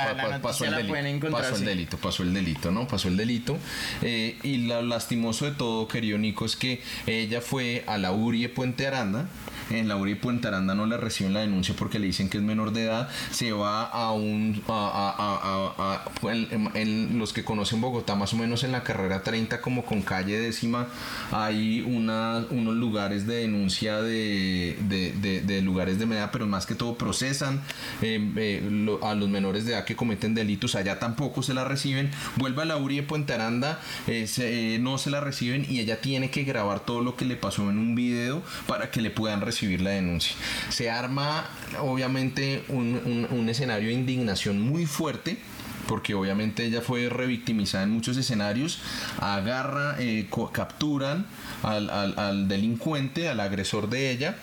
pasó, 0.43 0.65
el 0.67 0.75
delito, 0.75 1.31
pasó 1.31 1.55
el 1.57 1.65
delito, 1.65 1.97
pasó 1.97 2.23
el 2.23 2.35
delito, 2.35 2.71
¿no? 2.71 2.87
Pasó 2.87 3.09
el 3.09 3.17
delito. 3.17 3.59
Eh, 4.03 4.39
y 4.43 4.59
lo 4.59 4.83
lastimoso 4.83 5.47
de 5.47 5.53
todo, 5.53 5.89
querido 5.89 6.19
Nico, 6.19 6.45
es 6.45 6.57
que 6.57 6.83
ella 7.07 7.41
fue 7.41 7.85
a 7.87 7.97
la 7.97 8.13
URI 8.13 8.49
Puente 8.49 8.87
Aranda. 8.87 9.29
En 9.71 9.89
la 9.89 9.97
URI 9.97 10.17
Puente 10.17 10.47
Aranda 10.47 10.54
Aranda 10.55 10.75
no 10.75 10.87
le 10.87 10.97
reciben 10.97 11.35
la 11.35 11.41
denuncia 11.41 11.75
porque 11.77 11.99
le 11.99 12.07
dicen 12.07 12.29
que 12.29 12.39
es 12.39 12.43
menor 12.43 12.73
de 12.73 12.85
edad, 12.85 13.09
se 13.31 13.53
va 13.53 13.85
a 13.85 14.13
un... 14.13 14.63
A, 14.69 16.05
en, 16.23 17.19
los 17.19 17.33
que 17.33 17.45
conocen 17.45 17.81
Bogotá, 17.81 18.15
más 18.15 18.33
o 18.33 18.37
menos 18.37 18.65
en 18.65 18.73
la 18.73 18.83
carrera 18.83 19.23
30, 19.23 19.61
como 19.61 19.85
con 19.85 20.03
calle 20.03 20.39
décima, 20.39 20.89
hay 21.31 21.83
unos 21.83 22.77
lugares 22.77 23.27
de 23.27 23.37
denuncia 23.37 24.01
de, 24.01 24.77
de, 24.81 25.63
lugares 25.63 25.99
de 25.99 26.07
medida, 26.07 26.31
pero 26.31 26.47
más 26.47 26.67
que 26.67 26.75
todo 26.75 26.97
procesan 26.97 27.63
eh, 28.03 28.21
eh, 28.37 28.99
a 29.03 29.15
los 29.15 29.29
menores 29.29 29.65
de 29.65 29.73
edad 29.73 29.85
que 29.85 29.97
cometen 29.97 30.35
delitos, 30.35 30.75
allá 30.75 30.99
tampoco 30.99 31.43
se 31.43 31.55
la 31.55 31.65
reciben, 31.65 32.11
vuelve 32.37 32.63
a 32.63 32.65
la 32.65 32.77
URI 32.77 32.97
de 32.97 33.03
Puente 33.03 33.33
Aranda, 33.33 33.81
eh, 34.07 34.79
no 34.81 34.99
se 34.99 35.11
la 35.11 35.21
reciben 35.21 35.67
y 35.69 35.81
ella 35.81 36.01
tiene 36.01 36.31
que 36.31 36.45
grabar 36.45 36.81
todo 36.81 37.01
lo 37.01 37.17
que 37.17 37.25
le 37.25 37.37
pasó 37.37 37.63
en 37.71 37.79
un 37.79 37.95
video 37.95 38.43
para 38.67 38.91
que 38.91 39.01
le 39.01 39.11
puedan 39.11 39.41
recibir 39.41 39.81
la 39.81 39.91
denuncia. 39.91 40.37
Se 40.69 40.91
arma 40.91 41.49
obviamente 41.81 42.65
un, 42.69 43.29
un, 43.31 43.49
escenario 43.49 43.89
de 43.89 43.95
indignación 43.95 44.61
muy 44.61 44.87
fuerte 44.87 45.39
porque 45.87 46.15
obviamente 46.15 46.65
ella 46.65 46.81
fue 46.81 47.09
revictimizada 47.11 47.85
en 47.85 47.91
muchos 47.91 48.17
escenarios, 48.17 48.81
agarra, 49.21 49.97
eh, 49.99 50.29
capturan 50.53 51.27
al, 51.63 51.91
al, 51.91 52.19
al, 52.19 52.49
delincuente, 52.49 53.29
al 53.29 53.39
agresor 53.39 53.91
de 53.91 54.11
ella, 54.11 54.37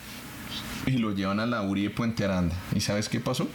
y 0.85 0.91
lo 0.91 1.13
llevan 1.13 1.39
a 1.39 1.45
la 1.45 1.61
URI 1.63 1.83
de 1.83 1.89
Puente 1.89 2.23
Aranda. 2.25 2.55
¿Y 2.75 2.81
sabes 2.81 3.09
qué 3.09 3.19
pasó? 3.19 3.47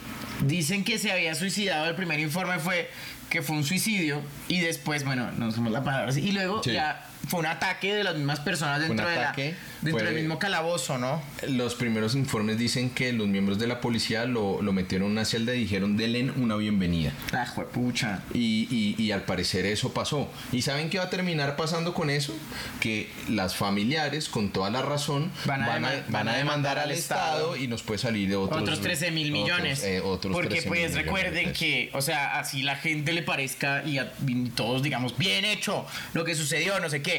Dicen 0.45 0.83
que 0.83 0.97
se 0.99 1.11
había 1.11 1.33
suicidado, 1.35 1.87
el 1.87 1.95
primer 1.95 2.19
informe 2.19 2.59
fue 2.59 2.89
que 3.29 3.41
fue 3.41 3.57
un 3.57 3.63
suicidio, 3.63 4.21
y 4.47 4.59
después, 4.59 5.03
bueno, 5.03 5.31
no 5.37 5.51
somos 5.51 5.71
la 5.71 5.83
palabra, 5.83 6.17
y 6.17 6.31
luego 6.31 6.61
ya 6.63 7.05
fue 7.27 7.39
un 7.41 7.45
ataque 7.45 7.93
de 7.93 8.03
las 8.03 8.15
mismas 8.15 8.39
personas 8.39 8.79
dentro, 8.79 9.07
de 9.07 9.15
la, 9.15 9.35
dentro 9.81 10.05
del 10.05 10.15
mismo 10.15 10.39
calabozo, 10.39 10.97
¿no? 10.97 11.21
Los 11.47 11.75
primeros 11.75 12.15
informes 12.15 12.57
dicen 12.57 12.89
que 12.89 13.11
los 13.11 13.27
miembros 13.27 13.59
de 13.59 13.67
la 13.67 13.81
policía 13.81 14.25
lo, 14.25 14.61
lo 14.61 14.73
metieron 14.73 15.07
en 15.07 15.11
una 15.13 15.25
celda 15.25 15.53
y 15.53 15.59
dijeron, 15.59 15.97
denle 15.97 16.31
una 16.37 16.55
bienvenida. 16.55 17.11
Ah, 17.33 17.45
pucha. 17.73 18.21
Y, 18.33 18.67
y, 18.71 19.01
y, 19.01 19.11
al 19.11 19.23
parecer 19.23 19.65
eso 19.65 19.93
pasó. 19.93 20.31
¿Y 20.51 20.61
saben 20.61 20.89
qué 20.89 20.99
va 20.99 21.05
a 21.05 21.09
terminar 21.09 21.55
pasando 21.55 21.93
con 21.93 22.09
eso? 22.09 22.33
Que 22.79 23.11
las 23.27 23.55
familiares, 23.55 24.29
con 24.29 24.51
toda 24.51 24.69
la 24.69 24.81
razón, 24.81 25.31
van 25.45 25.63
a, 25.63 26.03
van 26.09 26.27
a, 26.27 26.33
demandar, 26.35 26.79
al 26.79 26.91
Estado, 26.91 27.57
y 27.57 27.67
nos 27.67 27.83
puede 27.83 27.99
salir 27.99 28.29
de 28.29 28.35
otros... 28.35 28.61
Otros 28.61 28.81
13 28.81 29.11
mil 29.11 29.31
millones. 29.31 29.83
Eh, 29.83 30.01
Porque 30.31 30.61
pues 30.61 30.93
recuerden 30.93 31.53
que, 31.53 31.89
o 31.93 32.01
sea, 32.01 32.39
así 32.39 32.63
la 32.63 32.75
gente 32.75 33.11
le 33.11 33.23
parezca 33.23 33.83
y, 33.85 33.99
y 33.99 34.49
todos 34.55 34.81
digamos, 34.81 35.17
bien 35.17 35.45
hecho 35.45 35.85
lo 36.13 36.23
que 36.23 36.35
sucedió, 36.35 36.79
no 36.79 36.89
sé 36.89 37.01
qué 37.01 37.16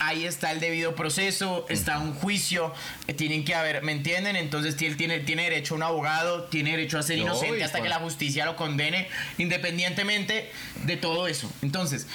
ahí 0.00 0.24
está 0.24 0.50
el 0.50 0.60
debido 0.60 0.94
proceso, 0.94 1.66
está 1.68 1.98
un 1.98 2.14
juicio, 2.14 2.72
eh, 3.06 3.14
tienen 3.14 3.44
que 3.44 3.54
haber, 3.54 3.82
¿me 3.82 3.92
entienden? 3.92 4.34
Entonces 4.34 4.80
él 4.82 4.96
tiene, 4.96 5.20
tiene 5.20 5.44
derecho 5.44 5.74
a 5.74 5.76
un 5.76 5.82
abogado, 5.82 6.44
tiene 6.44 6.70
derecho 6.70 6.98
a 6.98 7.02
ser 7.02 7.18
inocente 7.18 7.62
hasta 7.62 7.82
que 7.82 7.88
la 7.88 7.98
justicia 7.98 8.44
lo 8.46 8.56
condene, 8.56 9.08
independientemente 9.38 10.50
de 10.84 10.96
todo 10.96 11.28
eso. 11.28 11.52
Entonces, 11.62 12.06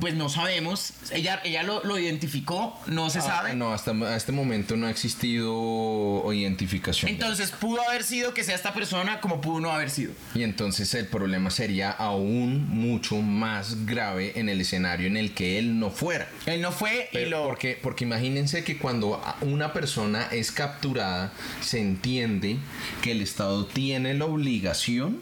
pues 0.00 0.14
no 0.14 0.28
sabemos. 0.28 0.92
Ella, 1.12 1.40
ella 1.44 1.62
lo, 1.62 1.98
identificó, 1.98 2.78
no 2.86 3.10
se 3.10 3.18
ah, 3.20 3.22
sabe. 3.22 3.54
No, 3.54 3.72
hasta 3.72 3.92
este 4.16 4.32
momento 4.32 4.76
no 4.76 4.86
ha 4.86 4.90
existido 4.90 6.24
identificación. 6.32 7.10
Entonces 7.10 7.50
pudo 7.50 7.80
haber 7.88 8.04
sido 8.04 8.34
que 8.34 8.44
sea 8.44 8.54
esta 8.54 8.74
persona 8.74 9.20
como 9.20 9.40
pudo 9.40 9.60
no 9.60 9.72
haber 9.72 9.90
sido. 9.90 10.12
Y 10.34 10.42
entonces 10.42 10.92
el 10.94 11.06
problema 11.06 11.50
sería 11.50 11.90
aún 11.90 12.68
mucho 12.68 13.16
más 13.16 13.86
grave 13.86 14.32
en 14.36 14.48
el 14.48 14.60
escenario 14.60 15.06
en 15.06 15.16
el 15.16 15.34
que 15.34 15.58
él 15.58 15.78
no 15.78 15.90
fuera. 15.90 16.28
Él 16.46 16.60
no 16.60 16.72
fue 16.72 17.08
y 17.12 17.26
lo... 17.26 17.44
Porque, 17.44 17.78
porque 17.80 18.04
imagínense 18.04 18.64
que 18.64 18.78
cuando 18.78 19.22
una 19.40 19.72
persona 19.72 20.28
es 20.30 20.52
capturada, 20.52 21.32
se 21.60 21.80
entiende 21.80 22.56
que 23.02 23.12
el 23.12 23.22
Estado 23.22 23.66
tiene 23.66 24.14
la 24.14 24.26
obligación 24.26 25.20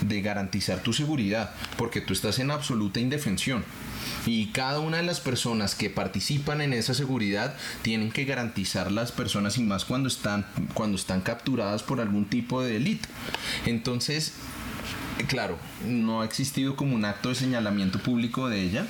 de 0.00 0.20
garantizar 0.20 0.80
tu 0.80 0.92
seguridad, 0.92 1.54
porque 1.76 2.00
tú 2.00 2.12
estás 2.12 2.38
en 2.38 2.50
absoluta 2.50 3.00
indefensión. 3.00 3.64
Y 4.26 4.46
cada 4.48 4.80
una 4.80 4.98
de 4.98 5.02
las 5.02 5.20
personas 5.20 5.74
que 5.74 5.90
participan 5.90 6.60
en 6.60 6.72
esa 6.72 6.94
seguridad 6.94 7.54
tienen 7.82 8.10
que 8.10 8.24
garantizar 8.24 8.92
las 8.92 9.12
personas 9.12 9.58
y 9.58 9.62
más 9.62 9.84
cuando 9.84 10.08
están, 10.08 10.46
cuando 10.74 10.96
están 10.96 11.20
capturadas 11.20 11.82
por 11.82 12.00
algún 12.00 12.26
tipo 12.26 12.62
de 12.62 12.72
delito. 12.72 13.08
Entonces, 13.66 14.34
claro, 15.28 15.58
no 15.86 16.22
ha 16.22 16.24
existido 16.24 16.76
como 16.76 16.94
un 16.94 17.04
acto 17.04 17.28
de 17.28 17.34
señalamiento 17.34 17.98
público 17.98 18.48
de 18.48 18.62
ella. 18.62 18.86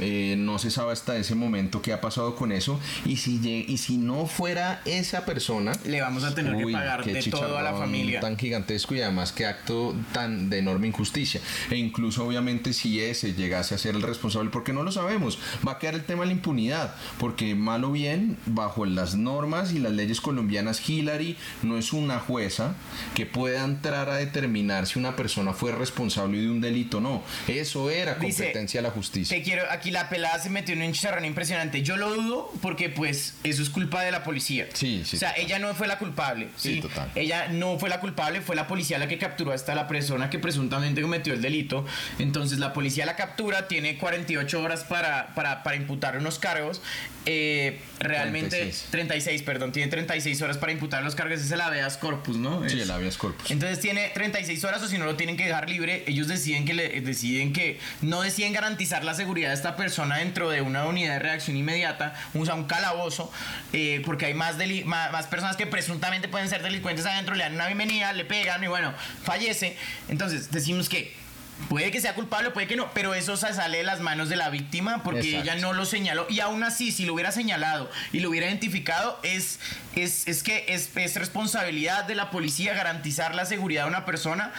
Eh, 0.00 0.36
no 0.38 0.58
se 0.58 0.70
sabe 0.70 0.92
hasta 0.92 1.16
ese 1.16 1.34
momento 1.34 1.82
qué 1.82 1.92
ha 1.92 2.00
pasado 2.00 2.34
con 2.34 2.52
eso. 2.52 2.80
Y 3.04 3.16
si, 3.16 3.64
y 3.68 3.76
si 3.78 3.98
no 3.98 4.26
fuera 4.26 4.80
esa 4.84 5.24
persona, 5.24 5.72
le 5.84 6.00
vamos 6.00 6.24
a 6.24 6.34
tener 6.34 6.56
que 6.56 6.72
pagar 6.72 7.04
de 7.04 7.22
todo 7.24 7.58
a 7.58 7.62
la 7.62 7.74
familia. 7.74 8.20
Tan 8.20 8.38
gigantesco 8.38 8.94
y 8.94 9.02
además 9.02 9.32
qué 9.32 9.46
acto 9.46 9.94
tan 10.12 10.48
de 10.50 10.58
enorme 10.58 10.86
injusticia. 10.86 11.40
E 11.70 11.76
incluso, 11.76 12.26
obviamente, 12.26 12.72
si 12.72 13.00
ese 13.00 13.34
llegase 13.34 13.74
a 13.74 13.78
ser 13.78 13.94
el 13.94 14.02
responsable, 14.02 14.50
porque 14.50 14.72
no 14.72 14.82
lo 14.82 14.92
sabemos, 14.92 15.38
va 15.66 15.72
a 15.72 15.78
quedar 15.78 15.94
el 15.94 16.04
tema 16.04 16.22
de 16.22 16.28
la 16.28 16.32
impunidad. 16.32 16.94
Porque, 17.18 17.54
mal 17.54 17.84
o 17.84 17.92
bien, 17.92 18.38
bajo 18.46 18.86
las 18.86 19.14
normas 19.14 19.72
y 19.72 19.78
las 19.78 19.92
leyes 19.92 20.20
colombianas, 20.20 20.88
Hillary 20.88 21.36
no 21.62 21.76
es 21.76 21.92
una 21.92 22.18
jueza 22.18 22.74
que 23.14 23.26
pueda 23.26 23.64
entrar 23.64 24.08
a 24.08 24.16
determinar 24.16 24.86
si 24.86 24.98
una 24.98 25.16
persona 25.16 25.52
fue 25.52 25.72
responsable 25.72 26.11
de 26.20 26.50
un 26.50 26.60
delito 26.60 27.00
no. 27.00 27.22
Eso 27.48 27.90
era 27.90 28.16
competencia 28.16 28.78
de 28.80 28.82
la 28.82 28.90
justicia. 28.90 29.36
Te 29.36 29.42
quiero, 29.42 29.64
aquí 29.70 29.90
la 29.90 30.08
pelada 30.08 30.38
se 30.38 30.50
metió 30.50 30.74
en 30.74 30.82
un 30.82 30.92
chicharrón 30.92 31.24
impresionante. 31.24 31.82
Yo 31.82 31.96
lo 31.96 32.14
dudo 32.14 32.52
porque 32.60 32.88
pues 32.88 33.34
eso 33.44 33.62
es 33.62 33.70
culpa 33.70 34.02
de 34.02 34.10
la 34.10 34.24
policía. 34.24 34.66
Sí, 34.72 35.02
sí. 35.04 35.16
O 35.16 35.18
sea, 35.18 35.34
ella 35.36 35.58
no 35.58 35.74
fue 35.74 35.86
la 35.86 35.98
culpable. 35.98 36.48
Sí, 36.56 36.80
total. 36.80 37.10
Ella 37.14 37.48
no 37.48 37.78
fue 37.78 37.88
la 37.88 38.00
culpable, 38.00 38.40
fue 38.40 38.56
la 38.56 38.66
policía 38.66 38.98
la 38.98 39.08
que 39.08 39.18
capturó 39.18 39.52
hasta 39.52 39.74
la 39.74 39.88
persona 39.88 40.30
que 40.30 40.38
presuntamente 40.38 41.02
cometió 41.02 41.34
el 41.34 41.42
delito. 41.42 41.84
Entonces 42.18 42.58
la 42.58 42.72
policía 42.72 43.06
la 43.06 43.16
captura, 43.16 43.68
tiene 43.68 43.98
48 43.98 44.62
horas 44.62 44.84
para, 44.84 45.34
para, 45.34 45.62
para 45.62 45.76
imputar 45.76 46.16
unos 46.16 46.38
cargos. 46.38 46.80
Eh, 47.24 47.80
realmente 48.00 48.56
36. 48.56 48.88
36. 48.90 49.42
perdón, 49.42 49.70
tiene 49.70 49.88
36 49.88 50.42
horas 50.42 50.58
para 50.58 50.72
imputar 50.72 51.04
los 51.04 51.14
cargos, 51.14 51.40
es 51.40 51.50
el 51.52 51.60
habeas 51.60 51.96
corpus, 51.96 52.36
¿no? 52.36 52.68
Sí, 52.68 52.80
el 52.80 52.90
habeas 52.90 53.16
corpus. 53.16 53.50
Entonces 53.50 53.78
tiene 53.78 54.10
36 54.12 54.64
horas 54.64 54.82
o 54.82 54.88
si 54.88 54.98
no 54.98 55.04
lo 55.04 55.14
tienen 55.14 55.36
que 55.36 55.44
dejar 55.44 55.68
libre, 55.68 56.01
ellos 56.06 56.28
deciden 56.28 56.64
que 56.64 56.74
le, 56.74 57.00
deciden 57.00 57.52
que 57.52 57.78
no 58.00 58.22
deciden 58.22 58.52
garantizar 58.52 59.04
la 59.04 59.14
seguridad 59.14 59.48
de 59.48 59.54
esta 59.54 59.76
persona 59.76 60.18
dentro 60.18 60.50
de 60.50 60.60
una 60.60 60.86
unidad 60.86 61.14
de 61.14 61.18
reacción 61.18 61.56
inmediata, 61.56 62.14
usa 62.34 62.54
un 62.54 62.64
calabozo, 62.64 63.32
eh, 63.72 64.02
porque 64.04 64.26
hay 64.26 64.34
más, 64.34 64.56
más, 64.84 65.26
personas 65.26 65.56
que 65.56 65.66
presuntamente 65.66 66.28
pueden 66.28 66.48
ser 66.48 66.62
delincuentes 66.62 67.06
adentro, 67.06 67.34
le 67.34 67.44
dan 67.44 67.54
una 67.54 67.66
bienvenida, 67.66 68.12
le 68.12 68.24
pegan 68.24 68.62
y 68.64 68.66
bueno, 68.66 68.92
fallece. 69.22 69.76
Entonces 70.08 70.50
decimos 70.50 70.88
que 70.88 71.22
Puede 71.68 71.90
que 71.90 72.00
sea 72.00 72.14
culpable, 72.14 72.50
puede 72.50 72.66
que 72.66 72.76
no, 72.76 72.90
pero 72.92 73.14
eso 73.14 73.36
se 73.36 73.52
sale 73.52 73.78
de 73.78 73.84
las 73.84 74.00
manos 74.00 74.28
de 74.28 74.36
la 74.36 74.50
víctima 74.50 75.02
porque 75.02 75.38
ella 75.38 75.54
no 75.56 75.72
lo 75.72 75.84
señaló. 75.84 76.26
Y 76.28 76.40
aún 76.40 76.62
así, 76.64 76.92
si 76.92 77.04
lo 77.04 77.14
hubiera 77.14 77.32
señalado 77.32 77.90
y 78.12 78.20
lo 78.20 78.30
hubiera 78.30 78.46
identificado, 78.46 79.18
es, 79.22 79.60
es, 79.94 80.26
es 80.26 80.42
que 80.42 80.66
es, 80.68 80.90
es 80.96 81.14
responsabilidad 81.16 82.04
de 82.04 82.14
la 82.14 82.30
policía 82.30 82.74
garantizar 82.74 83.34
la 83.34 83.46
seguridad 83.46 83.84
de 83.84 83.88
una 83.88 84.04
persona 84.04 84.52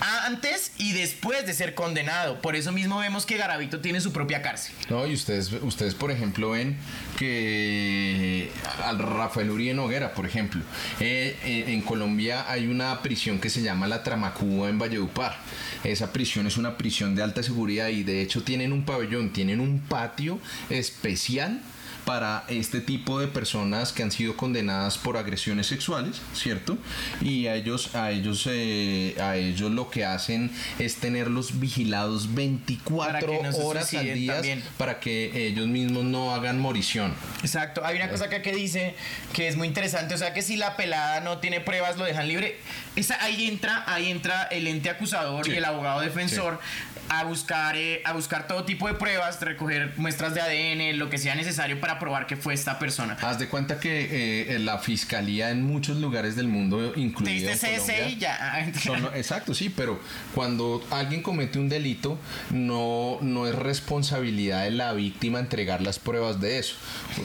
antes 0.00 0.72
y 0.78 0.92
después 0.92 1.46
de 1.46 1.54
ser 1.54 1.74
condenado. 1.74 2.40
Por 2.40 2.56
eso 2.56 2.72
mismo 2.72 2.98
vemos 2.98 3.26
que 3.26 3.36
Garavito 3.36 3.80
tiene 3.80 4.00
su 4.00 4.12
propia 4.12 4.42
cárcel. 4.42 4.74
No, 4.88 5.06
y 5.06 5.14
ustedes, 5.14 5.52
ustedes 5.62 5.94
por 5.94 6.10
ejemplo, 6.10 6.50
ven 6.50 6.76
que 7.18 8.50
al 8.84 8.98
Rafael 8.98 9.50
Uribe 9.50 9.74
Noguera, 9.74 10.14
por 10.14 10.26
ejemplo, 10.26 10.62
eh, 11.00 11.36
eh, 11.44 11.64
en 11.68 11.82
Colombia 11.82 12.50
hay 12.50 12.66
una 12.66 13.02
prisión 13.02 13.38
que 13.38 13.50
se 13.50 13.62
llama 13.62 13.86
la 13.86 14.02
Tramacúa 14.02 14.68
en 14.68 14.78
Valledupar. 14.78 15.36
Esa 15.84 16.12
prisión 16.12 16.46
es 16.46 16.56
una 16.56 16.76
prisión 16.76 17.14
de 17.14 17.22
alta 17.22 17.42
seguridad 17.42 17.88
y 17.88 18.02
de 18.02 18.22
hecho 18.22 18.42
tienen 18.42 18.72
un 18.72 18.84
pabellón, 18.84 19.32
tienen 19.32 19.60
un 19.60 19.80
patio 19.80 20.40
especial 20.70 21.60
para 22.06 22.44
este 22.46 22.80
tipo 22.80 23.18
de 23.18 23.26
personas 23.26 23.92
que 23.92 24.04
han 24.04 24.12
sido 24.12 24.36
condenadas 24.36 24.96
por 24.96 25.16
agresiones 25.16 25.66
sexuales, 25.66 26.22
¿cierto? 26.34 26.78
Y 27.20 27.48
a 27.48 27.56
ellos, 27.56 27.96
a 27.96 28.12
ellos, 28.12 28.48
eh, 28.48 29.16
a 29.20 29.36
ellos 29.36 29.72
lo 29.72 29.90
que 29.90 30.04
hacen 30.04 30.52
es 30.78 30.96
tenerlos 30.96 31.58
vigilados 31.58 32.32
24 32.32 33.40
horas 33.58 33.92
al 33.92 34.14
día 34.14 34.40
para 34.78 35.00
que 35.00 35.48
ellos 35.48 35.66
mismos 35.66 36.04
no 36.04 36.32
hagan 36.32 36.60
morición. 36.60 37.12
Exacto. 37.42 37.84
Hay 37.84 37.96
una 37.96 38.08
cosa 38.08 38.26
acá 38.26 38.40
que 38.40 38.54
dice 38.54 38.94
que 39.32 39.48
es 39.48 39.56
muy 39.56 39.66
interesante, 39.66 40.14
o 40.14 40.18
sea 40.18 40.32
que 40.32 40.42
si 40.42 40.56
la 40.56 40.76
pelada 40.76 41.20
no 41.20 41.38
tiene 41.38 41.60
pruebas 41.60 41.96
lo 41.96 42.04
dejan 42.04 42.28
libre. 42.28 42.56
Esa, 42.94 43.22
ahí 43.22 43.48
entra, 43.48 43.82
ahí 43.86 44.10
entra 44.10 44.44
el 44.44 44.68
ente 44.68 44.90
acusador 44.90 45.48
y 45.48 45.56
el 45.56 45.64
abogado 45.64 46.00
defensor 46.00 46.60
a 47.08 47.24
buscar, 47.24 47.76
eh, 47.76 48.02
a 48.04 48.12
buscar 48.12 48.46
todo 48.46 48.64
tipo 48.64 48.88
de 48.88 48.94
pruebas, 48.94 49.40
recoger 49.40 49.92
muestras 49.96 50.34
de 50.34 50.40
ADN, 50.40 50.98
lo 50.98 51.10
que 51.10 51.18
sea 51.18 51.34
necesario 51.34 51.80
para 51.80 51.95
probar 51.98 52.26
que 52.26 52.36
fue 52.36 52.54
esta 52.54 52.78
persona. 52.78 53.16
Haz 53.20 53.38
de 53.38 53.48
cuenta 53.48 53.80
que 53.80 54.54
eh, 54.54 54.58
la 54.58 54.78
fiscalía 54.78 55.50
en 55.50 55.62
muchos 55.62 55.98
lugares 55.98 56.36
del 56.36 56.48
mundo, 56.48 56.92
incluido 56.96 57.50
en 57.50 57.56
CSI 57.56 58.16
ya. 58.18 58.60
exacto, 59.14 59.54
sí, 59.54 59.68
pero 59.68 60.00
cuando 60.34 60.84
alguien 60.90 61.22
comete 61.22 61.58
un 61.58 61.68
delito, 61.68 62.18
no, 62.50 63.18
no 63.20 63.46
es 63.46 63.54
responsabilidad 63.54 64.64
de 64.64 64.70
la 64.70 64.92
víctima 64.92 65.40
entregar 65.40 65.82
las 65.82 65.98
pruebas 65.98 66.40
de 66.40 66.58
eso. 66.58 66.76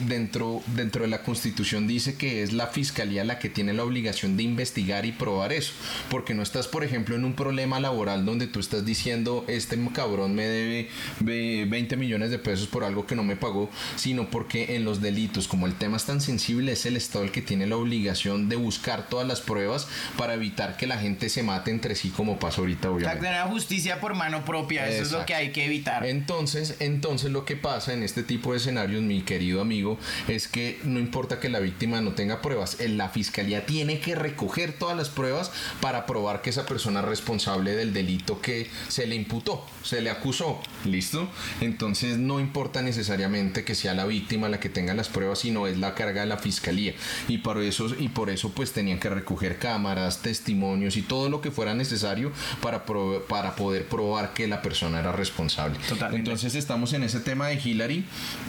Dentro, 0.06 0.62
dentro 0.74 1.02
de 1.02 1.08
la 1.08 1.22
Constitución 1.22 1.86
dice 1.86 2.16
que 2.16 2.42
es 2.42 2.52
la 2.52 2.68
fiscalía 2.68 3.24
la 3.24 3.38
que 3.38 3.48
tiene 3.48 3.72
la 3.72 3.84
obligación 3.84 4.36
de 4.36 4.42
investigar 4.42 5.04
y 5.06 5.12
probar 5.12 5.52
eso, 5.52 5.72
porque 6.08 6.34
no 6.34 6.42
estás, 6.42 6.68
por 6.68 6.84
ejemplo, 6.84 7.14
en 7.14 7.24
un 7.24 7.34
problema 7.34 7.80
laboral 7.80 8.24
donde 8.24 8.46
tú 8.46 8.60
estás 8.60 8.84
diciendo, 8.84 9.44
este 9.48 9.78
cabrón 9.92 10.34
me 10.34 10.46
debe 10.46 10.88
20 11.20 11.96
millones 11.96 12.30
de 12.30 12.38
pesos 12.38 12.66
por 12.66 12.84
algo 12.84 13.06
que 13.06 13.14
no 13.14 13.24
me 13.24 13.36
pagó, 13.36 13.70
sino 13.96 14.28
porque 14.30 14.61
en 14.70 14.84
los 14.84 15.00
delitos, 15.00 15.48
como 15.48 15.66
el 15.66 15.74
tema 15.74 15.96
es 15.96 16.04
tan 16.04 16.20
sensible, 16.20 16.72
es 16.72 16.86
el 16.86 16.96
Estado 16.96 17.24
el 17.24 17.30
que 17.30 17.42
tiene 17.42 17.66
la 17.66 17.76
obligación 17.76 18.48
de 18.48 18.56
buscar 18.56 19.08
todas 19.08 19.26
las 19.26 19.40
pruebas 19.40 19.88
para 20.16 20.34
evitar 20.34 20.76
que 20.76 20.86
la 20.86 20.98
gente 20.98 21.28
se 21.28 21.42
mate 21.42 21.70
entre 21.70 21.94
sí 21.94 22.10
como 22.10 22.38
pasa 22.38 22.60
ahorita, 22.60 22.90
obviamente. 22.90 23.30
La 23.30 23.46
justicia 23.46 24.00
por 24.00 24.14
mano 24.14 24.44
propia, 24.44 24.88
eso 24.88 25.02
es 25.02 25.12
lo 25.12 25.26
que 25.26 25.34
hay 25.34 25.52
que 25.52 25.64
evitar. 25.64 26.04
Entonces, 26.06 26.76
entonces 26.80 27.30
lo 27.30 27.44
que 27.44 27.56
pasa 27.56 27.92
en 27.92 28.02
este 28.02 28.22
tipo 28.22 28.52
de 28.52 28.58
escenarios, 28.58 29.02
mi 29.02 29.22
querido 29.22 29.60
amigo, 29.60 29.98
es 30.28 30.48
que 30.48 30.80
no 30.84 30.98
importa 30.98 31.40
que 31.40 31.48
la 31.48 31.60
víctima 31.60 32.00
no 32.00 32.12
tenga 32.12 32.42
pruebas, 32.42 32.78
la 32.80 33.08
fiscalía 33.08 33.66
tiene 33.66 34.00
que 34.00 34.14
recoger 34.14 34.72
todas 34.72 34.96
las 34.96 35.08
pruebas 35.08 35.50
para 35.80 36.06
probar 36.06 36.42
que 36.42 36.50
esa 36.50 36.66
persona 36.66 37.00
es 37.00 37.06
responsable 37.06 37.74
del 37.74 37.92
delito 37.92 38.40
que 38.40 38.68
se 38.88 39.06
le 39.06 39.14
imputó, 39.14 39.66
se 39.82 40.00
le 40.00 40.10
acusó, 40.10 40.60
¿listo? 40.84 41.28
Entonces 41.60 42.18
no 42.18 42.40
importa 42.40 42.82
necesariamente 42.82 43.64
que 43.64 43.74
sea 43.74 43.94
la 43.94 44.04
víctima 44.04 44.48
la 44.52 44.60
que 44.60 44.68
tenga 44.68 44.94
las 44.94 45.08
pruebas, 45.08 45.40
sino 45.40 45.66
es 45.66 45.78
la 45.78 45.94
carga 45.94 46.20
de 46.20 46.28
la 46.28 46.38
fiscalía. 46.38 46.94
Y 47.28 47.38
por 47.38 47.58
eso, 47.60 47.88
y 47.98 48.08
por 48.08 48.30
eso 48.30 48.50
pues 48.50 48.72
tenían 48.72 49.00
que 49.00 49.10
recoger 49.10 49.58
cámaras, 49.58 50.22
testimonios 50.22 50.96
y 50.96 51.02
todo 51.02 51.28
lo 51.28 51.40
que 51.40 51.50
fuera 51.50 51.74
necesario 51.74 52.32
para, 52.60 52.84
para 53.28 53.56
poder 53.56 53.86
probar 53.86 54.32
que 54.32 54.46
la 54.46 54.62
persona 54.62 55.00
era 55.00 55.12
responsable. 55.12 55.78
Entonces 56.12 56.54
estamos 56.54 56.92
en 56.92 57.02
ese 57.02 57.20
tema 57.20 57.48
de 57.48 57.60
Hillary, 57.62 58.04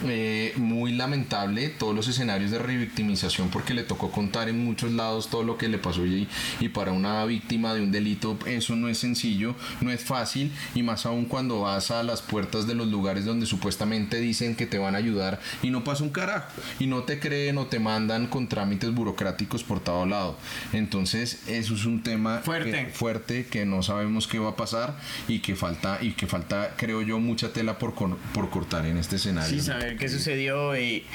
eh, 0.06 0.54
muy 0.58 0.94
lamentable 0.94 1.70
todos 1.70 1.96
los 1.96 2.08
escenarios 2.08 2.52
de 2.52 2.60
revictimización 2.60 3.50
porque 3.50 3.74
le 3.74 3.84
tocó 3.84 4.12
contar 4.12 4.50
en 4.50 4.64
muchos 4.64 4.92
lados 4.92 5.30
todo 5.30 5.44
lo 5.44 5.58
que 5.58 5.68
le 5.68 5.78
pasó 5.78 6.06
y, 6.06 6.28
y 6.60 6.70
para 6.70 6.92
una 6.92 7.24
víctima 7.26 7.74
de 7.74 7.82
un 7.82 7.92
delito 7.92 8.38
eso 8.46 8.76
no 8.76 8.90
es 8.90 8.98
sencillo, 8.98 9.56
no 9.82 9.92
es 9.92 10.04
fácil 10.04 10.52
y 10.76 10.84
más 10.84 11.06
aún 11.06 11.26
cuando 11.26 11.62
vas 11.62 11.92
a 11.92 12.04
las 12.04 12.22
puertas 12.22 12.68
de 12.68 12.76
los 12.76 12.88
lugares 12.88 13.26
donde 13.26 13.46
supuestamente 13.46 14.20
dicen 14.20 14.56
que 14.56 14.66
te 14.66 14.78
van 14.78 14.96
a 14.96 14.98
ayudar 14.98 15.40
y 15.62 15.70
no 15.70 15.84
pasa 15.84 15.93
un 16.02 16.10
carajo 16.10 16.48
y 16.80 16.88
no 16.88 17.04
te 17.04 17.20
creen 17.20 17.58
o 17.58 17.68
te 17.68 17.80
mandan 17.80 18.28
con 18.28 18.48
trámites 18.48 18.94
burocráticos 18.94 19.64
por 19.64 19.80
todo 19.80 20.06
lado. 20.06 20.38
Entonces, 20.72 21.44
eso 21.48 21.74
es 21.76 21.86
un 21.86 22.04
tema 22.04 22.40
fuerte 22.40 22.72
que, 22.72 22.86
fuerte 22.92 23.46
que 23.46 23.66
no 23.66 23.84
sabemos 23.84 24.28
qué 24.28 24.40
va 24.40 24.52
a 24.52 24.56
pasar 24.56 24.98
y 25.28 25.40
que 25.40 25.56
falta 25.56 26.00
y 26.02 26.12
que 26.12 26.28
falta 26.28 26.74
creo 26.78 27.02
yo 27.02 27.20
mucha 27.20 27.54
tela 27.54 27.78
por, 27.78 27.94
por 27.94 28.50
cortar 28.50 28.86
en 28.86 28.98
este 28.98 29.18
escenario. 29.18 29.50
Sí, 29.50 29.62
saber 29.62 29.98
qué 29.98 30.10
sucedió 30.10 30.78
y 30.78 31.06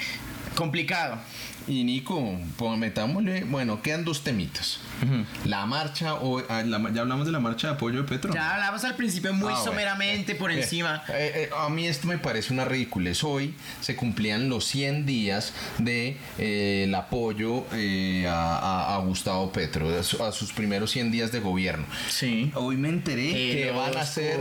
complicado. 0.55 1.19
Y 1.67 1.83
Nico, 1.83 2.37
pues 2.57 2.77
metámosle, 2.77 3.43
bueno, 3.43 3.81
quedan 3.81 4.05
dos 4.05 4.23
temitas. 4.23 4.79
La 5.45 5.65
marcha, 5.65 6.15
o, 6.15 6.39
ah, 6.49 6.63
ya 6.93 7.01
hablamos 7.01 7.25
de 7.25 7.31
la 7.31 7.39
marcha 7.39 7.67
de 7.67 7.73
apoyo 7.73 8.01
de 8.01 8.07
Petro. 8.07 8.33
Ya 8.33 8.55
hablamos 8.55 8.83
al 8.83 8.95
principio 8.95 9.33
muy 9.33 9.53
ah, 9.53 9.61
someramente 9.63 10.35
por 10.35 10.51
eh, 10.51 10.61
encima. 10.61 11.03
Eh, 11.09 11.31
eh, 11.35 11.49
a 11.57 11.69
mí 11.69 11.87
esto 11.87 12.07
me 12.07 12.17
parece 12.17 12.53
una 12.53 12.65
ridiculez. 12.65 13.23
Hoy 13.23 13.53
se 13.81 13.95
cumplían 13.95 14.49
los 14.49 14.65
100 14.65 15.05
días 15.05 15.53
de 15.77 16.17
el 16.37 16.93
apoyo 16.95 17.65
a, 18.27 19.01
Gustavo 19.05 19.51
Petro, 19.51 19.89
a, 19.97 20.31
sus 20.31 20.51
primeros 20.53 20.91
100 20.91 21.11
días 21.11 21.31
de 21.31 21.39
gobierno. 21.39 21.85
Sí. 22.09 22.51
Hoy 22.55 22.77
me 22.77 22.89
enteré 22.89 23.31
que 23.31 23.71
van 23.71 23.95
a, 23.95 24.01
hacer, 24.01 24.39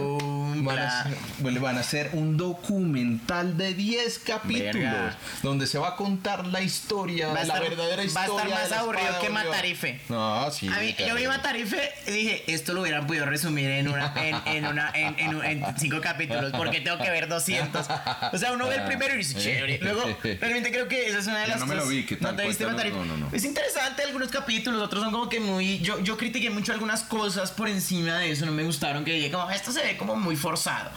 van 0.60 1.76
a 1.76 1.80
hacer 1.80 2.10
un 2.12 2.36
documental 2.36 3.56
de 3.56 3.74
10 3.74 4.18
capítulos 4.20 5.14
donde 5.42 5.66
se 5.66 5.78
va 5.78 5.88
a 5.88 5.96
contar 5.96 6.46
la 6.46 6.62
historia, 6.62 7.07
la 7.16 7.60
verdadera 7.60 8.04
historia. 8.04 8.28
Va 8.28 8.42
a 8.42 8.44
estar 8.44 8.48
más 8.48 8.72
aburrido 8.72 9.20
que 9.20 9.30
Matarife. 9.30 10.00
No, 10.08 10.50
yo 10.50 11.14
vi 11.14 11.26
Matarife 11.26 11.92
y 12.06 12.10
dije, 12.10 12.44
esto 12.46 12.72
lo 12.72 12.82
hubieran 12.82 13.06
podido 13.06 13.26
resumir 13.26 13.70
en 13.70 13.88
una, 13.88 14.12
en, 14.46 14.66
una, 14.66 14.90
en, 14.94 15.64
cinco 15.78 16.00
capítulos, 16.00 16.52
porque 16.52 16.80
tengo 16.80 16.98
que 16.98 17.10
ver 17.10 17.28
200. 17.28 17.86
O 18.32 18.38
sea, 18.38 18.52
uno 18.52 18.68
ve 18.68 18.76
el 18.76 18.84
primero 18.84 19.14
y 19.14 19.18
dice, 19.18 19.38
chévere. 19.38 19.78
Luego, 19.80 20.02
realmente 20.22 20.70
creo 20.70 20.88
que 20.88 21.08
esa 21.08 21.18
es 21.18 21.26
una 21.26 21.40
de 21.40 21.48
las 21.48 21.60
no 21.60 21.66
cosas. 21.66 21.78
Me 21.78 21.84
lo 21.84 21.88
vi, 21.88 22.16
¿No 22.20 22.34
te 22.34 22.46
viste 22.46 22.66
Matarife? 22.66 22.96
No, 22.96 23.04
no, 23.04 23.16
no. 23.16 23.28
Es 23.32 23.44
interesante 23.44 24.02
algunos 24.02 24.28
capítulos, 24.28 24.82
otros 24.82 25.02
son 25.02 25.12
como 25.12 25.28
que 25.28 25.40
muy. 25.40 25.78
Yo, 25.78 26.00
yo 26.00 26.16
critiqué 26.16 26.50
mucho 26.50 26.72
algunas 26.72 27.02
cosas 27.02 27.50
por 27.50 27.68
encima 27.68 28.18
de 28.18 28.30
eso, 28.30 28.46
no 28.46 28.52
me 28.52 28.64
gustaron, 28.64 29.04
que 29.04 29.12
dije, 29.12 29.30
como, 29.30 29.50
esto 29.50 29.72
se 29.72 29.82
ve 29.82 29.96
como 29.96 30.16
muy 30.16 30.36
forzado. 30.36 30.90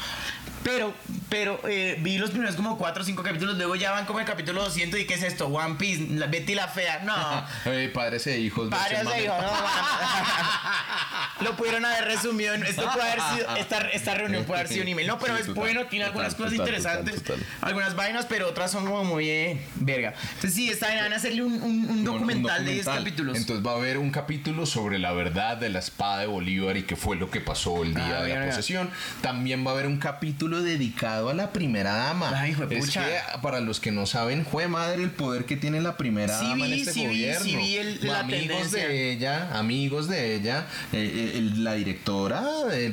Pero, 0.63 0.93
pero 1.29 1.59
eh, 1.67 1.97
vi 2.01 2.17
los 2.17 2.29
primeros 2.29 2.55
como 2.55 2.77
4 2.77 3.01
o 3.01 3.05
5 3.05 3.23
capítulos, 3.23 3.57
luego 3.57 3.75
ya 3.75 3.91
van 3.91 4.05
como 4.05 4.19
el 4.19 4.25
capítulo 4.25 4.63
200 4.63 4.99
y 4.99 5.05
¿qué 5.05 5.15
es 5.15 5.23
esto? 5.23 5.47
One 5.47 5.75
Piece, 5.75 6.00
Betty 6.29 6.55
la 6.55 6.67
Fea, 6.67 6.99
no. 7.03 7.45
padres 7.93 8.27
e 8.27 8.39
hijos. 8.39 8.69
Padres 8.69 9.01
e 9.15 9.23
hijos, 9.23 9.37
no. 9.41 9.51
Lo 11.45 11.55
pudieron 11.55 11.83
haber 11.85 12.05
resumido, 12.05 12.53
esto 12.53 12.89
puede 12.93 13.11
haber 13.11 13.21
sido, 13.33 13.55
esta, 13.55 13.79
esta 13.89 14.13
reunión 14.13 14.45
puede 14.45 14.61
haber 14.61 14.71
sido 14.71 14.83
un 14.83 14.89
email. 14.89 15.07
No, 15.07 15.17
pero 15.17 15.35
es 15.37 15.51
bueno, 15.53 15.85
tiene 15.87 16.05
algunas 16.05 16.35
cosas 16.35 16.53
interesantes, 16.53 17.23
algunas 17.61 17.95
vainas, 17.95 18.25
pero 18.27 18.47
otras 18.47 18.71
son 18.71 18.85
como 18.85 19.03
muy 19.03 19.29
eh, 19.29 19.65
verga. 19.75 20.13
Entonces 20.35 20.53
sí, 20.53 20.69
está, 20.69 20.87
van 20.93 21.13
a 21.13 21.15
hacerle 21.15 21.43
un, 21.43 21.61
un, 21.61 22.03
documental, 22.03 22.63
de 22.65 22.73
10 22.73 22.85
capítulos. 22.85 23.37
Entonces 23.37 23.65
va 23.65 23.71
a 23.71 23.75
haber 23.75 23.97
un 23.97 24.11
capítulo 24.11 24.65
sobre 24.65 24.99
la 24.99 25.13
verdad 25.13 25.57
de 25.57 25.69
la 25.69 25.79
espada 25.79 26.19
de 26.19 26.27
Bolívar 26.27 26.77
y 26.77 26.83
qué 26.83 26.95
fue 26.95 27.15
lo 27.15 27.29
que 27.31 27.41
pasó 27.41 27.83
el 27.83 27.93
día 27.93 28.19
ah, 28.19 28.23
de 28.23 28.35
la 28.35 28.45
posesión. 28.45 28.89
También 29.21 29.65
va 29.65 29.71
a 29.71 29.73
haber 29.73 29.87
un 29.87 29.97
capítulo 29.97 30.61
dedicado 30.61 31.29
a 31.29 31.33
la 31.33 31.51
primera 31.51 31.93
dama. 31.93 32.31
Ay, 32.35 32.55
es 32.69 32.91
que 32.91 33.19
para 33.41 33.59
los 33.59 33.79
que 33.79 33.91
no 33.91 34.05
saben, 34.05 34.45
fue 34.45 34.67
madre 34.67 35.03
el 35.03 35.11
poder 35.11 35.45
que 35.45 35.57
tiene 35.57 35.81
la 35.81 35.90
primera 35.97 36.37
dama 36.37 36.65
en 36.65 36.73
este 36.73 37.07
gobierno. 37.07 38.13
amigos 38.15 38.71
de 38.71 39.11
ella, 39.11 39.57
amigos 39.57 40.07
de 40.07 40.35
ella, 40.35 40.67
eh, 40.93 41.33
eh, 41.35 41.51
la 41.57 41.73
directora, 41.73 42.43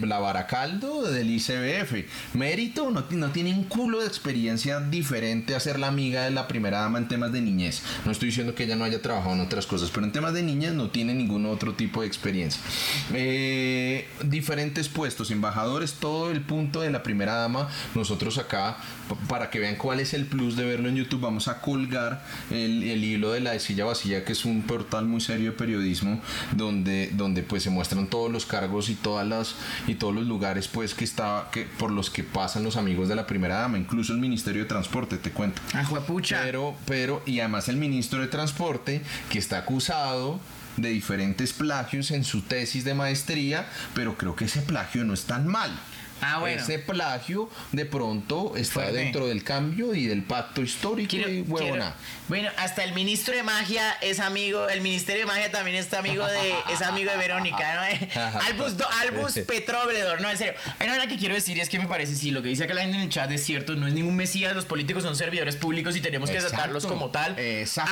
la 0.00 0.18
Baracaldo 0.18 1.02
del 1.02 1.30
ICBF. 1.30 2.06
Mérito, 2.34 2.90
no, 2.90 3.04
no 3.10 3.30
tiene 3.30 3.52
un 3.52 3.64
culo 3.64 4.00
de 4.00 4.06
experiencia 4.06 4.80
diferente 4.80 5.54
a 5.54 5.60
ser 5.60 5.78
la 5.78 5.88
amiga 5.88 6.24
de 6.24 6.30
la 6.30 6.48
primera 6.48 6.80
dama 6.80 6.98
en 6.98 7.08
temas 7.08 7.32
de 7.32 7.40
niñez. 7.40 7.82
No 8.04 8.12
estoy 8.12 8.28
diciendo 8.28 8.54
que 8.54 8.64
ella 8.64 8.76
no 8.76 8.84
haya 8.84 9.02
trabajado 9.02 9.34
en 9.34 9.40
otras 9.40 9.66
cosas, 9.66 9.90
pero 9.92 10.06
en 10.06 10.12
temas 10.12 10.34
de 10.34 10.42
niñez 10.42 10.72
no 10.72 10.90
tiene 10.90 11.14
ningún 11.14 11.46
otro 11.46 11.74
tipo 11.74 12.00
de 12.00 12.06
experiencia. 12.06 12.60
Eh, 13.14 14.08
diferentes 14.22 14.88
puestos, 14.88 15.30
embajadores, 15.30 15.94
todo 15.94 16.30
el 16.30 16.40
punto 16.40 16.80
de 16.80 16.90
la 16.90 17.02
primera 17.02 17.34
dama 17.34 17.68
nosotros 17.94 18.38
acá, 18.38 18.76
para 19.28 19.50
que 19.50 19.58
vean 19.58 19.76
cuál 19.76 20.00
es 20.00 20.14
el 20.14 20.26
plus 20.26 20.56
de 20.56 20.64
verlo 20.64 20.88
en 20.88 20.96
YouTube, 20.96 21.20
vamos 21.20 21.48
a 21.48 21.60
colgar 21.60 22.24
el, 22.50 22.82
hilo 22.96 23.32
de 23.32 23.40
la 23.40 23.58
silla 23.58 23.84
vacía, 23.84 24.24
que 24.24 24.32
es 24.32 24.44
un 24.44 24.62
portal 24.62 25.06
muy 25.06 25.20
serio 25.20 25.52
de 25.52 25.56
periodismo, 25.56 26.20
donde, 26.56 27.10
donde 27.12 27.42
pues 27.42 27.62
se 27.62 27.70
muestran 27.70 28.06
todos 28.08 28.30
los 28.30 28.46
cargos 28.46 28.88
y 28.88 28.94
todas 28.94 29.26
las 29.26 29.54
y 29.86 29.94
todos 29.94 30.14
los 30.14 30.26
lugares 30.26 30.68
pues 30.68 30.94
que 30.94 31.04
está 31.04 31.48
que 31.52 31.64
por 31.64 31.90
los 31.90 32.10
que 32.10 32.24
pasan 32.24 32.64
los 32.64 32.76
amigos 32.76 33.08
de 33.08 33.16
la 33.16 33.26
primera 33.26 33.56
dama, 33.56 33.78
incluso 33.78 34.12
el 34.12 34.18
Ministerio 34.18 34.62
de 34.62 34.68
Transporte, 34.68 35.16
te 35.18 35.30
cuento. 35.30 35.60
Ah, 35.74 35.86
pero, 36.28 36.74
pero, 36.86 37.22
y 37.26 37.40
además 37.40 37.68
el 37.68 37.76
ministro 37.76 38.20
de 38.20 38.28
Transporte, 38.28 39.02
que 39.30 39.38
está 39.38 39.58
acusado 39.58 40.40
de 40.76 40.90
diferentes 40.90 41.52
plagios 41.52 42.10
en 42.10 42.24
su 42.24 42.42
tesis 42.42 42.84
de 42.84 42.94
maestría, 42.94 43.66
pero 43.94 44.16
creo 44.16 44.36
que 44.36 44.44
ese 44.44 44.62
plagio 44.62 45.04
no 45.04 45.14
es 45.14 45.24
tan 45.24 45.46
mal. 45.46 45.70
Ah, 46.20 46.42
Ese 46.48 46.78
plagio 46.78 47.48
de 47.72 47.84
pronto 47.84 48.54
está 48.56 48.90
dentro 48.92 49.26
del 49.26 49.44
cambio 49.44 49.94
y 49.94 50.06
del 50.06 50.22
pacto 50.22 50.62
histórico 50.62 51.16
y 51.16 51.42
huevona. 51.42 51.94
Bueno, 52.28 52.50
hasta 52.56 52.84
el 52.84 52.92
ministro 52.92 53.34
de 53.34 53.42
magia 53.42 53.92
es 54.02 54.20
amigo, 54.20 54.68
el 54.68 54.80
ministerio 54.82 55.22
de 55.22 55.26
magia 55.26 55.50
también 55.50 55.76
es 55.76 55.92
amigo 55.94 56.26
de, 56.26 56.54
es 56.72 56.82
amigo 56.82 57.10
de 57.10 57.16
Verónica, 57.16 57.74
¿no? 57.74 58.40
Albus, 58.46 58.74
Albus 59.00 59.32
Petrobledor, 59.46 60.20
no, 60.20 60.30
en 60.30 60.36
serio. 60.36 60.54
Hay 60.78 60.88
una 60.88 61.06
que 61.06 61.16
quiero 61.16 61.34
decir 61.34 61.58
es 61.58 61.68
que 61.68 61.78
me 61.78 61.86
parece, 61.86 62.14
sí, 62.14 62.30
lo 62.30 62.42
que 62.42 62.48
dice 62.48 62.64
acá 62.64 62.74
la 62.74 62.82
gente 62.82 62.96
en 62.96 63.04
el 63.04 63.08
chat 63.08 63.30
es 63.30 63.44
cierto, 63.44 63.76
no 63.76 63.86
es 63.86 63.94
ningún 63.94 64.16
mesías, 64.16 64.54
los 64.54 64.66
políticos 64.66 65.02
son 65.02 65.16
servidores 65.16 65.56
públicos 65.56 65.96
y 65.96 66.00
tenemos 66.00 66.30
que 66.30 66.38
tratarlos 66.38 66.86
como 66.86 67.10
tal. 67.10 67.36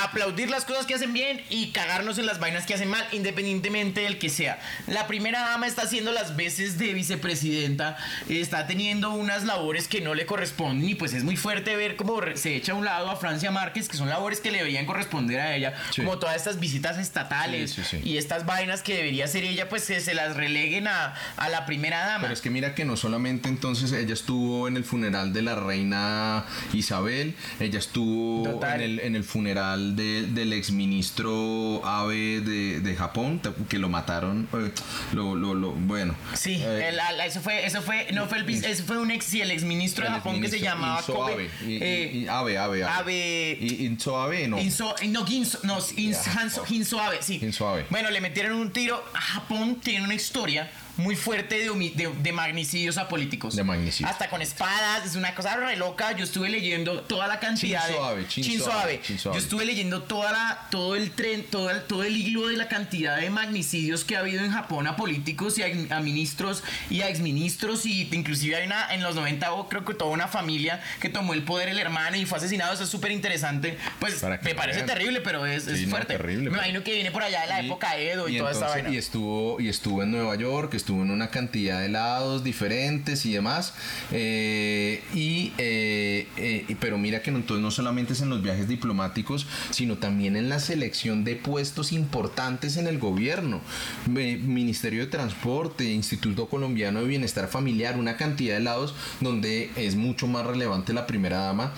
Aplaudir 0.03 0.49
las 0.49 0.65
cosas 0.65 0.85
que 0.85 0.93
hacen 0.93 1.13
bien 1.13 1.43
y 1.49 1.71
cagarnos 1.71 2.17
en 2.17 2.25
las 2.25 2.39
vainas 2.39 2.65
que 2.65 2.73
hacen 2.73 2.89
mal, 2.89 3.05
independientemente 3.11 4.01
del 4.01 4.19
que 4.19 4.29
sea. 4.29 4.59
La 4.85 5.07
primera 5.07 5.41
dama 5.41 5.67
está 5.67 5.83
haciendo 5.83 6.11
las 6.11 6.35
veces 6.35 6.77
de 6.77 6.93
vicepresidenta 6.93 7.97
está 8.29 8.67
teniendo 8.67 9.11
unas 9.11 9.43
labores 9.45 9.87
que 9.87 10.01
no 10.01 10.13
le 10.15 10.25
corresponden 10.25 10.87
y 10.89 10.95
pues 10.95 11.13
es 11.13 11.23
muy 11.23 11.35
fuerte 11.37 11.75
ver 11.75 11.95
cómo 11.95 12.19
se 12.35 12.55
echa 12.55 12.71
a 12.73 12.75
un 12.75 12.85
lado 12.85 13.09
a 13.09 13.15
Francia 13.15 13.51
Márquez, 13.51 13.87
que 13.89 13.97
son 13.97 14.09
labores 14.09 14.39
que 14.39 14.51
le 14.51 14.57
deberían 14.59 14.85
corresponder 14.85 15.39
a 15.39 15.55
ella, 15.55 15.73
Sí. 15.91 16.01
como 16.01 16.19
todas 16.19 16.35
estas 16.35 16.59
visitas 16.59 16.97
estatales 16.97 17.71
Sí, 17.71 17.83
sí, 17.83 17.97
sí. 18.01 18.09
y 18.09 18.17
estas 18.17 18.45
vainas 18.45 18.81
que 18.83 18.95
debería 18.95 19.25
hacer 19.25 19.43
ella, 19.43 19.69
pues 19.69 19.85
que 19.87 19.99
se 19.99 20.13
las 20.13 20.35
releguen 20.35 20.87
a, 20.87 21.15
a 21.37 21.49
la 21.49 21.65
primera 21.65 21.99
dama. 22.05 22.21
Pero 22.23 22.33
es 22.33 22.41
que 22.41 22.49
mira 22.49 22.75
que 22.75 22.85
no 22.85 22.97
solamente 22.97 23.49
entonces 23.49 23.91
ella 23.91 24.13
estuvo 24.13 24.67
en 24.67 24.77
el 24.77 24.83
funeral 24.83 25.33
de 25.33 25.41
la 25.41 25.55
reina 25.55 26.45
Isabel, 26.73 27.35
ella 27.59 27.79
estuvo 27.79 28.43
Total. 28.43 28.81
en 28.81 28.91
el, 28.91 28.99
en 28.99 29.15
el 29.15 29.23
funeral 29.23 29.95
de- 29.95 30.23
del 30.27 30.53
exministro 30.53 31.81
Abe 31.85 32.41
de, 32.41 32.79
de 32.81 32.95
Japón, 32.95 33.41
que 33.69 33.77
lo 33.79 33.89
mataron, 33.89 34.47
eh, 34.53 34.71
lo, 35.13 35.35
lo, 35.35 35.53
lo- 35.53 35.71
bueno. 35.71 36.15
Sí, 36.33 36.61
eh, 36.63 36.89
el- 36.89 36.99
al- 36.99 37.19
eso 37.21 37.41
fue, 37.41 37.65
eso 37.65 37.81
fue, 37.81 38.06
no 38.13 38.27
fue 38.27 38.37
el, 38.39 38.43
vis- 38.43 38.63
eso 38.63 38.83
fue 38.85 38.97
un 38.97 39.11
ex, 39.11 39.25
sí, 39.25 39.41
el 39.41 39.51
exministro 39.51 40.03
de 40.03 40.09
el 40.09 40.15
Japón 40.15 40.41
que 40.41 40.49
se 40.49 40.59
llamaba 40.59 40.99
Inzo 40.99 41.13
Kobe, 41.13 41.33
Abe, 41.33 41.49
y- 41.65 41.73
y- 41.73 41.79
eh, 41.81 42.11
y 42.13 42.27
Abe, 42.27 42.57
Abe, 42.57 42.83
Abe. 42.83 42.93
Abe- 42.93 43.57
Y- 43.59 43.85
Inzo 43.85 44.17
Abe, 44.21 44.47
no. 44.47 44.59
Inso, 44.59 44.95
no, 45.07 45.25
Ginzo, 45.25 45.59
no, 45.63 45.77
Ins- 45.79 46.11
Ya. 46.25 46.33
Hanzo- 46.33 46.65
Ginzo 46.65 46.99
Abe, 46.99 47.17
sí. 47.21 47.39
Abe. 47.61 47.85
Bueno, 47.89 48.09
le 48.11 48.21
metieron 48.21 48.53
un 48.59 48.71
tiro. 48.71 49.03
Japón 49.13 49.79
tiene 49.83 50.03
una 50.05 50.13
historia 50.15 50.69
muy 50.97 51.15
fuerte 51.15 51.59
de, 51.59 51.69
de, 51.95 52.11
de 52.21 52.31
magnicidios 52.31 52.97
a 52.97 53.07
políticos. 53.07 53.55
De 53.55 53.63
magnicidios. 53.63 54.11
Hasta 54.11 54.29
con 54.29 54.41
espadas, 54.41 55.05
es 55.05 55.15
una 55.15 55.33
cosa 55.35 55.55
re 55.55 55.75
loca. 55.75 56.11
Yo 56.13 56.23
estuve 56.23 56.49
leyendo 56.49 57.01
toda 57.01 57.27
la 57.27 57.39
cantidad 57.39 57.85
de. 57.87 57.93
Shinzo 58.27 58.71
Abe, 58.71 58.93
Abe. 58.95 59.01
Shinzo 59.03 59.31
Yo 59.33 59.37
estuve 59.39 59.65
leyendo 59.65 60.03
toda 60.03 60.31
la, 60.31 60.67
todo 60.71 60.95
el 60.95 61.11
tren, 61.11 61.43
todo 61.49 61.69
el, 61.69 61.83
todo 61.83 62.03
el 62.03 62.15
hilo 62.17 62.47
de 62.47 62.57
la 62.57 62.67
cantidad 62.67 63.17
de 63.17 63.29
magnicidios 63.29 64.03
que 64.03 64.15
ha 64.15 64.19
habido 64.19 64.43
en 64.43 64.51
Japón 64.51 64.87
a 64.87 64.95
políticos 64.95 65.57
y 65.57 65.63
a, 65.63 65.95
a 65.95 65.99
ministros 65.99 66.63
y 66.89 67.01
a 67.01 67.09
exministros. 67.09 67.85
Y 67.85 68.09
inclusive 68.11 68.55
hay 68.55 68.65
una, 68.65 68.93
en 68.93 69.03
los 69.03 69.15
90 69.15 69.53
hubo, 69.53 69.69
creo 69.69 69.85
que 69.85 69.93
toda 69.93 70.11
una 70.11 70.27
familia 70.27 70.81
que 70.99 71.09
tomó 71.09 71.33
el 71.33 71.43
poder 71.43 71.69
el 71.69 71.77
hermano 71.79 72.17
y 72.17 72.25
fue 72.25 72.37
asesinado. 72.37 72.73
Eso 72.73 72.83
es 72.83 72.89
súper 72.89 73.11
interesante. 73.11 73.77
Pues 73.99 74.23
me 74.43 74.55
parece 74.55 74.81
terrible, 74.83 75.21
pero 75.21 75.45
es, 75.45 75.67
es 75.67 75.79
Sí, 75.79 75.85
no, 75.85 75.91
fuerte. 75.91 76.13
terrible, 76.17 76.45
Me 76.45 76.49
pero- 76.51 76.57
imagino 76.63 76.83
que 76.83 76.93
viene 76.93 77.11
por 77.11 77.21
allá 77.23 77.41
de 77.41 77.47
la 77.47 77.59
época 77.61 77.97
Edo 77.97 78.27
y, 78.29 78.37
toda 78.37 78.51
esa 78.51 78.59
entonces- 78.61 78.83
vaina. 78.83 78.95
y 78.95 78.97
estuvo 78.97 79.59
y 79.59 79.69
estuvo 79.69 80.01
en 80.03 80.11
Nueva 80.11 80.35
York 80.35 80.73
estuvo 80.73 80.86
en 80.95 81.11
una 81.11 81.29
cantidad 81.29 81.81
de 81.81 81.89
lados 81.89 82.43
diferentes 82.43 83.25
y 83.25 83.33
demás 83.33 83.73
eh, 84.11 85.03
y 85.13 85.51
eh, 85.57 86.27
eh, 86.37 86.75
pero 86.79 86.97
mira 86.97 87.21
que 87.21 87.31
no, 87.31 87.37
entonces 87.37 87.61
no 87.61 87.71
solamente 87.71 88.13
es 88.13 88.21
en 88.21 88.29
los 88.29 88.41
viajes 88.41 88.67
diplomáticos 88.67 89.45
sino 89.71 89.97
también 89.97 90.35
en 90.35 90.49
la 90.49 90.59
selección 90.59 91.23
de 91.23 91.35
puestos 91.35 91.91
importantes 91.91 92.77
en 92.77 92.87
el 92.87 92.99
gobierno 92.99 93.61
Ministerio 94.07 95.01
de 95.01 95.07
Transporte 95.07 95.83
Instituto 95.91 96.47
Colombiano 96.47 97.01
de 97.01 97.07
Bienestar 97.07 97.47
Familiar 97.47 97.97
una 97.97 98.17
cantidad 98.17 98.55
de 98.55 98.61
lados 98.63 98.95
donde 99.21 99.69
es 99.75 99.95
mucho 99.95 100.27
más 100.27 100.45
relevante 100.45 100.93
la 100.93 101.05
primera 101.07 101.37
dama 101.39 101.73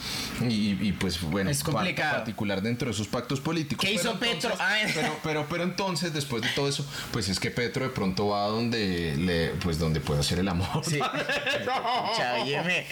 y, 0.47 0.77
y, 0.87 0.95
pues 0.99 1.21
bueno 1.21 1.49
Es 1.49 1.63
complicado. 1.63 2.17
particular 2.17 2.61
dentro 2.61 2.87
de 2.87 2.93
esos 2.93 3.07
pactos 3.07 3.39
políticos 3.41 3.85
¿Qué 3.85 3.93
hizo 3.93 4.17
Pero 4.19 4.31
Petro? 4.33 4.51
entonces- 4.51 4.59
Ah, 4.61 4.91
pero, 4.93 5.15
pero, 5.23 5.47
pero 5.49 5.63
entonces, 5.63 6.13
después 6.13 6.41
de 6.41 6.49
todo 6.55 6.67
eso, 6.67 6.85
pues 7.11 7.29
es 7.29 7.39
que 7.39 7.49
Petro 7.51 7.83
de 7.85 7.89
pronto 7.91 8.27
va 8.29 8.47
donde 8.47 8.98
le, 9.17 9.47
pues 9.61 9.77
donde 9.79 9.99
puede 9.99 10.19
hacer 10.21 10.39
el 10.39 10.47
amor. 10.47 10.83
Sí. 10.85 10.99
Óyeme. 12.41 12.85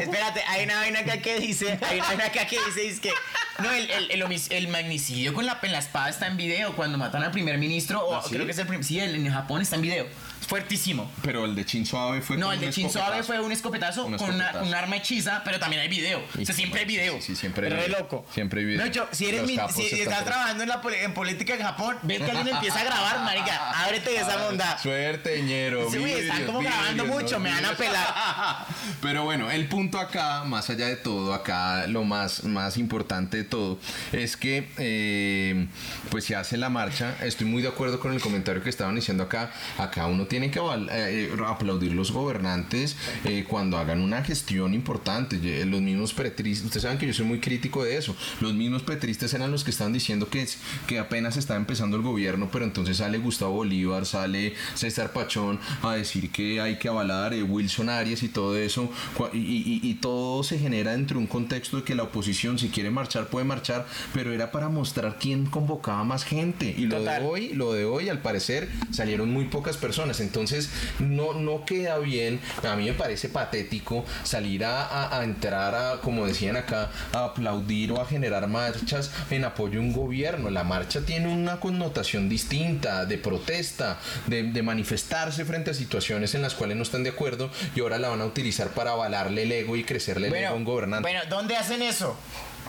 Espérate, 0.00 0.42
hay 0.48 0.64
una 0.64 0.76
vaina 0.76 1.00
acá 1.00 1.18
que 1.18 1.38
dice, 1.40 1.78
hay 1.82 1.98
una 1.98 2.06
vaina 2.08 2.24
acá 2.26 2.46
que 2.46 2.58
dice, 2.66 2.86
es 2.88 3.00
que 3.00 3.12
no, 3.58 3.70
el, 3.70 3.90
el, 3.90 4.10
el, 4.10 4.22
homic- 4.22 4.50
el 4.50 4.68
magnicidio 4.68 5.34
con 5.34 5.46
la, 5.46 5.58
en 5.62 5.72
la 5.72 5.78
espada 5.78 6.08
está 6.08 6.26
en 6.26 6.36
video 6.36 6.74
cuando 6.74 6.98
matan 6.98 7.22
al 7.22 7.30
primer 7.30 7.58
ministro, 7.58 8.04
o 8.06 8.14
¿Ah, 8.16 8.22
sí? 8.24 8.34
creo 8.34 8.46
que 8.46 8.52
es 8.52 8.58
el 8.58 8.66
prim- 8.66 8.82
sí, 8.82 8.98
el, 9.00 9.14
en 9.14 9.30
Japón 9.32 9.62
está 9.62 9.76
en 9.76 9.82
video. 9.82 10.06
Fuertísimo. 10.46 11.10
Pero 11.22 11.44
el 11.44 11.54
de 11.54 11.64
Shinzo 11.64 11.98
Abe 11.98 12.20
fue 12.20 12.36
No, 12.36 12.52
el 12.52 12.60
de 12.60 12.66
Abe 12.66 12.74
escopetazo. 12.86 13.22
fue 13.24 13.40
un 13.40 13.52
escopetazo, 13.52 14.04
Un 14.06 14.16
con 14.16 14.34
una- 14.34 14.52
un 14.62 14.74
arma 14.74 14.96
hechiza, 14.96 15.42
pero 15.44 15.58
también 15.58 15.82
hay 15.82 15.88
video. 15.88 16.22
Y- 16.38 16.42
o 16.42 16.46
sea, 16.46 16.54
siempre 16.54 16.80
hay 16.80 16.86
video. 16.86 17.14
sí, 17.16 17.20
sí, 17.28 17.36
siempre 17.36 17.66
hay 17.68 17.72
video. 17.74 17.98
loco. 18.00 18.26
Siempre 18.32 18.60
hay 18.60 18.66
video. 18.66 18.84
No, 18.84 18.90
yo, 18.90 19.08
si 19.12 19.26
eres 19.26 19.42
mi- 19.46 19.56
si 19.74 20.00
estás 20.00 20.24
trabajando 20.24 20.62
en, 20.62 20.68
la, 20.68 20.80
en 21.02 21.14
política 21.14 21.54
en 21.54 21.62
Japón, 21.62 21.96
ves 22.02 22.18
que 22.22 22.30
alguien 22.30 22.48
empieza 22.48 22.80
a 22.80 22.84
grabar, 22.84 23.20
marica, 23.20 23.70
ábrete 23.84 24.16
esa 24.16 24.36
bondad. 24.44 24.78
Suerte, 24.80 25.42
ñero. 25.42 25.90
Sí, 25.90 25.98
güey, 25.98 26.12
están 26.20 26.44
como 26.46 26.60
grabando 26.60 27.04
mucho, 27.06 27.34
no 27.34 27.40
me 27.40 27.50
van 27.50 27.64
a 27.64 27.72
pelar. 27.76 28.06
Pero 29.00 29.24
bueno, 29.24 29.50
el 29.50 29.66
punto 29.68 29.98
acá, 29.98 30.44
más 30.44 30.68
allá 30.70 30.86
de 30.88 30.96
todo, 30.96 31.34
acá 31.34 31.86
lo 31.86 32.04
más, 32.04 32.44
más 32.44 32.76
importante 32.76 33.36
de 33.38 33.44
todo, 33.44 33.78
es 34.12 34.36
que 34.36 34.68
eh, 34.78 35.66
pues 36.10 36.24
se 36.24 36.36
hace 36.36 36.56
la 36.56 36.68
marcha. 36.68 37.14
Estoy 37.22 37.46
muy 37.46 37.62
de 37.62 37.68
acuerdo 37.68 38.00
con 38.00 38.12
el 38.12 38.20
comentario 38.20 38.62
que 38.62 38.70
estaban 38.70 38.94
diciendo 38.94 39.24
acá. 39.24 39.50
Acá 39.78 40.06
uno 40.06 40.26
tiene 40.32 40.50
que 40.50 40.60
aval- 40.60 40.88
eh, 40.90 41.30
aplaudir 41.46 41.92
los 41.92 42.10
gobernantes 42.10 42.96
eh, 43.26 43.44
cuando 43.46 43.76
hagan 43.76 44.00
una 44.00 44.24
gestión 44.24 44.72
importante. 44.72 45.36
Los 45.66 45.82
mismos 45.82 46.14
petristas, 46.14 46.64
ustedes 46.64 46.84
saben 46.84 46.96
que 46.96 47.06
yo 47.06 47.12
soy 47.12 47.26
muy 47.26 47.38
crítico 47.38 47.84
de 47.84 47.98
eso. 47.98 48.16
Los 48.40 48.54
mismos 48.54 48.82
petristas 48.82 49.34
eran 49.34 49.50
los 49.50 49.62
que 49.62 49.70
estaban 49.70 49.92
diciendo 49.92 50.30
que, 50.30 50.40
es, 50.40 50.56
que 50.86 50.98
apenas 50.98 51.36
está 51.36 51.54
empezando 51.56 51.98
el 51.98 52.02
gobierno, 52.02 52.48
pero 52.50 52.64
entonces 52.64 52.96
sale 52.96 53.18
Gustavo 53.18 53.52
Bolívar, 53.56 54.06
sale 54.06 54.54
César 54.74 55.12
Pachón 55.12 55.60
a 55.82 55.92
decir 55.96 56.30
que 56.30 56.62
hay 56.62 56.78
que 56.78 56.88
avalar 56.88 57.34
eh, 57.34 57.42
Wilson 57.42 57.90
Arias 57.90 58.22
y 58.22 58.30
todo 58.30 58.56
eso. 58.56 58.90
Y, 59.34 59.36
y- 59.38 59.80
y 59.82 59.94
todo 59.96 60.42
se 60.44 60.58
genera 60.58 60.92
dentro 60.92 61.18
de 61.18 61.24
un 61.24 61.26
contexto 61.26 61.76
de 61.76 61.82
que 61.82 61.94
la 61.94 62.04
oposición, 62.04 62.58
si 62.58 62.70
quiere 62.70 62.90
marchar, 62.90 63.26
puede 63.28 63.44
marchar, 63.44 63.86
pero 64.14 64.32
era 64.32 64.50
para 64.50 64.70
mostrar 64.70 65.18
quién 65.20 65.44
convocaba 65.44 66.04
más 66.04 66.24
gente. 66.24 66.74
Y 66.78 66.86
lo 66.86 66.96
de 67.00 67.04
hoy, 67.28 67.48
lo 67.52 67.74
de 67.74 67.84
hoy, 67.84 68.08
al 68.08 68.22
parecer, 68.22 68.70
salieron 68.92 69.30
muy 69.30 69.44
pocas 69.44 69.76
personas. 69.76 70.20
Entonces, 70.22 70.70
no, 70.98 71.34
no 71.34 71.64
queda 71.64 71.98
bien. 71.98 72.40
A 72.68 72.76
mí 72.76 72.84
me 72.86 72.92
parece 72.94 73.28
patético 73.28 74.04
salir 74.24 74.64
a, 74.64 74.86
a- 74.86 75.18
a 75.20 75.24
entrar 75.24 75.74
a, 75.74 76.00
como 76.00 76.26
decían 76.26 76.56
acá, 76.56 76.90
a 77.12 77.24
aplaudir 77.26 77.92
o 77.92 78.00
a 78.00 78.06
generar 78.06 78.46
marchas 78.48 79.10
en 79.30 79.44
apoyo 79.44 79.78
a 79.80 79.82
un 79.82 79.92
gobierno. 79.92 80.50
La 80.50 80.64
marcha 80.64 81.00
tiene 81.02 81.28
una 81.32 81.60
connotación 81.60 82.28
distinta, 82.28 83.04
de 83.04 83.18
protesta, 83.18 83.98
de, 84.26 84.44
de 84.44 84.62
manifestarse 84.62 85.44
frente 85.44 85.70
a 85.70 85.74
situaciones 85.74 86.34
en 86.34 86.42
las 86.42 86.54
cuales 86.54 86.76
no 86.76 86.82
están 86.82 87.02
de 87.04 87.10
acuerdo 87.10 87.50
y 87.74 87.80
ahora 87.80 87.98
la 87.98 88.08
van 88.08 88.20
a 88.20 88.26
utilizar 88.26 88.70
para 88.70 88.92
avalarle 88.92 89.42
el 89.42 89.52
ego 89.52 89.76
y 89.76 89.84
crecerle 89.84 90.28
el 90.28 90.34
ego 90.34 90.48
a 90.48 90.54
un 90.54 90.64
gobernante. 90.64 91.02
bueno, 91.02 91.20
¿dónde 91.28 91.56
hacen 91.56 91.82
eso? 91.82 92.16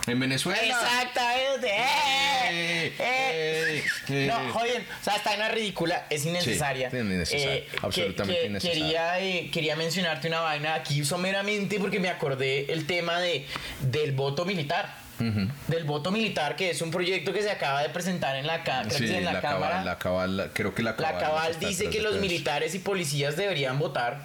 En 0.07 0.19
Venezuela. 0.19 0.59
Exactamente. 0.61 1.67
¡Eh! 1.69 2.43
Eh, 2.49 2.93
¡Eh! 2.99 3.83
eh, 4.09 4.27
No, 4.29 4.41
eh. 4.41 4.49
joder, 4.51 4.81
o 5.01 5.03
sea, 5.03 5.15
está 5.15 5.33
una 5.35 5.49
ridícula, 5.49 6.05
es 6.09 6.25
innecesaria. 6.25 6.89
Sí, 6.91 6.97
es 6.97 7.03
innecesaria, 7.03 7.53
Eh, 7.55 7.67
que- 7.71 7.77
absolutamente 7.81 8.41
que- 8.41 8.47
innecesaria. 8.47 9.13
Quería, 9.15 9.51
quería 9.51 9.75
mencionarte 9.75 10.27
una 10.27 10.41
vaina 10.41 10.75
aquí 10.75 11.03
someramente 11.05 11.79
porque 11.79 11.99
me 11.99 12.09
acordé 12.09 12.71
el 12.73 12.85
tema 12.85 13.19
de, 13.19 13.45
del 13.81 14.11
voto 14.13 14.45
militar. 14.45 15.01
Del 15.67 15.85
voto 15.85 16.11
militar, 16.11 16.57
que 16.57 16.71
es 16.71 16.81
un 16.81 16.91
proyecto 16.91 17.31
que 17.31 17.41
se 17.41 17.49
acaba 17.49 17.81
de 17.81 17.87
presentar 17.89 18.35
en 18.35 18.45
la, 18.45 18.61
creo 18.61 18.89
Sí, 18.89 19.05
en 19.05 19.23
la, 19.23 19.33
la 19.33 19.41
Cámara. 19.41 19.69
cabal, 19.69 19.85
la 19.85 19.97
cabal, 19.97 20.51
creo 20.53 20.75
que 20.75 20.83
la 20.83 20.91
La 20.91 20.97
cabal. 20.97 21.19
Cabal 21.21 21.51
está 21.51 21.67
dice 21.67 21.89
que 21.89 22.01
los 22.01 22.15
militares 22.19 22.75
y 22.75 22.79
policías 22.79 23.37
deberían 23.37 23.79
votar, 23.79 24.19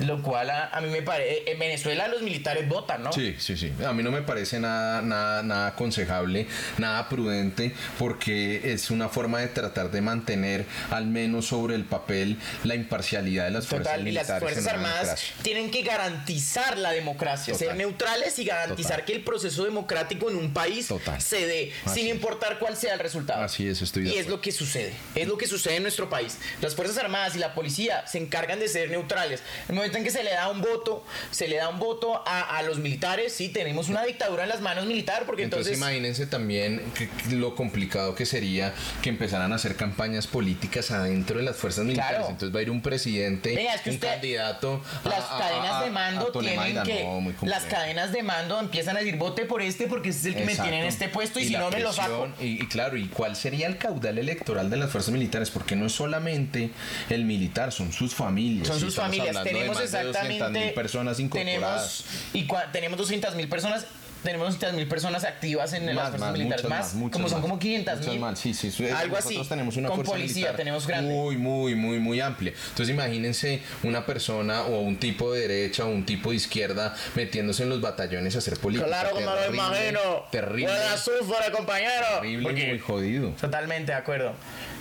lo 0.00 0.22
cual 0.22 0.50
a, 0.50 0.68
a 0.68 0.80
mí 0.80 0.88
me 0.90 1.02
parece... 1.02 1.50
En 1.50 1.58
Venezuela 1.58 2.08
los 2.08 2.22
militares 2.22 2.68
votan, 2.68 3.02
¿no? 3.02 3.12
Sí, 3.12 3.36
sí, 3.38 3.56
sí. 3.56 3.72
A 3.86 3.92
mí 3.92 4.02
no 4.02 4.10
me 4.10 4.22
parece 4.22 4.60
nada, 4.60 5.02
nada, 5.02 5.42
nada 5.42 5.68
aconsejable, 5.68 6.46
nada 6.78 7.08
prudente, 7.08 7.74
porque 7.98 8.72
es 8.72 8.90
una 8.90 9.08
forma 9.08 9.40
de 9.40 9.48
tratar 9.48 9.90
de 9.90 10.00
mantener, 10.00 10.64
al 10.90 11.06
menos 11.06 11.46
sobre 11.46 11.74
el 11.74 11.84
papel, 11.84 12.36
la 12.64 12.74
imparcialidad 12.74 13.44
de 13.44 13.50
las 13.52 13.66
fuerzas 13.66 13.92
Total, 13.94 14.08
y 14.08 14.12
las 14.12 14.24
militares. 14.28 14.42
Fuerzas 14.54 14.72
Armadas 14.72 15.20
tienen 15.42 15.70
que 15.70 15.82
garantizar 15.82 16.78
la 16.78 16.90
democracia, 16.92 17.52
Total. 17.54 17.68
ser 17.68 17.76
neutrales 17.76 18.38
y 18.38 18.44
garantizar 18.44 18.92
Total. 18.92 19.04
que 19.06 19.12
el 19.14 19.22
proceso 19.24 19.64
democrático 19.64 20.30
en 20.30 20.36
un 20.36 20.52
país 20.52 20.88
Total. 20.88 21.20
se 21.20 21.46
dé, 21.46 21.72
Así 21.84 22.00
sin 22.00 22.08
es. 22.08 22.14
importar 22.14 22.58
cuál 22.58 22.76
sea 22.76 22.94
el 22.94 23.00
resultado. 23.00 23.42
Así 23.42 23.66
es, 23.68 23.82
estoy 23.82 24.04
de 24.04 24.10
Y 24.14 24.18
es 24.18 24.28
lo 24.28 24.40
que 24.40 24.52
sucede, 24.52 24.92
es 25.14 25.26
lo 25.28 25.36
que 25.38 25.46
sucede 25.46 25.76
en 25.76 25.82
nuestro 25.82 26.08
país. 26.10 26.38
Las 26.60 26.74
Fuerzas 26.74 26.98
Armadas 26.98 27.34
y 27.36 27.38
la 27.38 27.54
policía 27.54 28.06
se 28.06 28.18
encargan 28.18 28.58
de 28.58 28.68
ser 28.68 28.90
neutrales. 28.90 29.42
Momento 29.76 29.98
en 29.98 30.04
que 30.04 30.10
se 30.10 30.22
le 30.24 30.30
da 30.32 30.48
un 30.48 30.60
voto, 30.60 31.04
se 31.30 31.48
le 31.48 31.56
da 31.56 31.68
un 31.68 31.78
voto 31.78 32.22
a, 32.26 32.56
a 32.58 32.62
los 32.62 32.78
militares, 32.78 33.32
sí, 33.32 33.48
tenemos 33.48 33.88
una 33.88 34.04
dictadura 34.04 34.42
en 34.44 34.48
las 34.48 34.60
manos 34.60 34.86
militar, 34.86 35.24
porque 35.26 35.44
Entonces, 35.44 35.74
entonces... 35.74 35.78
imagínense 35.88 36.26
también 36.26 36.82
que- 36.96 37.08
que 37.08 37.36
lo 37.36 37.54
complicado 37.54 38.14
que 38.14 38.26
sería 38.26 38.74
que 39.02 39.08
empezaran 39.10 39.52
a 39.52 39.56
hacer 39.56 39.76
campañas 39.76 40.26
políticas 40.26 40.90
adentro 40.90 41.38
de 41.38 41.44
las 41.44 41.56
fuerzas 41.56 41.84
militares. 41.84 42.16
Claro. 42.18 42.30
Entonces 42.32 42.54
va 42.54 42.60
a 42.60 42.62
ir 42.62 42.70
un 42.70 42.82
presidente, 42.82 43.54
Venga, 43.54 43.74
es 43.74 43.80
que 43.82 43.90
un 43.90 43.94
usted- 43.96 44.08
candidato. 44.08 44.82
las 45.04 45.24
a- 45.30 45.38
cadenas 45.38 45.72
a- 45.72 45.84
de 45.84 45.90
mando 45.90 46.32
tienen 46.32 46.82
que 46.82 47.04
No, 47.04 47.34
las 47.48 47.64
cadenas 47.64 48.12
de 48.12 48.22
mando 48.22 48.58
empiezan 48.60 48.96
a 48.96 49.00
decir 49.00 49.16
vote 49.16 49.44
por 49.44 49.62
este 49.62 49.86
porque 49.86 50.08
ese 50.10 50.18
es 50.20 50.26
el 50.26 50.34
que 50.36 50.44
me 50.44 50.54
tiene 50.54 50.80
en 50.80 50.86
este 50.86 51.08
puesto 51.08 51.38
y, 51.40 51.46
si 51.46 51.52
no 51.54 51.70
me 51.70 51.80
lo 51.80 51.92
saco 51.92 52.28
Y, 52.40 52.62
y 52.62 52.66
claro, 52.68 52.96
¿y 52.96 53.06
cuál 53.08 53.36
sería 53.36 53.66
el 53.66 53.78
caudal 53.78 54.18
electoral 54.18 54.70
de 54.70 54.76
las 54.76 54.90
fuerzas 54.90 55.12
militares? 55.12 55.50
Porque 55.50 55.76
no 55.76 55.86
es 55.86 55.92
solamente 55.92 56.70
el 57.10 57.24
militar, 57.24 57.72
son 57.72 57.92
sus 57.92 58.14
familias. 58.14 58.68
son 58.68 58.80
sus 58.80 58.94
familias 58.94 59.42
de 59.44 59.52
tenemos 59.72 59.82
exactamente 59.94 60.44
200.000 60.44 60.74
personas 60.74 61.20
incorporadas. 61.20 62.04
tenemos 62.04 62.34
y 62.34 62.46
cua- 62.46 62.70
tenemos 62.72 62.98
200 62.98 63.34
mil 63.34 63.48
personas 63.48 63.86
tenemos 64.22 64.58
3.000 64.58 64.88
personas 64.88 65.22
activas 65.22 65.72
en 65.72 65.86
las 65.86 65.94
Más, 65.94 66.08
fuerzas 66.08 66.20
más, 66.20 66.32
militares. 66.32 66.64
muchas 66.64 66.78
Más, 66.80 66.94
muchas 66.94 67.12
como 67.12 67.28
son 67.28 67.38
más. 67.38 67.42
como 67.48 67.58
500 67.60 67.98
Muchas 67.98 68.14
mil. 68.14 68.36
sí, 68.36 68.54
sí. 68.54 68.68
eso 68.68 68.82
es- 68.84 68.92
Algo 68.92 69.16
así. 69.16 69.40
Tenemos 69.48 69.76
una 69.76 69.86
Con 69.88 69.96
fuerza 69.98 70.12
policía 70.14 70.56
tenemos 70.56 70.84
grande. 70.84 71.12
Muy, 71.14 71.36
muy, 71.36 71.76
muy, 71.76 72.00
muy 72.00 72.20
amplia. 72.20 72.52
Entonces 72.70 72.92
imagínense 72.92 73.62
una 73.84 74.04
persona 74.04 74.62
o 74.62 74.80
un 74.80 74.96
tipo 74.96 75.32
de 75.32 75.42
derecha 75.46 75.84
o 75.84 75.90
un 75.90 76.04
tipo 76.04 76.30
de 76.30 76.36
izquierda 76.36 76.96
metiéndose 77.14 77.62
en 77.62 77.68
los 77.68 77.80
batallones 77.80 78.34
a 78.34 78.38
hacer 78.38 78.58
política. 78.58 78.88
Claro 78.88 79.10
que 79.16 79.20
me 79.24 79.30
lo 79.30 79.54
imagino. 79.54 80.00
Terrible. 80.32 80.72
Azufre, 80.92 81.52
compañero. 81.52 82.06
Terrible, 82.20 82.42
Porque- 82.48 82.66
muy 82.66 82.78
jodido. 82.80 83.28
Totalmente 83.40 83.92
de 83.92 83.98
acuerdo. 83.98 84.32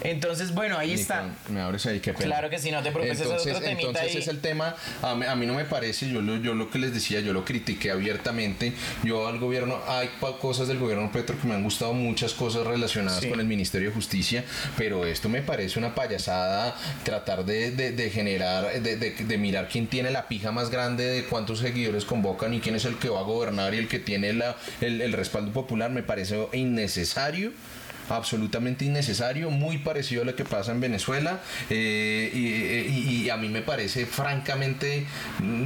Entonces, 0.02 0.54
bueno, 0.54 0.78
ahí 0.78 0.94
está. 0.94 1.30
Me 1.50 1.62
abres 1.62 1.86
ahí, 1.86 2.00
qué 2.00 2.14
pena. 2.14 2.26
Claro 2.26 2.50
que 2.50 2.60
sí, 2.60 2.70
no 2.72 2.84
te 2.84 2.92
preocupes, 2.92 3.14
ese 3.20 3.24
es 3.24 3.30
Entonces, 3.30 3.54
otro 3.56 3.66
temita 3.68 3.88
entonces 3.88 4.12
ahí. 4.16 4.22
es 4.22 4.28
el 4.28 4.40
tema, 4.42 4.76
a 5.02 5.16
mí, 5.16 5.26
a 5.26 5.36
mí 5.36 5.46
no 5.46 5.54
me 5.56 5.66
parece, 5.66 6.10
yo 6.10 6.22
lo, 6.22 6.38
yo 6.38 6.54
lo 6.54 6.70
que 6.70 6.78
les 6.80 6.94
decía, 6.94 7.20
yo 7.22 7.34
lo 7.34 7.44
critiqué 7.46 7.92
abiertamente, 7.92 8.74
yo 9.04 9.28
al 9.28 9.40
gobierno, 9.40 9.80
hay 9.88 10.10
cosas 10.42 10.68
del 10.68 10.78
gobierno 10.80 11.12
Petro 11.12 11.36
que 11.42 11.48
me 11.48 11.56
han 11.56 11.64
gustado, 11.64 11.94
muchas 11.94 12.34
cosas 12.34 12.68
relacionadas 12.68 13.22
Sí. 13.22 13.30
con 13.30 13.40
el 13.40 13.46
Ministerio 13.48 13.90
de 13.90 13.96
Justicia, 13.96 14.44
pero 14.78 15.06
esto 15.06 15.30
me 15.30 15.42
parece 15.42 15.80
una 15.80 15.96
payasada, 15.96 16.76
tratar 17.04 17.46
de, 17.46 17.72
de- 17.72 17.92
de 17.92 18.10
generar, 18.10 18.82
de, 18.82 18.98
de- 18.98 19.12
de 19.12 19.38
mirar 19.38 19.70
quién 19.70 19.88
tiene 19.88 20.12
la 20.12 20.28
pija 20.28 20.52
más 20.52 20.70
grande, 20.70 21.06
de 21.06 21.24
cuántos 21.26 21.60
seguidores 21.60 22.06
convocan 22.06 22.54
y 22.54 22.60
quién 22.60 22.76
es 22.76 22.86
el 22.86 22.98
que 22.98 23.10
va 23.10 23.22
a 23.22 23.24
gobernar 23.24 23.74
y 23.74 23.78
el 23.78 23.88
que 23.88 24.00
tiene 24.00 24.34
la, 24.34 24.56
el, 24.82 25.02
el 25.02 25.14
respaldo 25.14 25.52
popular, 25.52 25.90
me 25.90 26.04
parece 26.04 26.48
innecesario 26.54 27.52
absolutamente 28.10 28.86
innecesario, 28.86 29.50
muy 29.52 29.78
parecido 29.80 30.22
a 30.22 30.26
lo 30.26 30.36
que 30.36 30.46
pasa 30.46 30.72
en 30.72 30.80
Venezuela 30.82 31.40
eh, 31.70 32.32
y, 32.34 32.40
y- 32.40 33.24
y 33.26 33.30
a 33.30 33.38
mí 33.38 33.50
me 33.50 33.62
parece 33.62 34.06
francamente 34.06 35.06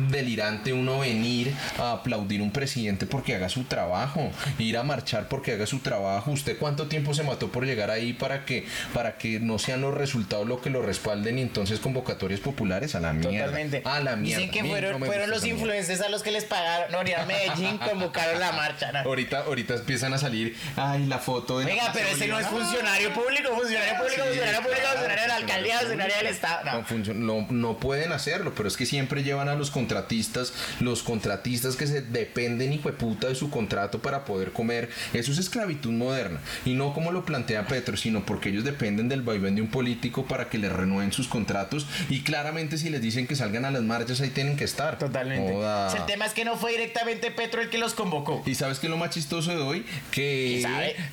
delirante 0.10 0.74
uno 0.74 1.00
venir 1.00 1.54
a 1.78 1.94
aplaudir 1.94 2.42
un 2.42 2.52
presidente 2.52 3.06
porque 3.06 3.36
haga 3.36 3.50
su 3.50 3.64
trabajo, 3.64 4.32
ir 4.58 4.78
a 4.78 4.84
marchar 4.84 5.28
porque 5.28 5.54
haga 5.54 5.66
su 5.66 5.80
trabajo. 5.80 6.32
¿Usted 6.32 6.58
cuánto 6.58 6.88
tiempo 6.88 7.14
se 7.14 7.24
mató 7.24 7.52
por 7.52 7.66
llegar 7.66 7.92
ahí 7.92 8.14
para 8.14 8.46
que 8.46 8.66
para 8.94 9.18
que 9.18 9.40
no 9.40 9.60
sean 9.60 9.82
los 9.82 9.94
resultados 9.94 10.48
lo 10.48 10.62
que 10.62 10.70
lo 10.70 10.82
respalden 10.82 11.40
y 11.40 11.42
entonces 11.42 11.80
convocatorias 11.80 12.40
populares 12.40 12.96
a 12.96 13.00
la 13.00 13.14
mierda? 13.14 13.46
Totalmente. 13.46 13.82
A 13.86 14.00
la 14.00 14.16
mierda. 14.16 14.40
Dicen 14.44 14.52
que 14.52 14.64
fueron, 14.68 15.00
no 15.00 15.06
fueron 15.06 15.30
los 15.30 15.46
influencers 15.46 16.02
a 16.02 16.10
los 16.10 16.24
que 16.24 16.32
les 16.32 16.46
pagaron. 16.46 16.92
No, 16.92 17.00
a 17.00 17.26
Medellín, 17.26 17.78
convocaron 17.78 18.40
la 18.40 18.52
marcha. 18.52 18.92
¿no? 18.92 19.00
Ahorita, 19.00 19.40
ahorita 19.40 19.76
empiezan 19.76 20.14
a 20.14 20.18
salir, 20.18 20.56
ay, 20.76 21.06
la 21.08 21.18
foto 21.20 21.60
de 21.60 21.66
la 21.66 21.70
Venga, 21.72 21.84
Plaza 21.86 22.00
pero 22.00 22.16
ese 22.16 22.28
no 22.30 22.40
es 22.40 22.46
Bolívar. 22.50 22.70
funcionario 22.70 23.14
público, 23.14 23.56
funcionario 23.56 23.98
público, 23.98 24.16
Sí, 24.16 24.22
funcionario 24.22 24.62
público, 24.62 24.82
claro, 24.82 25.00
funcionario 25.00 25.22
de 25.22 25.28
la 25.28 25.36
funcionario 25.36 25.36
alcaldía, 25.36 25.80
funcionario 25.80 26.16
del. 26.18 26.28
Estado. 26.28 27.50
No, 27.50 27.80
pueden 27.80 28.12
hacerlo, 28.12 28.54
pero 28.56 28.68
es 28.68 28.78
que 28.78 28.86
siempre 28.86 29.24
llevan 29.24 29.50
a 29.50 29.56
los 29.56 29.72
contratistas, 29.72 30.54
los 30.80 31.04
contratistas 31.04 31.76
que 31.76 31.88
se 31.88 32.02
dependen 32.02 32.74
y 32.74 32.78
puta 32.92 33.28
de 33.28 33.36
su 33.36 33.50
contrato 33.50 34.00
para 34.00 34.26
poder 34.26 34.52
comer. 34.52 34.90
Eso 35.14 35.32
es 35.32 35.38
esclavitud 35.38 35.92
moderna. 35.92 36.40
Y 36.66 36.74
no 36.74 36.94
como 36.94 37.12
lo 37.12 37.26
plantea 37.26 37.68
Petro, 37.68 37.98
sino 37.98 38.26
porque 38.26 38.50
ellos 38.50 38.64
dependen 38.64 39.10
del 39.10 39.22
vaivén 39.22 39.56
de 39.56 39.62
un 39.62 39.70
político 39.70 40.26
para 40.26 40.50
que 40.50 40.58
les 40.58 40.72
renueven 40.72 41.12
sus 41.12 41.28
contratos. 41.28 41.88
Y 42.10 42.22
claramente 42.22 42.78
si 42.78 42.90
les 42.90 43.02
dicen 43.02 43.28
que 43.28 43.36
salgan 43.36 43.66
a 43.66 43.72
las 43.72 43.84
marchas, 43.84 44.22
ahí 44.22 44.30
tienen 44.30 44.58
que 44.58 44.64
estar. 44.64 44.98
Totalmente. 44.98 45.54
El 45.98 46.06
tema 46.06 46.26
es 46.26 46.34
que 46.34 46.46
no 46.46 46.58
fue 46.58 46.72
directamente 46.72 47.32
Petro 47.32 47.62
el 47.62 47.70
que 47.70 47.78
los 47.78 47.94
convocó. 47.94 48.42
Y 48.46 48.56
sabes 48.56 48.80
que 48.80 48.90
lo 48.90 48.98
más 48.98 49.12
chistoso 49.12 49.52
de 49.52 49.62
hoy, 49.62 49.86
que 50.12 50.64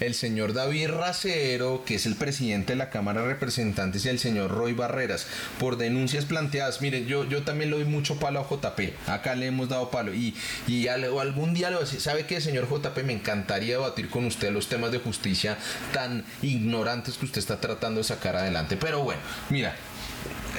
el 0.00 0.14
señor 0.14 0.52
David 0.52 0.88
Racero, 1.06 1.84
que 1.86 1.94
es 1.94 2.06
el 2.06 2.16
presidente 2.16 2.72
de 2.72 2.76
la 2.76 2.90
Cámara 2.90 3.22
de 3.22 3.28
Representantes, 3.28 4.04
y 4.04 4.08
el 4.08 4.18
señor 4.18 4.50
Roy 4.50 4.72
Barreras, 4.72 5.28
por 5.60 5.76
denuncias 5.76 6.24
planteadas, 6.24 6.82
miren, 6.82 7.06
yo, 7.06 7.22
yo 7.22 7.44
también 7.44 7.70
le 7.70 7.76
doy 7.76 7.84
mucho 7.84 8.18
palo 8.18 8.40
a 8.40 8.42
JP, 8.42 8.80
acá 9.06 9.36
le 9.36 9.46
hemos 9.46 9.68
dado 9.68 9.88
palo, 9.92 10.12
y, 10.12 10.34
y 10.66 10.88
algún 10.88 11.54
día 11.54 11.70
decir, 11.70 12.00
¿sabe 12.00 12.26
qué, 12.26 12.40
señor 12.40 12.68
JP? 12.68 13.04
Me 13.04 13.12
encantaría 13.12 13.76
debatir 13.76 14.10
con 14.10 14.24
usted 14.24 14.50
los 14.50 14.68
temas 14.68 14.90
de 14.90 14.98
justicia 14.98 15.56
tan 15.92 16.24
ignorantes 16.42 17.18
que 17.18 17.26
usted 17.26 17.38
está 17.38 17.60
tratando 17.60 17.98
de 17.98 18.04
sacar 18.04 18.34
adelante. 18.34 18.76
Pero 18.76 19.04
bueno, 19.04 19.20
mira, 19.48 19.76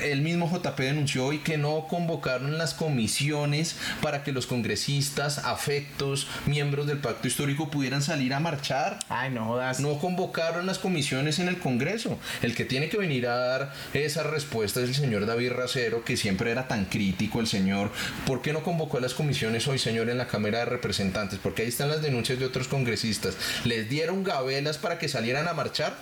el 0.04 0.22
mismo 0.22 0.50
JP 0.50 0.80
denunció 0.80 1.26
hoy 1.26 1.40
que 1.40 1.58
no 1.58 1.88
convocaron 1.88 2.58
las 2.58 2.74
comisiones 2.74 3.76
para 4.02 4.24
que 4.24 4.32
los 4.32 4.48
congresistas, 4.48 5.40
afectos, 5.40 6.28
miembros 6.46 6.88
del 6.88 7.00
pacto 7.00 7.28
histórico 7.28 7.70
pudieran 7.70 8.02
salir 8.02 8.34
a 8.34 8.40
marchar. 8.40 9.00
Ay, 9.10 9.32
no 9.32 9.46
jodas. 9.46 9.80
No 9.80 10.00
convocaron 10.00 10.66
las 10.66 10.80
comisiones 10.80 11.40
en 11.40 11.48
el 11.48 11.60
Congreso. 11.60 12.18
El 12.42 12.56
que 12.56 12.66
tiene 12.66 12.90
que 12.90 12.98
venir 12.98 13.28
a 13.28 13.36
dar 13.38 13.74
esa 13.94 14.24
respuesta 14.24 14.82
es 14.82 14.90
el 14.90 14.96
señor 14.96 15.26
David 15.26 15.52
Racero, 15.52 16.04
que 16.04 16.18
siempre 16.18 16.52
era 16.52 16.68
tan 16.68 16.86
crítico 16.86 17.40
el 17.40 17.48
señor. 17.48 17.92
¿Por 18.26 18.42
qué 18.42 18.54
no 18.54 18.64
convocó 18.64 18.98
a 18.98 19.02
las 19.02 19.14
comisiones 19.14 19.68
hoy, 19.68 19.80
señor, 19.80 20.10
en 20.10 20.18
la 20.18 20.28
Cámara 20.28 20.60
de 20.60 20.66
Representantes? 20.66 21.40
Porque 21.42 21.64
ahí 21.64 21.70
están 21.70 21.90
las 21.90 22.02
denuncias 22.02 22.40
de 22.40 22.46
otros 22.46 22.68
congresistas. 22.68 23.36
¿Les 23.66 23.90
dieron 23.90 24.24
gabelas 24.24 24.78
para 24.78 25.00
que 25.00 25.10
salieran 25.10 25.48
a 25.48 25.54
marchar? 25.54 25.96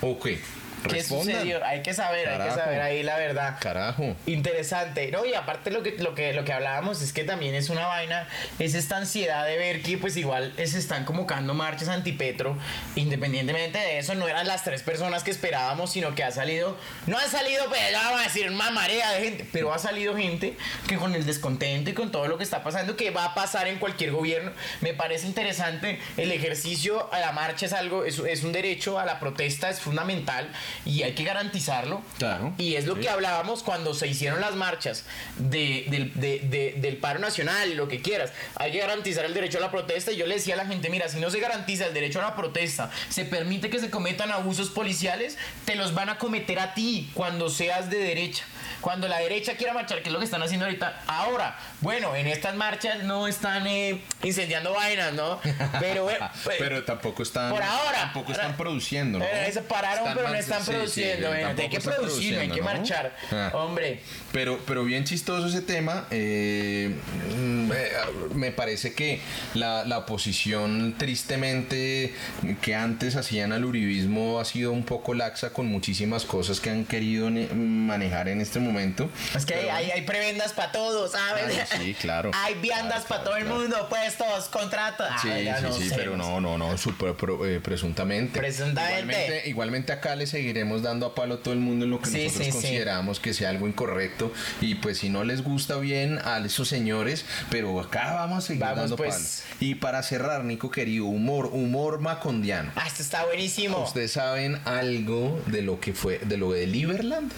¿O 0.00 0.18
qué? 0.18 0.40
¿Qué 0.82 0.88
Respondan. 0.88 1.34
sucedió? 1.36 1.64
Hay 1.64 1.82
que 1.82 1.92
saber, 1.94 2.28
hay 2.28 2.34
que 2.38 2.38
Carajo. 2.44 2.58
saber 2.58 2.80
ahí 2.80 3.02
la 3.02 3.16
verdad. 3.16 3.56
Carajo. 3.60 4.16
Interesante, 4.26 5.10
¿no? 5.10 5.24
Y 5.24 5.34
aparte 5.34 5.70
lo 5.70 5.82
que, 5.82 5.96
lo 5.98 6.14
que 6.14 6.32
lo 6.32 6.44
que 6.44 6.52
hablábamos 6.52 7.02
es 7.02 7.12
que 7.12 7.24
también 7.24 7.54
es 7.54 7.68
una 7.70 7.86
vaina, 7.86 8.26
es 8.58 8.74
esta 8.74 8.96
ansiedad 8.96 9.46
de 9.46 9.56
ver 9.56 9.82
que 9.82 9.98
pues 9.98 10.16
igual 10.16 10.52
se 10.56 10.78
están 10.78 11.04
convocando 11.04 11.54
marchas 11.54 11.88
antipetro, 11.88 12.56
independientemente 12.96 13.78
de 13.78 13.98
eso, 13.98 14.14
no 14.14 14.28
eran 14.28 14.46
las 14.46 14.64
tres 14.64 14.82
personas 14.82 15.22
que 15.24 15.30
esperábamos, 15.30 15.92
sino 15.92 16.14
que 16.14 16.24
ha 16.24 16.30
salido, 16.30 16.76
no 17.06 17.18
ha 17.18 17.26
salido, 17.28 17.66
pues 17.68 17.80
ya 17.90 18.02
vamos 18.02 18.20
a 18.20 18.24
decir 18.24 18.50
una 18.50 18.70
marea 18.70 19.10
de 19.12 19.20
gente, 19.24 19.46
pero 19.52 19.72
ha 19.72 19.78
salido 19.78 20.16
gente 20.16 20.56
que 20.88 20.96
con 20.96 21.14
el 21.14 21.26
descontento 21.26 21.90
y 21.90 21.94
con 21.94 22.10
todo 22.10 22.26
lo 22.26 22.38
que 22.38 22.44
está 22.44 22.62
pasando, 22.62 22.96
que 22.96 23.10
va 23.10 23.24
a 23.26 23.34
pasar 23.34 23.66
en 23.68 23.78
cualquier 23.78 24.12
gobierno, 24.12 24.52
me 24.80 24.94
parece 24.94 25.26
interesante, 25.26 26.00
el 26.16 26.32
ejercicio 26.32 27.12
a 27.12 27.20
la 27.20 27.32
marcha 27.32 27.66
es 27.66 27.72
algo, 27.72 28.04
es, 28.04 28.18
es 28.18 28.42
un 28.44 28.52
derecho 28.52 28.98
a 28.98 29.04
la 29.04 29.20
protesta, 29.20 29.70
es 29.70 29.80
fundamental 29.80 30.50
y 30.84 31.02
hay 31.02 31.12
que 31.14 31.24
garantizarlo. 31.24 32.02
Claro. 32.18 32.52
Y 32.58 32.74
es 32.76 32.86
lo 32.86 32.94
Sí. 32.96 33.02
que 33.02 33.08
hablábamos 33.08 33.62
cuando 33.62 33.94
se 33.94 34.06
hicieron 34.06 34.40
las 34.40 34.54
marchas 34.54 35.04
de- 35.36 35.86
del, 35.88 36.12
de- 36.14 36.40
de- 36.40 36.74
del 36.78 36.96
paro 36.96 37.18
nacional 37.18 37.70
y 37.70 37.74
lo 37.74 37.88
que 37.88 38.00
quieras. 38.02 38.32
Hay 38.56 38.72
que 38.72 38.78
garantizar 38.78 39.24
el 39.24 39.34
derecho 39.34 39.58
a 39.58 39.60
la 39.60 39.70
protesta. 39.70 40.12
Y 40.12 40.16
yo 40.16 40.26
le 40.26 40.34
decía 40.36 40.54
a 40.54 40.56
la 40.56 40.66
gente, 40.66 40.90
mira, 40.90 41.08
si 41.08 41.18
no 41.20 41.30
se 41.30 41.40
garantiza 41.40 41.86
el 41.86 41.94
derecho 41.94 42.20
a 42.20 42.22
la 42.22 42.36
protesta, 42.36 42.90
se 43.08 43.24
permite 43.24 43.70
que 43.70 43.78
se 43.78 43.90
cometan 43.90 44.30
abusos 44.32 44.70
policiales, 44.70 45.36
te 45.64 45.74
los 45.76 45.94
van 45.94 46.08
a 46.08 46.18
cometer 46.18 46.58
a 46.58 46.74
ti 46.74 47.10
cuando 47.14 47.48
seas 47.50 47.90
de 47.90 47.98
derecha. 47.98 48.44
Cuando 48.80 49.08
la 49.08 49.18
derecha 49.18 49.56
quiera 49.56 49.72
marchar, 49.74 50.02
que 50.02 50.08
es 50.08 50.12
lo 50.12 50.18
que 50.18 50.24
están 50.24 50.42
haciendo 50.42 50.64
ahorita. 50.66 51.02
Ahora, 51.06 51.58
bueno, 51.80 52.14
en 52.16 52.26
estas 52.26 52.54
marchas 52.54 53.02
no 53.04 53.26
están 53.26 53.66
eh, 53.66 54.00
incendiando 54.22 54.72
vainas, 54.72 55.12
¿no? 55.12 55.38
Pero, 55.80 56.10
eh, 56.10 56.18
pues, 56.44 56.56
pero 56.58 56.82
tampoco 56.84 57.22
están 57.22 57.50
por 57.50 57.62
ahora. 57.62 57.98
tampoco 58.00 58.32
están 58.32 58.56
produciendo 58.56 59.18
¿no? 59.18 59.24
Eh, 59.24 59.50
se 59.52 59.62
pararon, 59.62 60.04
pero 60.14 60.28
no 60.28 60.34
están 60.34 60.60
sí, 60.60 60.66
sí, 60.66 60.70
produciendo. 60.72 61.28
bueno, 61.28 61.46
tampoco 61.48 61.62
hay 61.62 61.68
que 61.68 61.80
producir, 61.80 62.38
hay 62.38 62.48
que 62.50 62.62
marchar. 62.62 63.16
Ah. 63.32 63.50
Hombre, 63.54 64.00
Pero, 64.32 64.58
pero 64.66 64.84
bien 64.84 65.04
chistoso 65.04 65.46
ese 65.48 65.60
tema. 65.60 66.06
eh, 66.10 66.94
mm, 67.36 67.72
eh, 67.72 67.90
me 68.34 68.50
parece 68.52 68.94
que 68.94 69.20
la, 69.54 69.84
la 69.84 69.98
oposición, 69.98 70.94
tristemente, 70.98 72.14
que 72.62 72.74
antes 72.74 73.16
hacían 73.16 73.52
al 73.52 73.64
uribismo, 73.64 74.40
ha 74.40 74.44
sido 74.44 74.72
un 74.72 74.84
poco 74.84 75.14
laxa 75.14 75.50
con 75.52 75.66
muchísimas 75.66 76.24
cosas 76.24 76.60
que 76.60 76.70
han 76.70 76.84
querido 76.84 77.30
ne- 77.30 77.48
manejar 77.48 78.28
en 78.28 78.40
este 78.40 78.58
momento. 78.58 78.69
Es 78.78 79.46
que 79.46 79.54
hay, 79.54 79.60
Pero- 79.62 79.72
hay, 79.74 79.90
hay 79.90 80.02
prebendas 80.02 80.52
para 80.52 80.72
todos, 80.72 81.12
¿sabes? 81.12 81.58
Ah, 81.72 81.76
sí, 81.78 81.94
claro. 81.94 82.30
Hay 82.44 82.54
viandas 82.54 83.04
Claro, 83.04 83.08
para 83.08 83.24
todo 83.24 83.36
el 83.36 83.44
mundo, 83.46 83.88
puestos, 83.88 84.48
contratos. 84.48 85.06
Sí, 85.22 85.28
Ay, 85.30 85.44
ya 85.44 85.56
sí, 85.58 85.62
no 85.64 85.72
sí, 85.72 85.88
sé, 85.88 85.94
pero 85.96 86.16
no, 86.16 86.40
no, 86.40 86.56
no, 86.58 86.76
súper 86.78 87.14
pro- 87.14 87.44
eh, 87.46 87.60
presuntamente. 87.60 88.38
Presuntamente. 88.38 89.00
Igualmente, 89.02 89.48
igualmente 89.48 89.92
acá 89.92 90.16
le 90.16 90.26
seguiremos 90.26 90.82
dando 90.82 91.06
a 91.06 91.14
palo 91.14 91.34
a 91.34 91.42
todo 91.42 91.54
el 91.54 91.60
mundo 91.60 91.84
en 91.84 91.90
lo 91.90 92.00
que 92.00 92.10
Sí, 92.10 92.24
nosotros 92.24 92.46
sí, 92.46 92.52
sí. 92.52 92.58
consideramos 92.58 93.20
que 93.20 93.34
sea 93.34 93.50
algo 93.50 93.66
incorrecto. 93.68 94.32
Y 94.60 94.76
pues 94.76 94.98
si 94.98 95.08
no 95.08 95.24
les 95.24 95.42
gusta 95.42 95.76
bien 95.76 96.18
a 96.24 96.38
esos 96.38 96.68
señores, 96.68 97.24
pero 97.50 97.80
acá 97.80 98.14
vamos 98.14 98.44
a 98.44 98.46
seguir 98.46 98.62
Vamos, 98.62 98.76
dando 98.78 98.96
pues. 98.96 99.44
palo. 99.48 99.56
Y 99.60 99.74
para 99.76 100.02
cerrar, 100.02 100.44
Nico 100.44 100.70
querido, 100.70 101.06
humor, 101.06 101.46
humor 101.46 102.00
macondiano. 102.00 102.70
Ah, 102.76 102.86
esto 102.86 103.02
está 103.02 103.24
buenísimo. 103.24 103.78
¿Ustedes 103.84 104.12
saben 104.12 104.60
algo 104.64 105.40
de 105.46 105.62
lo 105.62 105.80
que 105.80 105.92
fue, 105.92 106.18
de 106.18 106.36
lo 106.36 106.52
de 106.52 106.66
Liberland? 106.66 107.30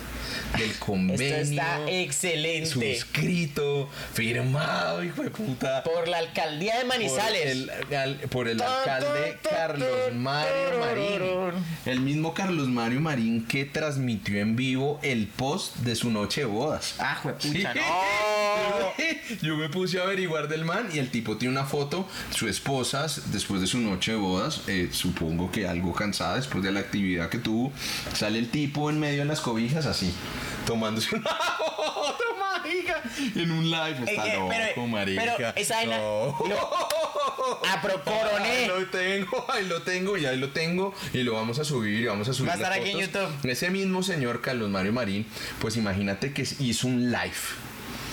Del 0.59 0.73
convenio. 0.79 1.22
Esto 1.29 1.51
está 1.51 1.91
excelente. 1.91 2.67
Suscrito, 2.67 3.89
firmado, 4.15 5.03
hijo 5.05 5.23
de 5.23 5.31
puta 5.31 5.83
Por 5.83 6.09
la 6.09 6.19
alcaldía 6.19 6.79
de 6.79 6.85
Manizales. 6.85 7.67
por 7.67 7.93
el, 7.93 7.97
al- 7.97 8.17
por 8.29 8.49
el 8.49 8.57
Ta, 8.59 8.79
alcalde 8.79 9.39
Carlos 9.49 9.89
Mario 10.15 10.79
Marín. 10.81 11.65
El 11.87 12.01
mismo 12.01 12.35
Carlos 12.35 12.69
Mario 12.69 13.01
Marín 13.01 13.47
que 13.47 13.65
transmitió 13.65 14.39
en 14.39 14.57
vivo 14.57 14.99
el 15.03 15.27
post 15.27 15.77
de 15.79 15.95
su 15.97 16.11
noche 16.11 16.43
de 16.43 16.47
bodas. 16.47 16.95
Ah, 16.99 17.19
juepucha, 17.23 17.73
Sí. 17.73 17.81
no. 17.81 19.43
Yo 19.43 19.57
me 19.57 19.69
puse 19.69 19.99
a 19.99 20.03
averiguar 20.05 20.49
del 20.49 20.65
man 20.65 20.89
y 20.93 20.99
el 20.99 21.11
tipo 21.11 21.37
tiene 21.37 21.53
una 21.57 21.65
foto, 21.65 22.07
su 22.35 22.49
esposa, 22.49 23.07
después 23.33 23.61
de 23.61 23.67
su 23.67 23.79
noche 23.79 24.13
de 24.13 24.19
bodas, 24.19 24.63
eh, 24.67 24.89
supongo 24.93 25.51
que 25.51 25.67
algo 25.67 25.93
cansada 25.95 26.37
después 26.37 26.63
de 26.63 26.71
la 26.73 26.81
actividad 26.81 27.29
que 27.31 27.39
tuvo, 27.39 27.73
sale 28.15 28.39
el 28.39 28.49
tipo 28.51 28.91
en 28.91 29.01
medio 29.01 29.21
de 29.21 29.25
las 29.25 29.41
cobijas 29.41 29.87
así, 29.87 30.13
tomándose 30.67 31.12
foto, 31.59 32.25
marica, 32.39 33.03
en 33.35 33.51
un 33.53 33.71
live. 33.71 33.99
Está 34.11 34.27
Eh, 34.27 34.33
eh, 34.33 34.37
loco, 34.37 34.49
pero- 34.51 34.87
marica. 34.87 35.23
pero 35.37 35.53
esa 35.57 35.77
vaina- 35.77 35.99
No. 35.99 36.37
lo- 36.49 38.03
coroné. 38.05 38.51
Ahí 38.51 38.67
lo 38.67 38.87
tengo, 38.87 39.47
ahí 39.49 39.67
lo 39.67 39.83
tengo 39.83 40.17
y 40.17 40.27
ahí 40.27 40.37
lo 40.39 40.51
tengo 40.51 40.95
y 41.13 41.23
lo 41.23 41.35
vamos 41.35 41.59
a 41.59 41.65
subir 41.65 42.01
y 42.01 42.07
vamos 42.07 42.29
a 42.29 42.33
subir. 42.33 42.49
Va 42.51 42.55
a 42.55 42.57
estar 42.57 42.73
aquí 42.73 42.91
en. 42.91 42.99
YouTube. 43.01 43.29
Ese 43.51 43.71
mismo 43.71 44.03
señor 44.03 44.41
Carlos 44.41 44.71
Mario 44.71 44.93
Marín, 44.93 45.27
pues 45.61 45.77
imagínate 45.77 46.33
que 46.33 46.43
hizo 46.61 46.87
un 46.87 47.11
live 47.11 47.33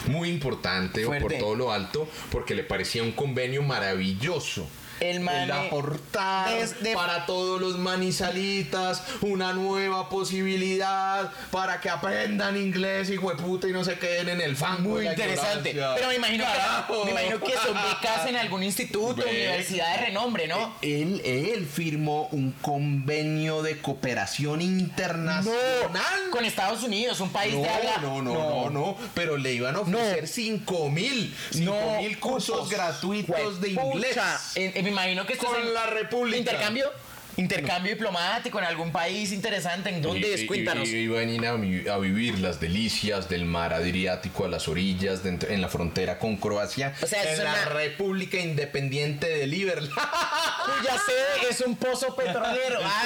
muy 0.07 0.29
importante 0.29 1.05
o 1.05 1.11
por 1.19 1.33
todo 1.33 1.55
lo 1.55 1.71
alto 1.71 2.07
porque 2.31 2.55
le 2.55 2.63
parecía 2.63 3.03
un 3.03 3.11
convenio 3.11 3.61
maravilloso. 3.63 4.67
El 4.99 5.19
man 5.21 5.43
El 5.43 5.51
aportar 5.51 6.53
desde- 6.53 6.93
para 6.93 7.25
todos 7.25 7.59
los 7.61 7.77
manizalitas 7.77 9.03
una 9.21 9.53
nueva 9.53 10.09
posibilidad 10.09 11.31
para 11.51 11.79
que 11.81 11.89
aprendan 11.89 12.57
inglés 12.57 13.09
y 13.09 13.17
hueputa 13.17 13.67
y 13.67 13.71
no 13.71 13.83
se 13.83 13.97
queden 13.97 14.29
en 14.29 14.41
el 14.41 14.55
fango. 14.55 14.89
Muy 14.91 15.07
interesante. 15.07 15.69
ignorancia. 15.71 15.95
Pero 15.95 16.07
me 16.09 16.15
imagino, 16.15 16.43
Carajo. 16.45 16.99
que, 16.99 17.05
me 17.05 17.11
imagino 17.11 17.39
que 17.43 17.53
son 17.53 17.73
becas 17.75 18.27
en 18.27 18.35
algún 18.35 18.63
instituto, 18.63 19.15
Ve. 19.23 19.29
universidad 19.29 19.95
de 19.97 20.05
renombre, 20.07 20.47
¿no? 20.47 20.75
Él, 20.81 21.21
él 21.25 21.65
firmó 21.65 22.27
un 22.31 22.51
convenio 22.61 23.61
de 23.61 23.79
cooperación 23.81 24.61
internacional. 24.61 26.29
Con 26.31 26.45
Estados 26.45 26.83
Unidos, 26.83 27.19
un 27.19 27.29
país 27.31 27.55
No, 27.55 27.61
de 27.61 27.69
habla. 27.69 27.97
no, 28.01 28.21
no, 28.21 28.33
no, 28.33 28.69
no, 28.69 28.97
pero 29.13 29.37
le 29.37 29.53
iban 29.53 29.75
a 29.75 29.79
ofrecer 29.81 30.21
No. 30.23 30.27
5 30.27 30.89
mil, 30.89 31.35
5 31.51 31.73
mil 32.01 32.19
cursos 32.19 32.69
gratuitos 32.69 33.61
de 33.61 33.69
inglés. 33.71 34.17
Eh, 34.55 34.71
eh, 34.75 34.81
me 34.89 34.93
imagino 34.93 35.25
que 35.25 35.33
esto 35.33 35.45
Con 35.47 35.59
en- 35.61 35.73
la 35.73 35.85
República. 35.87 36.37
Intercambio. 36.37 36.91
Intercambio 37.39 37.93
diplomático 37.93 38.59
en 38.59 38.65
algún 38.65 38.91
país 38.91 39.31
interesante. 39.31 39.89
¿En 39.89 40.01
dónde 40.01 40.33
es? 40.33 40.43
Cuéntanos. 40.45 40.87
y- 40.89 40.97
Iban 41.09 41.45
a 41.45 41.49
a, 41.51 41.53
vi- 41.55 41.87
a 41.87 41.97
vivir 41.97 42.39
las 42.39 42.59
delicias 42.59 43.29
del 43.29 43.45
mar 43.45 43.73
Adriático 43.73 44.45
a 44.45 44.47
las 44.49 44.67
orillas, 44.67 45.23
de 45.23 45.29
en 45.49 45.61
la 45.61 45.69
frontera 45.69 46.19
con 46.19 46.35
Croacia, 46.37 46.93
O 47.01 47.07
sea, 47.07 47.23
es 47.23 47.39
en 47.39 47.45
la 47.45 47.51
una- 47.53 47.65
República 47.65 48.37
Independiente 48.37 49.27
de 49.27 49.47
Liberland. 49.47 49.91
Cuya 50.65 50.97
sede 51.05 51.49
es 51.49 51.61
un 51.61 51.75
pozo 51.75 52.15
petrolero. 52.15 52.79
Ah, 52.83 53.05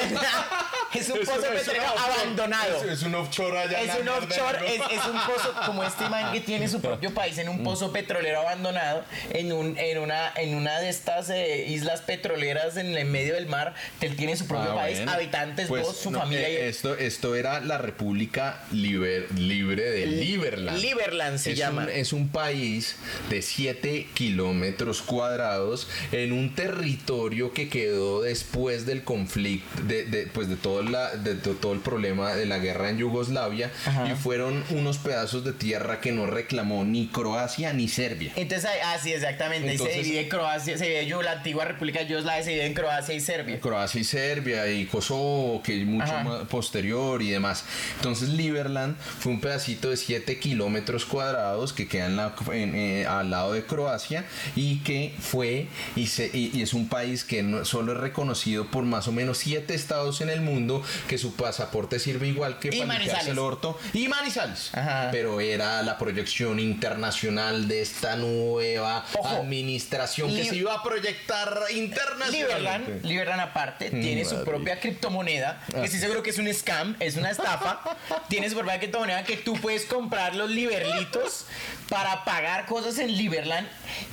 es 0.93 1.09
un 1.09 1.19
pozo 1.19 1.41
petrolero 1.41 1.85
abandonado. 1.97 2.83
Es, 2.83 2.91
es 2.99 3.03
un 3.03 3.15
offshore 3.15 3.57
allá. 3.59 3.81
Es 3.81 3.95
un 3.99 4.07
offshore, 4.09 4.75
es, 4.75 5.05
un 5.05 5.19
pozo 5.27 5.53
como 5.65 5.83
este 5.83 6.07
man 6.09 6.31
que 6.33 6.41
tiene 6.41 6.67
su 6.67 6.81
propio 6.81 7.13
país 7.13 7.37
en 7.37 7.49
un 7.49 7.63
pozo 7.63 7.91
petrolero 7.91 8.39
abandonado 8.41 9.03
en 9.31 9.51
un 9.51 9.77
en 9.77 9.97
una 9.99 10.31
en 10.35 10.55
una 10.55 10.79
de 10.79 10.89
estas 10.89 11.29
eh, 11.29 11.65
islas 11.67 12.01
petroleras 12.01 12.77
en 12.77 12.95
el 12.97 13.05
medio 13.05 13.35
del 13.35 13.47
mar. 13.47 13.73
Él 14.01 14.15
tiene 14.25 14.37
su 14.37 14.47
propio 14.47 14.71
Ah, 14.71 14.75
país, 14.75 14.97
bueno. 14.97 15.11
habitantes, 15.11 15.67
Pues, 15.67 15.83
vos, 15.83 15.97
su 15.97 16.11
no, 16.11 16.19
familia. 16.19 16.47
eh, 16.47 16.53
y- 16.65 16.69
esto, 16.69 16.95
esto 16.97 17.35
era 17.35 17.59
la 17.61 17.77
República 17.77 18.63
Liber- 18.71 19.29
Libre 19.37 19.83
de 19.91 20.05
Liberland. 20.07 20.77
Liberland 20.79 21.37
se 21.37 21.51
es 21.51 21.57
llama. 21.57 21.83
Un, 21.83 21.89
es 21.89 22.13
un 22.13 22.29
país 22.29 22.95
de 23.29 23.41
7 23.41 24.07
kilómetros 24.13 25.01
cuadrados 25.01 25.87
en 26.11 26.31
un 26.33 26.55
territorio 26.55 27.53
que 27.53 27.69
quedó 27.69 28.21
después 28.21 28.85
del 28.85 29.03
conflicto, 29.03 29.81
de, 29.83 30.05
de- 30.05 30.27
pues 30.27 30.47
de, 30.49 30.55
todo 30.55 30.81
la, 30.83 31.15
de 31.15 31.35
to- 31.35 31.53
todo 31.55 31.73
el 31.73 31.79
problema 31.79 32.33
de 32.35 32.45
la 32.45 32.59
guerra 32.59 32.89
en 32.89 32.97
Yugoslavia 32.97 33.71
Ajá. 33.85 34.07
y 34.11 34.15
fueron 34.15 34.63
unos 34.69 34.97
pedazos 34.97 35.43
de 35.43 35.53
tierra 35.53 35.99
que 36.01 36.11
no 36.11 36.25
reclamó 36.25 36.83
ni 36.85 37.07
Croacia 37.07 37.73
ni 37.73 37.87
Serbia. 37.87 38.31
Entonces, 38.35 38.69
ahí- 38.69 38.79
ah, 38.83 38.97
sí, 39.01 39.11
exactamente. 39.13 39.71
Entonces- 39.71 39.95
se 39.95 40.03
divide 40.03 40.27
Croacia, 40.29 40.77
se 40.77 40.85
divide 40.85 41.23
la 41.23 41.31
antigua 41.33 41.65
República 41.65 42.01
Yugoslavia, 42.03 42.43
se 42.43 42.49
divide 42.51 42.65
en 42.65 42.73
Croacia 42.73 43.13
y 43.13 43.19
Serbia. 43.19 43.59
Croacia 43.59 44.01
y 44.01 44.03
Serbia 44.03 44.12
y 44.17 44.85
Kosovo, 44.85 45.61
que 45.63 45.81
es 45.81 45.85
mucho 45.87 46.03
Ajá. 46.13 46.23
más 46.23 46.47
posterior 46.47 47.21
y 47.21 47.29
demás. 47.31 47.63
Entonces 47.97 48.29
Liberland 48.29 48.95
fue 48.97 49.31
un 49.31 49.41
pedacito 49.41 49.89
de 49.89 49.97
7 49.97 50.39
kilómetros 50.39 51.05
cuadrados 51.05 51.73
que 51.73 51.87
queda 51.87 52.05
en 52.05 52.15
la- 52.17 52.35
en, 52.51 52.75
eh, 52.75 53.05
al 53.07 53.31
lado 53.31 53.53
de 53.53 53.63
Croacia 53.65 54.25
y 54.55 54.79
que 54.79 55.15
fue 55.19 55.67
y, 55.95 56.07
se- 56.07 56.29
y- 56.33 56.51
y 56.53 56.61
es 56.61 56.73
un 56.73 56.87
país 56.89 57.23
que 57.23 57.41
no, 57.43 57.65
solo 57.65 57.93
es 57.93 57.97
reconocido 57.97 58.65
por 58.67 58.83
más 58.83 59.07
o 59.07 59.11
menos 59.11 59.39
7 59.39 59.73
estados 59.73 60.21
en 60.21 60.29
el 60.29 60.41
mundo 60.41 60.83
que 61.07 61.17
su 61.17 61.35
pasaporte 61.35 61.99
sirve 61.99 62.27
igual 62.27 62.59
que 62.59 62.69
Y 62.75 62.79
para 62.81 62.99
limpiarse 62.99 63.31
el 63.31 63.39
orto 63.39 63.79
y 63.93 64.07
Manizales. 64.07 64.69
Ajá. 64.73 65.09
Pero 65.11 65.39
era 65.41 65.81
la 65.81 65.97
proyección 65.97 66.59
internacional 66.59 67.67
de 67.67 67.81
esta 67.81 68.15
nueva 68.15 69.05
Ojo. 69.17 69.27
administración 69.37 70.29
que 70.29 70.43
Li- 70.43 70.49
se 70.49 70.55
iba 70.57 70.73
a 70.75 70.83
proyectar 70.83 71.49
internacionalmente. 71.75 72.33
Liberland, 72.37 73.05
Liberland 73.05 73.41
aparte, 73.41 73.89
tiene 74.03 74.25
su 74.25 74.43
propia 74.43 74.79
criptomoneda, 74.79 75.63
que 75.71 75.83
estoy 75.85 75.99
seguro 75.99 76.21
que 76.23 76.29
es 76.31 76.37
un 76.37 76.51
scam, 76.53 76.95
es 76.99 77.15
una 77.15 77.31
estafa. 77.31 77.81
tiene 78.29 78.49
su 78.49 78.55
propia 78.55 78.79
criptomoneda 78.79 79.23
que 79.23 79.37
tú 79.37 79.53
puedes 79.61 79.85
comprar 79.85 80.35
los 80.35 80.49
liberlitos 80.51 81.45
para 81.89 82.23
pagar 82.25 82.65
cosas 82.65 82.97
en 82.99 83.15
Liberland. 83.15 83.67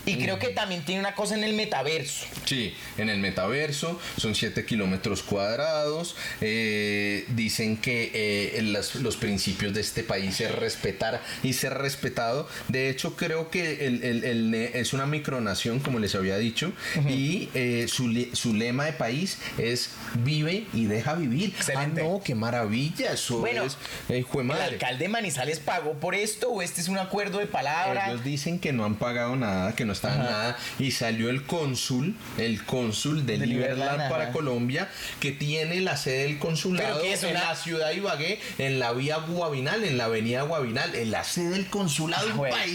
Y 0.06 0.16
creo 0.16 0.38
que 0.38 0.48
también 0.48 0.84
tiene 0.84 1.00
una 1.00 1.14
cosa 1.14 1.34
en 1.34 1.44
el 1.44 1.54
metaverso. 1.54 2.26
Sí, 2.44 2.74
en 2.98 3.08
el 3.08 3.18
metaverso 3.18 4.00
son 4.16 4.34
7 4.34 4.64
kilómetros 4.66 5.22
cuadrados. 5.22 6.16
eh, 6.40 7.24
dicen 7.28 7.76
que 7.76 8.10
eh, 8.12 8.62
las- 8.62 8.94
los 8.96 9.16
principios 9.16 9.72
de 9.74 9.80
este 9.80 10.02
país 10.02 10.40
es 10.40 10.52
respetar 10.54 11.22
y 11.42 11.52
ser 11.52 11.74
respetado. 11.74 12.48
De 12.68 12.88
hecho, 12.90 13.16
creo 13.16 13.50
que 13.50 13.86
el- 13.86 14.02
el- 14.04 14.24
el 14.24 14.50
ne- 14.50 14.70
es 14.74 14.92
una 14.92 15.06
micronación, 15.06 15.80
como 15.80 15.98
les 15.98 16.14
había 16.14 16.36
dicho, 16.38 16.72
y 17.08 17.48
eh, 17.54 17.86
su, 17.88 18.10
su 18.32 18.54
lema 18.54 18.84
de 18.86 18.92
país 18.92 19.38
es 19.58 19.69
vive 20.14 20.66
y 20.72 20.86
deja 20.86 21.14
vivir. 21.14 21.50
Excelente. 21.56 22.00
Ah, 22.02 22.04
no, 22.04 22.20
qué 22.22 22.34
maravilla. 22.34 23.12
Eso 23.12 23.38
Bueno, 23.38 23.64
es. 23.64 23.76
eh, 24.08 24.24
¿El 24.32 24.50
alcalde 24.52 25.04
de 25.04 25.08
Manizales 25.08 25.58
pagó 25.60 25.94
por 25.94 26.14
esto 26.14 26.48
o 26.50 26.62
este 26.62 26.80
es 26.80 26.88
un 26.88 26.98
acuerdo 26.98 27.38
de 27.38 27.46
palabra? 27.46 28.08
Ellos 28.10 28.24
dicen 28.24 28.58
que 28.58 28.72
no 28.72 28.84
han 28.84 28.94
pagado 28.96 29.36
nada, 29.36 29.74
que 29.74 29.84
no 29.84 29.92
está 29.92 30.14
nada. 30.16 30.56
Y 30.78 30.90
salió 30.92 31.30
el 31.30 31.44
cónsul, 31.44 32.16
el 32.38 32.64
cónsul 32.64 33.26
de, 33.26 33.38
De 33.38 33.46
Liberland 33.46 34.08
para 34.10 34.24
ajá. 34.24 34.32
Colombia, 34.32 34.88
que 35.20 35.32
tiene 35.32 35.80
la 35.80 35.96
sede 35.96 36.22
del 36.24 36.38
consulado 36.38 37.02
es 37.02 37.22
en 37.22 37.30
una- 37.30 37.44
la 37.50 37.56
ciudad 37.56 37.88
de 37.88 37.96
Ibagué, 37.96 38.40
en 38.58 38.78
la 38.78 38.92
vía 38.92 39.16
Guabinal, 39.18 39.84
en 39.84 39.98
la 39.98 40.04
avenida 40.04 40.42
Guabinal, 40.42 40.94
en 40.94 41.10
la 41.10 41.24
sede 41.24 41.50
del 41.50 41.66
consulado 41.68 42.26
de 42.26 42.32
un 42.32 42.48
país 42.50 42.74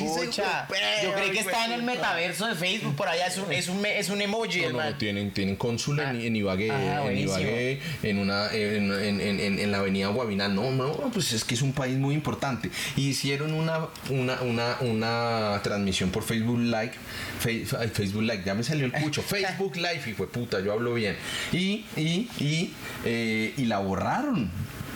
Yo 1.04 1.14
creí 1.14 1.32
que 1.32 1.40
está 1.40 1.66
en 1.66 1.72
el 1.74 1.84
metaverso 1.84 2.48
de 2.48 2.56
Facebook, 2.56 2.96
por 2.96 3.08
allá 3.08 3.28
es 3.28 3.38
un, 3.38 3.52
es 3.52 3.68
un, 3.68 3.86
es 3.86 4.10
un 4.10 4.22
emoji, 4.22 4.62
No, 4.62 4.72
no, 4.84 4.96
tienen, 4.98 5.32
tienen 5.34 5.56
cónsul 5.56 6.00
en, 6.00 6.06
Ah. 6.06 6.12
en 6.12 6.36
Ibagué, 6.36 6.72
Ah, 6.88 7.12
en. 7.12 7.18
Ibagué, 7.18 7.80
en 8.04 8.20
una, 8.20 8.52
en, 8.54 8.92
en- 8.92 9.60
en- 9.60 9.72
la 9.72 9.80
avenida 9.80 10.08
Guabinal. 10.10 10.54
No, 10.56 10.72
no, 10.72 10.94
pues 11.14 11.34
es 11.34 11.44
que 11.44 11.56
es 11.56 11.62
un 11.62 11.74
país 11.74 11.98
muy 11.98 12.14
importante. 12.16 12.70
Y 12.96 13.10
hicieron 13.10 13.54
una, 13.54 13.88
una, 14.10 14.42
una, 14.42 14.78
una 14.82 15.60
transmisión 15.64 16.10
por 16.12 16.24
Facebook 16.24 16.60
Live. 16.60 16.94
Facebook 17.40 18.24
Live, 18.24 18.44
ya 18.46 18.54
me 18.56 18.64
salió 18.64 18.86
el 18.86 18.92
cucho. 18.92 19.22
Facebook 19.28 19.76
Live, 19.76 20.02
hijo 20.08 20.24
de 20.26 20.32
puta, 20.32 20.60
yo 20.62 20.72
hablo 20.74 20.94
bien. 20.94 21.16
Y, 21.52 21.86
y, 21.96 22.30
y, 22.40 22.74
eh, 23.06 23.54
y 23.58 23.66
la 23.66 23.80
borraron. 23.80 24.50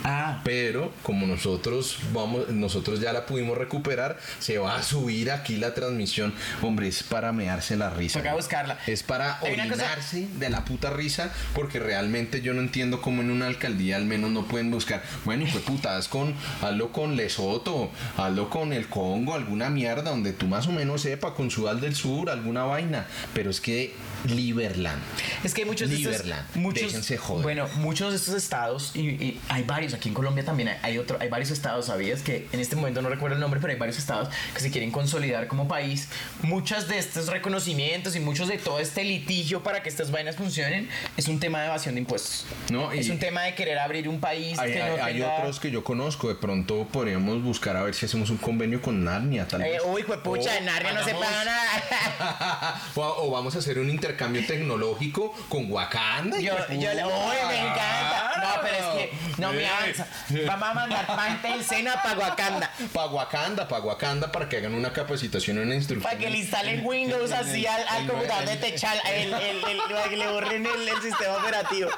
Ah, 0.03 0.41
Pero 0.43 0.91
como 1.03 1.27
nosotros 1.27 1.99
vamos, 2.13 2.49
nosotros 2.49 2.99
ya 2.99 3.13
la 3.13 3.25
pudimos 3.25 3.57
recuperar, 3.57 4.17
se 4.39 4.57
va 4.57 4.77
a 4.77 4.83
subir 4.83 5.31
aquí 5.31 5.57
la 5.57 5.73
transmisión. 5.73 6.33
Hombre, 6.61 6.87
es 6.87 7.03
para 7.03 7.31
mearse 7.31 7.75
la 7.75 7.89
risa. 7.89 8.19
Toca 8.19 8.33
buscarla. 8.33 8.77
Es 8.87 9.03
para 9.03 9.39
orinarse 9.41 10.27
de 10.39 10.49
la 10.49 10.65
puta 10.65 10.89
risa, 10.89 11.31
porque 11.53 11.79
realmente 11.79 12.41
yo 12.41 12.53
no 12.53 12.61
entiendo 12.61 13.01
cómo 13.01 13.21
en 13.21 13.31
una 13.31 13.47
alcaldía 13.47 13.97
al 13.97 14.05
menos 14.05 14.31
no 14.31 14.45
pueden 14.45 14.71
buscar. 14.71 15.03
Bueno, 15.25 15.43
hijo 15.43 15.59
de 15.59 15.63
puta, 15.65 15.97
haz 15.97 16.07
con, 16.07 16.33
hazlo 16.61 16.91
con 16.91 17.15
Lesoto, 17.15 17.91
hazlo 18.17 18.49
con 18.49 18.73
el 18.73 18.87
Congo, 18.87 19.33
alguna 19.33 19.69
mierda 19.69 20.09
donde 20.11 20.33
tú 20.33 20.47
más 20.47 20.67
o 20.67 20.71
menos 20.71 21.01
sepa, 21.01 21.33
con 21.33 21.51
Sudal 21.51 21.81
del 21.81 21.95
Sur, 21.95 22.29
alguna 22.29 22.63
vaina. 22.63 23.07
Pero 23.33 23.49
es 23.49 23.61
que 23.61 23.93
Liberland. 24.25 25.01
Es 25.43 25.53
que 25.53 25.61
hay 25.61 25.67
muchos 25.67 25.89
de 25.89 25.95
estos, 25.95 26.11
Liberland. 26.13 26.45
muchos, 26.55 26.83
Déjense 26.83 27.17
joder. 27.17 27.43
bueno, 27.43 27.67
muchos 27.75 28.11
de 28.11 28.17
estos 28.17 28.35
estados 28.35 28.91
y, 28.95 29.01
y 29.09 29.41
hay 29.49 29.63
varios 29.63 29.93
aquí 29.93 30.09
en 30.09 30.15
Colombia 30.15 30.43
también 30.43 30.69
hay, 30.81 30.97
otro, 30.97 31.17
hay 31.19 31.29
varios 31.29 31.51
estados, 31.51 31.85
sabías 31.87 32.21
que 32.21 32.47
en 32.51 32.59
este 32.59 32.75
momento 32.75 33.01
no 33.01 33.09
recuerdo 33.09 33.35
el 33.35 33.41
nombre, 33.41 33.59
pero 33.59 33.71
hay 33.73 33.79
varios 33.79 33.97
estados 33.97 34.29
que 34.53 34.59
se 34.59 34.71
quieren 34.71 34.91
consolidar 34.91 35.47
como 35.47 35.67
país. 35.67 36.09
Muchas 36.41 36.87
de 36.87 36.97
estos 36.97 37.27
reconocimientos 37.27 38.15
y 38.15 38.19
muchos 38.19 38.47
de 38.47 38.57
todo 38.57 38.79
este 38.79 39.03
litigio 39.03 39.63
para 39.63 39.81
que 39.83 39.89
estas 39.89 40.11
vainas 40.11 40.35
funcionen 40.35 40.89
es 41.17 41.27
un 41.27 41.39
tema 41.39 41.59
de 41.61 41.67
evasión 41.67 41.95
de 41.95 42.01
impuestos. 42.01 42.45
No, 42.71 42.91
es 42.91 43.09
un 43.09 43.19
tema 43.19 43.43
de 43.43 43.55
querer 43.55 43.79
abrir 43.79 44.07
un 44.09 44.19
país 44.19 44.57
Hay, 44.59 44.73
que 44.73 44.81
hay- 44.81 44.97
no 44.97 45.03
hay 45.03 45.13
tenga- 45.15 45.37
otros 45.39 45.59
que 45.59 45.71
yo 45.71 45.83
conozco, 45.83 46.27
de 46.27 46.35
pronto 46.35 46.87
podríamos 46.91 47.41
buscar 47.41 47.75
a 47.77 47.83
ver 47.83 47.93
si 47.95 48.05
hacemos 48.05 48.29
un 48.29 48.37
convenio 48.37 48.81
con 48.81 49.03
Narnia, 49.03 49.47
tal 49.47 49.61
Eh, 49.61 49.71
vez. 49.71 49.81
uy, 49.85 50.03
pucha, 50.23 50.51
O 50.51 50.57
en 50.57 50.65
Narnia 50.65 50.93
no 50.93 51.03
se 51.03 51.13
paga 51.13 51.45
nada. 51.45 52.81
o, 52.95 53.01
o 53.01 53.31
vamos 53.31 53.55
a 53.55 53.59
hacer 53.59 53.79
un 53.79 53.89
intercambio 54.09 54.45
tecnológico 54.47 55.33
con 55.49 55.71
Wakanda. 55.71 56.39
Yo, 56.39 56.55
de 56.67 56.79
yo, 56.79 56.89
uy, 56.89 57.35
me 57.47 57.59
encanta. 57.59 58.31
No, 58.37 58.61
pero 58.61 58.75
es 58.75 58.85
que 58.95 59.11
no 59.37 59.53
me 59.53 59.67
avanza. 59.67 60.07
Vamos 60.47 60.69
a 60.69 60.73
mandar 60.73 61.05
parte 61.07 61.47
del 61.49 61.63
Sena 61.63 62.01
para 62.01 62.17
Wakanda. 62.17 62.71
Pa' 62.91 63.05
Wakanda, 63.05 63.67
pa' 63.67 63.79
Wakanda, 63.79 64.31
para 64.31 64.49
que 64.49 64.57
hagan 64.57 64.73
una 64.73 64.91
capacitación, 64.91 65.59
una 65.59 65.75
instrucción. 65.75 66.03
Para 66.09 66.17
que 66.17 66.29
le 66.29 66.37
instalen 66.39 66.83
Windows 66.85 67.31
así 67.31 67.67
al, 67.67 67.87
al 67.87 68.07
computador 68.07 68.45
de 68.47 68.55
Techal, 68.57 68.99
el, 69.05 69.33
el, 69.33 69.63
el- 69.65 69.77
para 69.89 70.09
que 70.09 70.17
le 70.17 70.27
borren 70.27 70.65
el, 70.65 70.89
sistema 71.01 71.35
operativo. 71.37 71.89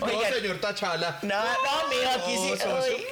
No, 0.00 0.06
señor 0.34 0.60
Tachala. 0.60 1.18
no, 1.22 1.34
no, 1.42 1.88
mijo, 1.88 2.10
aquí 2.10 2.36
sí. 2.36 2.68
Uy, 2.68 3.04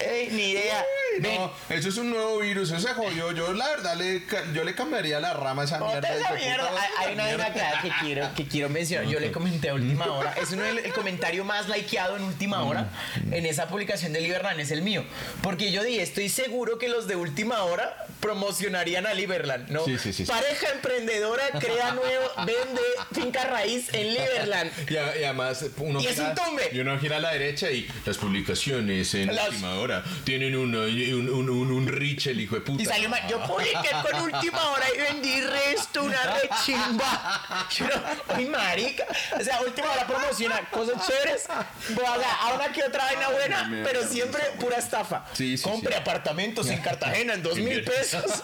ey, 0.00 0.28
ni 0.32 0.42
idea. 0.50 0.84
No, 1.20 1.52
eso 1.70 1.88
es 1.88 1.96
un 1.96 2.10
nuevo 2.10 2.38
virus, 2.38 2.70
eso 2.70 2.86
se 2.88 2.94
jodió. 2.94 3.32
Yo 3.32 3.52
la 3.52 3.66
verdad 3.68 3.96
le, 3.96 4.22
yo 4.54 4.64
le 4.64 4.74
cambiaría 4.74 5.20
la 5.20 5.34
rama 5.34 5.62
a 5.62 5.64
esa 5.64 5.78
mierda. 5.78 6.08
Esa 6.16 6.32
mierda. 6.32 6.70
Hay, 6.98 7.06
hay 7.08 7.14
una 7.14 7.24
vaina 7.24 7.52
que 7.82 7.90
quiero, 8.00 8.34
que 8.34 8.46
quiero 8.46 8.68
mencionar. 8.68 9.06
Yo 9.08 9.20
le 9.20 9.30
comenté 9.32 9.70
a 9.70 9.74
última 9.74 10.06
hora. 10.06 10.34
Es 10.40 10.50
uno 10.52 10.62
del 10.62 10.78
el 10.78 10.92
comentario 10.92 11.44
más 11.44 11.68
likeado 11.68 12.16
en 12.16 12.22
última 12.22 12.62
hora 12.64 12.88
en 13.30 13.46
esa 13.46 13.68
publicación 13.68 14.12
de 14.12 14.20
Liberland, 14.20 14.60
es 14.60 14.70
el 14.70 14.82
mío. 14.82 15.04
Porque 15.42 15.72
yo 15.72 15.82
dije, 15.82 16.02
estoy 16.02 16.28
seguro 16.28 16.78
que 16.78 16.88
los 16.88 17.06
de 17.06 17.16
última 17.16 17.62
hora 17.64 18.06
promocionarían 18.20 19.06
a 19.06 19.14
Liberland, 19.14 19.68
¿no? 19.70 19.84
Sí, 19.84 19.96
sí, 19.98 20.12
sí. 20.12 20.24
Pareja 20.24 20.68
emprendedora 20.74 21.42
crea 21.58 21.92
nuevo, 21.92 22.24
vende 22.38 22.80
finca 23.12 23.44
raíz 23.44 23.92
en 23.92 24.08
Liberland. 24.14 24.70
Y, 24.88 24.94
y 24.94 24.96
además 25.24 25.64
uno 25.78 26.00
Y 26.00 26.06
es 26.06 26.18
un 26.18 26.34
tumbe. 26.34 26.68
y 26.72 26.78
uno 26.80 26.98
gira 26.98 27.16
a 27.16 27.20
la 27.20 27.32
derecha 27.32 27.70
y 27.70 27.88
las 28.04 28.16
publicaciones 28.18 29.14
en 29.14 29.34
Las- 29.34 29.48
última 29.48 29.74
hora 29.76 30.04
tienen 30.24 30.56
un, 30.56 30.74
un, 31.12 31.28
un, 31.28 31.50
un, 31.50 31.70
un 31.72 31.86
rich 31.86 32.26
el 32.26 32.40
hijo 32.40 32.54
de 32.54 32.60
puta. 32.62 32.82
Y 32.82 32.86
salió 32.86 33.08
mal. 33.08 33.26
Yo 33.28 33.42
publiqué 33.44 33.90
con 34.02 34.20
última 34.22 34.70
hora 34.70 34.86
y 34.94 34.98
vendí 34.98 35.40
resto, 35.40 36.04
una 36.04 36.22
rechimba. 36.40 37.66
Yo 37.76 37.86
no, 37.86 38.36
Uy, 38.36 38.46
marica. 38.46 39.06
O 39.38 39.42
sea, 39.42 39.60
última 39.60 39.90
hora 39.92 40.06
promociona 40.06 40.60
cosas 40.70 41.06
chéveres. 41.06 41.46
Voy 41.90 42.04
a 42.04 42.54
una 42.54 42.72
que 42.72 42.82
otra 42.82 43.04
vaina 43.04 43.28
buena, 43.28 43.70
pero 43.84 44.06
siempre 44.06 44.42
pura 44.60 44.76
estafa. 44.76 45.24
Sí, 45.32 45.56
sí, 45.56 45.62
Compre 45.64 45.92
sí. 45.92 45.98
apartamentos 46.00 46.68
en 46.68 46.80
Cartagena 46.80 47.34
en 47.34 47.42
dos 47.42 47.56
mil 47.56 47.82
pesos. 47.84 48.24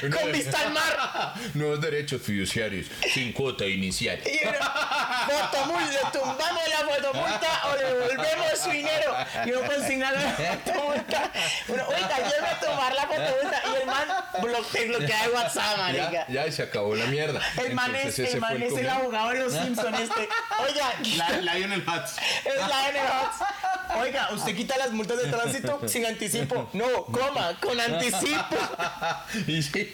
con 0.00 0.32
vista 0.32 0.60
al 0.60 0.72
mar. 0.72 1.34
Nuevos 1.54 1.80
derechos 1.80 2.22
fiduciarios 2.22 2.86
sin 3.12 3.32
cuota 3.32 3.64
inicial. 3.66 4.20
Y 4.26 4.38
fotomulta, 5.30 5.90
le 5.90 6.18
tumbamos 6.18 6.62
la 6.68 6.78
fotomulta 6.78 7.62
o 7.70 7.76
le 7.76 7.84
devolvemos 7.84 8.58
su 8.62 8.70
dinero. 8.70 9.14
Y 9.46 9.50
uno 9.52 9.68
consigna 9.68 10.12
la 10.12 10.20
fotomulta. 10.32 11.32
Uno, 11.68 11.82
oiga, 11.88 12.16
lléveme 12.18 12.48
a 12.48 12.60
tomar 12.60 12.94
la 12.94 13.02
fotomulta. 13.02 13.62
Y 13.72 13.80
el 13.80 13.86
man 13.86 14.08
blo- 14.40 14.66
te 14.72 14.86
bloquea 14.86 15.22
de 15.22 15.28
WhatsApp, 15.30 15.78
marica. 15.78 16.10
Ya, 16.10 16.26
ya 16.28 16.46
y 16.46 16.52
se 16.52 16.62
acabó 16.62 16.94
la 16.94 17.06
mierda. 17.06 17.40
El 17.64 17.74
man 17.74 17.94
es, 17.96 18.18
el, 18.18 18.40
man 18.40 18.62
es 18.62 18.72
el 18.76 18.88
abogado 18.88 19.30
de 19.30 19.38
los 19.40 19.52
Simpsons 19.52 20.00
este. 20.00 20.28
Oiga, 20.62 21.40
Lionel 21.40 21.80
Hutz. 21.80 22.16
es 22.44 22.54
Lionel 22.54 23.02
Hutz. 23.06 23.96
Oiga, 24.00 24.28
usted 24.32 24.56
quita 24.56 24.76
las 24.76 24.90
multas 24.90 25.18
de 25.22 25.30
tránsito 25.30 25.80
sin 25.88 26.04
anticipo. 26.06 26.68
No, 26.72 27.04
coma, 27.06 27.56
con 27.60 27.78
anticipo. 27.80 28.56
Y 29.46 29.62
sí. 29.62 29.92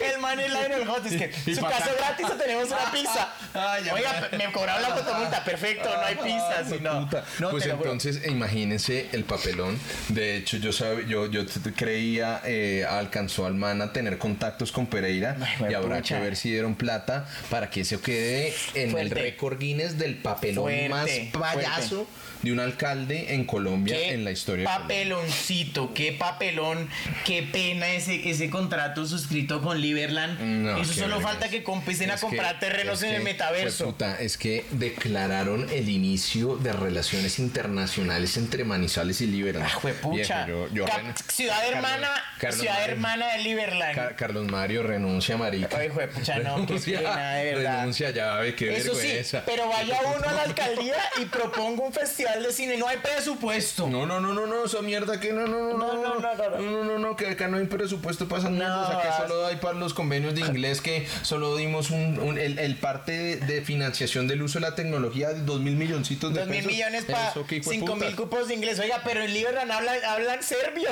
El 0.00 0.18
man 0.20 0.38
es 0.40 0.50
Lionel 0.50 0.88
Hutz. 0.88 1.06
Es 1.12 1.16
que 1.20 1.50
Y 1.50 1.54
su 1.54 1.62
caso 1.62 1.84
acá. 1.84 1.92
gratis 1.98 2.26
o 2.30 2.34
tenemos 2.34 2.66
una 2.68 2.90
pizza. 2.92 3.28
Ay, 3.54 3.84
ya 3.84 3.94
Oiga, 3.94 4.28
me- 4.36 4.52
cobraron 4.52 4.82
la 4.82 4.96
fotomulta. 4.96 5.44
Perfecto, 5.44 5.88
no 5.94 6.02
hay 6.02 6.16
pizza. 6.16 6.54
Ay, 6.58 6.64
si 6.68 6.80
no. 6.80 7.08
pues 7.50 7.66
entonces 7.66 8.26
imagínense 8.26 9.08
el 9.12 9.24
papelón. 9.24 9.78
De 10.08 10.36
hecho, 10.36 10.56
yo 10.56 10.72
sabe, 10.82 11.06
yo, 11.06 11.26
yo 11.26 11.44
creía, 11.76 12.40
eh, 12.44 12.84
alcanzó 12.88 13.46
al 13.46 13.54
man 13.54 13.80
a 13.82 13.92
tener 13.92 14.18
contactos 14.18 14.72
con 14.72 14.86
Pereira 14.86 15.36
Ay, 15.40 15.70
y 15.70 15.74
habrá 15.74 15.96
juepucha. 15.96 16.16
que 16.16 16.24
ver 16.24 16.36
si 16.36 16.50
dieron 16.50 16.74
plata 16.74 17.26
para 17.50 17.70
que 17.70 17.82
eso 17.82 18.00
quede 18.00 18.52
en 18.74 18.96
el 18.96 19.10
récord 19.10 19.58
Guinness 19.58 19.98
del 19.98 20.16
papelón 20.16 20.64
Fuerte, 20.64 20.88
más 20.88 21.54
payaso 21.54 22.06
de 22.42 22.52
un 22.52 22.60
alcalde 22.60 23.34
en 23.34 23.44
Colombia 23.44 23.96
Qué 23.96 24.12
en 24.14 24.24
la 24.24 24.30
historia. 24.32 24.64
papeloncito, 24.66 25.94
qué 25.94 26.12
papelón, 26.12 26.88
qué 27.24 27.42
pena 27.42 27.88
ese, 27.88 28.28
ese 28.28 28.50
contrato 28.50 29.06
suscrito 29.06 29.60
con 29.62 29.80
Liberland. 29.80 30.40
No, 30.40 30.76
Eso 30.78 30.92
solo 30.92 31.16
vergas. 31.16 31.22
falta 31.22 31.48
que 31.48 31.62
comiencen 31.62 32.10
a 32.10 32.14
que- 32.14 32.20
comprar 32.20 32.58
terrenos 32.58 33.02
en 33.02 33.14
el 33.16 33.22
metaverso. 33.22 33.94
es 34.20 34.36
que 34.36 34.64
declararon 34.70 35.68
el 35.70 35.88
inicio 35.88 36.56
de 36.56 36.72
relaciones 36.72 37.38
internacionales 37.38 38.36
entre 38.36 38.64
Manizales 38.64 39.20
y 39.20 39.26
Liberland. 39.26 39.66
Ah, 39.66 39.74
juepucha. 39.74 40.44
Viejo, 40.44 40.68
yo- 40.68 40.74
yo 40.74 40.84
Cap- 40.86 40.98
ren- 41.02 41.14
ciudad 41.28 41.56
Carlos- 41.60 41.74
hermana, 41.76 42.10
Carlos 42.38 42.60
ciudad 42.60 42.74
Mario- 42.78 42.92
hermana 42.92 43.32
de 43.34 43.38
Liberland. 43.42 43.94
Ca- 43.94 44.16
Carlos 44.16 44.46
Mario 44.48 44.82
renuncia, 44.82 45.36
marica. 45.36 45.78
Ay, 45.78 45.88
juepucha, 45.88 46.38
no, 46.40 46.66
qué 46.66 46.74
pena, 46.84 47.32
de 47.34 47.54
verdad. 47.54 47.78
Renuncia 47.80 48.10
ya, 48.10 48.34
ve, 48.36 48.54
qué 48.54 48.76
Eso 48.76 48.94
sí, 48.94 49.06
vergüenza. 49.06 49.42
pero 49.46 49.68
vaya 49.68 49.98
uno 50.16 50.28
a 50.28 50.32
la 50.32 50.42
alcaldía 50.42 50.96
y 51.20 51.24
proponga 51.26 51.82
un 51.82 51.92
festival 51.92 52.31
de 52.40 52.52
cine. 52.52 52.76
No 52.76 52.86
hay 52.88 52.98
presupuesto. 52.98 53.86
No, 53.88 54.06
no, 54.06 54.20
no, 54.20 54.32
no, 54.32 54.46
no, 54.46 54.64
esa 54.64 54.80
mierda 54.82 55.18
que 55.20 55.32
no, 55.32 55.46
no, 55.46 55.76
no, 55.76 55.78
No, 55.78 55.92
no, 55.94 56.20
no, 56.20 56.60
no, 56.60 56.84
no. 56.84 56.98
no, 56.98 57.16
que 57.16 57.26
acá 57.28 57.48
no 57.48 57.56
hay 57.58 57.66
presupuesto 57.66 58.28
para 58.28 58.40
esas 58.40 58.52
mierdas, 58.52 58.90
acá 58.90 59.18
solo 59.18 59.46
hay 59.46 59.56
para 59.56 59.78
los 59.78 59.94
convenios 59.94 60.34
de 60.34 60.40
inglés 60.42 60.80
que 60.80 61.06
solo 61.22 61.56
dimos 61.56 61.90
un, 61.90 62.18
un- 62.20 62.38
el, 62.38 62.58
el 62.58 62.76
parte 62.76 63.12
de, 63.12 63.36
de 63.36 63.62
financiación 63.62 64.28
del 64.28 64.42
uso 64.42 64.58
de 64.60 64.68
la 64.68 64.74
tecnología 64.74 65.30
de 65.30 65.40
dos 65.42 65.60
mil 65.60 65.74
milloncitos 65.76 66.32
de 66.32 66.40
Dos 66.40 66.48
mil 66.48 66.64
millones 66.66 67.04
para 67.04 67.32
de 67.34 67.62
cinco 67.62 67.96
mil 67.96 68.14
cupos 68.16 68.48
de 68.48 68.54
inglés. 68.54 68.78
Oiga, 68.78 69.00
pero 69.04 69.22
en 69.22 69.32
Liberland 69.34 69.70
hablan, 69.70 69.96
hablan 70.04 70.42
serbio. 70.42 70.88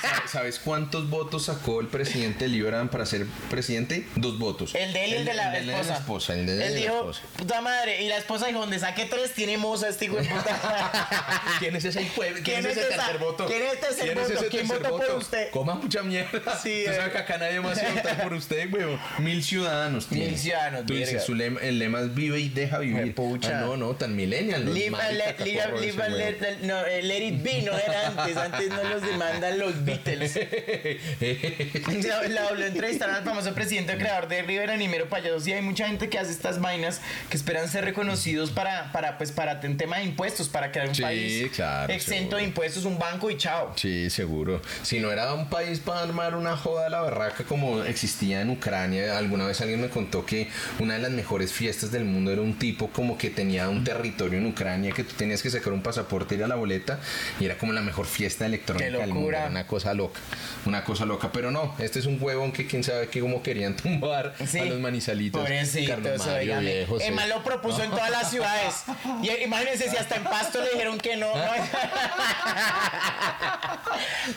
Sa- 0.00 0.28
¿Sabes 0.28 0.58
cuántos 0.58 1.08
votos 1.10 1.44
sacó 1.46 1.80
el 1.80 1.88
presidente 1.88 2.44
de 2.44 2.50
Liberland 2.50 2.90
para 2.90 3.06
ser 3.06 3.26
presidente? 3.50 4.06
Dos 4.16 4.38
votos. 4.38 4.74
El 4.74 4.92
de 4.92 5.04
él 5.04 5.10
y 5.10 5.14
el 5.16 5.24
de 5.24 5.34
la 5.34 5.56
el 5.58 5.70
esposa. 5.70 5.94
esposa. 5.94 6.34
El 6.34 6.46
de 6.46 6.52
él 6.54 6.58
y 6.60 6.62
Él 6.64 6.74
la 6.74 6.80
dijo, 6.80 6.96
esposa. 7.10 7.20
puta 7.36 7.60
madre. 7.60 8.02
Y 8.02 8.08
la 8.08 8.16
esposa 8.18 8.46
dijo, 8.46 8.60
donde 8.60 8.78
saque 8.78 9.04
tres, 9.06 9.32
tiene 9.32 9.58
moza 9.58 9.88
este 9.88 10.06
hijo 10.06 10.16
de 10.16 10.24
puta. 10.24 10.53
¿Quién 11.58 11.76
es 11.76 11.84
ese 11.84 12.00
de- 12.00 12.08
¿Quién, 12.42 12.58
es 12.60 12.66
ese 12.76 12.80
esa- 12.80 12.96
tercer 12.96 13.18
voto? 13.18 13.46
¿Quién 13.46 13.62
es 13.62 13.72
este 13.74 13.86
tercer 13.86 14.04
¿Quién 14.04 14.18
es 14.18 14.28
voto? 14.34 14.48
¿Quién 14.50 14.68
votó 14.68 14.96
por 14.96 15.10
usted? 15.16 15.50
Coma 15.50 15.74
mucha 15.74 16.02
mierda. 16.02 16.58
Sí, 16.58 16.84
eh. 16.86 16.98
que 17.12 17.18
acá 17.18 17.38
nadie 17.38 17.60
más 17.60 17.80
iba 17.80 17.90
a 17.90 17.94
votar 17.94 18.22
por 18.22 18.32
usted, 18.34 18.72
huevo. 18.72 18.98
Mil 19.18 19.42
ciudadanos 19.42 20.06
tiene. 20.06 20.26
Mil 20.26 20.38
ciudadanos, 20.38 20.86
Tú 20.86 20.94
dices, 20.94 21.22
su 21.24 21.34
lema, 21.34 21.60
el 21.60 21.78
lema 21.78 22.00
es 22.00 22.14
vive 22.14 22.38
y 22.40 22.48
deja 22.48 22.78
vivir. 22.78 23.14
Ah, 23.44 23.60
no, 23.60 23.76
no, 23.76 23.94
tan 23.94 24.14
millennial. 24.16 24.64
los 24.64 24.74
Live, 24.74 24.90
marica, 24.90 25.12
let, 25.12 25.38
live- 25.44 25.58
cacorro 25.58 25.80
live- 25.80 25.88
ese 25.90 25.98
huevo. 26.00 26.16
let- 26.16 26.40
let- 26.40 26.58
no, 26.62 26.86
eh, 26.86 27.02
let 27.02 27.26
it 27.26 27.42
be, 27.42 27.62
no 27.62 27.72
era 27.76 28.06
antes. 28.08 28.36
Antes 28.36 28.68
no 28.68 28.82
los 28.84 29.02
demandan 29.02 29.58
los 29.58 29.84
Beatles. 29.84 30.34
La, 32.04 32.22
la, 32.28 32.50
lo 32.52 32.64
entrevistaron 32.66 33.14
al 33.14 33.24
famoso 33.24 33.54
presidente 33.54 33.96
creador 33.96 34.28
de 34.28 34.42
River 34.42 34.70
Animero 34.70 35.08
Payasos 35.08 35.46
y 35.46 35.52
hay 35.52 35.62
mucha 35.62 35.86
gente 35.86 36.08
que 36.08 36.18
hace 36.18 36.30
estas 36.30 36.60
vainas 36.60 37.00
que 37.30 37.36
esperan 37.36 37.68
ser 37.68 37.84
reconocidos 37.84 38.50
para, 38.50 38.92
para, 38.92 39.18
pues, 39.18 39.32
para 39.32 39.60
en 39.62 39.76
tema 39.76 39.98
de 39.98 40.04
impuestos, 40.04 40.43
para 40.48 40.70
crear 40.72 40.88
un 40.88 40.94
Sí, 40.94 41.02
país 41.02 41.50
claro, 41.54 41.92
exento 41.92 42.18
seguro. 42.20 42.36
de 42.38 42.42
impuestos, 42.44 42.84
un 42.84 42.98
banco 42.98 43.30
y 43.30 43.36
chao. 43.36 43.72
Sí, 43.76 44.10
seguro. 44.10 44.60
Si 44.82 45.00
no 45.00 45.10
era 45.10 45.32
un 45.34 45.48
país 45.48 45.80
para 45.80 46.00
armar 46.02 46.34
una 46.34 46.56
joda 46.56 46.86
a 46.86 46.90
la 46.90 47.00
barraca 47.00 47.44
como 47.44 47.82
existía 47.84 48.40
en 48.40 48.50
Ucrania, 48.50 49.16
alguna 49.18 49.46
vez 49.46 49.60
alguien 49.60 49.80
me 49.80 49.88
contó 49.88 50.24
que 50.26 50.48
una 50.78 50.94
de 50.94 51.00
las 51.00 51.10
mejores 51.10 51.52
fiestas 51.52 51.90
del 51.90 52.04
mundo 52.04 52.32
era 52.32 52.42
un 52.42 52.58
tipo 52.58 52.88
como 52.90 53.16
que 53.18 53.30
tenía 53.30 53.68
un 53.68 53.84
territorio 53.84 54.38
en 54.38 54.46
Ucrania 54.46 54.92
que 54.92 55.04
tú 55.04 55.14
tenías 55.14 55.42
que 55.42 55.50
sacar 55.50 55.72
un 55.72 55.82
pasaporte, 55.82 56.34
ir 56.34 56.44
a 56.44 56.48
la 56.48 56.54
boleta 56.56 56.98
y 57.40 57.44
era 57.46 57.56
como 57.58 57.72
la 57.72 57.80
mejor 57.82 58.06
fiesta 58.06 58.46
electrónica 58.46 58.84
del 58.98 59.08
mundo. 59.12 59.28
Era 59.30 59.46
Una 59.46 59.66
cosa 59.66 59.94
loca, 59.94 60.20
una 60.66 60.84
cosa 60.84 61.04
loca. 61.06 61.30
Pero 61.32 61.50
no, 61.50 61.74
este 61.78 61.98
es 61.98 62.06
un 62.06 62.18
huevón 62.20 62.52
que 62.52 62.66
quién 62.66 62.84
sabe 62.84 63.08
que 63.08 63.20
como 63.20 63.42
querían 63.42 63.76
tumbar 63.84 64.34
Sí. 64.46 64.58
a 64.58 64.64
los 64.66 64.78
manizalitos. 64.80 65.40
Pobrecito, 65.40 65.90
Carlos 65.94 66.26
Mario, 66.26 66.60
viejo. 66.60 67.00
Emma 67.00 67.26
lo 67.26 67.42
propuso 67.42 67.82
en 67.82 67.90
todas 67.90 68.10
las 68.10 68.30
ciudades. 68.30 68.74
Y 69.22 69.28
eh, 69.28 69.44
imagínense 69.44 69.88
si 69.90 69.96
hasta 69.96 70.16
en 70.16 70.24
Pasto 70.38 70.60
le 70.62 70.70
dijeron 70.70 70.98
que 70.98 71.16
no. 71.16 71.30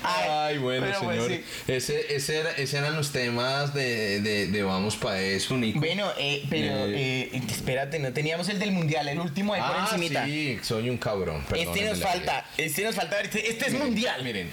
Ay, 0.04 0.58
bueno, 0.58 0.88
pues 1.02 1.16
señor. 1.22 1.32
sí. 1.32 1.44
ese, 1.68 2.16
ese, 2.16 2.38
era- 2.40 2.52
ese 2.52 2.78
eran 2.78 2.96
los 2.96 3.12
temas 3.12 3.74
de, 3.74 4.22
de, 4.22 4.48
de 4.48 4.64
Vamos 4.64 4.96
para 4.98 5.20
eso, 5.22 5.56
Nico. 5.58 5.80
Bueno, 5.80 6.12
eh, 6.18 6.46
pero 6.50 6.88
Eh. 6.88 7.30
eh, 7.34 7.42
espérate, 7.50 8.00
no 8.00 8.12
teníamos 8.14 8.50
el 8.50 8.60
del 8.60 8.72
mundial, 8.72 9.08
el 9.08 9.20
último 9.20 9.54
ahí 9.54 9.62
por 9.62 9.72
Ah, 9.72 9.88
encimita. 9.92 10.26
sí, 10.26 10.60
soy 10.62 10.90
un 10.90 10.98
cabrón. 10.98 11.44
Este 11.56 11.86
nos 11.86 12.00
falta, 12.00 12.46
este 12.58 12.84
nos 12.84 12.96
falta. 12.96 13.20
Este, 13.22 13.50
este 13.50 13.66
es 13.68 13.72
Miren, 13.74 13.88
mundial. 13.88 14.24
Miren, 14.24 14.50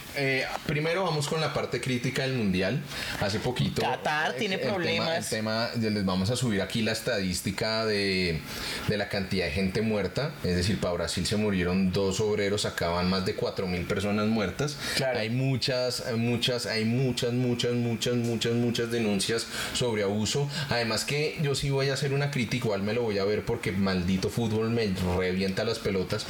primero 0.66 1.04
vamos 1.04 1.26
con 1.28 1.40
la 1.40 1.52
parte 1.52 1.80
crítica 1.80 2.22
del 2.22 2.34
mundial. 2.34 2.80
Hace 3.20 3.40
poquito. 3.40 3.82
Qatar 3.82 4.34
tiene 4.34 4.54
el 4.54 4.60
tema- 4.60 4.74
problemas. 4.74 5.32
El 5.32 5.38
tema, 5.38 5.70
les 5.78 6.04
vamos 6.04 6.30
a 6.30 6.36
subir 6.36 6.62
aquí 6.62 6.82
la 6.82 6.92
estadística 6.92 7.84
de, 7.84 8.40
de 8.88 8.96
la 8.96 9.08
cantidad 9.08 9.46
de 9.46 9.52
gente 9.52 9.82
muerta. 9.82 10.32
Es 10.44 10.56
decir, 10.56 10.78
para 10.80 10.94
Brasil 10.94 11.23
se 11.24 11.36
murieron 11.36 11.92
dos 11.92 12.20
obreros, 12.20 12.64
acaban 12.64 13.09
más 13.09 13.24
de 13.24 13.34
4 13.34 13.66
mil 13.66 13.84
personas 13.84 14.26
muertas. 14.26 14.76
Claro. 14.96 15.18
Hay 15.18 15.30
muchas, 15.30 16.05
muchas, 16.16 16.66
hay 16.66 16.84
muchas, 16.84 17.32
muchas, 17.32 17.72
muchas, 17.72 18.14
muchas, 18.14 18.52
muchas 18.55 18.90
denuncias 18.90 19.46
sobre 19.72 20.02
abuso. 20.02 20.48
Además 20.70 21.05
que 21.05 21.38
yo 21.42 21.55
sí 21.55 21.70
voy 21.70 21.90
a 21.90 21.94
hacer 21.94 22.12
una 22.12 22.30
crítica, 22.30 22.66
igual 22.66 22.82
me 22.82 22.92
lo 22.92 23.02
voy 23.02 23.18
a 23.18 23.24
ver 23.24 23.44
porque 23.44 23.72
maldito 23.72 24.30
fútbol 24.30 24.70
me 24.70 24.92
revienta 25.16 25.64
las 25.64 25.78
pelotas. 25.78 26.26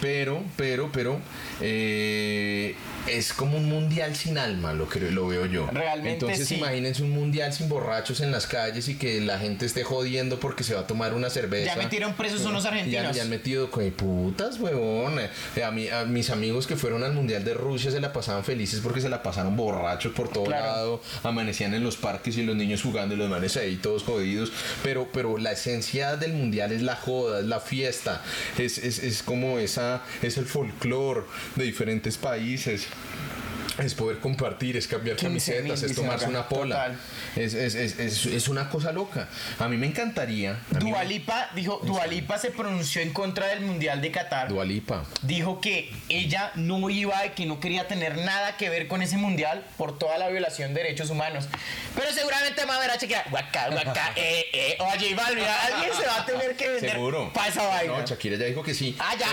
Pero, 0.00 0.42
pero, 0.56 0.90
pero, 0.92 1.20
eh, 1.60 2.74
es 3.06 3.32
como 3.32 3.56
un 3.56 3.68
mundial 3.68 4.14
sin 4.14 4.38
alma, 4.38 4.72
lo 4.72 4.88
que 4.88 5.00
lo 5.00 5.26
veo 5.26 5.46
yo. 5.46 5.68
Realmente 5.72 6.26
Entonces 6.26 6.48
sí. 6.48 6.56
imagínense 6.56 7.02
un 7.02 7.10
mundial 7.10 7.52
sin 7.52 7.68
borrachos 7.68 8.20
en 8.20 8.30
las 8.30 8.46
calles 8.46 8.88
y 8.88 8.96
que 8.96 9.20
la 9.20 9.38
gente 9.38 9.66
esté 9.66 9.84
jodiendo 9.84 10.40
porque 10.40 10.64
se 10.64 10.74
va 10.74 10.80
a 10.80 10.86
tomar 10.86 11.14
una 11.14 11.30
cerveza. 11.30 11.74
Ya 11.74 11.82
metieron 11.82 12.14
presos 12.14 12.44
unos 12.44 12.64
argentinos. 12.66 13.16
ya 13.16 13.22
han 13.22 13.30
metido 13.30 13.70
con 13.70 13.84
putas, 14.38 14.60
huevón. 14.60 15.18
Eh, 15.56 15.62
A, 15.64 15.70
mí, 15.70 15.88
a 15.88 16.04
mis 16.04 16.30
amigos 16.30 16.66
que 16.66 16.76
fueron 16.76 17.02
al 17.02 17.12
Mundial 17.12 17.44
de 17.44 17.54
Rusia 17.54 17.90
se 17.90 18.00
la 18.00 18.12
pasaban 18.12 18.44
felices 18.44 18.80
porque 18.80 19.00
se 19.00 19.08
la 19.08 19.22
pasaron 19.22 19.56
borrachos 19.56 20.12
por 20.12 20.28
todo 20.28 20.44
Claro. 20.44 20.66
lado. 20.66 21.00
Amanecían 21.24 21.74
en 21.74 21.82
los 21.84 21.96
parques 21.96 22.36
y 22.38 22.42
los 22.44 22.56
niños 22.56 22.82
jugando 22.82 23.14
y 23.14 23.18
los 23.18 23.28
manes 23.28 23.56
ahí 23.56 23.76
todos 23.76 24.04
jodidos. 24.04 24.52
Pero, 24.82 25.08
pero 25.12 25.38
la 25.38 25.52
esencia 25.52 26.16
del 26.16 26.32
Mundial 26.34 26.72
es 26.72 26.82
la 26.82 26.94
joda, 26.96 27.40
es 27.40 27.46
la 27.46 27.60
fiesta. 27.60 28.22
Es, 28.56 28.78
es, 28.78 29.00
es 29.00 29.22
como 29.22 29.58
esa, 29.58 30.02
es 30.22 30.38
el 30.38 30.46
folclore 30.46 31.22
de 31.56 31.64
diferentes 31.64 32.16
países. 32.16 32.86
Es 33.78 33.94
poder 33.94 34.18
compartir, 34.18 34.76
es 34.76 34.86
cambiar 34.88 35.16
15.000, 35.16 35.22
camisetas, 35.22 35.82
es 35.82 35.94
tomarse 35.94 36.26
una 36.26 36.48
pola. 36.48 36.94
Es, 37.36 37.54
es, 37.54 37.74
es, 37.74 37.98
es, 37.98 38.26
es 38.26 38.48
una 38.48 38.68
cosa 38.68 38.92
loca. 38.92 39.28
A 39.58 39.68
mí 39.68 39.76
me 39.76 39.86
encantaría. 39.86 40.58
me- 40.70 40.80
Dualipa 40.90 41.50
dijo, 41.54 41.80
Dualipa 41.84 42.38
se 42.38 42.50
pronunció 42.50 43.00
en 43.02 43.12
contra 43.12 43.46
del 43.48 43.60
Mundial 43.60 44.00
de 44.00 44.10
Qatar. 44.10 44.48
Dua 44.48 44.64
Lipa. 44.64 45.04
dijo 45.22 45.60
que 45.60 45.90
ella 46.08 46.50
no 46.56 46.88
iba 46.90 47.24
y 47.26 47.30
que 47.30 47.46
no 47.46 47.60
quería 47.60 47.86
tener 47.88 48.16
nada 48.18 48.56
que 48.56 48.68
ver 48.70 48.88
con 48.88 49.02
ese 49.02 49.16
mundial 49.16 49.64
por 49.76 49.98
toda 49.98 50.18
la 50.18 50.28
violación 50.28 50.74
de 50.74 50.82
derechos 50.82 51.10
humanos. 51.10 51.48
Pero 51.94 52.12
seguramente 52.12 52.60
me 52.62 52.68
va 52.68 52.76
a 52.76 52.80
ver 52.80 52.90
a 52.90 52.98
chequear, 52.98 53.28
guaca, 53.30 53.68
guaca, 53.70 54.12
eh, 54.16 54.44
eh, 54.52 54.76
o 54.80 54.84
a 54.84 54.90
J 54.92 55.04
Balvin, 55.16 55.44
alguien 55.44 55.90
se 55.98 56.06
va 56.06 56.20
a 56.22 56.26
tener 56.26 56.56
que 56.56 56.68
vender 56.68 56.90
Seguro. 56.92 57.32
para 57.32 57.48
esa 57.48 57.66
vaina. 57.66 57.98
No, 57.98 58.06
Shakira 58.06 58.36
ya 58.36 58.46
dijo 58.46 58.62
que 58.62 58.74
sí. 58.74 58.96
Ah, 58.98 59.14
ya, 59.18 59.26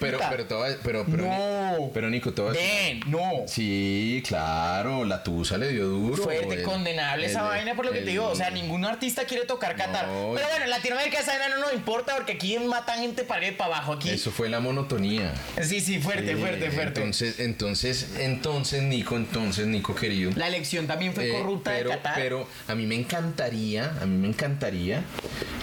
pero, 0.00 0.18
ah, 0.22 0.28
pero, 0.30 0.46
pero, 0.48 0.78
pero, 0.82 1.06
pero, 1.06 1.22
No. 1.24 1.90
pero 1.92 2.10
Nico, 2.10 2.30
decir- 2.32 2.52
Ven, 2.54 3.00
no. 3.06 3.44
Sí, 3.46 3.83
claro, 4.26 5.04
la 5.04 5.22
tusa 5.22 5.58
le 5.58 5.68
dio 5.72 5.86
duro. 5.86 6.22
Fuerte, 6.22 6.54
El- 6.54 6.62
condenable 6.62 7.26
esa 7.26 7.40
el- 7.40 7.46
vaina 7.46 7.74
por 7.74 7.86
lo 7.86 7.92
que 7.92 7.98
el- 7.98 8.04
te 8.04 8.10
digo. 8.10 8.26
O 8.28 8.34
sea, 8.34 8.50
ningún 8.50 8.84
artista 8.84 9.24
quiere 9.24 9.44
tocar 9.44 9.76
Qatar. 9.76 10.06
No. 10.06 10.32
Pero 10.34 10.46
bueno, 10.48 10.64
en 10.64 10.70
Latinoamérica 10.70 11.20
esa 11.20 11.38
vaina 11.38 11.56
no 11.56 11.60
nos 11.62 11.72
importa 11.74 12.14
porque 12.16 12.32
aquí 12.32 12.58
matan 12.58 13.00
gente 13.00 13.24
para 13.24 13.44
abajo. 13.64 13.92
Aquí. 13.94 14.10
Eso 14.10 14.30
fue 14.30 14.48
la 14.48 14.60
monotonía. 14.60 15.32
Sí, 15.62 15.80
sí, 15.80 15.98
fuerte, 16.00 16.34
Sí, 16.34 16.40
fuerte, 16.40 16.70
fuerte. 16.70 17.00
Entonces, 17.00 17.40
entonces, 17.40 18.16
entonces, 18.18 18.82
Nico, 18.82 19.16
entonces, 19.16 19.66
Nico 19.66 19.94
querido. 19.94 20.32
la 20.36 20.48
elección 20.48 20.86
también 20.86 21.12
fue 21.14 21.28
Eh, 21.28 21.32
corrupta 21.32 21.70
pero, 21.72 21.90
de 21.90 21.96
Qatar. 21.96 22.14
pero 22.16 22.48
a 22.68 22.74
mí 22.74 22.86
me 22.86 22.94
encantaría, 22.94 23.96
a 24.00 24.06
mí 24.06 24.16
me 24.16 24.28
encantaría 24.28 25.02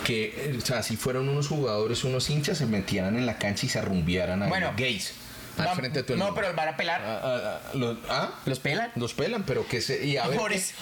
que, 0.06 0.26
eh, 0.52 0.58
o 0.58 0.66
sea, 0.66 0.84
si 0.84 0.96
fueran 0.98 1.28
unos 1.30 1.48
jugadores, 1.48 2.04
unos 2.04 2.30
hinchas, 2.30 2.58
se 2.58 2.66
metieran 2.66 3.18
en 3.18 3.26
la 3.26 3.38
cancha 3.38 3.66
y 3.66 3.70
se 3.70 3.80
arrumbiaran 3.80 4.44
a 4.44 4.48
Bueno. 4.48 4.74
gays. 4.78 5.14
Al 5.58 5.76
frente 5.76 6.04
de 6.04 6.16
no, 6.16 6.34
pero 6.34 6.54
van 6.54 6.70
a 6.70 6.78
pelar. 6.78 7.02
Ah, 7.04 7.22
ah, 7.24 7.40
ah, 7.44 7.76
los. 7.76 7.98
¿Los 8.46 8.60
pelan? 8.60 8.92
Los 8.96 9.14
pelan, 9.14 9.44
pero 9.44 9.68
que 9.68 9.82
se. 9.82 10.06
Y 10.06 10.18
a 10.18 10.28
ver, 10.28 10.40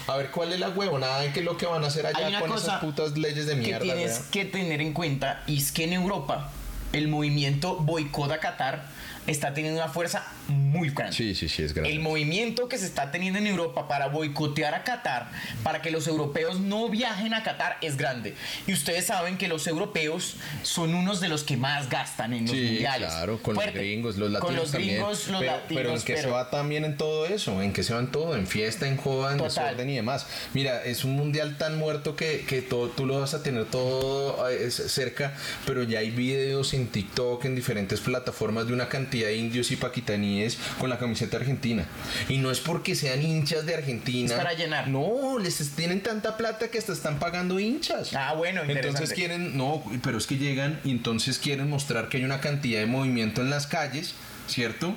a 0.07 0.17
ver 0.17 0.31
cuál 0.31 0.53
es 0.53 0.59
la 0.59 0.69
huevonada 0.69 1.31
qué 1.33 1.39
es 1.39 1.45
lo 1.45 1.57
que 1.57 1.65
van 1.65 1.83
a 1.83 1.87
hacer 1.87 2.05
allá 2.05 2.39
con 2.39 2.53
esas 2.53 2.79
putas 2.79 3.17
leyes 3.17 3.45
de 3.45 3.53
que 3.53 3.59
mierda. 3.59 3.79
tienes 3.79 4.11
¿verdad? 4.11 4.29
que 4.31 4.45
tener 4.45 4.81
en 4.81 4.93
cuenta 4.93 5.43
y 5.47 5.57
es 5.57 5.71
que 5.71 5.83
en 5.83 5.93
Europa 5.93 6.49
el 6.93 7.07
movimiento 7.07 7.77
boicot 7.77 8.31
a 8.31 8.39
Qatar 8.39 8.85
está 9.29 9.53
teniendo 9.53 9.81
una 9.81 9.91
fuerza 9.91 10.25
muy 10.47 10.89
grande. 10.89 11.15
Sí, 11.15 11.35
sí, 11.35 11.47
sí, 11.49 11.63
es 11.63 11.73
grande. 11.73 11.91
El 11.91 11.99
movimiento 11.99 12.67
que 12.67 12.77
se 12.77 12.85
está 12.85 13.11
teniendo 13.11 13.39
en 13.39 13.47
Europa 13.47 13.87
para 13.87 14.07
boicotear 14.07 14.73
a 14.73 14.83
Qatar, 14.83 15.29
para 15.63 15.81
que 15.81 15.91
los 15.91 16.07
europeos 16.07 16.59
no 16.59 16.89
viajen 16.89 17.33
a 17.33 17.43
Qatar, 17.43 17.77
es 17.81 17.97
grande. 17.97 18.35
Y 18.67 18.73
ustedes 18.73 19.05
saben 19.05 19.37
que 19.37 19.47
los 19.47 19.67
europeos 19.67 20.35
son 20.63 20.95
unos 20.95 21.19
de 21.21 21.29
los 21.29 21.43
que 21.43 21.57
más 21.57 21.89
gastan 21.89 22.33
en 22.33 22.45
los 22.47 22.51
Sí, 22.55 22.63
mundiales. 22.63 23.09
claro, 23.09 23.41
con 23.41 23.55
Fuerte. 23.55 23.73
los 23.75 23.81
gringos, 23.83 24.17
los 24.17 24.31
latinos 24.31 24.45
Con 24.47 24.55
los 24.55 24.71
también. 24.71 24.95
gringos, 24.95 25.27
los 25.27 25.39
pero, 25.41 25.51
latinos. 25.53 25.81
pero 25.83 25.89
en 25.95 26.01
que 26.01 26.15
se 26.17 26.23
pero- 26.23 26.33
va 26.33 26.49
también 26.49 26.85
en 26.85 26.97
todo 26.97 27.25
eso, 27.25 27.61
en 27.61 27.73
que 27.73 27.83
se 27.83 27.93
va 27.93 27.99
en 27.99 28.07
todo, 28.11 28.35
en 28.35 28.47
fiesta, 28.47 28.87
en 28.87 28.97
joda, 28.97 29.31
en 29.33 29.37
Total. 29.37 29.49
desorden 29.65 29.89
y 29.89 29.95
demás. 29.95 30.25
Mira, 30.53 30.83
es 30.83 31.03
un 31.03 31.11
mundial 31.15 31.57
tan 31.57 31.77
muerto 31.77 32.15
que, 32.15 32.45
que 32.47 32.61
todo, 32.61 32.89
tú 32.89 33.05
lo 33.05 33.19
vas 33.19 33.33
a 33.33 33.43
tener 33.43 33.65
todo 33.65 34.49
eh, 34.49 34.71
cerca, 34.71 35.33
pero 35.65 35.83
ya 35.83 35.99
hay 35.99 36.09
videos 36.11 36.73
en 36.73 36.87
TikTok, 36.87 37.45
en 37.45 37.55
diferentes 37.55 37.99
plataformas 37.99 38.67
de 38.67 38.73
una 38.73 38.89
cantidad 38.89 39.18
de 39.27 39.37
indios 39.37 39.71
y 39.71 39.75
paquistaníes 39.75 40.57
con 40.79 40.89
la 40.89 40.97
camiseta 40.97 41.37
argentina. 41.37 41.85
Y 42.27 42.37
no 42.37 42.51
es 42.51 42.59
porque 42.59 42.95
sean 42.95 43.21
hinchas 43.21 43.65
de 43.65 43.75
Argentina. 43.75 44.27
Es 44.29 44.33
para 44.33 44.53
llenar. 44.53 44.87
No, 44.87 45.37
les 45.39 45.61
es- 45.61 45.71
tienen 45.71 46.01
tanta 46.01 46.37
plata 46.37 46.69
que 46.69 46.77
hasta 46.77 46.93
están 46.93 47.19
pagando 47.19 47.59
hinchas. 47.59 48.13
Ah, 48.15 48.33
bueno, 48.35 48.61
Entonces 48.67 49.13
quieren, 49.13 49.57
no, 49.57 49.83
pero 50.03 50.17
es 50.17 50.27
que 50.27 50.37
llegan 50.37 50.79
y 50.83 50.91
entonces 50.91 51.37
quieren 51.39 51.69
mostrar 51.69 52.09
que 52.09 52.17
hay 52.17 52.23
una 52.23 52.39
cantidad 52.39 52.79
de 52.79 52.85
movimiento 52.85 53.41
en 53.41 53.49
las 53.49 53.67
calles, 53.67 54.13
¿cierto? 54.47 54.95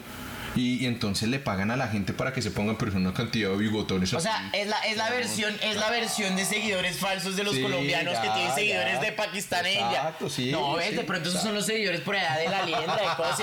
Y, 0.54 0.82
y 0.82 0.86
entonces 0.86 1.28
le 1.28 1.38
pagan 1.38 1.70
a 1.70 1.76
la 1.76 1.88
gente 1.88 2.12
para 2.12 2.32
que 2.32 2.42
se 2.42 2.50
pongan 2.50 2.76
pero 2.76 2.92
una 2.96 3.14
cantidad 3.14 3.50
de 3.50 3.56
bigotones. 3.56 4.12
O 4.12 4.18
así. 4.18 4.26
sea, 4.28 4.50
es 4.52 4.66
la, 4.68 4.78
es 4.80 4.96
la 4.96 5.10
versión, 5.10 5.54
es 5.62 5.76
la 5.76 5.90
versión 5.90 6.36
de 6.36 6.44
seguidores 6.44 6.98
falsos 6.98 7.36
de 7.36 7.44
los 7.44 7.54
Sí, 7.54 7.62
colombianos 7.62 8.18
que 8.18 8.28
tienen 8.30 8.54
seguidores 8.54 8.94
ya. 8.94 9.00
de 9.00 9.12
Pakistán 9.12 9.66
e 9.66 9.72
India. 9.74 10.14
Sí, 10.28 10.50
no, 10.50 10.74
ves, 10.74 10.90
sí, 10.90 10.94
de 10.96 11.02
pronto 11.04 11.28
esos 11.28 11.42
son 11.42 11.54
los 11.54 11.66
seguidores 11.66 12.00
por 12.00 12.16
allá 12.16 12.36
de 12.38 12.48
la 12.48 12.62
leyenda 12.64 12.96
de 12.96 13.04
cosas, 13.16 13.40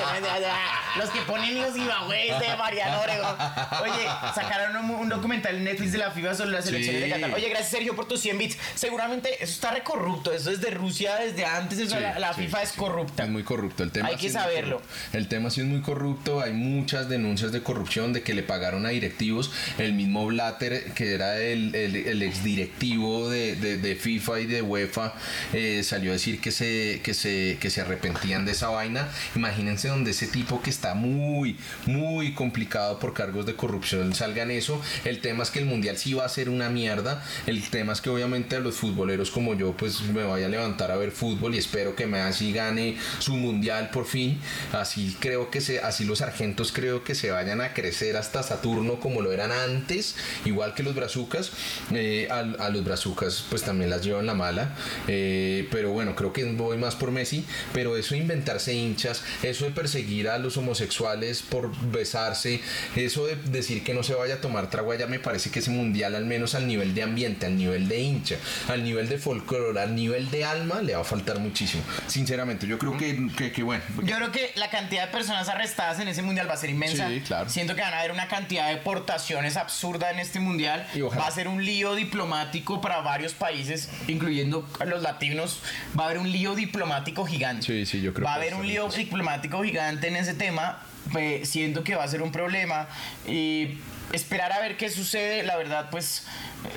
los 0.97 1.09
que 1.09 1.21
ponen 1.21 1.61
los 1.61 1.75
ibagüeyes 1.77 2.39
de 2.39 2.55
Mariano 2.57 2.99
Oregón. 3.01 3.35
Oye, 3.83 4.05
sacaron 4.33 4.75
un, 4.77 4.91
un 4.91 5.09
documental 5.09 5.55
en 5.55 5.63
Netflix 5.63 5.91
de 5.91 5.97
la 5.99 6.11
FIFA 6.11 6.35
sobre 6.35 6.51
las 6.51 6.67
elecciones 6.67 7.01
de 7.01 7.09
Qatar. 7.09 7.33
Oye, 7.33 7.49
gracias 7.49 7.69
Sergio 7.71 7.95
por 7.95 8.07
tus 8.07 8.19
100 8.21 8.37
bits. 8.37 8.57
Seguramente 8.75 9.35
eso 9.43 9.53
está 9.53 9.71
recorrupto, 9.71 10.31
eso 10.31 10.51
es 10.51 10.61
de 10.61 10.71
Rusia 10.71 11.15
desde 11.15 11.45
antes, 11.45 11.79
eso 11.79 11.99
la, 11.99 12.19
la 12.19 12.33
FIFA 12.33 12.61
es 12.63 12.71
corrupta. 12.73 13.23
Es 13.23 13.29
muy 13.29 13.43
corrupto. 13.43 13.83
El 13.83 13.91
tema 13.91 14.09
Hay 14.09 14.15
que 14.17 14.27
es 14.27 14.33
saberlo. 14.33 14.81
El 15.13 15.27
tema 15.27 15.49
sí 15.49 15.61
es 15.61 15.67
muy 15.67 15.81
corrupto. 15.81 16.41
Hay 16.41 16.53
muchas 16.53 16.98
denuncias 17.07 17.51
de 17.51 17.61
corrupción, 17.61 18.11
de 18.11 18.23
que 18.23 18.33
le 18.33 18.43
pagaron 18.43 18.85
a 18.85 18.89
directivos. 18.89 19.51
El 19.77 19.93
mismo 19.93 20.25
Blatter, 20.25 20.91
que 20.93 21.13
era 21.13 21.39
el, 21.39 21.73
el, 21.75 21.95
el 21.95 22.21
exdirectivo 22.23 23.29
de, 23.29 23.97
FIFA 23.99 24.39
y 24.41 24.45
de 24.47 24.61
UEFA, 24.61 25.13
eh, 25.53 25.83
salió 25.83 26.11
a 26.11 26.13
decir 26.13 26.41
que 26.41 26.51
se, 26.51 27.01
que, 27.03 27.13
se, 27.13 27.57
que 27.61 27.69
se 27.69 27.81
arrepentían 27.81 28.45
de 28.45 28.51
esa 28.51 28.69
vaina. 28.69 29.07
Imagínense 29.35 29.87
donde 29.87 30.11
ese 30.11 30.27
tipo 30.27 30.61
que 30.61 30.69
está 30.69 30.93
muy, 30.95 31.57
muy 31.85 32.33
complicado 32.33 32.99
por 32.99 33.13
cargos 33.13 33.45
de 33.45 33.55
corrupción 33.55 34.13
salga 34.13 34.43
en 34.43 34.51
eso. 34.51 34.81
El 35.05 35.21
tema 35.21 35.43
es 35.43 35.51
que 35.51 35.59
el 35.59 35.65
mundial 35.65 35.97
sí 35.97 36.13
va 36.13 36.25
a 36.25 36.29
ser 36.29 36.49
una 36.49 36.69
mierda. 36.69 37.23
El 37.45 37.61
tema 37.69 37.93
es 37.93 38.01
que 38.01 38.09
obviamente 38.09 38.55
a 38.55 38.59
los 38.59 38.75
futboleros 38.75 39.31
como 39.31 39.53
yo, 39.53 39.73
pues 39.73 40.01
me 40.01 40.23
vaya 40.23 40.47
a 40.47 40.49
levantar 40.49 40.91
a 40.91 40.95
ver 40.95 41.11
fútbol 41.11 41.55
y 41.55 41.57
espero 41.57 41.95
que 41.95 42.07
Messi 42.07 42.51
gane 42.51 42.97
su 43.19 43.35
mundial 43.35 43.89
por 43.91 44.05
fin. 44.05 44.39
Así 44.73 45.15
creo 45.19 45.49
que 45.49 45.61
se, 45.61 45.79
así 45.79 46.05
los 46.05 46.21
argentos 46.21 46.71
creo 46.71 46.88
que 47.03 47.15
se 47.15 47.31
vayan 47.31 47.61
a 47.61 47.73
crecer 47.73 48.17
hasta 48.17 48.43
Saturno 48.43 48.99
como 48.99 49.21
lo 49.21 49.31
eran 49.31 49.51
antes, 49.51 50.15
igual 50.45 50.73
que 50.73 50.83
los 50.83 50.95
brazucas. 50.95 51.51
Eh, 51.91 52.27
a, 52.29 52.39
a 52.39 52.69
los 52.69 52.83
brazucas 52.83 53.45
pues 53.49 53.63
también 53.63 53.89
las 53.89 54.03
llevan 54.03 54.25
la 54.25 54.33
mala. 54.33 54.75
Eh, 55.07 55.67
pero 55.71 55.91
bueno, 55.91 56.15
creo 56.15 56.33
que 56.33 56.43
voy 56.45 56.77
más 56.77 56.95
por 56.95 57.11
Messi. 57.11 57.45
Pero 57.73 57.97
eso 57.97 58.15
de 58.15 58.21
inventarse 58.21 58.73
hinchas, 58.73 59.23
eso 59.43 59.65
de 59.65 59.71
perseguir 59.71 60.29
a 60.29 60.37
los 60.37 60.57
homosexuales 60.57 61.41
por 61.41 61.75
besarse, 61.91 62.61
eso 62.95 63.25
de 63.25 63.35
decir 63.35 63.83
que 63.83 63.93
no 63.93 64.03
se 64.03 64.13
vaya 64.13 64.35
a 64.35 64.41
tomar 64.41 64.69
trago 64.69 64.91
allá, 64.91 65.07
me 65.07 65.19
parece 65.19 65.51
que 65.51 65.59
ese 65.59 65.71
mundial, 65.71 66.15
al 66.15 66.25
menos 66.25 66.55
al 66.55 66.67
nivel 66.67 66.93
de 66.93 67.03
ambiente, 67.03 67.45
al 67.45 67.57
nivel 67.57 67.87
de 67.87 67.99
hincha, 67.99 68.35
al 68.67 68.83
nivel 68.83 69.09
de 69.09 69.17
folclore, 69.17 69.79
al 69.79 69.95
nivel 69.95 70.29
de 70.31 70.45
alma, 70.45 70.81
le 70.81 70.95
va 70.95 71.01
a 71.01 71.03
faltar 71.03 71.39
muchísimo. 71.39 71.83
Sinceramente, 72.07 72.67
yo 72.67 72.77
creo 72.77 72.97
que, 72.97 73.29
que, 73.37 73.51
que 73.51 73.63
bueno. 73.63 73.83
Yo 74.03 74.15
creo 74.15 74.31
que 74.31 74.51
la 74.55 74.69
cantidad 74.69 75.05
de 75.05 75.11
personas 75.11 75.47
arrestadas 75.49 75.99
en 75.99 76.07
ese 76.07 76.21
mundial 76.21 76.49
va 76.49 76.53
a 76.53 76.57
ser 76.57 76.69
inmensa. 76.85 77.09
Sí, 77.09 77.21
claro. 77.21 77.49
Siento 77.49 77.75
que 77.75 77.81
van 77.81 77.93
a 77.93 77.99
haber 77.99 78.11
una 78.11 78.27
cantidad 78.27 78.67
de 78.67 78.75
deportaciones 78.75 79.57
absurda 79.57 80.11
en 80.11 80.19
este 80.19 80.39
mundial. 80.39 80.87
Y. 80.93 81.01
Va 81.01 81.27
a 81.27 81.31
ser 81.31 81.47
un 81.47 81.63
lío 81.65 81.95
diplomático 81.95 82.81
para 82.81 83.01
varios 83.01 83.33
países, 83.33 83.89
incluyendo 84.07 84.67
a 84.79 84.85
los 84.85 85.01
latinos. 85.01 85.61
Va 85.97 86.03
a 86.03 86.05
haber 86.07 86.19
un 86.19 86.31
lío 86.31 86.55
diplomático 86.55 87.25
gigante. 87.25 87.65
Sí, 87.65 87.85
sí, 87.85 88.01
yo 88.01 88.13
creo 88.13 88.25
Va 88.25 88.33
a 88.35 88.35
que 88.35 88.41
haber 88.41 88.53
va 88.53 88.57
a 88.57 88.61
un 88.61 88.67
lío 88.67 88.87
diplomático 88.89 89.63
gigante 89.63 90.07
en 90.07 90.15
ese 90.15 90.33
tema. 90.33 90.81
eh, 91.17 91.41
siento 91.45 91.83
que 91.83 91.95
va 91.95 92.03
a 92.03 92.07
ser 92.07 92.21
un 92.21 92.31
problema. 92.31 92.87
Y 93.27 93.77
esperar 94.13 94.51
a 94.51 94.59
ver 94.59 94.77
qué 94.77 94.89
sucede. 94.89 95.43
La 95.43 95.55
verdad, 95.57 95.89
pues 95.91 96.23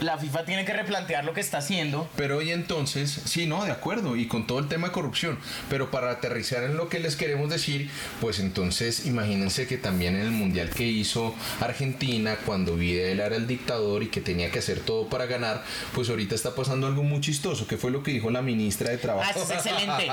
la 0.00 0.16
FIFA 0.18 0.44
tiene 0.44 0.64
que 0.64 0.72
replantear 0.72 1.24
lo 1.24 1.32
que 1.34 1.40
está 1.40 1.58
haciendo. 1.58 2.08
Pero 2.16 2.38
hoy 2.38 2.52
entonces, 2.52 3.20
sí, 3.24 3.46
no, 3.46 3.64
de 3.64 3.72
acuerdo, 3.72 4.16
y 4.16 4.26
con 4.26 4.46
todo 4.46 4.58
el 4.60 4.68
tema 4.68 4.88
de 4.88 4.92
corrupción, 4.92 5.38
pero 5.68 5.90
para 5.90 6.10
aterrizar 6.10 6.62
en 6.64 6.76
lo 6.76 6.88
que 6.88 7.00
les 7.00 7.16
queremos 7.16 7.50
decir, 7.50 7.90
pues 8.20 8.38
entonces 8.38 9.06
imagínense 9.06 9.66
que 9.66 9.78
también 9.78 10.14
en 10.14 10.22
el 10.22 10.30
mundial 10.30 10.70
que 10.70 10.84
hizo 10.86 11.34
Argentina, 11.60 12.36
cuando 12.46 12.76
Vidal 12.76 13.20
era 13.20 13.36
el 13.36 13.46
dictador 13.46 14.02
y 14.02 14.08
que 14.08 14.20
tenía 14.20 14.50
que 14.50 14.58
hacer 14.60 14.80
todo 14.80 15.08
para 15.08 15.26
ganar, 15.26 15.64
pues 15.94 16.08
ahorita 16.10 16.34
está 16.34 16.54
pasando 16.54 16.86
algo 16.86 17.02
muy 17.02 17.20
chistoso, 17.20 17.66
que 17.66 17.76
fue 17.76 17.90
lo 17.90 18.02
que 18.02 18.12
dijo 18.12 18.30
la 18.30 18.42
ministra 18.42 18.90
de 18.90 18.96
Ah, 18.96 19.00
Trabajo. 19.00 19.30
esto 19.40 19.42
es 19.42 19.66
excelente. 19.66 20.08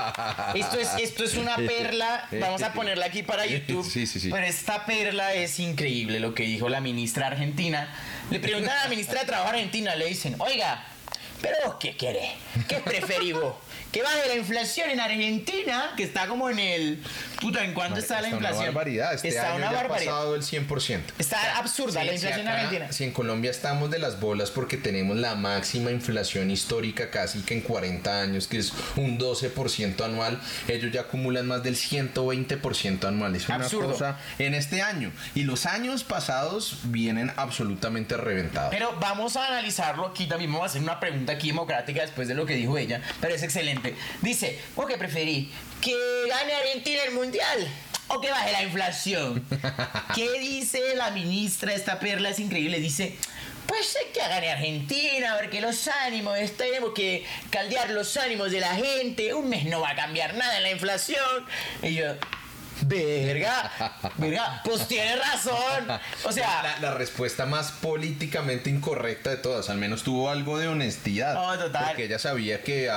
Esto 0.56 0.80
es, 0.80 0.90
esto 1.00 1.24
es 1.24 1.36
una 1.36 1.56
perla. 1.58 2.28
Vamos 2.40 2.64
a 2.64 2.74
ponerla 2.74 3.06
aquí 3.06 3.22
para 3.24 3.46
YouTube. 3.46 3.86
Sí, 3.88 4.08
sí, 4.08 4.20
sí. 4.20 4.30
Pero 4.32 4.46
esta 4.46 4.86
perla 4.86 5.34
es 5.34 5.60
increíble 5.60 6.20
lo 6.20 6.34
que 6.34 6.44
dijo 6.44 6.70
la 6.70 6.82
ministra 6.82 7.09
argentina. 7.18 7.88
Le 8.30 8.40
preguntan 8.40 8.78
a 8.78 8.84
la 8.84 8.90
ministra 8.90 9.22
de 9.22 9.26
Trabajo 9.26 9.50
argentina, 9.50 9.96
le 9.96 10.06
dicen, 10.06 10.36
oiga, 10.40 10.84
¿pero 11.42 11.56
vos 11.66 11.76
qué 11.80 11.96
querés? 11.96 12.32
¿Qué 12.68 12.78
preferís? 12.78 13.36
¿Que 13.92 14.04
baje 14.04 14.28
la 14.28 14.36
inflación 14.36 14.92
en 14.92 15.00
Argentina? 15.00 15.94
Que 15.98 16.04
está 16.04 16.28
como 16.28 16.50
en 16.50 16.60
el... 16.60 17.04
Puta, 17.42 17.64
¿en 17.64 17.74
cuánto 17.74 18.00
está 18.00 18.22
la 18.22 18.30
inflación? 18.30 18.58
Una 18.64 18.66
barbaridad. 18.68 19.14
Este 19.16 19.30
está 19.30 19.48
año 19.48 19.56
una 19.56 19.66
ya 19.66 19.72
ha 19.72 19.82
barbaridad. 19.82 20.12
pasado 20.12 20.36
el 20.36 20.44
100%. 20.44 21.00
Está 21.18 21.58
absurda 21.58 22.04
la 22.04 22.14
inflación 22.14 22.34
si 22.34 22.42
en 22.42 22.48
Argentina. 22.48 22.92
Si 22.92 23.04
en 23.06 23.12
Colombia 23.12 23.50
estamos 23.50 23.90
de 23.90 23.98
las 23.98 24.20
bolas 24.20 24.52
porque 24.52 24.78
tenemos 24.78 25.18
la 25.18 25.34
máxima 25.36 25.90
inflación 25.92 26.52
histórica 26.52 27.10
casi 27.10 27.42
que 27.42 27.56
en 27.56 27.62
40 27.62 28.22
años, 28.22 28.48
que 28.48 28.58
es 28.60 28.74
un 28.96 29.18
12% 29.18 30.04
anual, 30.06 30.40
ellos 30.68 30.92
ya 30.92 31.02
acumulan 31.02 31.48
más 31.48 31.64
del 31.64 31.76
120% 31.76 33.06
anual. 33.08 33.36
Es 33.36 33.48
una 33.48 33.56
Absurdo. 33.56 33.92
cosa 33.94 34.18
en 34.38 34.54
este 34.54 34.82
año. 34.84 35.12
Y 35.34 35.44
los 35.44 35.66
años 35.66 36.04
pasados 36.04 36.78
vienen 36.84 37.32
absolutamente 37.38 38.18
reventados. 38.18 38.70
Pero 38.70 38.96
vamos 39.00 39.36
a 39.36 39.48
analizarlo 39.48 40.06
aquí 40.08 40.28
también. 40.28 40.52
Vamos 40.52 40.68
a 40.68 40.70
hacer 40.70 40.82
una 40.82 41.00
pregunta 41.00 41.34
aquí 41.34 41.48
democrática 41.48 42.02
después 42.02 42.28
de 42.28 42.36
lo 42.36 42.46
que 42.46 42.54
dijo 42.54 42.78
ella. 42.78 43.02
Pero 43.20 43.34
es 43.34 43.42
excelente. 43.42 43.79
Dice, 44.22 44.60
¿vos 44.76 44.86
qué 44.88 44.98
preferí? 44.98 45.52
¿Que 45.82 45.96
gane 46.30 46.54
Argentina 46.54 47.04
el 47.04 47.12
mundial? 47.14 47.68
o 48.10 48.20
que 48.20 48.32
baje 48.32 48.52
la 48.52 48.64
inflación. 48.64 49.46
¿Qué 50.16 50.40
dice 50.40 50.96
la 50.96 51.12
ministra? 51.12 51.74
Esta 51.74 52.00
perla 52.00 52.30
es 52.30 52.40
increíble. 52.40 52.80
Dice, 52.80 53.16
pues 53.68 53.96
hay 53.98 54.12
que 54.12 54.20
gane 54.20 54.52
Argentina, 54.52 55.38
porque 55.40 55.62
los 55.62 55.88
ánimos, 55.88 56.36
tenemos 56.58 56.92
que 56.94 57.26
caldear 57.52 57.92
los 57.92 58.18
ánimos 58.18 58.52
de 58.52 58.60
la 58.60 58.76
gente. 58.76 59.34
Un 59.34 59.50
mes 59.50 59.66
no 59.66 59.82
va 59.82 59.92
a 59.92 59.96
cambiar 59.96 60.34
nada 60.34 60.58
en 60.58 60.64
la 60.64 60.72
inflación. 60.72 61.46
Y 61.84 61.94
yo, 61.94 62.16
Verga, 62.82 63.72
verga, 64.18 64.62
pues 64.64 64.88
tiene 64.88 65.16
razón. 65.16 65.88
O 66.24 66.32
sea, 66.32 66.78
la, 66.82 66.94
respuesta 66.94 67.46
más 67.46 67.72
políticamente 67.72 68.70
incorrecta 68.70 69.30
de 69.30 69.38
todas, 69.38 69.70
al 69.70 69.78
menos 69.78 70.04
tuvo 70.04 70.30
algo 70.30 70.58
de 70.58 70.68
honestidad. 70.68 71.34
No, 71.34 71.58
total. 71.58 71.86
Porque 71.88 72.06
ella 72.06 72.20
sabía 72.20 72.62
que 72.64 72.90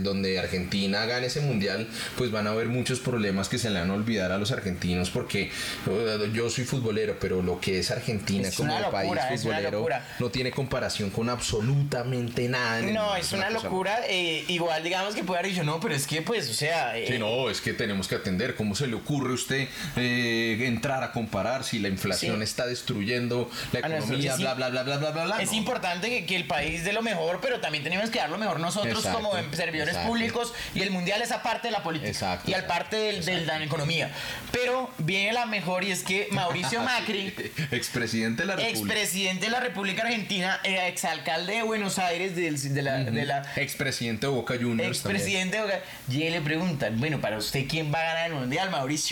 donde 0.00 0.38
Argentina 0.38 1.04
gane 1.06 1.26
ese 1.26 1.40
mundial, 1.40 1.88
pues 2.16 2.30
van 2.30 2.46
a 2.46 2.50
haber 2.50 2.68
muchos 2.68 3.00
problemas 3.00 3.48
que 3.48 3.58
se 3.58 3.70
le 3.70 3.80
van 3.80 3.90
a 3.90 3.94
olvidar 3.94 4.32
a 4.32 4.38
los 4.38 4.52
argentinos, 4.52 5.10
porque 5.10 5.50
uh, 5.86 6.24
yo 6.32 6.50
soy 6.50 6.64
futbolero, 6.64 7.16
pero 7.20 7.42
lo 7.42 7.60
que 7.60 7.78
es 7.78 7.90
Argentina 7.90 8.48
como 8.56 8.90
país 8.90 9.12
futbolero 9.40 9.86
no 10.18 10.30
tiene 10.30 10.50
comparación 10.50 11.10
con 11.10 11.28
absolutamente 11.28 12.48
nada. 12.48 12.80
No, 12.82 13.16
es 13.16 13.32
una, 13.32 13.50
locura. 13.50 14.00
Eh, 14.08 14.44
igual, 14.48 14.82
digamos 14.82 15.14
que 15.14 15.24
puede 15.24 15.40
haber 15.40 15.52
dicho, 15.52 15.64
no, 15.64 15.80
pero 15.80 15.94
es 15.94 16.06
que, 16.06 16.22
pues, 16.22 16.48
o 16.50 16.54
sea. 16.54 16.94
sí, 17.06 17.18
no, 17.18 17.50
es 17.50 17.60
que 17.60 17.72
tenemos 17.72 18.08
que 18.08 18.14
atender 18.14 18.54
cómo 18.54 18.74
se 18.74 18.86
le 18.86 18.94
ocurre 18.94 19.15
ocurre 19.16 19.32
usted 19.32 19.68
eh, 19.96 20.58
entrar 20.66 21.02
a 21.02 21.12
comparar 21.12 21.64
si 21.64 21.78
la 21.78 21.88
inflación 21.88 22.42
está 22.42 22.66
destruyendo 22.66 23.50
la 23.72 23.80
ah, 23.82 23.88
economía, 23.88 24.36
bla, 24.36 24.54
bla, 24.54 24.68
bla, 24.70 24.82
bla, 24.82 24.96
bla, 24.96 25.10
bla, 25.10 25.42
Es 25.42 25.52
importante 25.52 26.08
que, 26.08 26.26
que, 26.26 26.36
el 26.36 26.46
país 26.46 26.84
dé 26.84 26.92
lo 26.92 27.02
mejor, 27.02 27.40
pero 27.40 27.60
también 27.60 27.82
tenemos 27.82 28.10
que 28.10 28.18
dar 28.18 28.30
lo 28.30 28.38
mejor 28.38 28.60
nosotros 28.60 29.06
como 29.06 29.32
servidores 29.52 29.96
públicos 29.98 30.52
y 30.74 30.82
el 30.82 30.90
mundial 30.90 31.22
es 31.22 31.32
aparte 31.32 31.68
de 31.68 31.72
la 31.72 31.82
política 31.82 32.40
y 32.46 32.52
al 32.52 32.66
parte 32.66 32.96
de 32.96 33.40
la 33.46 33.62
economía. 33.62 34.12
Pero 34.52 34.90
viene 34.98 35.32
la 35.32 35.46
mejor 35.46 35.84
y 35.84 35.90
es 35.90 36.02
que 36.02 36.28
Mauricio 36.30 36.82
Macri, 36.82 37.32
expresidente 37.70 38.42
de 38.42 38.48
la 38.48 38.56
República, 38.56 38.78
expresidente 38.78 39.46
de 39.46 39.50
la 39.50 39.60
República 39.60 40.02
Argentina, 40.02 40.60
eh, 40.64 40.88
exalcalde 40.88 41.54
de 41.54 41.62
Buenos 41.62 41.98
Aires 41.98 42.36
de, 42.36 42.82
la, 42.82 42.98
de 42.98 43.24
la 43.24 43.44
expresidente 43.56 44.26
de 44.26 44.32
Boca 44.32 44.54
Juniors, 44.60 44.98
expresidente 44.98 45.56
de 45.56 45.62
Boca, 45.62 45.80
y 46.08 46.28
le 46.28 46.40
preguntan, 46.40 46.98
bueno, 46.98 47.20
para 47.20 47.38
usted 47.38 47.66
quién 47.68 47.92
va 47.92 48.00
a 48.00 48.04
ganar 48.04 48.26
el 48.30 48.34
mundial, 48.34 48.70
Mauricio 48.70 49.05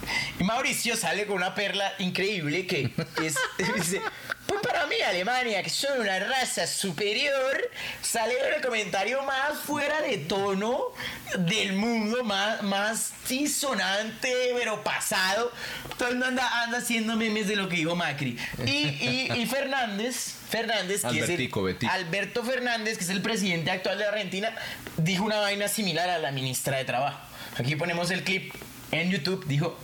y 0.40 0.44
Mauricio 0.44 0.96
sale 0.96 1.26
con 1.26 1.36
una 1.36 1.54
perla 1.54 1.92
increíble 1.98 2.66
que 2.66 2.90
es, 3.22 3.34
dice, 3.76 4.00
pues 4.46 4.60
para 4.60 4.86
mí 4.86 4.96
Alemania, 5.00 5.62
que 5.62 5.70
son 5.70 6.00
una 6.00 6.18
raza 6.20 6.66
superior, 6.66 7.70
sale 8.02 8.34
con 8.38 8.54
el 8.54 8.62
comentario 8.62 9.22
más 9.22 9.58
fuera 9.58 10.00
de 10.02 10.18
tono 10.18 10.92
del 11.38 11.72
mundo, 11.72 12.22
más, 12.24 12.62
más 12.62 13.12
disonante, 13.28 14.32
pero 14.56 14.82
pasado. 14.82 15.52
Todo 15.98 16.08
el 16.08 16.14
mundo 16.14 16.26
anda, 16.26 16.62
anda 16.62 16.78
haciendo 16.78 17.16
memes 17.16 17.48
de 17.48 17.56
lo 17.56 17.68
que 17.68 17.76
dijo 17.76 17.96
Macri. 17.96 18.38
Y, 18.64 19.32
y, 19.34 19.46
Fernández, 19.46 20.34
Fernández, 20.48 21.02
que 21.02 21.20
es 21.20 21.28
el, 21.28 21.88
Alberto 21.88 22.44
Fernández, 22.44 22.98
que 22.98 23.04
es 23.04 23.10
el 23.10 23.22
presidente 23.22 23.70
actual 23.70 23.98
de 23.98 24.04
Argentina, 24.04 24.54
dijo 24.96 25.24
una 25.24 25.40
vaina 25.40 25.68
similar 25.68 26.08
a 26.08 26.18
la 26.18 26.30
ministra 26.30 26.76
de 26.76 26.84
Trabajo. 26.84 27.18
Aquí 27.58 27.74
ponemos 27.76 28.10
el 28.10 28.22
clip 28.22 28.52
en 29.00 29.10
YouTube 29.10 29.44
dijo, 29.46 29.76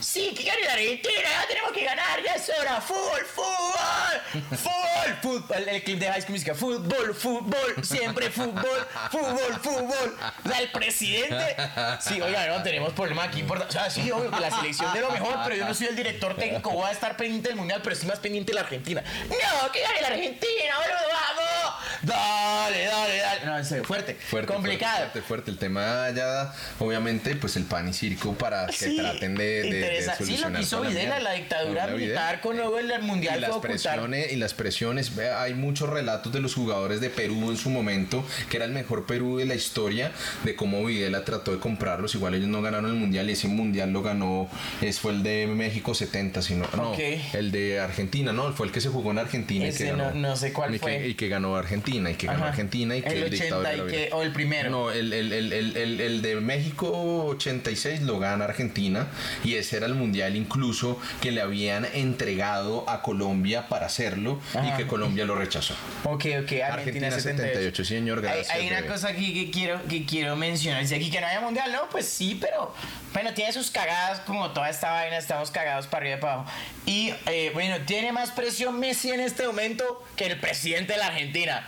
sí, 0.00 0.34
que 0.34 0.44
gane 0.44 0.64
la 0.64 0.72
Argentina, 0.72 1.22
ya 1.22 1.48
tenemos 1.48 1.72
que 1.72 1.84
ganar, 1.84 2.22
ya 2.22 2.34
es 2.34 2.50
hora, 2.58 2.80
fútbol, 2.80 3.24
fútbol, 3.34 4.56
fútbol, 4.56 5.16
fútbol, 5.22 5.68
el 5.68 5.82
clip 5.82 5.98
de 5.98 6.06
High 6.06 6.22
School 6.22 6.32
Musical, 6.32 6.56
fútbol, 6.56 7.14
fútbol, 7.14 7.84
siempre 7.84 8.30
fútbol, 8.30 8.86
fútbol, 9.10 9.60
fútbol, 9.62 10.16
o 10.44 10.48
sea, 10.48 10.60
el 10.60 10.70
presidente, 10.70 11.56
sí, 12.00 12.20
oiga, 12.20 12.46
no, 12.46 12.62
tenemos 12.62 12.92
problema 12.92 13.24
aquí, 13.24 13.42
por, 13.42 13.58
o 13.58 13.70
sea, 13.70 13.90
sí, 13.90 14.10
obvio 14.10 14.30
que 14.30 14.40
la 14.40 14.50
selección 14.50 14.92
de 14.92 15.00
lo 15.00 15.10
mejor, 15.10 15.38
pero 15.44 15.56
yo 15.56 15.66
no 15.66 15.74
soy 15.74 15.88
el 15.88 15.96
director 15.96 16.34
técnico, 16.34 16.70
voy 16.70 16.88
a 16.88 16.92
estar 16.92 17.16
pendiente 17.16 17.48
del 17.48 17.56
Mundial, 17.56 17.80
pero 17.82 17.94
estoy 17.94 18.08
más 18.08 18.18
pendiente 18.18 18.52
de 18.52 18.54
la 18.54 18.62
Argentina, 18.62 19.02
no, 19.28 19.72
que 19.72 19.80
gane 19.80 20.00
la 20.00 20.08
Argentina, 20.08 20.74
boludo, 20.76 21.10
vamos, 21.12 21.74
dale, 22.02 22.84
dale, 22.84 23.16
dale, 23.18 23.44
no, 23.44 23.58
en 23.58 23.84
fuerte, 23.84 24.14
fuerte, 24.14 24.52
complicado. 24.52 24.96
Fuerte, 24.98 25.22
fuerte, 25.22 25.50
el 25.50 25.58
tema 25.58 26.10
ya, 26.10 26.54
obviamente, 26.78 27.36
pues 27.36 27.56
el 27.56 27.64
pan 27.64 27.88
y 27.88 27.92
circo 27.92 28.34
para 28.34 28.66
que 28.66 28.96
traten 28.96 29.34
de, 29.34 29.62
de, 29.62 29.89
Sí, 30.20 30.38
lo 30.38 30.52
que 30.52 30.60
hizo 30.60 30.80
Videla, 30.82 31.20
la 31.20 31.32
dictadura 31.32 31.86
militar 31.88 32.40
con 32.40 32.56
luego 32.56 32.78
el 32.78 33.02
mundial 33.02 33.38
y 33.38 33.40
las 33.40 33.56
presiones 33.58 34.32
y 34.32 34.36
las 34.36 34.54
presiones, 34.54 35.12
hay 35.18 35.54
muchos 35.54 35.88
relatos 35.88 36.32
de 36.32 36.40
los 36.40 36.54
jugadores 36.54 37.00
de 37.00 37.10
Perú 37.10 37.50
en 37.50 37.56
su 37.56 37.70
momento, 37.70 38.24
que 38.48 38.56
era 38.56 38.66
el 38.66 38.72
mejor 38.72 39.06
Perú 39.06 39.38
de 39.38 39.46
la 39.46 39.54
historia, 39.54 40.12
de 40.44 40.54
cómo 40.54 40.84
Videla 40.84 41.24
trató 41.24 41.52
de 41.52 41.58
comprarlos, 41.58 42.14
igual 42.14 42.34
ellos 42.34 42.48
no 42.48 42.62
ganaron 42.62 42.90
el 42.90 42.96
mundial 42.96 43.28
y 43.28 43.32
ese 43.32 43.48
mundial 43.48 43.90
lo 43.92 44.02
ganó, 44.02 44.48
es, 44.80 45.00
fue 45.00 45.12
el 45.12 45.22
de 45.22 45.46
México 45.46 45.94
70, 45.94 46.42
sino, 46.42 46.66
no, 46.76 46.94
el 47.32 47.50
de 47.50 47.80
Argentina, 47.80 48.32
no, 48.32 48.52
fue 48.52 48.66
el 48.66 48.72
que 48.72 48.80
se 48.80 48.88
jugó 48.88 49.10
en 49.10 49.18
Argentina 49.18 49.68
y 49.68 49.72
que 49.72 49.84
ganó, 49.84 50.12
no, 50.12 50.36
sé 50.36 50.52
cuál 50.52 50.78
fue. 50.78 51.08
y 51.08 51.14
que 51.14 51.28
ganó 51.28 51.56
Argentina, 51.56 52.10
y 52.10 52.14
que 52.14 52.26
ganó 52.26 52.44
Argentina 52.44 52.96
y 52.96 53.02
que 53.02 53.22
el, 53.22 53.34
80 53.34 53.76
y 53.76 53.80
que, 53.86 54.10
o 54.12 54.22
el 54.22 54.32
primero. 54.32 54.70
No, 54.70 54.90
el, 54.90 55.12
el, 55.12 55.32
el, 55.32 56.00
el 56.00 56.22
de 56.22 56.36
México 56.36 57.26
86 57.26 58.02
lo 58.02 58.18
gana 58.18 58.44
Argentina 58.44 59.08
y 59.44 59.54
ese 59.54 59.79
el 59.86 59.94
mundial 59.94 60.36
incluso 60.36 60.98
que 61.20 61.30
le 61.30 61.40
habían 61.40 61.84
entregado 61.84 62.88
a 62.88 63.02
Colombia 63.02 63.68
para 63.68 63.86
hacerlo 63.86 64.40
y 64.64 64.76
que 64.76 64.86
Colombia 64.86 65.24
lo 65.24 65.34
rechazó. 65.34 65.74
Ok, 66.04 66.26
ok, 66.42 66.52
Argentina, 66.64 67.10
78. 67.10 67.84
señor, 67.84 68.20
gracias. 68.20 68.50
Hay, 68.50 68.68
una 68.68 68.86
cosa 68.86 69.08
aquí 69.08 69.32
que 69.32 69.50
quiero, 69.50 69.80
que 69.88 70.04
quiero 70.04 70.36
mencionar. 70.36 70.82
Dice 70.82 70.96
aquí 70.96 71.10
que 71.10 71.20
no 71.20 71.26
haya 71.26 71.40
mundial, 71.40 71.72
no, 71.72 71.88
pues 71.90 72.06
sí, 72.06 72.38
pero 72.40 72.72
bueno, 73.12 73.34
tiene 73.34 73.52
sus 73.52 73.70
cagadas, 73.70 74.20
como 74.20 74.50
toda 74.50 74.70
esta 74.70 74.90
vaina, 74.92 75.18
estamos 75.18 75.50
cagados 75.50 75.86
para 75.86 76.02
arriba 76.02 76.16
y 76.16 76.20
para 76.20 76.32
abajo. 76.34 76.50
Y 76.86 77.14
eh, 77.26 77.50
bueno, 77.52 77.76
tiene 77.86 78.12
más 78.12 78.30
presión 78.30 78.78
Messi 78.78 79.10
en 79.10 79.20
este 79.20 79.46
momento 79.46 80.04
que 80.16 80.26
el 80.26 80.38
presidente 80.38 80.92
de 80.92 80.98
la 80.98 81.06
Argentina. 81.06 81.66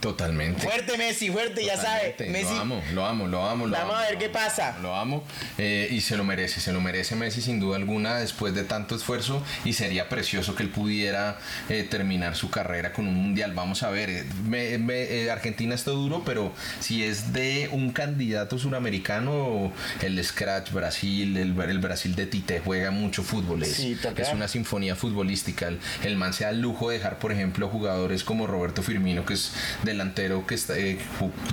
Totalmente. 0.00 0.62
Fuerte 0.62 0.96
Messi, 0.96 1.30
fuerte, 1.30 1.64
ya 1.64 1.76
sabe. 1.76 2.14
Messi. 2.28 2.54
Lo 2.54 2.60
amo, 2.60 2.82
lo 2.92 3.06
amo, 3.06 3.26
lo 3.26 3.44
amo. 3.44 3.66
Lo 3.66 3.76
Vamos 3.76 3.96
a 3.96 4.02
ver 4.02 4.18
qué 4.18 4.28
pasa. 4.28 4.78
Lo 4.80 4.94
amo 4.94 5.24
eh, 5.58 5.88
y 5.90 6.00
se 6.00 6.16
lo 6.16 6.24
merece, 6.24 6.60
se 6.60 6.72
lo 6.72 6.80
merece 6.80 7.14
Messi 7.16 7.42
sin 7.42 7.60
duda 7.60 7.76
alguna 7.76 8.16
después 8.16 8.54
de 8.54 8.64
tanto 8.64 8.94
esfuerzo 8.94 9.42
y 9.64 9.72
sería 9.72 10.08
precioso 10.08 10.54
que 10.54 10.62
él 10.62 10.70
pudiera 10.70 11.38
eh, 11.68 11.86
terminar 11.88 12.36
su 12.36 12.50
carrera 12.50 12.92
con 12.92 13.06
un 13.06 13.14
mundial. 13.14 13.52
Vamos 13.54 13.82
a 13.82 13.90
ver, 13.90 14.26
eh, 14.52 15.28
Argentina 15.30 15.74
está 15.74 15.90
duro, 15.90 16.22
pero 16.24 16.52
si 16.80 17.04
es 17.04 17.32
de 17.32 17.68
un 17.72 17.92
candidato 17.92 18.58
suramericano, 18.58 19.72
el 20.00 20.22
Scratch 20.24 20.72
Brasil, 20.72 21.36
el, 21.36 21.52
Brasil 21.52 22.14
de 22.14 22.26
Tite 22.26 22.60
juega 22.64 22.90
mucho 22.90 23.22
fútbol. 23.22 23.62
Es, 23.62 23.78
es 23.78 24.28
una 24.32 24.48
sinfonía 24.48 24.96
futbolística. 24.96 25.68
El, 25.68 25.80
el 26.04 26.16
man 26.16 26.32
se 26.32 26.44
da 26.44 26.50
el 26.50 26.60
lujo 26.60 26.90
de 26.90 26.98
dejar, 26.98 27.18
por 27.18 27.32
ejemplo, 27.32 27.68
jugadores 27.68 28.24
como 28.24 28.46
Roberto 28.46 28.82
Firmino, 28.82 29.24
que 29.24 29.34
es 29.34 29.52
delantero 29.82 30.46
que 30.46 30.54
está 30.54 30.78
eh, 30.78 30.98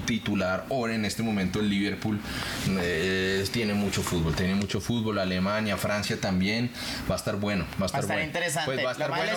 titular 0.05 0.65
ahora 0.69 0.95
en 0.95 1.05
este 1.05 1.23
momento 1.23 1.59
el 1.59 1.69
Liverpool 1.69 2.19
eh, 2.81 3.45
tiene 3.51 3.73
mucho 3.73 4.01
fútbol, 4.01 4.35
tiene 4.35 4.55
mucho 4.55 4.81
fútbol, 4.81 5.19
Alemania, 5.19 5.77
Francia 5.77 6.19
también, 6.19 6.71
va 7.09 7.15
a 7.15 7.17
estar 7.17 7.35
bueno, 7.35 7.65
va 7.79 7.83
a 7.83 7.85
estar, 7.87 8.05
bueno. 8.05 8.23
interesante. 8.23 8.65
Pues 8.65 8.85
va 8.85 8.89
a 8.89 8.93
estar 8.93 9.09
bueno, 9.09 9.23
va, 9.23 9.29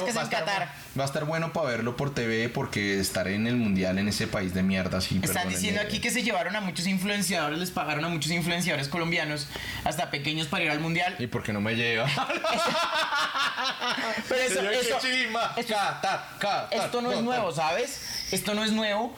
a 1.02 1.06
estar, 1.06 1.24
bueno 1.24 1.52
para 1.52 1.68
verlo 1.68 1.96
por 1.96 2.14
TV 2.14 2.48
porque 2.48 3.00
estar 3.00 3.28
en 3.28 3.46
el 3.46 3.56
mundial 3.56 3.98
en 3.98 4.08
ese 4.08 4.26
país 4.26 4.54
de 4.54 4.62
mierda 4.62 5.00
sí, 5.00 5.20
Están 5.22 5.48
diciendo 5.48 5.80
aquí 5.80 6.00
que 6.00 6.10
se 6.10 6.22
llevaron 6.22 6.56
a 6.56 6.60
muchos 6.60 6.86
influenciadores, 6.86 7.58
les 7.58 7.70
pagaron 7.70 8.04
a 8.04 8.08
muchos 8.08 8.32
influenciadores 8.32 8.88
colombianos, 8.88 9.48
hasta 9.84 10.10
pequeños 10.10 10.46
para 10.46 10.64
ir 10.64 10.70
al 10.70 10.80
mundial. 10.80 11.16
¿Y 11.18 11.26
por 11.26 11.42
qué 11.42 11.52
no 11.52 11.60
me 11.60 11.74
lleva? 11.74 12.06
Pero 14.28 14.42
eso, 14.42 14.70
eso, 14.70 14.98
esto 16.70 17.02
no 17.02 17.12
es 17.12 17.22
nuevo, 17.22 17.52
¿sabes? 17.52 18.21
Esto 18.32 18.54
no 18.54 18.64
es 18.64 18.72
nuevo. 18.72 19.14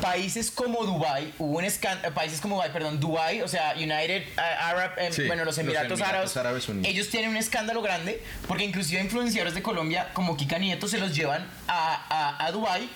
Países 0.00 0.52
como 0.52 0.84
Dubai, 0.84 1.34
hubo 1.38 1.58
un 1.58 1.64
escándalo, 1.64 2.14
países 2.14 2.40
como 2.40 2.54
Dubai, 2.54 2.72
perdón, 2.72 3.00
Dubai, 3.00 3.42
o 3.42 3.48
sea, 3.48 3.74
United 3.76 4.22
uh, 4.36 4.40
Arab, 4.40 4.92
em, 4.96 5.26
bueno, 5.26 5.44
los 5.44 5.58
Emiratos, 5.58 6.00
Árabes, 6.00 6.68
ellos 6.84 7.10
tienen 7.10 7.30
un 7.30 7.36
escándalo 7.36 7.82
grande 7.82 8.22
porque 8.46 8.64
inclusive 8.64 9.02
influenciadores 9.02 9.54
de 9.54 9.62
Colombia 9.62 10.10
como 10.14 10.36
Kika 10.36 10.58
Nieto 10.58 10.86
se 10.86 10.98
los 10.98 11.14
llevan 11.16 11.44
a, 11.66 12.36
a, 12.38 12.46
a 12.46 12.52
Dubai 12.52 12.88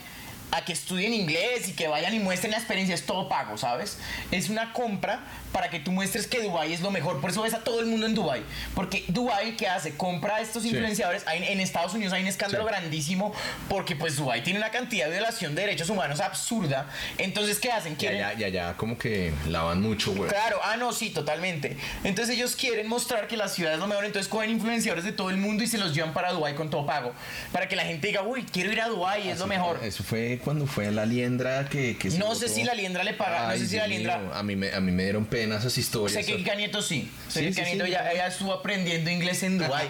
a 0.52 0.64
que 0.64 0.72
estudien 0.72 1.12
inglés 1.12 1.68
y 1.68 1.72
que 1.72 1.88
vayan 1.88 2.14
y 2.14 2.18
muestren 2.18 2.52
la 2.52 2.58
experiencia, 2.58 2.94
es 2.94 3.04
todo 3.04 3.28
pago, 3.28 3.58
¿sabes? 3.58 3.98
Es 4.30 4.48
una 4.48 4.72
compra 4.72 5.24
para 5.56 5.70
que 5.70 5.80
tú 5.80 5.90
muestres 5.90 6.26
que 6.26 6.42
Dubai 6.42 6.70
es 6.74 6.82
lo 6.82 6.90
mejor. 6.90 7.18
Por 7.18 7.30
eso 7.30 7.40
ves 7.40 7.54
a 7.54 7.64
todo 7.64 7.80
el 7.80 7.86
mundo 7.86 8.04
en 8.04 8.14
Dubai. 8.14 8.42
Porque 8.74 9.06
Dubai, 9.08 9.56
¿qué 9.56 9.66
hace? 9.66 9.96
Compra 9.96 10.36
a 10.36 10.40
estos 10.42 10.66
influenciadores. 10.66 11.24
en 11.32 11.60
Estados 11.60 11.94
Unidos 11.94 12.12
hay 12.12 12.20
un 12.20 12.28
escándalo 12.28 12.66
grandísimo 12.66 13.32
porque 13.66 13.96
pues 13.96 14.18
Dubai 14.18 14.42
tiene 14.42 14.58
una 14.58 14.70
cantidad 14.70 15.06
de 15.06 15.12
violación 15.12 15.54
de 15.54 15.62
derechos 15.62 15.88
humanos 15.88 16.20
absurda. 16.20 16.90
Entonces, 17.16 17.58
¿qué 17.58 17.72
hacen? 17.72 17.94
¿Quieren... 17.94 18.18
Ya, 18.18 18.34
ya, 18.34 18.48
ya, 18.48 18.76
como 18.76 18.98
que 18.98 19.32
lavan 19.48 19.80
mucho, 19.80 20.12
güey. 20.12 20.28
Claro, 20.28 20.58
ah, 20.62 20.76
no, 20.76 20.92
sí, 20.92 21.08
totalmente. 21.08 21.78
Entonces 22.04 22.36
ellos 22.36 22.54
quieren 22.54 22.86
mostrar 22.86 23.26
que 23.26 23.38
la 23.38 23.48
ciudad 23.48 23.72
es 23.72 23.78
lo 23.78 23.86
mejor. 23.86 24.04
Entonces 24.04 24.28
cogen 24.28 24.50
influenciadores 24.50 25.06
de 25.06 25.12
todo 25.12 25.30
el 25.30 25.38
mundo 25.38 25.64
y 25.64 25.68
se 25.68 25.78
los 25.78 25.94
llevan 25.94 26.12
para 26.12 26.32
Dubai 26.32 26.54
con 26.54 26.68
todo 26.68 26.84
pago. 26.84 27.14
Para 27.50 27.66
que 27.66 27.76
la 27.76 27.86
gente 27.86 28.08
diga, 28.08 28.20
uy, 28.24 28.44
quiero 28.44 28.72
ir 28.72 28.82
a 28.82 28.88
Dubai, 28.88 29.30
es 29.30 29.38
lo 29.38 29.46
mejor. 29.46 29.80
eso 29.82 30.04
fue 30.04 30.38
cuando 30.44 30.66
fue 30.66 30.92
la 30.92 31.06
liendra 31.06 31.66
que, 31.66 31.96
que 31.96 32.10
No 32.10 32.34
sé 32.34 32.50
si 32.50 32.62
la 32.62 32.74
liendra 32.74 33.02
le 33.04 33.14
paga, 33.14 33.48
no 33.48 33.56
sé 33.56 33.66
si 33.66 33.76
la 33.76 33.86
liendra... 33.86 34.20
A 34.34 34.42
mí, 34.42 34.54
me, 34.54 34.70
a 34.70 34.80
mí 34.82 34.92
me 34.92 35.04
dieron 35.04 35.24
pena 35.24 35.45
esas 35.52 35.76
historias. 35.78 36.12
Sé 36.24 36.30
que 36.30 36.36
Kika 36.38 36.54
Nieto 36.54 36.82
sí. 36.82 37.10
Sé 37.28 37.40
Sí, 37.40 37.46
que 37.46 37.52
sí, 37.52 37.60
Kika 37.60 37.66
Nieto 37.70 37.84
sí, 37.86 37.90
ya, 37.92 38.04
yo- 38.04 38.10
ella 38.10 38.26
estuvo 38.26 38.52
aprendiendo 38.52 39.10
inglés 39.10 39.42
en 39.42 39.58
Dubai. 39.58 39.88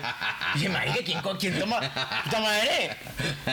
Y 0.54 0.58
dije, 0.58 0.68
marica, 0.68 0.96
¿quién, 1.04 1.20
quién 1.38 1.58
toma? 1.58 1.80
¡Puta 2.24 2.40
madre! 2.40 2.90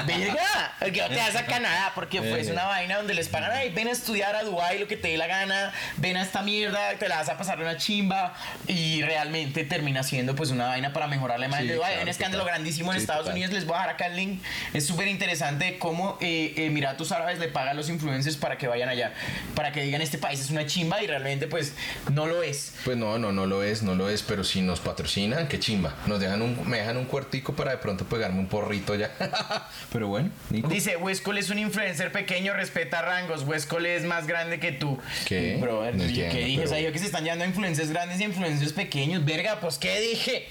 ¡Verga! 0.06 0.74
El 0.82 0.92
que 0.92 1.02
no 1.02 1.08
te 1.10 1.16
vas 1.16 1.36
a 1.36 1.46
Canadá 1.54 1.92
porque 1.96 2.20
fue 2.22 2.40
es 2.42 2.48
Eh. 2.48 2.52
una 2.52 2.66
vaina 2.66 2.98
donde 2.98 3.14
les 3.14 3.30
pagan, 3.30 3.52
ay, 3.52 3.70
ven 3.72 3.88
a 3.88 3.92
estudiar 3.92 4.36
a 4.36 4.44
Dubai 4.44 4.80
lo 4.80 4.88
que 4.88 4.98
te 4.98 5.10
dé 5.10 5.18
la 5.18 5.28
gana, 5.28 5.72
ven 5.98 6.18
a 6.18 6.22
esta 6.24 6.42
mierda, 6.42 6.94
te 7.00 7.08
la 7.08 7.18
vas 7.18 7.30
a 7.30 7.38
pasar 7.38 7.60
una 7.60 7.78
chimba 7.78 8.34
y 8.68 9.02
realmente 9.02 9.64
termina 9.64 10.04
siendo 10.04 10.36
pues 10.36 10.50
una 10.52 10.68
vaina 10.68 10.94
para 10.94 11.08
mejorar 11.08 11.40
la 11.40 11.46
imagen 11.48 11.66
Sí, 11.66 11.70
de 11.70 11.76
Dubai. 11.76 11.90
Hay 11.90 11.94
claro, 11.96 12.04
un 12.04 12.10
escándalo 12.10 12.44
total. 12.44 12.56
grandísimo 12.56 12.92
en 12.94 13.00
Sí, 13.00 13.04
Estados 13.04 13.22
total. 13.24 13.34
Unidos, 13.36 13.54
les 13.54 13.66
voy 13.66 13.76
a 13.76 13.80
dejar 13.80 13.94
acá 13.96 14.06
el 14.08 14.16
link. 14.16 14.42
Es 14.74 14.86
súper 14.88 15.08
interesante 15.08 15.78
cómo 15.80 16.18
eh, 16.22 16.54
Emiratos 16.58 17.12
Árabes 17.12 17.40
le 17.40 17.48
pagan 17.48 17.70
a 17.70 17.74
los 17.74 17.90
influencers 17.90 18.38
para 18.38 18.58
que 18.58 18.68
vayan 18.68 18.90
allá, 18.90 19.14
para 19.56 19.72
que 19.72 19.82
digan 19.82 20.02
este 20.02 20.18
país 20.18 20.40
es 20.40 20.50
una 20.50 20.66
chimba 20.66 21.02
y 21.04 21.08
realmente 21.08 21.48
pues 21.48 21.74
no 22.14 22.28
lo 22.28 22.44
es. 22.44 22.74
Pues 22.86 22.98
no, 22.98 23.18
no, 23.18 23.32
no 23.32 23.46
lo 23.46 23.64
es, 23.64 23.84
no 23.84 23.96
lo 23.96 24.10
es, 24.10 24.22
pero 24.24 24.44
si 24.44 24.62
nos 24.62 24.80
patrocinan, 24.80 25.48
qué 25.48 25.60
chimba. 25.60 25.96
Nos 26.08 26.20
dejan 26.20 26.42
un, 26.42 26.68
me 26.70 26.78
dejan 26.78 26.98
un 26.98 27.06
cuartico 27.06 27.54
para 27.54 27.72
de 27.72 27.78
pronto 27.78 28.06
pegarme 28.06 28.40
un 28.40 28.48
porrito 28.48 28.96
ya. 28.96 29.12
pero 29.92 30.08
bueno, 30.08 30.30
Nico. 30.50 30.68
Dice, 30.68 30.98
Westcol 30.98 31.38
es 31.38 31.50
un 31.50 31.60
influencer 31.60 32.12
pequeño, 32.12 32.54
respeta 32.54 33.02
rangos. 33.02 33.44
Westcol 33.44 33.86
es 33.86 34.04
más 34.04 34.28
grande 34.28 34.60
que 34.60 34.72
tú. 34.72 35.00
¿Qué? 35.26 35.58
Brother, 35.62 35.96
No 35.96 36.04
¿y 36.04 36.08
entiendo, 36.08 36.34
¿qué 36.36 36.44
dije? 36.46 36.58
pero- 36.60 36.70
O 36.70 36.74
sea, 36.74 36.82
yo 36.82 36.92
que 36.92 37.00
se 37.00 37.06
están 37.06 37.24
llevando 37.24 37.46
a 37.46 37.48
influencers 37.48 37.90
grandes 37.90 38.20
y 38.20 38.24
influencers 38.26 38.74
pequeños. 38.74 39.24
Verga, 39.26 39.60
pues, 39.60 39.78
¿qué 39.78 40.00
dije? 40.00 40.48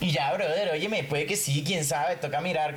Y 0.00 0.10
ya, 0.12 0.32
brother, 0.32 0.70
oye, 0.72 0.88
me 0.88 1.04
puede 1.04 1.26
que 1.26 1.36
sí, 1.36 1.62
quién 1.66 1.84
sabe, 1.84 2.16
toca 2.16 2.40
mirar. 2.40 2.74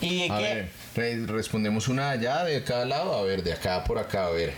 Y 0.00 0.30
A 0.30 0.36
que... 0.38 0.42
ver, 0.42 0.68
re- 0.94 1.26
respondemos 1.26 1.88
una 1.88 2.10
allá 2.10 2.44
de 2.44 2.62
cada 2.64 2.84
lado, 2.84 3.16
a 3.18 3.22
ver, 3.22 3.42
de 3.42 3.52
acá 3.52 3.84
por 3.84 3.98
acá, 3.98 4.26
a 4.26 4.30
ver. 4.30 4.52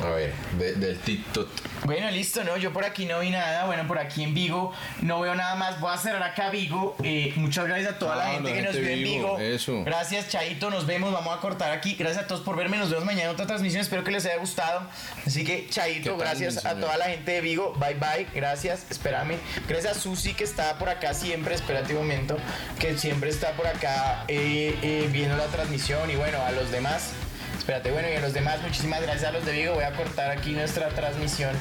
A 0.00 0.10
ver, 0.10 0.32
de- 0.58 0.74
del 0.74 0.98
TikTok. 0.98 1.48
Bueno, 1.84 2.10
listo, 2.10 2.44
¿no? 2.44 2.56
Yo 2.56 2.72
por 2.72 2.84
aquí 2.84 3.06
no 3.06 3.20
vi 3.20 3.30
nada. 3.30 3.64
Bueno, 3.66 3.86
por 3.88 3.98
aquí 3.98 4.22
en 4.22 4.34
Vigo 4.34 4.72
no 5.00 5.20
veo 5.20 5.34
nada 5.34 5.54
más. 5.56 5.80
Voy 5.80 5.92
a 5.92 5.96
cerrar 5.96 6.22
acá 6.22 6.50
Vigo. 6.50 6.94
Eh, 7.02 7.32
muchas 7.36 7.66
gracias 7.66 7.94
a 7.94 7.98
toda 7.98 8.16
la 8.16 8.26
Ah, 8.28 8.32
gente 8.32 8.50
la 8.50 8.56
que 8.56 8.62
nos 8.62 8.74
gente 8.74 8.86
vio 8.86 8.96
en 8.96 9.02
Vigo, 9.02 9.38
eso. 9.38 9.82
Gracias, 9.84 10.28
Chaito. 10.28 10.70
Nos 10.70 10.86
vemos. 10.86 11.12
Vamos 11.12 11.36
a 11.36 11.40
cortar 11.40 11.72
aquí. 11.72 11.94
Gracias 11.98 12.24
a 12.24 12.26
todos 12.26 12.42
por 12.42 12.56
verme. 12.56 12.76
Nos 12.76 12.90
vemos 12.90 13.04
mañana 13.04 13.24
en 13.24 13.30
otra 13.30 13.46
transmisión. 13.46 13.80
Espero 13.80 14.04
que 14.04 14.10
les 14.10 14.26
haya 14.26 14.36
gustado. 14.36 14.82
Así 15.26 15.44
que, 15.44 15.64
¿Qué 15.64 15.70
Chaito, 15.70 16.16
gracias 16.16 16.64
a 16.66 16.74
toda 16.74 16.96
la 16.98 17.06
gente 17.06 17.32
de 17.32 17.40
Vigo. 17.40 17.72
Bye, 17.78 17.94
bye. 17.94 18.26
Gracias. 18.34 18.86
Espérame. 18.90 19.36
Gracias 19.66 19.96
a 19.96 20.00
Susi 20.00 20.34
que 20.34 20.44
está 20.44 20.78
por 20.78 20.88
acá 20.90 21.14
siempre. 21.14 21.54
Espérate 21.54 21.92
un 21.94 22.00
momento. 22.00 22.36
Que 22.78 22.96
siempre 22.98 23.30
está 23.30 23.52
por 23.52 23.66
acá 23.66 24.24
eh, 24.28 24.78
eh, 24.82 25.08
viendo 25.10 25.36
la 25.36 25.46
transmisión. 25.46 26.10
Y 26.10 26.16
bueno, 26.16 26.40
a 26.42 26.50
los 26.52 26.70
demás. 26.70 27.12
Espérate, 27.60 27.90
bueno, 27.90 28.08
y 28.10 28.16
a 28.16 28.20
los 28.20 28.32
demás, 28.32 28.60
muchísimas 28.62 29.02
gracias 29.02 29.24
a 29.28 29.32
los 29.32 29.44
de 29.44 29.52
Vigo. 29.52 29.74
Voy 29.74 29.84
a 29.84 29.92
cortar 29.92 30.30
aquí 30.30 30.52
nuestra 30.52 30.88
transmisión. 30.88 31.54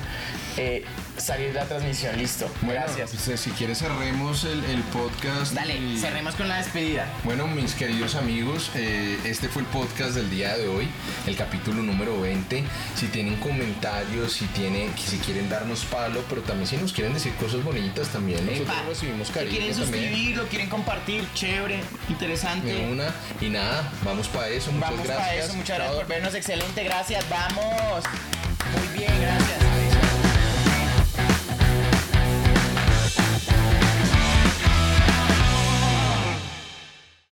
Eh, 0.58 0.84
salir 1.18 1.54
la 1.54 1.66
transmisión, 1.66 2.18
listo. 2.18 2.50
Bueno, 2.62 2.82
gracias. 2.82 3.12
pues, 3.26 3.40
si 3.40 3.52
quieres 3.52 3.78
cerremos 3.80 4.44
el, 4.46 4.64
el 4.66 4.82
podcast. 4.84 5.54
Dale, 5.54 5.76
y- 5.78 5.98
cerremos 6.00 6.36
con 6.36 6.48
la 6.48 6.58
despedida. 6.58 7.06
Bueno, 7.24 7.48
mis 7.48 7.76
queridos 7.76 8.16
amigos, 8.16 8.72
eh, 8.76 9.18
este 9.26 9.48
fue 9.50 9.62
el 9.62 9.68
podcast 9.68 10.12
del 10.16 10.30
día 10.30 10.58
de 10.58 10.68
hoy, 10.68 10.88
el 11.28 11.36
capítulo 11.36 11.82
número 11.84 12.20
20. 12.20 12.64
Si 12.96 13.06
tienen 13.08 13.36
comentarios, 13.38 14.34
si 14.34 14.46
tienen, 14.48 14.92
si 14.98 15.18
quieren 15.18 15.50
darnos 15.50 15.86
palo, 15.86 16.24
pero 16.30 16.42
también 16.42 16.68
si 16.68 16.78
nos 16.78 16.92
quieren 16.94 17.14
decir 17.14 17.34
cosas 17.36 17.64
bonitas, 17.64 18.08
también 18.08 18.46
nosotros 18.46 18.70
Epa, 18.70 18.84
recibimos 18.90 19.28
si 19.28 19.34
cariño 19.34 19.52
quieren 19.58 19.76
suscribir, 19.76 20.38
lo 20.38 20.48
quieren 20.48 20.70
compartir, 20.70 21.26
chévere, 21.36 21.82
interesante. 22.10 22.68
De 22.74 22.92
una 22.92 23.14
y 23.40 23.50
nada, 23.50 23.90
vamos 24.04 24.28
para 24.30 24.48
eso. 24.50 24.72
Muchas 24.72 24.90
Vamos 24.90 25.06
gracias. 25.06 25.28
para 25.28 25.36
eso, 25.46 25.54
muchas 25.54 25.78
gracias. 25.78 25.89
Por 25.96 26.08
vernos, 26.08 26.34
excelente, 26.36 26.84
gracias, 26.84 27.28
vamos. 27.30 28.04
Muy 28.76 28.98
bien, 28.98 29.22
gracias. 29.22 29.89